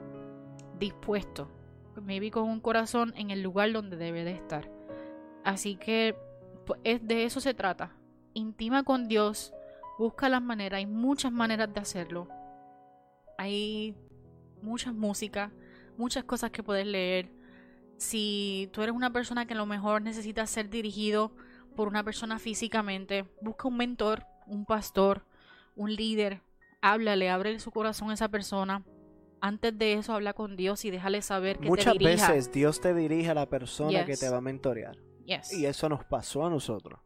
dispuesto. 0.80 1.52
Maybe 2.02 2.32
con 2.32 2.46
un 2.46 2.60
corazón 2.60 3.14
en 3.18 3.30
el 3.30 3.44
lugar 3.44 3.72
donde 3.72 3.98
debe 3.98 4.24
de 4.24 4.32
estar. 4.32 4.72
Así 5.44 5.76
que 5.76 6.16
pues, 6.66 6.80
es 6.84 7.08
de 7.08 7.26
eso 7.26 7.40
se 7.40 7.54
trata. 7.54 7.96
Intima 8.34 8.84
con 8.84 9.08
Dios, 9.08 9.54
busca 9.98 10.30
las 10.30 10.42
maneras, 10.42 10.78
hay 10.78 10.86
muchas 10.86 11.32
maneras 11.32 11.74
de 11.74 11.80
hacerlo. 11.80 12.28
Hay 13.38 13.96
muchas 14.62 14.94
músicas, 14.94 15.52
muchas 15.98 16.24
cosas 16.24 16.52
que 16.52 16.64
puedes 16.64 16.86
leer. 16.86 17.32
Si 17.98 18.70
tú 18.74 18.82
eres 18.82 18.96
una 18.96 19.12
persona 19.12 19.46
que 19.46 19.54
a 19.54 19.58
lo 19.58 19.66
mejor 19.66 20.02
necesita 20.02 20.46
ser 20.46 20.70
dirigido 20.70 21.36
por 21.76 21.88
una 21.88 22.04
persona 22.04 22.40
físicamente, 22.40 23.26
busca 23.42 23.68
un 23.68 23.78
mentor, 23.78 24.26
un 24.48 24.66
pastor, 24.66 25.26
un 25.76 25.94
líder, 25.96 26.42
háblale, 26.82 27.30
abre 27.30 27.60
su 27.60 27.72
corazón 27.72 28.10
a 28.12 28.14
esa 28.14 28.30
persona. 28.30 28.84
Antes 29.42 29.78
de 29.78 29.94
eso, 29.94 30.14
habla 30.14 30.34
con 30.34 30.56
Dios 30.56 30.86
y 30.86 30.92
déjale 30.92 31.22
saber 31.22 31.60
que 31.60 31.68
Muchas 31.68 31.94
te 31.94 32.00
dirija. 32.00 32.32
veces 32.32 32.52
Dios 32.52 32.80
te 32.80 32.94
dirige 32.94 33.30
a 33.30 33.34
la 33.34 33.50
persona 33.50 34.06
que 34.06 34.16
te 34.16 34.30
va 34.30 34.38
a 34.38 34.42
mentorear. 34.42 34.98
Yes. 35.26 35.54
Y 35.54 35.66
eso 35.66 35.90
nos 35.90 36.04
pasó 36.06 36.46
a 36.46 36.50
nosotros. 36.50 37.00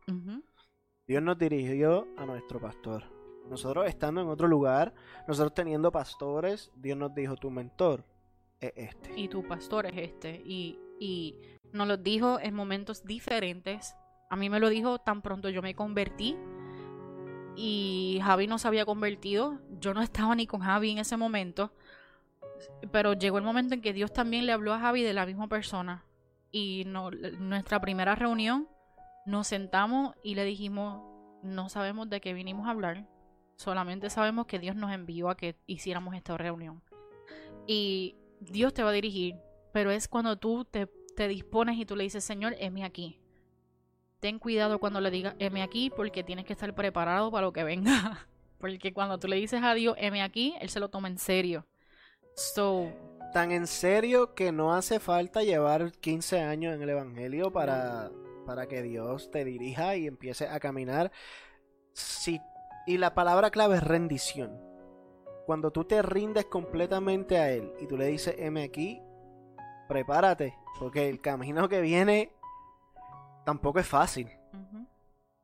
Dios 1.07 1.23
nos 1.23 1.38
dirigió 1.38 2.05
a 2.17 2.25
nuestro 2.25 2.59
pastor. 2.59 3.05
Nosotros 3.49 3.88
estando 3.88 4.19
en 4.19 4.27
otro 4.27 4.45
lugar, 4.45 4.93
nosotros 5.25 5.53
teniendo 5.53 5.89
pastores, 5.89 6.69
Dios 6.75 6.97
nos 6.97 7.15
dijo, 7.15 7.38
tu 7.38 7.49
mentor 7.49 8.03
es 8.59 8.73
este. 8.75 9.13
Y 9.15 9.29
tu 9.29 9.47
pastor 9.47 9.85
es 9.85 9.93
este. 9.95 10.41
Y, 10.45 10.77
y 10.99 11.38
nos 11.71 11.88
lo 11.88 11.95
dijo 11.95 12.41
en 12.41 12.53
momentos 12.53 13.05
diferentes. 13.05 13.95
A 14.29 14.35
mí 14.35 14.49
me 14.49 14.59
lo 14.59 14.67
dijo 14.67 14.99
tan 14.99 15.21
pronto 15.21 15.47
yo 15.47 15.61
me 15.61 15.75
convertí. 15.75 16.35
Y 17.55 18.19
Javi 18.21 18.47
no 18.47 18.57
se 18.57 18.67
había 18.67 18.85
convertido. 18.85 19.59
Yo 19.79 19.93
no 19.93 20.01
estaba 20.01 20.35
ni 20.35 20.45
con 20.45 20.59
Javi 20.59 20.91
en 20.91 20.97
ese 20.97 21.15
momento. 21.15 21.71
Pero 22.91 23.13
llegó 23.13 23.38
el 23.38 23.45
momento 23.45 23.73
en 23.75 23.81
que 23.81 23.93
Dios 23.93 24.11
también 24.11 24.45
le 24.45 24.51
habló 24.51 24.73
a 24.73 24.79
Javi 24.79 25.03
de 25.03 25.13
la 25.13 25.25
misma 25.25 25.47
persona. 25.47 26.03
Y 26.51 26.84
no, 26.85 27.11
nuestra 27.11 27.79
primera 27.79 28.13
reunión 28.13 28.67
nos 29.27 29.47
sentamos 29.47 30.15
y 30.23 30.35
le 30.35 30.45
dijimos, 30.45 31.03
no 31.43 31.67
sabemos 31.67 32.09
de 32.09 32.21
qué 32.21 32.33
vinimos 32.33 32.65
a 32.65 32.71
hablar. 32.71 33.05
Solamente 33.57 34.09
sabemos 34.09 34.47
que 34.47 34.57
Dios 34.57 34.75
nos 34.75 34.93
envió 34.93 35.29
a 35.29 35.35
que 35.35 35.57
hiciéramos 35.67 36.15
esta 36.15 36.37
reunión. 36.37 36.81
Y 37.67 38.15
Dios 38.39 38.73
te 38.73 38.83
va 38.83 38.89
a 38.89 38.93
dirigir, 38.93 39.35
pero 39.73 39.91
es 39.91 40.07
cuando 40.07 40.37
tú 40.37 40.63
te, 40.63 40.87
dispones 41.27 41.77
y 41.77 41.85
tú 41.85 41.97
le 41.97 42.05
dices, 42.05 42.23
Señor, 42.23 42.55
heme 42.57 42.85
aquí. 42.85 43.19
Ten 44.21 44.39
cuidado 44.39 44.79
cuando 44.79 45.01
le 45.01 45.11
digas, 45.11 45.35
heme 45.39 45.61
aquí, 45.61 45.89
porque 45.89 46.23
tienes 46.23 46.45
que 46.45 46.53
estar 46.53 46.73
preparado 46.73 47.29
para 47.29 47.47
lo 47.47 47.53
que 47.53 47.63
venga. 47.63 48.27
Porque 48.59 48.91
cuando 48.91 49.19
tú 49.19 49.27
le 49.27 49.35
dices 49.35 49.61
a 49.61 49.75
Dios, 49.75 49.95
heme 49.99 50.23
aquí, 50.23 50.55
Él 50.59 50.69
se 50.69 50.79
lo 50.79 50.89
toma 50.89 51.09
en 51.09 51.19
serio. 51.19 51.67
So, 52.33 52.91
Tan 53.33 53.51
en 53.51 53.67
serio 53.67 54.33
que 54.33 54.51
no 54.51 54.73
hace 54.73 54.99
falta 54.99 55.43
llevar 55.43 55.91
15 55.91 56.41
años 56.41 56.73
en 56.73 56.81
el 56.81 56.89
Evangelio 56.89 57.51
para, 57.51 58.09
para 58.48 58.65
que 58.65 58.82
Dios 58.82 59.30
te 59.30 59.44
dirija 59.44 59.98
y 59.98 60.07
empiece 60.07 60.48
a 60.48 60.57
caminar. 60.61 61.11
Si, 61.91 62.40
y 62.88 62.98
la 62.98 63.14
palabra 63.14 63.52
clave 63.52 63.76
es 63.76 63.84
rendición. 63.84 64.57
Cuando 65.45 65.72
tú 65.72 65.84
te 65.84 66.02
rindes 66.02 66.45
completamente 66.45 67.38
a 67.38 67.52
Él 67.52 67.74
y 67.82 67.88
tú 67.88 67.98
le 67.98 68.07
dices, 68.07 68.36
heme 68.38 68.64
aquí, 68.64 69.02
prepárate, 69.90 70.56
porque 70.80 71.10
el 71.10 71.19
camino 71.19 71.68
que 71.68 71.82
viene 71.82 72.32
tampoco 73.45 73.80
es 73.80 73.88
fácil. 73.88 74.30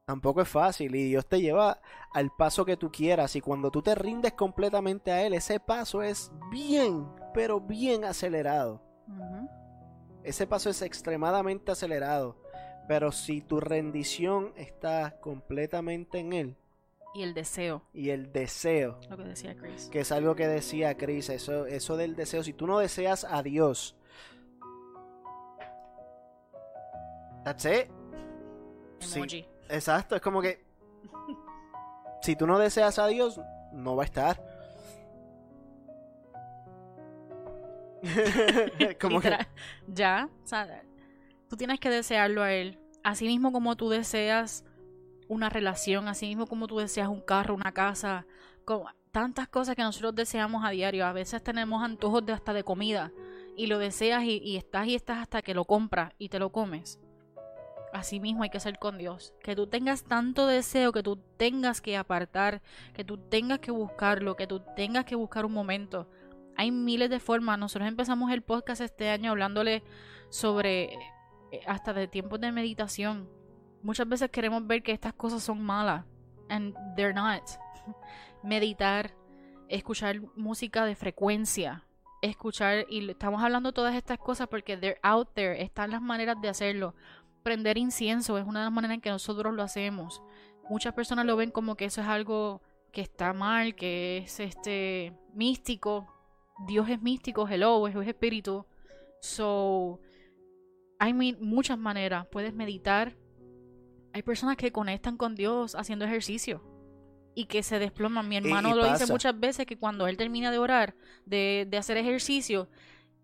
Tampoco 0.06 0.42
es 0.42 0.50
fácil 0.50 0.96
y 0.96 1.04
Dios 1.04 1.28
te 1.28 1.42
lleva 1.42 1.82
al 2.14 2.32
paso 2.32 2.64
que 2.64 2.78
tú 2.78 2.90
quieras 2.90 3.36
y 3.36 3.42
cuando 3.42 3.70
tú 3.70 3.82
te 3.82 3.96
rindes 3.96 4.34
completamente 4.34 5.12
a 5.12 5.24
Él, 5.24 5.34
ese 5.34 5.60
paso 5.60 6.02
es 6.02 6.32
bien, 6.52 7.06
pero 7.34 7.60
bien 7.60 8.06
acelerado. 8.06 8.82
Ese 10.24 10.48
paso 10.48 10.70
es 10.70 10.82
extremadamente 10.82 11.72
acelerado, 11.72 12.43
pero 12.88 13.12
si 13.12 13.42
tu 13.42 13.60
rendición 13.60 14.54
está 14.56 15.20
completamente 15.20 16.20
en 16.20 16.34
Él 16.34 16.56
y 17.16 17.24
el 17.24 17.34
deseo, 17.34 17.84
y 17.94 18.10
el 18.10 18.32
deseo, 18.32 19.00
lo 19.10 19.18
que 19.18 19.24
decía 19.24 19.56
Chris. 19.56 19.90
que 19.92 20.00
es 20.00 20.12
algo 20.12 20.36
que 20.36 20.48
decía 20.48 20.98
Chris, 20.98 21.30
eso, 21.30 21.66
eso 21.68 21.96
del 21.96 22.16
deseo, 22.16 22.44
si 22.44 22.54
tú 22.54 22.66
no 22.66 22.80
deseas 22.80 23.24
a 23.24 23.44
Dios, 23.44 23.96
that's 27.44 27.66
it. 27.66 27.88
Sí. 29.00 29.20
Emoji. 29.20 29.48
Exacto, 29.70 30.16
es 30.16 30.22
como 30.22 30.42
que 30.42 30.64
si 32.24 32.36
tú 32.36 32.48
no 32.48 32.58
deseas 32.58 32.98
a 33.00 33.08
Dios, 33.08 33.40
no 33.74 33.96
va 33.96 34.04
a 34.04 34.06
estar. 34.06 34.42
como 39.02 39.20
que. 39.22 39.38
Ya, 39.88 40.30
o 40.44 40.48
sea, 40.48 40.84
tú 41.54 41.58
tienes 41.58 41.80
que 41.80 41.92
desearlo 41.92 42.42
a 42.42 42.52
él. 42.52 42.80
Así 43.04 43.28
mismo 43.28 43.52
como 43.52 43.76
tú 43.76 43.88
deseas 43.88 44.66
una 45.28 45.50
relación, 45.52 46.08
así 46.08 46.26
mismo 46.26 46.48
como 46.48 46.66
tú 46.66 46.80
deseas 46.80 47.10
un 47.10 47.22
carro, 47.22 47.54
una 47.54 47.72
casa, 47.74 48.26
como 48.66 48.90
tantas 49.12 49.50
cosas 49.50 49.76
que 49.76 49.84
nosotros 49.84 50.16
deseamos 50.16 50.66
a 50.66 50.72
diario. 50.72 51.06
A 51.06 51.14
veces 51.14 51.44
tenemos 51.44 51.84
antojos 51.84 52.26
de 52.26 52.34
hasta 52.34 52.54
de 52.54 52.64
comida 52.64 53.12
y 53.56 53.68
lo 53.68 53.78
deseas 53.78 54.24
y, 54.24 54.40
y 54.40 54.58
estás 54.58 54.88
y 54.88 54.96
estás 54.96 55.20
hasta 55.20 55.44
que 55.44 55.54
lo 55.54 55.66
compras 55.66 56.14
y 56.18 56.30
te 56.30 56.40
lo 56.40 56.52
comes. 56.52 57.00
Así 57.94 58.20
mismo 58.20 58.42
hay 58.42 58.50
que 58.50 58.60
ser 58.60 58.80
con 58.80 58.98
Dios. 58.98 59.36
Que 59.44 59.56
tú 59.56 59.68
tengas 59.68 60.06
tanto 60.06 60.48
deseo, 60.48 60.92
que 60.92 61.04
tú 61.04 61.20
tengas 61.38 61.82
que 61.82 61.98
apartar, 61.98 62.64
que 62.96 63.04
tú 63.04 63.20
tengas 63.20 63.60
que 63.60 63.70
buscarlo, 63.70 64.36
que 64.36 64.48
tú 64.48 64.64
tengas 64.76 65.06
que 65.06 65.14
buscar 65.14 65.46
un 65.46 65.54
momento. 65.54 66.10
Hay 66.56 66.72
miles 66.72 67.12
de 67.12 67.20
formas. 67.20 67.60
Nosotros 67.60 67.88
empezamos 67.88 68.32
el 68.32 68.42
podcast 68.42 68.82
este 68.82 69.12
año 69.12 69.30
hablándole 69.30 69.84
sobre 70.30 70.98
hasta 71.68 71.94
de 71.94 72.08
tiempos 72.08 72.40
de 72.40 72.52
meditación. 72.52 73.30
Muchas 73.82 74.08
veces 74.08 74.30
queremos 74.30 74.66
ver 74.66 74.84
que 74.84 74.92
estas 74.92 75.14
cosas 75.14 75.44
son 75.44 75.62
malas. 75.62 76.06
And 76.50 76.76
they're 76.96 77.14
not. 77.14 77.44
Meditar, 78.44 79.12
escuchar 79.70 80.22
música 80.36 80.86
de 80.86 80.96
frecuencia, 80.96 81.86
escuchar, 82.22 82.86
y 82.90 83.10
estamos 83.10 83.42
hablando 83.42 83.72
todas 83.72 83.96
estas 83.96 84.20
cosas 84.20 84.48
porque 84.48 84.78
they're 84.78 85.00
out 85.02 85.30
there, 85.34 85.62
están 85.62 85.92
las 85.92 86.02
maneras 86.02 86.40
de 86.42 86.50
hacerlo 86.50 86.94
prender 87.44 87.78
incienso 87.78 88.38
es 88.38 88.46
una 88.46 88.60
de 88.60 88.66
las 88.66 88.74
maneras 88.74 88.96
en 88.96 89.02
que 89.02 89.10
nosotros 89.10 89.54
lo 89.54 89.62
hacemos. 89.62 90.24
Muchas 90.70 90.94
personas 90.94 91.26
lo 91.26 91.36
ven 91.36 91.52
como 91.52 91.76
que 91.76 91.86
eso 91.86 92.02
es 92.02 92.08
algo 92.08 92.62
que 92.92 93.02
está 93.02 93.34
mal, 93.34 93.76
que 93.76 94.20
es 94.20 94.40
este 94.40 95.14
místico. 95.34 96.08
Dios 96.66 96.90
es 96.90 97.02
místico, 97.02 97.48
hello, 97.48 97.88
es 97.88 97.96
espíritu. 98.08 98.66
So, 99.20 100.00
hay 101.04 101.14
muchas 101.14 101.78
maneras. 101.78 102.28
Puedes 102.32 102.54
meditar. 102.54 103.18
Hay 104.14 104.24
personas 104.24 104.56
que 104.56 104.72
conectan 104.72 105.18
con 105.18 105.36
Dios 105.36 105.76
haciendo 105.76 106.06
ejercicio 106.06 106.64
y 107.36 107.46
que 107.46 107.62
se 107.62 107.78
desploman. 107.78 108.30
Mi 108.30 108.38
hermano 108.38 108.74
lo 108.74 108.90
dice 108.90 109.06
muchas 109.08 109.38
veces 109.38 109.66
que 109.66 109.78
cuando 109.78 110.08
él 110.08 110.16
termina 110.16 110.50
de 110.50 110.60
orar, 110.60 110.96
de, 111.26 111.68
de 111.70 111.78
hacer 111.78 111.98
ejercicio, 111.98 112.70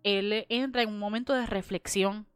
él 0.02 0.44
entra 0.50 0.82
en 0.82 0.90
un 0.90 0.98
momento 0.98 1.32
de 1.32 1.46
reflexión 1.46 2.26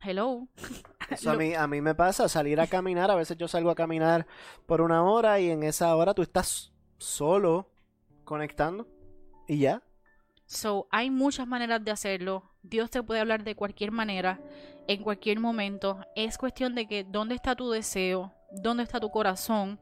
hello. 0.00 0.48
Eso 1.10 1.30
a, 1.30 1.36
mí, 1.36 1.54
a 1.54 1.66
mí 1.66 1.82
me 1.82 1.94
pasa 1.94 2.30
salir 2.30 2.60
a 2.60 2.66
caminar. 2.66 3.10
A 3.10 3.14
veces 3.14 3.36
yo 3.36 3.46
salgo 3.46 3.70
a 3.70 3.74
caminar 3.74 4.26
por 4.64 4.80
una 4.80 5.02
hora 5.02 5.38
y 5.38 5.50
en 5.50 5.64
esa 5.64 5.94
hora 5.94 6.14
tú 6.14 6.22
estás 6.22 6.72
solo 6.96 7.70
conectando 8.24 8.88
y 9.46 9.58
ya. 9.58 9.82
So, 10.46 10.88
hay 10.90 11.10
muchas 11.10 11.46
maneras 11.46 11.84
de 11.84 11.90
hacerlo. 11.90 12.50
Dios 12.68 12.90
te 12.90 13.02
puede 13.02 13.20
hablar 13.20 13.44
de 13.44 13.54
cualquier 13.54 13.92
manera, 13.92 14.40
en 14.86 15.02
cualquier 15.02 15.40
momento. 15.40 16.00
Es 16.14 16.38
cuestión 16.38 16.74
de 16.74 16.86
que 16.86 17.04
dónde 17.04 17.34
está 17.34 17.54
tu 17.54 17.70
deseo, 17.70 18.32
dónde 18.50 18.82
está 18.82 19.00
tu 19.00 19.10
corazón 19.10 19.80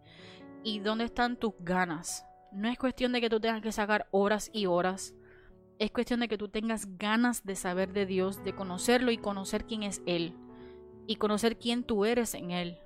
y 0.63 0.81
dónde 0.81 1.05
están 1.05 1.37
tus 1.37 1.53
ganas. 1.61 2.25
No 2.53 2.69
es 2.69 2.79
cuestión 2.79 3.13
de 3.13 3.21
que 3.21 3.31
tú 3.31 3.41
tengas 3.41 3.63
que 3.63 3.73
sacar 3.73 4.07
horas 4.11 4.51
y 4.53 4.67
horas 4.67 5.15
es 5.79 5.91
cuestión 5.91 6.21
de 6.21 6.29
que 6.29 6.39
tú 6.39 6.49
tengas 6.49 6.99
ganas 6.99 7.45
de 7.45 7.55
saber 7.55 7.93
de 7.93 8.07
Dios, 8.07 8.43
de 8.43 8.55
conocerlo 8.55 9.11
y 9.11 9.19
conocer 9.19 9.67
quién 9.67 9.83
es 9.83 10.03
Él. 10.07 10.35
Y 11.07 11.17
conocer 11.17 11.59
quién 11.59 11.85
tú 11.85 12.05
eres 12.05 12.35
en 12.35 12.51
Él. 12.51 12.79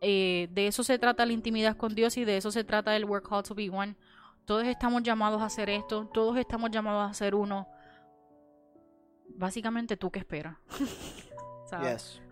Eh, 0.00 0.48
de 0.50 0.66
eso 0.66 0.82
se 0.82 0.98
trata 0.98 1.26
la 1.26 1.32
intimidad 1.32 1.76
con 1.76 1.94
Dios 1.94 2.16
y 2.16 2.24
de 2.24 2.38
eso 2.38 2.50
se 2.50 2.64
trata 2.64 2.96
el 2.96 3.04
Work 3.04 3.30
Hard 3.30 3.48
to 3.48 3.54
Be 3.54 3.68
One. 3.70 3.96
Todos 4.46 4.66
estamos 4.66 5.02
llamados 5.02 5.42
a 5.42 5.46
hacer 5.46 5.68
esto, 5.68 6.08
todos 6.12 6.38
estamos 6.38 6.70
llamados 6.70 7.10
a 7.10 7.14
ser 7.14 7.34
uno. 7.34 7.68
Básicamente, 9.40 9.96
¿tú 9.96 10.10
qué 10.10 10.18
esperas? 10.18 10.58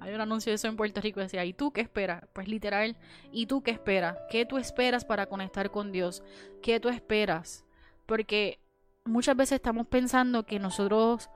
Hay 0.01 0.15
un 0.15 0.21
anuncio 0.21 0.51
de 0.51 0.57
eso 0.57 0.69
en 0.69 0.77
Puerto 0.77 1.01
Rico 1.01 1.21
decía, 1.21 1.45
¿y 1.45 1.55
tú 1.55 1.73
qué 1.73 1.81
esperas? 1.81 2.25
Pues 2.35 2.49
literal, 2.49 2.97
¿y 3.33 3.47
tú 3.47 3.63
qué 3.63 3.71
esperas? 3.71 4.19
¿Qué 4.29 4.45
tú 4.45 4.59
esperas 4.59 5.07
para 5.07 5.27
conectar 5.27 5.71
con 5.71 5.91
Dios? 5.91 6.23
¿Qué 6.61 6.81
tú 6.81 6.89
esperas? 6.91 7.65
Porque 8.05 8.61
muchas 9.05 9.37
veces 9.37 9.57
estamos 9.57 9.87
pensando 9.87 10.45
que 10.45 10.59
nosotros, 10.59 11.31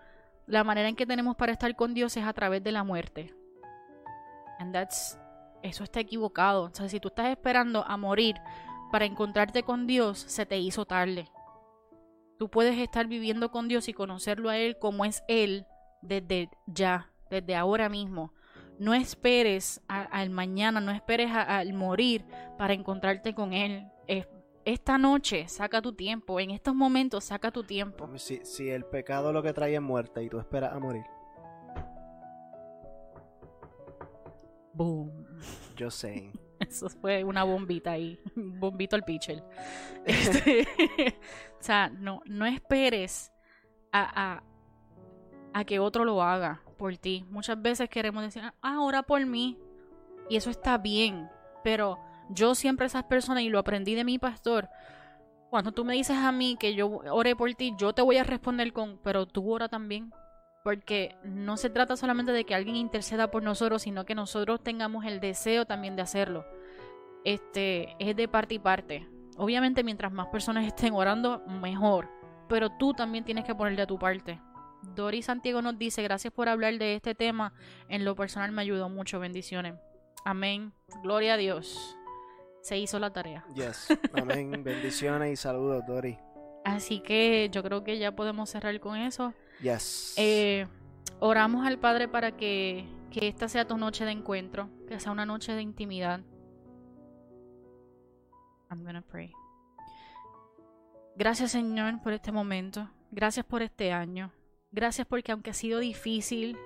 la 0.46 0.62
manera 0.62 0.88
en 0.88 0.96
que 0.96 1.06
tenemos 1.06 1.36
para 1.36 1.52
estar 1.52 1.74
con 1.74 1.94
Dios 1.94 2.18
es 2.18 2.24
a 2.24 2.32
través 2.34 2.62
de 2.62 2.72
la 2.72 2.84
muerte. 2.84 3.34
And 4.58 4.74
that's, 4.74 5.18
eso 5.62 5.84
está 5.84 6.00
equivocado. 6.00 6.64
O 6.64 6.74
sea, 6.74 6.88
si 6.88 7.00
tú 7.00 7.08
estás 7.08 7.28
esperando 7.28 7.82
a 7.86 7.96
morir 7.96 8.34
para 8.90 9.06
encontrarte 9.06 9.62
con 9.62 9.86
Dios, 9.86 10.18
se 10.18 10.44
te 10.44 10.58
hizo 10.58 10.84
tarde. 10.84 11.30
Tú 12.38 12.50
puedes 12.50 12.78
estar 12.78 13.06
viviendo 13.06 13.50
con 13.50 13.68
Dios 13.68 13.88
y 13.88 13.92
conocerlo 13.92 14.48
a 14.48 14.58
Él 14.58 14.76
como 14.78 15.04
es 15.04 15.22
Él 15.28 15.66
desde 16.00 16.50
ya, 16.66 17.10
desde 17.30 17.54
ahora 17.54 17.88
mismo. 17.88 18.32
No 18.78 18.94
esperes 18.94 19.80
al 19.86 20.30
mañana, 20.30 20.80
no 20.80 20.90
esperes 20.90 21.30
al 21.30 21.72
morir 21.72 22.24
para 22.58 22.74
encontrarte 22.74 23.34
con 23.34 23.52
Él 23.52 23.86
esta 24.64 24.98
noche 24.98 25.48
saca 25.48 25.82
tu 25.82 25.92
tiempo, 25.92 26.38
en 26.38 26.50
estos 26.50 26.74
momentos 26.74 27.24
saca 27.24 27.50
tu 27.50 27.64
tiempo. 27.64 28.08
Si, 28.16 28.40
si 28.44 28.70
el 28.70 28.84
pecado 28.84 29.32
lo 29.32 29.42
que 29.42 29.52
trae 29.52 29.74
es 29.74 29.82
muerte 29.82 30.22
y 30.22 30.28
tú 30.28 30.38
esperas 30.38 30.72
a 30.72 30.78
morir. 30.78 31.04
Boom. 34.74 35.26
Yo 35.76 35.90
sé. 35.90 36.32
Eso 36.72 36.88
fue 36.88 37.22
una 37.22 37.44
bombita 37.44 37.92
ahí, 37.92 38.18
bombito 38.34 38.96
al 38.96 39.04
pitcher. 39.04 39.42
Este, 40.04 40.66
o 41.60 41.62
sea, 41.62 41.88
no, 41.88 42.22
no 42.26 42.44
esperes 42.44 43.32
a, 43.92 44.34
a, 44.34 44.42
a 45.52 45.64
que 45.64 45.78
otro 45.78 46.04
lo 46.04 46.22
haga 46.22 46.62
por 46.76 46.96
ti. 46.96 47.24
Muchas 47.30 47.60
veces 47.60 47.88
queremos 47.88 48.24
decir, 48.24 48.42
ah, 48.60 48.80
ora 48.80 49.02
por 49.02 49.24
mí. 49.24 49.58
Y 50.28 50.36
eso 50.36 50.50
está 50.50 50.78
bien, 50.78 51.28
pero 51.62 51.98
yo 52.30 52.54
siempre 52.54 52.86
esas 52.86 53.04
personas, 53.04 53.42
y 53.42 53.48
lo 53.48 53.58
aprendí 53.58 53.94
de 53.94 54.04
mi 54.04 54.18
pastor, 54.18 54.68
cuando 55.50 55.72
tú 55.72 55.84
me 55.84 55.94
dices 55.94 56.16
a 56.16 56.32
mí 56.32 56.56
que 56.58 56.74
yo 56.74 56.88
ore 56.88 57.36
por 57.36 57.52
ti, 57.54 57.74
yo 57.76 57.92
te 57.92 58.00
voy 58.00 58.16
a 58.16 58.24
responder 58.24 58.72
con, 58.72 58.98
pero 59.02 59.26
tú 59.26 59.52
ora 59.52 59.68
también. 59.68 60.12
Porque 60.64 61.16
no 61.24 61.56
se 61.56 61.70
trata 61.70 61.96
solamente 61.96 62.32
de 62.32 62.44
que 62.44 62.54
alguien 62.54 62.76
interceda 62.76 63.30
por 63.30 63.42
nosotros, 63.42 63.82
sino 63.82 64.06
que 64.06 64.14
nosotros 64.14 64.62
tengamos 64.62 65.04
el 65.04 65.20
deseo 65.20 65.66
también 65.66 65.96
de 65.96 66.02
hacerlo. 66.02 66.46
Este 67.24 67.94
es 67.98 68.16
de 68.16 68.28
parte 68.28 68.54
y 68.54 68.58
parte. 68.58 69.08
Obviamente, 69.36 69.84
mientras 69.84 70.12
más 70.12 70.28
personas 70.28 70.66
estén 70.66 70.94
orando, 70.94 71.42
mejor. 71.46 72.10
Pero 72.48 72.70
tú 72.78 72.92
también 72.92 73.24
tienes 73.24 73.44
que 73.44 73.54
poner 73.54 73.76
de 73.76 73.86
tu 73.86 73.98
parte. 73.98 74.40
Dori 74.94 75.22
Santiago 75.22 75.62
nos 75.62 75.78
dice: 75.78 76.02
Gracias 76.02 76.32
por 76.32 76.48
hablar 76.48 76.78
de 76.78 76.94
este 76.94 77.14
tema. 77.14 77.54
En 77.88 78.04
lo 78.04 78.14
personal 78.14 78.52
me 78.52 78.62
ayudó 78.62 78.88
mucho. 78.88 79.20
Bendiciones. 79.20 79.74
Amén. 80.24 80.72
Gloria 81.02 81.34
a 81.34 81.36
Dios 81.36 81.96
se 82.62 82.78
hizo 82.78 82.98
la 82.98 83.12
tarea. 83.12 83.44
Yes. 83.54 83.88
Amén. 84.14 84.50
Bendiciones 84.64 85.32
y 85.32 85.36
saludos, 85.36 85.84
Dori. 85.86 86.16
Así 86.64 87.00
que 87.00 87.50
yo 87.52 87.62
creo 87.62 87.82
que 87.84 87.98
ya 87.98 88.12
podemos 88.12 88.48
cerrar 88.48 88.78
con 88.80 88.96
eso. 88.96 89.34
Yes. 89.60 90.14
Eh, 90.16 90.66
oramos 91.18 91.66
al 91.66 91.78
Padre 91.78 92.08
para 92.08 92.36
que, 92.36 92.86
que 93.10 93.28
esta 93.28 93.48
sea 93.48 93.66
tu 93.66 93.76
noche 93.76 94.04
de 94.04 94.12
encuentro, 94.12 94.70
que 94.88 94.98
sea 95.00 95.12
una 95.12 95.26
noche 95.26 95.52
de 95.52 95.62
intimidad. 95.62 96.20
I'm 98.72 98.84
gonna 98.84 99.02
pray. 99.02 99.32
Gracias, 101.16 101.52
Señor, 101.52 102.00
por 102.02 102.12
este 102.12 102.32
momento. 102.32 102.88
Gracias 103.10 103.44
por 103.44 103.62
este 103.62 103.92
año. 103.92 104.32
Gracias 104.70 105.06
porque 105.06 105.32
aunque 105.32 105.50
ha 105.50 105.54
sido 105.54 105.78
difícil 105.78 106.56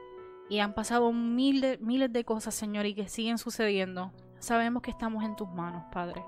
y 0.48 0.60
han 0.60 0.74
pasado 0.74 1.12
miles, 1.12 1.80
miles 1.80 2.12
de 2.12 2.24
cosas, 2.24 2.54
Señor, 2.54 2.86
y 2.86 2.94
que 2.94 3.08
siguen 3.08 3.38
sucediendo, 3.38 4.12
Sabemos 4.38 4.82
que 4.82 4.90
estamos 4.90 5.24
en 5.24 5.34
tus 5.34 5.48
manos, 5.48 5.84
Padre. 5.90 6.24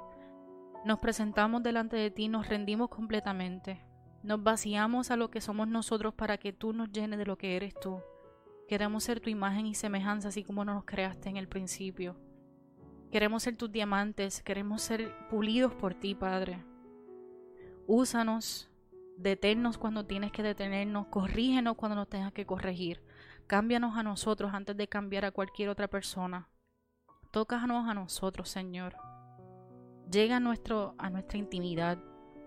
Nos 0.85 0.99
presentamos 0.99 1.63
delante 1.63 1.97
de 1.97 2.11
ti, 2.11 2.29
nos 2.29 2.49
rendimos 2.49 2.89
completamente. 2.89 3.85
Nos 4.23 4.43
vaciamos 4.43 5.11
a 5.11 5.17
lo 5.17 5.31
que 5.31 5.41
somos 5.41 5.69
nosotros 5.69 6.15
para 6.15 6.39
que 6.39 6.53
tú 6.53 6.73
nos 6.73 6.91
llenes 6.91 7.19
de 7.19 7.27
lo 7.27 7.37
que 7.37 7.57
eres 7.57 7.75
tú. 7.81 8.01
Queremos 8.67 9.05
ser 9.05 9.21
tu 9.21 9.31
imagen 9.31 9.67
y 9.67 9.75
semejanza 9.75 10.29
así 10.29 10.43
como 10.43 10.65
nos 10.65 10.85
creaste 10.85 11.29
en 11.29 11.37
el 11.37 11.49
principio. 11.49 12.17
Queremos 13.11 13.43
ser 13.43 13.57
tus 13.57 13.73
diamantes, 13.73 14.43
queremos 14.43 14.83
ser 14.83 15.15
pulidos 15.31 15.75
por 15.75 15.95
ti, 15.95 16.15
Padre. 16.15 16.63
Úsanos, 17.87 18.69
deténnos 19.17 19.79
cuando 19.79 20.05
tienes 20.05 20.31
que 20.31 20.43
detenernos, 20.43 21.07
corrígenos 21.07 21.77
cuando 21.77 21.97
nos 21.97 22.09
tengas 22.09 22.33
que 22.33 22.45
corregir. 22.45 23.03
Cámbianos 23.47 23.97
a 23.97 24.03
nosotros 24.03 24.53
antes 24.53 24.77
de 24.77 24.89
cambiar 24.89 25.25
a 25.25 25.31
cualquier 25.31 25.71
otra 25.71 25.89
persona. 25.89 26.51
Tócanos 27.31 27.89
a 27.89 27.95
nosotros, 27.95 28.51
Señor. 28.51 28.95
Llega 30.11 30.37
a, 30.37 30.41
nuestro, 30.41 30.95
a 30.99 31.09
nuestra 31.09 31.39
intimidad. 31.39 31.99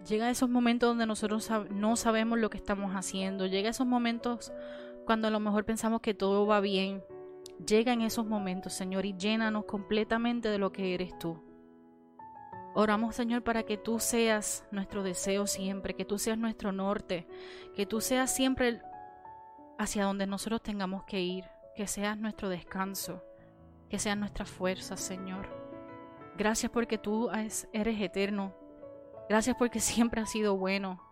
Llega 0.08 0.28
a 0.28 0.30
esos 0.30 0.50
momentos 0.50 0.90
donde 0.90 1.08
nosotros 1.08 1.50
no 1.72 1.96
sabemos 1.96 2.38
lo 2.38 2.52
que 2.52 2.58
estamos 2.58 2.96
haciendo. 2.96 3.48
Llega 3.48 3.68
a 3.68 3.72
esos 3.72 3.88
momentos 3.88 4.52
cuando 5.06 5.28
a 5.28 5.32
lo 5.32 5.40
mejor 5.40 5.66
pensamos 5.66 6.02
que 6.02 6.14
todo 6.14 6.46
va 6.46 6.60
bien. 6.60 7.04
Llega 7.66 7.94
en 7.94 8.02
esos 8.02 8.26
momentos, 8.26 8.74
Señor, 8.74 9.06
y 9.06 9.16
llénanos 9.16 9.66
completamente 9.66 10.50
de 10.50 10.58
lo 10.58 10.72
que 10.72 10.94
eres 10.94 11.18
tú. 11.20 11.44
Oramos, 12.74 13.16
Señor, 13.16 13.44
para 13.44 13.64
que 13.64 13.78
tú 13.78 14.00
seas 14.00 14.66
nuestro 14.72 15.04
deseo 15.04 15.46
siempre, 15.46 15.94
que 15.94 16.06
tú 16.06 16.18
seas 16.18 16.38
nuestro 16.38 16.72
norte, 16.72 17.28
que 17.76 17.86
tú 17.86 18.00
seas 18.00 18.34
siempre 18.34 18.82
hacia 19.78 20.06
donde 20.06 20.26
nosotros 20.26 20.62
tengamos 20.62 21.04
que 21.04 21.22
ir, 21.22 21.46
que 21.76 21.88
seas 21.88 22.18
nuestro 22.18 22.48
descanso 22.48 23.22
que 23.92 24.00
sean 24.00 24.22
nuestras 24.22 24.50
fuerzas, 24.50 25.02
Señor. 25.02 25.50
Gracias 26.38 26.72
porque 26.72 26.98
tú 26.98 27.30
eres 27.74 28.02
eterno. 28.02 28.56
Gracias 29.28 29.58
porque 29.60 29.80
siempre 29.82 30.22
has 30.22 30.32
sido 30.32 30.56
bueno. 30.56 31.04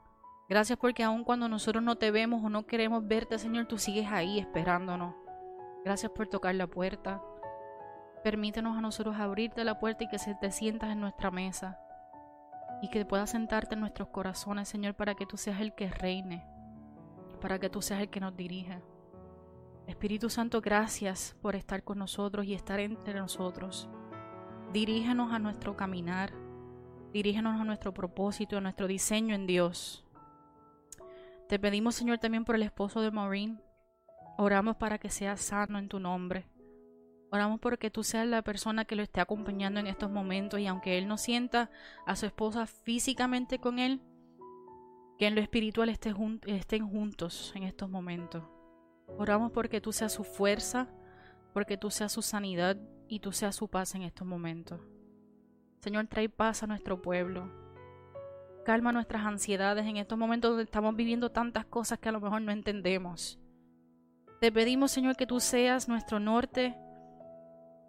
Gracias 0.48 0.80
porque 0.80 1.04
aun 1.04 1.26
cuando 1.26 1.50
nosotros 1.50 1.84
no 1.84 1.98
te 1.98 2.10
vemos 2.10 2.42
o 2.42 2.50
no 2.50 2.66
queremos 2.66 3.06
verte, 3.06 3.38
Señor, 3.38 3.66
tú 3.66 3.78
sigues 3.78 4.08
ahí 4.08 4.40
esperándonos. 4.40 5.14
Gracias 5.84 6.12
por 6.12 6.28
tocar 6.28 6.56
la 6.56 6.68
puerta. 6.68 7.22
Permítenos 8.24 8.78
a 8.78 8.82
nosotros 8.82 9.16
abrirte 9.18 9.64
la 9.64 9.80
puerta 9.80 10.04
y 10.04 10.10
que 10.10 10.20
se 10.20 10.36
te 10.36 10.52
sientas 10.52 10.92
en 10.92 11.00
nuestra 11.00 11.32
mesa 11.32 11.80
y 12.82 12.90
que 12.90 13.06
puedas 13.06 13.32
sentarte 13.32 13.76
en 13.76 13.82
nuestros 13.82 14.10
corazones, 14.10 14.70
Señor, 14.70 14.96
para 14.96 15.16
que 15.16 15.26
tú 15.26 15.38
seas 15.38 15.60
el 15.62 15.74
que 15.74 15.90
reine, 15.90 16.46
para 17.42 17.60
que 17.60 17.70
tú 17.70 17.82
seas 17.82 18.02
el 18.02 18.10
que 18.10 18.20
nos 18.20 18.36
dirija. 18.36 18.82
Espíritu 19.88 20.30
Santo, 20.30 20.62
gracias 20.62 21.36
por 21.42 21.56
estar 21.56 21.84
con 21.84 21.98
nosotros 21.98 22.46
y 22.46 22.54
estar 22.54 22.80
entre 22.80 23.20
nosotros. 23.20 23.90
Dirígenos 24.72 25.34
a 25.34 25.40
nuestro 25.40 25.76
caminar, 25.76 26.32
dirígenos 27.12 27.60
a 27.60 27.64
nuestro 27.64 27.94
propósito, 27.94 28.58
a 28.58 28.62
nuestro 28.62 28.88
diseño 28.88 29.34
en 29.34 29.48
Dios. 29.48 30.06
Te 31.48 31.58
pedimos, 31.58 31.96
Señor, 31.96 32.20
también 32.20 32.46
por 32.46 32.56
el 32.56 32.64
esposo 32.64 33.02
de 33.02 33.10
Maureen. 33.10 33.62
Oramos 34.42 34.78
para 34.78 35.00
que 35.00 35.10
sea 35.10 35.36
sano 35.36 35.78
en 35.80 35.90
tu 35.90 36.00
nombre. 36.00 36.46
Oramos 37.30 37.60
porque 37.60 37.92
tú 37.92 38.06
seas 38.06 38.26
la 38.26 38.42
persona 38.42 38.86
que 38.86 38.96
lo 38.96 39.04
esté 39.04 39.20
acompañando 39.20 39.82
en 39.82 39.88
estos 39.88 40.10
momentos 40.10 40.62
y 40.62 40.68
aunque 40.68 40.98
él 40.98 41.10
no 41.10 41.18
sienta 41.18 41.70
a 42.06 42.16
su 42.16 42.26
esposa 42.26 42.66
físicamente 42.66 43.60
con 43.60 43.80
él, 43.80 44.02
que 45.18 45.28
en 45.28 45.36
lo 45.36 45.42
espiritual 45.42 45.90
estén 45.90 46.88
juntos 46.88 47.52
en 47.54 47.64
estos 47.64 47.90
momentos. 47.90 48.46
Oramos 49.18 49.52
porque 49.52 49.82
tú 49.82 49.92
seas 49.92 50.14
su 50.14 50.24
fuerza, 50.24 50.88
porque 51.54 51.76
tú 51.76 51.92
seas 51.92 52.14
su 52.14 52.22
sanidad 52.22 52.78
y 53.10 53.20
tú 53.20 53.34
seas 53.34 53.58
su 53.58 53.68
paz 53.68 53.94
en 53.96 54.04
estos 54.04 54.26
momentos. 54.26 54.80
Señor, 55.82 56.08
trae 56.08 56.30
paz 56.30 56.64
a 56.64 56.68
nuestro 56.68 57.02
pueblo. 57.02 57.52
Calma 58.64 58.94
nuestras 58.94 59.26
ansiedades 59.26 59.86
en 59.86 59.98
estos 59.98 60.18
momentos 60.18 60.52
donde 60.52 60.64
estamos 60.64 60.96
viviendo 60.96 61.30
tantas 61.30 61.66
cosas 61.66 62.00
que 62.00 62.08
a 62.08 62.14
lo 62.14 62.22
mejor 62.22 62.42
no 62.42 62.54
entendemos. 62.54 63.38
Te 64.40 64.52
pedimos, 64.52 64.92
Señor, 64.92 65.16
que 65.16 65.28
tú 65.28 65.40
seas 65.40 65.88
nuestro 65.88 66.20
norte 66.20 66.76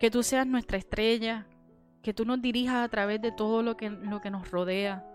que 0.00 0.10
tú 0.10 0.22
seas 0.22 0.46
nuestra 0.46 0.78
estrella, 0.78 1.46
que 2.02 2.14
tú 2.14 2.24
nos 2.24 2.40
dirijas 2.40 2.76
a 2.76 2.88
través 2.88 3.20
de 3.20 3.32
todo 3.32 3.62
lo 3.62 3.76
que, 3.76 3.90
lo 3.90 4.22
que 4.22 4.30
nos 4.30 4.50
rodea, 4.50 5.06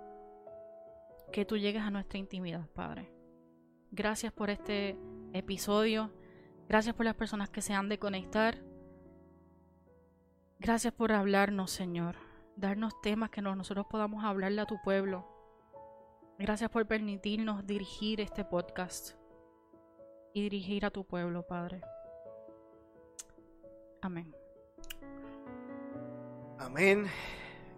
que 1.33 1.43
tú 1.43 1.57
llegues 1.57 1.81
a 1.81 1.89
nuestra 1.89 2.19
intimidad, 2.19 2.69
Padre. 2.69 3.11
Gracias 3.89 4.31
por 4.31 4.51
este 4.51 4.95
episodio, 5.33 6.13
gracias 6.69 6.93
por 6.93 7.03
las 7.03 7.15
personas 7.15 7.49
que 7.49 7.63
se 7.63 7.73
han 7.73 7.89
de 7.89 7.97
conectar. 7.97 8.59
Gracias 10.59 10.93
por 10.93 11.11
hablarnos, 11.11 11.71
Señor, 11.71 12.17
darnos 12.55 13.01
temas 13.01 13.31
que 13.31 13.41
nosotros 13.41 13.87
podamos 13.89 14.23
hablarle 14.23 14.61
a 14.61 14.67
tu 14.67 14.79
pueblo. 14.83 15.27
Gracias 16.37 16.69
por 16.69 16.85
permitirnos 16.85 17.65
dirigir 17.65 18.21
este 18.21 18.45
podcast 18.45 19.15
y 20.35 20.41
dirigir 20.41 20.85
a 20.85 20.91
tu 20.91 21.05
pueblo, 21.05 21.47
Padre. 21.47 21.81
Amén. 24.01 24.35
Amén. 26.59 27.05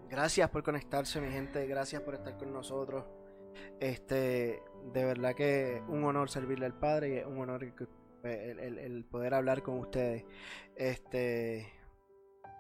Gracias 0.10 0.50
por 0.50 0.64
conectarse, 0.64 1.22
mi 1.22 1.32
gente. 1.32 1.68
Gracias 1.68 2.02
por 2.02 2.16
estar 2.16 2.36
con 2.36 2.52
nosotros. 2.52 3.06
Este, 3.80 4.64
de 4.92 5.06
verdad 5.06 5.36
que 5.36 5.84
un 5.88 6.04
honor 6.04 6.32
servirle 6.32 6.66
al 6.66 6.74
Padre 6.74 7.10
y 7.10 7.18
es 7.18 7.28
un 7.28 7.38
honor 7.38 7.64
el, 8.24 9.06
poder 9.06 9.36
hablar 9.36 9.62
con 9.62 9.78
ustedes. 9.78 10.26
Este, 10.76 11.72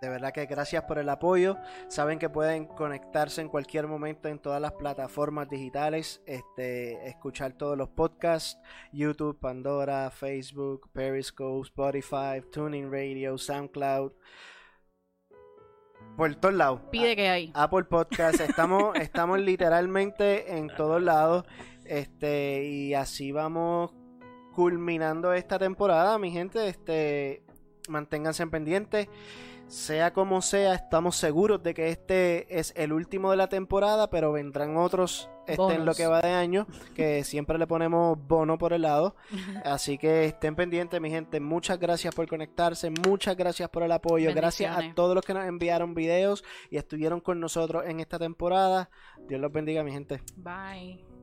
de 0.01 0.09
verdad 0.09 0.31
que 0.31 0.45
gracias 0.45 0.83
por 0.83 0.99
el 0.99 1.09
apoyo. 1.09 1.57
Saben 1.87 2.19
que 2.19 2.29
pueden 2.29 2.65
conectarse 2.65 3.41
en 3.41 3.49
cualquier 3.49 3.87
momento 3.87 4.27
en 4.27 4.39
todas 4.39 4.61
las 4.61 4.73
plataformas 4.73 5.49
digitales, 5.49 6.21
este, 6.25 7.07
escuchar 7.07 7.53
todos 7.53 7.77
los 7.77 7.89
podcasts, 7.89 8.59
YouTube, 8.91 9.39
Pandora, 9.39 10.09
Facebook, 10.11 10.89
Periscope, 10.93 11.67
Spotify, 11.67 12.41
Tuning 12.51 12.91
Radio, 12.91 13.37
SoundCloud 13.37 14.11
por 16.17 16.33
todos 16.35 16.55
lados. 16.55 16.81
Pide 16.91 17.15
que 17.15 17.29
hay. 17.29 17.51
Apple 17.53 17.83
Podcast. 17.83 18.41
Estamos, 18.41 18.95
estamos 18.99 19.39
literalmente 19.39 20.57
en 20.57 20.67
todos 20.67 21.01
lados. 21.01 21.45
Este, 21.85 22.65
y 22.65 22.93
así 22.95 23.31
vamos 23.31 23.91
culminando 24.53 25.31
esta 25.33 25.59
temporada, 25.59 26.17
mi 26.17 26.31
gente. 26.31 26.67
Este, 26.67 27.43
manténganse 27.87 28.45
pendientes. 28.47 29.07
Sea 29.67 30.13
como 30.13 30.41
sea, 30.41 30.73
estamos 30.73 31.17
seguros 31.17 31.61
de 31.61 31.73
que 31.73 31.89
este 31.89 32.57
es 32.57 32.73
el 32.77 32.93
último 32.93 33.31
de 33.31 33.37
la 33.37 33.49
temporada, 33.49 34.09
pero 34.09 34.31
vendrán 34.31 34.77
otros 34.77 35.29
este, 35.45 35.75
en 35.75 35.85
lo 35.85 35.93
que 35.93 36.07
va 36.07 36.21
de 36.21 36.31
año, 36.31 36.67
que 36.95 37.25
siempre 37.25 37.57
le 37.57 37.67
ponemos 37.67 38.17
bono 38.27 38.57
por 38.57 38.71
el 38.71 38.83
lado. 38.83 39.15
Así 39.65 39.97
que 39.97 40.25
estén 40.25 40.55
pendientes, 40.55 41.01
mi 41.01 41.09
gente. 41.09 41.41
Muchas 41.41 41.79
gracias 41.79 42.15
por 42.15 42.27
conectarse, 42.27 42.89
muchas 42.89 43.35
gracias 43.35 43.69
por 43.69 43.83
el 43.83 43.91
apoyo, 43.91 44.33
gracias 44.33 44.77
a 44.77 44.93
todos 44.93 45.15
los 45.15 45.25
que 45.25 45.33
nos 45.33 45.45
enviaron 45.45 45.93
videos 45.93 46.45
y 46.69 46.77
estuvieron 46.77 47.19
con 47.19 47.41
nosotros 47.41 47.83
en 47.85 47.99
esta 47.99 48.17
temporada. 48.17 48.89
Dios 49.27 49.41
los 49.41 49.51
bendiga, 49.51 49.83
mi 49.83 49.91
gente. 49.91 50.21
Bye. 50.37 51.16